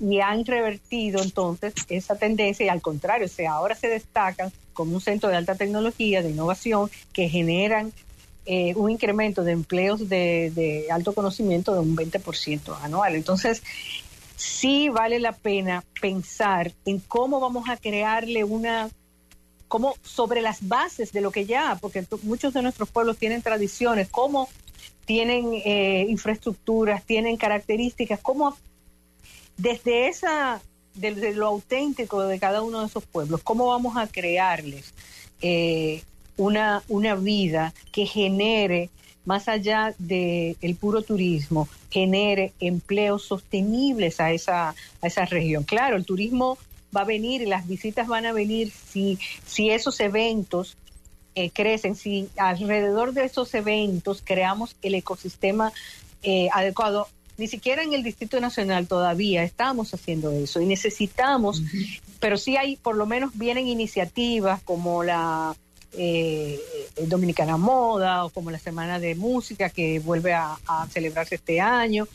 y, 0.00 0.18
han, 0.20 0.44
revertido 0.44 1.22
entonces 1.22 1.72
esa 1.88 2.16
tendencia 2.16 2.66
y 2.66 2.68
al 2.68 2.82
contrario, 2.82 3.26
o 3.26 3.30
sea, 3.30 3.52
ahora 3.52 3.74
se 3.74 3.88
destacan 3.88 4.52
como 4.72 4.94
un 4.94 5.00
centro 5.00 5.28
de 5.28 5.36
alta 5.36 5.54
tecnología, 5.54 6.22
de 6.22 6.30
innovación, 6.30 6.90
que 7.12 7.28
generan 7.28 7.92
eh, 8.44 8.74
un 8.76 8.90
incremento 8.90 9.42
de 9.42 9.52
empleos 9.52 10.08
de, 10.08 10.52
de 10.54 10.86
alto 10.90 11.12
conocimiento 11.12 11.74
de 11.74 11.80
un 11.80 11.96
20% 11.96 12.76
anual. 12.82 13.14
Entonces, 13.14 13.62
sí 14.36 14.88
vale 14.88 15.18
la 15.18 15.32
pena 15.32 15.84
pensar 16.00 16.72
en 16.84 17.00
cómo 17.00 17.40
vamos 17.40 17.68
a 17.68 17.76
crearle 17.76 18.44
una 18.44 18.90
como 19.68 19.94
sobre 20.02 20.42
las 20.42 20.68
bases 20.68 21.12
de 21.12 21.20
lo 21.20 21.32
que 21.32 21.44
ya, 21.44 21.76
porque 21.80 22.06
muchos 22.22 22.54
de 22.54 22.62
nuestros 22.62 22.88
pueblos 22.88 23.16
tienen 23.16 23.42
tradiciones, 23.42 24.08
cómo 24.08 24.48
tienen 25.06 25.54
eh, 25.54 26.06
infraestructuras, 26.08 27.04
tienen 27.04 27.36
características, 27.36 28.20
cómo 28.20 28.56
desde 29.56 30.08
esa, 30.08 30.60
desde 30.94 31.34
lo 31.34 31.46
auténtico 31.46 32.22
de 32.22 32.38
cada 32.38 32.62
uno 32.62 32.80
de 32.80 32.86
esos 32.86 33.04
pueblos, 33.04 33.42
cómo 33.42 33.66
vamos 33.66 33.96
a 33.96 34.06
crearles 34.06 34.94
eh, 35.40 36.02
una, 36.36 36.82
una 36.88 37.14
vida 37.14 37.74
que 37.92 38.06
genere 38.06 38.90
más 39.26 39.48
allá 39.48 39.94
del 39.98 40.76
puro 40.80 41.02
turismo, 41.02 41.68
genere 41.90 42.54
empleos 42.60 43.24
sostenibles 43.24 44.20
a 44.20 44.32
esa, 44.32 44.70
a 44.70 45.06
esa 45.06 45.26
región. 45.26 45.64
Claro, 45.64 45.96
el 45.96 46.06
turismo 46.06 46.56
va 46.96 47.02
a 47.02 47.04
venir 47.04 47.42
y 47.42 47.46
las 47.46 47.66
visitas 47.66 48.06
van 48.06 48.24
a 48.24 48.32
venir 48.32 48.70
si, 48.70 49.18
si 49.44 49.70
esos 49.70 50.00
eventos 50.00 50.78
eh, 51.34 51.50
crecen, 51.50 51.96
si 51.96 52.28
alrededor 52.38 53.12
de 53.12 53.24
esos 53.24 53.52
eventos 53.54 54.22
creamos 54.24 54.76
el 54.80 54.94
ecosistema 54.94 55.72
eh, 56.22 56.48
adecuado. 56.52 57.08
Ni 57.36 57.48
siquiera 57.48 57.82
en 57.82 57.92
el 57.92 58.02
Distrito 58.02 58.40
Nacional 58.40 58.86
todavía 58.86 59.42
estamos 59.42 59.92
haciendo 59.92 60.30
eso 60.30 60.62
y 60.62 60.66
necesitamos, 60.66 61.62
pero 62.20 62.38
sí 62.38 62.56
hay, 62.56 62.76
por 62.76 62.96
lo 62.96 63.04
menos 63.04 63.32
vienen 63.34 63.66
iniciativas 63.66 64.62
como 64.62 65.02
la 65.04 65.54
eh, 65.96 66.60
Dominicana 67.06 67.56
Moda 67.56 68.24
o 68.24 68.30
como 68.30 68.50
la 68.50 68.58
Semana 68.58 68.98
de 68.98 69.14
Música 69.14 69.70
que 69.70 69.98
vuelve 69.98 70.34
a, 70.34 70.58
celebrarse 70.90 71.36
este 71.36 71.60
año. 71.60 72.06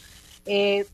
Eh, 0.46 0.86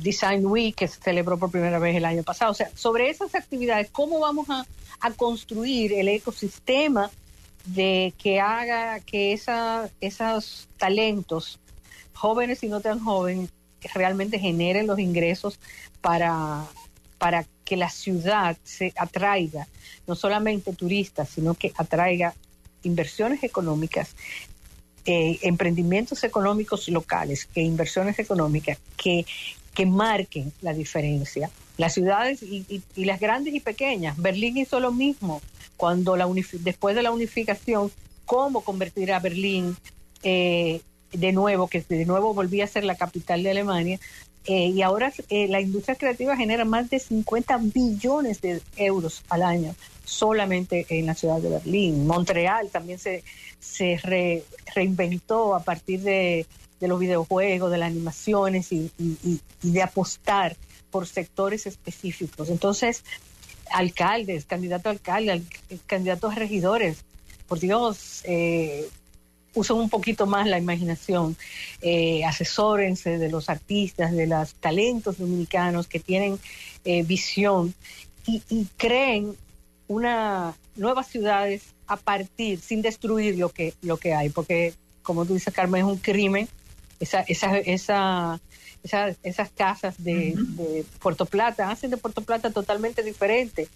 Design 0.00 0.46
Week, 0.46 0.76
que 0.76 0.86
se 0.86 1.00
celebró 1.00 1.36
por 1.38 1.50
primera 1.50 1.78
vez 1.78 1.96
el 1.96 2.04
año 2.04 2.22
pasado. 2.22 2.52
O 2.52 2.54
sea, 2.54 2.70
sobre 2.76 3.10
esas 3.10 3.34
actividades, 3.34 3.90
¿cómo 3.90 4.20
vamos 4.20 4.46
a, 4.50 4.64
construir 5.16 5.92
el 5.92 6.08
ecosistema 6.08 7.10
de 7.66 8.14
que 8.16 8.40
haga 8.40 9.00
que 9.00 9.34
esos 9.34 10.68
talentos, 10.78 11.60
jóvenes 12.14 12.62
y 12.62 12.68
no 12.68 12.80
tan 12.80 13.00
jóvenes, 13.00 13.50
realmente 13.92 14.38
generen 14.38 14.86
los 14.86 14.98
ingresos 14.98 15.58
para, 16.00 16.64
para 17.24 17.46
que 17.64 17.78
la 17.78 17.88
ciudad 17.88 18.54
se 18.64 18.92
atraiga 18.98 19.66
no 20.06 20.14
solamente 20.14 20.74
turistas, 20.74 21.30
sino 21.30 21.54
que 21.54 21.72
atraiga 21.74 22.34
inversiones 22.82 23.42
económicas 23.42 24.14
eh, 25.06 25.38
emprendimientos 25.40 26.22
económicos 26.22 26.86
locales, 26.90 27.46
que 27.46 27.62
inversiones 27.62 28.18
económicas 28.18 28.76
que, 28.98 29.24
que 29.72 29.86
marquen 29.86 30.52
la 30.60 30.74
diferencia. 30.74 31.48
Las 31.78 31.94
ciudades 31.94 32.42
y, 32.42 32.82
las 32.96 33.18
grandes 33.20 33.54
y 33.54 33.60
pequeñas. 33.60 34.18
Berlín 34.18 34.58
hizo 34.58 34.78
lo 34.78 34.92
mismo 34.92 35.40
cuando 35.78 36.18
la 36.18 36.28
después 36.60 36.94
de 36.94 37.02
la 37.02 37.10
unificación, 37.10 37.90
cómo 38.26 38.60
convertir 38.60 39.14
a 39.14 39.20
Berlín 39.20 39.78
eh, 40.22 40.82
de 41.10 41.32
nuevo, 41.32 41.68
que 41.68 41.80
de 41.88 42.04
nuevo 42.04 42.34
volvía 42.34 42.64
a 42.64 42.66
ser 42.66 42.84
la 42.84 42.96
capital 42.96 43.42
de 43.42 43.50
Alemania. 43.52 43.98
Eh, 44.46 44.68
y 44.68 44.82
ahora 44.82 45.12
la 45.30 45.60
industria 45.60 45.94
creativa 45.94 46.36
genera 46.36 46.64
más 46.64 46.90
de 46.90 46.98
50 46.98 47.56
billones 47.62 48.42
de 48.42 48.60
euros 48.76 49.22
al 49.30 49.42
año 49.42 49.74
solamente 50.04 50.86
en 50.90 51.06
la 51.06 51.14
ciudad 51.14 51.40
de 51.40 51.48
Berlín. 51.48 52.06
Montreal 52.06 52.70
también 52.70 52.98
se, 52.98 53.24
se 53.58 53.98
reinventó 54.74 55.54
a 55.54 55.60
partir 55.60 56.00
de, 56.02 56.46
los 56.80 57.00
videojuegos, 57.00 57.70
de 57.70 57.78
las 57.78 57.90
animaciones 57.90 58.70
y, 58.70 58.90
de 59.62 59.82
apostar 59.82 60.56
por 60.90 61.06
sectores 61.06 61.66
específicos. 61.66 62.50
Entonces, 62.50 63.04
alcaldes, 63.70 64.44
candidatos 64.44 64.86
a 64.86 64.90
alcalde, 64.90 65.42
candidatos 65.86 66.32
a 66.32 66.36
regidores, 66.36 66.98
por 67.48 67.58
Dios, 67.58 68.20
eh, 68.24 68.88
usen 69.54 69.76
un 69.76 69.88
poquito 69.88 70.26
más 70.26 70.46
la 70.46 70.58
imaginación, 70.58 71.36
eh, 71.80 72.24
asesórense 72.24 73.18
de 73.18 73.30
los 73.30 73.48
artistas, 73.48 74.12
de 74.12 74.26
los 74.26 74.54
talentos 74.54 75.18
dominicanos 75.18 75.86
que 75.86 76.00
tienen 76.00 76.38
eh, 76.84 77.02
visión 77.02 77.74
y, 78.26 78.42
y 78.48 78.66
creen 78.76 79.36
una 79.86 80.54
nuevas 80.76 81.06
ciudades 81.06 81.62
a 81.86 81.96
partir, 81.96 82.60
sin 82.60 82.82
destruir 82.82 83.38
lo 83.38 83.50
que, 83.50 83.74
lo 83.82 83.96
que 83.96 84.14
hay, 84.14 84.30
porque 84.30 84.74
como 85.02 85.24
tú 85.26 85.34
dices, 85.34 85.52
Carmen, 85.52 85.84
es 85.84 85.86
un 85.86 85.98
crimen 85.98 86.48
esa, 87.00 87.20
esa, 87.20 87.58
esa, 87.58 88.40
esas 89.22 89.50
casas 89.50 90.02
de, 90.02 90.84
Puerto 91.00 91.26
Plata 91.26 91.70
hacen 91.70 91.90
de 91.90 91.96
Puerto 91.96 92.22
Plata 92.22 92.50
totalmente 92.50 93.02
diferente. 93.02 93.68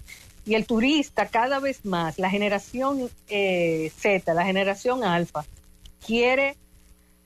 Y 0.46 0.55
el 0.55 0.64
turista 0.64 1.26
cada 1.26 1.60
vez 1.60 1.84
más, 1.84 2.18
la 2.18 2.30
generación 2.30 3.10
eh, 3.28 3.92
Z, 4.00 4.32
la 4.32 4.46
generación 4.46 5.05
alfa, 5.05 5.44
quiere 6.05 6.57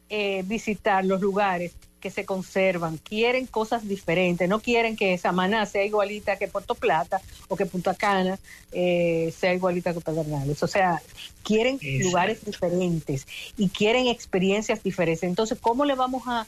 eh, 0.09 0.43
visitar 0.45 1.05
los 1.05 1.21
lugares 1.21 1.73
que 2.03 2.11
se 2.11 2.25
conservan, 2.25 2.99
quieren 2.99 3.47
cosas 3.47 3.87
diferentes, 3.87 4.49
no 4.49 4.61
quieren 4.61 4.97
que 4.97 5.17
Samaná 5.17 5.65
sea 5.67 5.85
igualita 5.85 6.37
que 6.37 6.49
Puerto 6.49 6.75
Plata 6.75 7.21
o 7.47 7.57
que 7.57 7.65
Punta 7.65 7.95
Cana 7.95 8.39
eh, 8.73 9.33
sea 9.39 9.55
igualita 9.55 9.95
que 9.95 10.01
Pedernales. 10.01 10.63
O 10.65 10.67
sea, 10.67 11.01
quieren 11.45 11.79
lugares 12.01 12.45
diferentes 12.45 13.27
y 13.57 13.69
quieren 13.69 14.09
experiencias 14.09 14.83
diferentes. 14.83 15.23
Entonces, 15.23 15.59
¿cómo 15.61 15.85
le 15.85 15.95
vamos 15.95 16.25
a, 16.27 16.47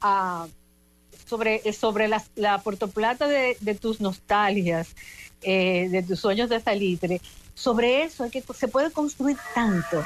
a 0.00 0.48
sobre, 1.24 1.72
sobre 1.72 2.08
la, 2.08 2.22
la 2.34 2.58
Puerto 2.58 2.88
Plata 2.88 3.28
de, 3.28 3.56
de 3.60 3.74
tus 3.76 4.00
nostalgias, 4.00 4.88
eh, 5.42 5.88
de 5.88 6.02
tus 6.02 6.18
sueños 6.18 6.50
de 6.50 6.58
salitre? 6.58 7.20
Sobre 7.60 8.04
eso 8.04 8.24
hay 8.24 8.30
que 8.30 8.42
se 8.54 8.68
puede 8.68 8.90
construir 8.90 9.36
tanto 9.54 10.02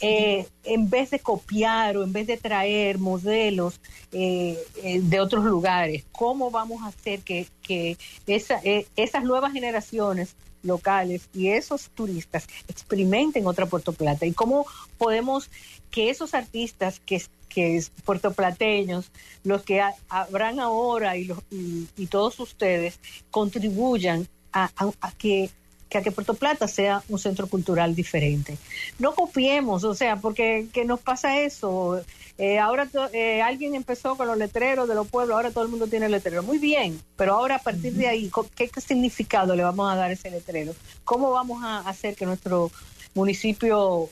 eh, 0.00 0.48
en 0.64 0.88
vez 0.88 1.10
de 1.10 1.18
copiar 1.18 1.98
o 1.98 2.04
en 2.04 2.12
vez 2.12 2.26
de 2.26 2.38
traer 2.38 2.98
modelos 2.98 3.80
eh, 4.12 4.58
eh, 4.82 5.00
de 5.02 5.20
otros 5.20 5.44
lugares. 5.44 6.04
Cómo 6.10 6.50
vamos 6.50 6.82
a 6.82 6.86
hacer 6.86 7.20
que, 7.20 7.48
que 7.60 7.98
esa, 8.26 8.62
esas 8.96 9.24
nuevas 9.24 9.52
generaciones 9.52 10.36
locales 10.62 11.28
y 11.34 11.48
esos 11.48 11.90
turistas 11.90 12.46
experimenten 12.66 13.46
otra 13.46 13.66
Puerto 13.66 13.92
Plata 13.92 14.24
y 14.24 14.32
cómo 14.32 14.66
podemos 14.96 15.50
que 15.90 16.08
esos 16.08 16.32
artistas 16.32 16.98
que 17.04 17.22
que 17.50 17.76
es 17.76 17.90
puertoplateños, 18.04 19.10
los 19.42 19.62
que 19.62 19.80
habrán 20.10 20.60
ahora 20.60 21.16
y, 21.16 21.24
los, 21.24 21.38
y, 21.50 22.06
todos 22.08 22.38
ustedes 22.38 23.00
contribuyan 23.30 24.28
a 24.52 24.68
que 25.16 25.50
que 25.88 25.98
a 25.98 26.02
que 26.02 26.10
Puerto 26.10 26.34
Plata 26.34 26.66
sea 26.68 27.02
un 27.08 27.18
centro 27.18 27.46
cultural 27.46 27.94
diferente. 27.94 28.58
No 28.98 29.14
copiemos, 29.14 29.84
o 29.84 29.94
sea, 29.94 30.16
porque 30.16 30.66
que 30.72 30.84
nos 30.84 31.00
pasa 31.00 31.40
eso. 31.40 32.02
Eh, 32.38 32.58
ahora 32.58 32.88
eh, 33.12 33.40
alguien 33.40 33.74
empezó 33.74 34.16
con 34.16 34.26
los 34.26 34.36
letreros 34.36 34.88
de 34.88 34.94
los 34.94 35.06
pueblos, 35.06 35.36
ahora 35.36 35.50
todo 35.50 35.64
el 35.64 35.70
mundo 35.70 35.86
tiene 35.86 36.08
letrero. 36.08 36.42
Muy 36.42 36.58
bien, 36.58 37.00
pero 37.16 37.34
ahora 37.34 37.56
a 37.56 37.62
partir 37.62 37.92
de 37.94 38.08
ahí, 38.08 38.30
¿qué, 38.54 38.68
significado 38.80 39.54
le 39.54 39.62
vamos 39.62 39.90
a 39.90 39.96
dar 39.96 40.10
a 40.10 40.12
ese 40.12 40.30
letrero? 40.30 40.74
¿Cómo 41.04 41.30
vamos 41.30 41.62
a 41.62 41.78
hacer 41.80 42.14
que 42.16 42.26
nuestro 42.26 42.70
municipio 43.14 44.10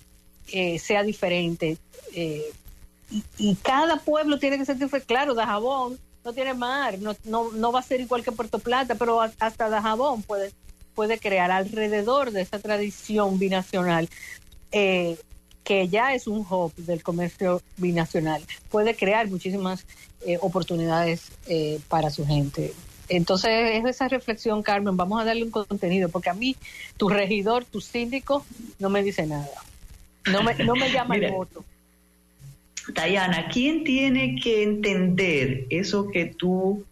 eh, 0.52 0.78
sea 0.78 1.02
diferente? 1.02 1.76
Y, 3.38 3.54
cada 3.56 3.96
pueblo 3.96 4.38
tiene 4.38 4.58
que 4.58 4.64
ser 4.64 4.76
diferente. 4.76 5.06
Claro, 5.06 5.34
Dajabón 5.34 5.98
no 6.24 6.32
tiene 6.32 6.54
mar, 6.54 6.98
no, 6.98 7.14
no, 7.24 7.52
no 7.52 7.72
va 7.72 7.80
a 7.80 7.82
ser 7.82 8.00
igual 8.00 8.24
que 8.24 8.32
Puerto 8.32 8.58
Plata, 8.58 8.94
pero 8.94 9.20
hasta 9.20 9.68
Dajabón 9.68 10.22
puede 10.22 10.52
puede 10.94 11.18
crear 11.18 11.50
alrededor 11.50 12.30
de 12.30 12.42
esa 12.42 12.58
tradición 12.58 13.38
binacional, 13.38 14.08
eh, 14.72 15.16
que 15.62 15.88
ya 15.88 16.14
es 16.14 16.26
un 16.26 16.46
hub 16.48 16.74
del 16.76 17.02
comercio 17.02 17.62
binacional, 17.76 18.42
puede 18.70 18.94
crear 18.94 19.28
muchísimas 19.28 19.86
eh, 20.26 20.38
oportunidades 20.40 21.32
eh, 21.46 21.80
para 21.88 22.10
su 22.10 22.26
gente. 22.26 22.72
Entonces, 23.08 23.50
es 23.72 23.84
esa 23.84 24.08
reflexión, 24.08 24.62
Carmen, 24.62 24.96
vamos 24.96 25.20
a 25.20 25.24
darle 25.24 25.44
un 25.44 25.50
contenido, 25.50 26.08
porque 26.08 26.30
a 26.30 26.34
mí, 26.34 26.56
tu 26.96 27.08
regidor, 27.08 27.64
tu 27.64 27.80
síndico, 27.80 28.44
no 28.78 28.88
me 28.88 29.02
dice 29.02 29.26
nada. 29.26 29.48
No 30.30 30.42
me, 30.42 30.54
no 30.54 30.74
me 30.74 30.90
llama 30.90 31.16
el 31.16 31.30
voto. 31.32 31.64
Dayana, 32.92 33.48
¿quién 33.48 33.84
tiene 33.84 34.36
que 34.42 34.62
entender 34.62 35.66
eso 35.70 36.08
que 36.10 36.26
tú 36.26 36.84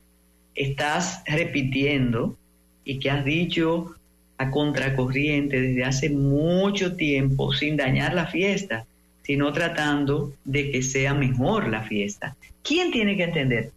estás 0.54 1.22
repitiendo 1.26 2.36
y 2.84 2.98
que 2.98 3.10
has 3.10 3.24
dicho 3.24 3.94
a 4.38 4.50
contracorriente 4.50 5.60
desde 5.60 5.84
hace 5.84 6.10
mucho 6.10 6.96
tiempo 6.96 7.52
sin 7.52 7.76
dañar 7.76 8.14
la 8.14 8.26
fiesta, 8.26 8.86
sino 9.22 9.52
tratando 9.52 10.32
de 10.44 10.70
que 10.70 10.82
sea 10.82 11.14
mejor 11.14 11.68
la 11.68 11.82
fiesta. 11.82 12.36
¿Quién 12.62 12.90
tiene 12.90 13.16
que 13.16 13.24
entender? 13.24 13.70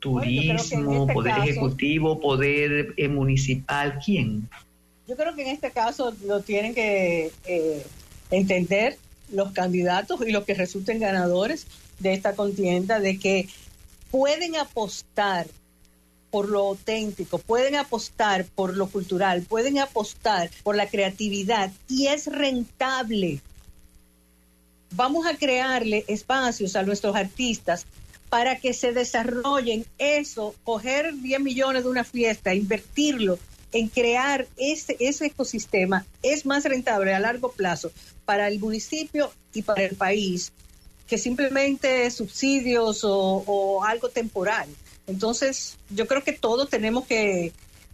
Turismo, 0.00 1.02
este 1.02 1.14
poder 1.14 1.38
ejecutivo, 1.38 2.20
poder 2.20 2.92
eh, 2.96 3.08
municipal, 3.08 3.98
¿quién? 4.04 4.48
Yo 5.06 5.16
creo 5.16 5.34
que 5.34 5.42
en 5.42 5.48
este 5.48 5.70
caso 5.70 6.14
lo 6.26 6.40
tienen 6.40 6.74
que 6.74 7.30
eh, 7.46 7.86
entender 8.30 8.96
los 9.32 9.52
candidatos 9.52 10.20
y 10.26 10.32
los 10.32 10.44
que 10.44 10.54
resulten 10.54 10.98
ganadores 10.98 11.66
de 12.00 12.12
esta 12.12 12.34
contienda, 12.34 13.00
de 13.00 13.18
que 13.18 13.48
pueden 14.10 14.56
apostar 14.56 15.46
por 16.32 16.48
lo 16.48 16.60
auténtico, 16.60 17.38
pueden 17.38 17.76
apostar 17.76 18.46
por 18.46 18.74
lo 18.74 18.88
cultural, 18.88 19.42
pueden 19.42 19.78
apostar 19.78 20.50
por 20.62 20.74
la 20.74 20.88
creatividad 20.88 21.70
y 21.88 22.06
es 22.06 22.26
rentable. 22.26 23.40
Vamos 24.94 25.26
a 25.26 25.36
crearle 25.36 26.04
espacios 26.08 26.74
a 26.74 26.82
nuestros 26.82 27.14
artistas 27.14 27.84
para 28.30 28.56
que 28.56 28.72
se 28.72 28.92
desarrollen 28.92 29.84
eso, 29.98 30.54
coger 30.64 31.14
10 31.14 31.40
millones 31.40 31.84
de 31.84 31.90
una 31.90 32.02
fiesta, 32.02 32.54
invertirlo 32.54 33.38
en 33.72 33.88
crear 33.88 34.46
ese, 34.56 34.96
ese 35.00 35.26
ecosistema, 35.26 36.06
es 36.22 36.46
más 36.46 36.64
rentable 36.64 37.12
a 37.12 37.20
largo 37.20 37.52
plazo 37.52 37.92
para 38.24 38.48
el 38.48 38.58
municipio 38.58 39.30
y 39.52 39.60
para 39.60 39.82
el 39.82 39.96
país 39.96 40.50
que 41.06 41.18
simplemente 41.18 42.10
subsidios 42.10 43.04
o, 43.04 43.44
o 43.46 43.84
algo 43.84 44.08
temporal. 44.08 44.66
Entonces, 45.06 45.76
yo 45.90 46.06
creo 46.06 46.22
que 46.22 46.32
todos 46.32 46.68
tenemos 46.68 47.06
que, 47.06 47.52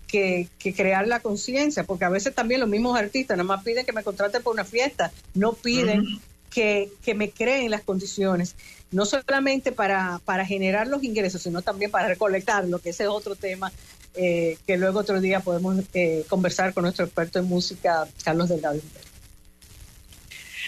crear 0.08 1.06
la 1.06 1.20
conciencia, 1.20 1.84
porque 1.84 2.04
a 2.04 2.08
veces 2.08 2.34
también 2.34 2.60
los 2.60 2.68
mismos 2.68 2.98
artistas 2.98 3.36
nada 3.36 3.46
más 3.46 3.62
piden 3.62 3.84
que 3.84 3.92
me 3.92 4.02
contraten 4.02 4.42
por 4.42 4.54
una 4.54 4.64
fiesta, 4.64 5.12
no 5.34 5.52
piden 5.52 6.04
que, 6.50 6.90
me 7.14 7.30
creen 7.30 7.70
las 7.70 7.82
condiciones, 7.82 8.54
no 8.90 9.04
solamente 9.04 9.72
para, 9.72 10.20
para 10.24 10.46
generar 10.46 10.86
los 10.86 11.04
ingresos, 11.04 11.42
sino 11.42 11.62
también 11.62 11.90
para 11.90 12.08
recolectarlo, 12.08 12.78
que 12.78 12.90
ese 12.90 13.04
es 13.04 13.08
otro 13.10 13.36
tema 13.36 13.70
eh, 14.14 14.58
que 14.66 14.76
luego 14.76 14.98
otro 14.98 15.20
día 15.20 15.40
podemos 15.40 15.76
eh, 15.94 16.24
conversar 16.28 16.74
con 16.74 16.82
nuestro 16.82 17.04
experto 17.04 17.38
en 17.38 17.44
música, 17.44 18.06
Carlos 18.24 18.48
Delgado. 18.48 18.80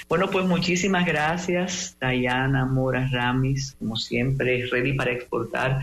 Bueno, 0.08 0.30
pues 0.30 0.44
muchísimas 0.44 1.04
gracias, 1.06 1.96
Dayana 2.00 2.66
Mora 2.66 3.08
Ramis, 3.10 3.74
como 3.78 3.96
siempre, 3.96 4.66
ready 4.70 4.92
para 4.92 5.12
exportar 5.12 5.80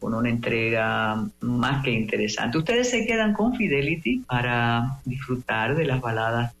con 0.00 0.14
una 0.14 0.30
entrega 0.30 1.22
más 1.42 1.84
que 1.84 1.92
interesante. 1.92 2.58
Ustedes 2.58 2.90
se 2.90 3.06
quedan 3.06 3.34
con 3.34 3.54
Fidelity 3.54 4.20
para 4.20 4.98
disfrutar 5.04 5.76
de 5.76 5.84
las 5.84 6.00
baladas 6.00 6.54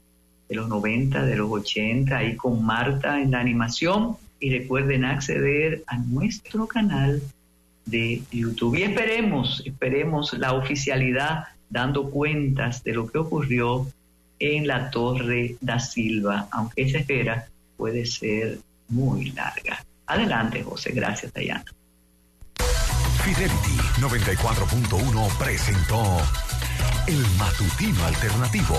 de 0.48 0.54
los 0.56 0.68
90, 0.68 1.24
de 1.24 1.36
los 1.36 1.50
80, 1.50 2.16
ahí 2.16 2.36
con 2.36 2.64
Marta 2.64 3.20
en 3.20 3.30
la 3.30 3.40
animación 3.40 4.16
y 4.38 4.50
recuerden 4.50 5.04
acceder 5.04 5.82
a 5.86 5.96
nuestro 5.96 6.66
canal 6.66 7.22
de 7.86 8.22
YouTube. 8.30 8.76
Y 8.76 8.82
esperemos, 8.82 9.62
esperemos 9.64 10.32
la 10.34 10.52
oficialidad 10.52 11.44
dando 11.70 12.10
cuentas 12.10 12.84
de 12.84 12.92
lo 12.92 13.06
que 13.06 13.18
ocurrió 13.18 13.86
en 14.38 14.66
la 14.66 14.90
Torre 14.90 15.56
da 15.60 15.78
Silva, 15.78 16.48
aunque 16.50 16.82
esa 16.82 16.98
espera 16.98 17.46
puede 17.76 18.04
ser 18.04 18.58
muy 18.88 19.30
larga. 19.30 19.84
Adelante, 20.06 20.62
José. 20.62 20.92
Gracias, 20.92 21.32
Dayana. 21.32 21.64
Fidelity 23.34 23.76
94.1 24.00 25.38
presentó 25.38 26.20
El 27.06 27.24
Matutino 27.38 28.04
Alternativo. 28.04 28.76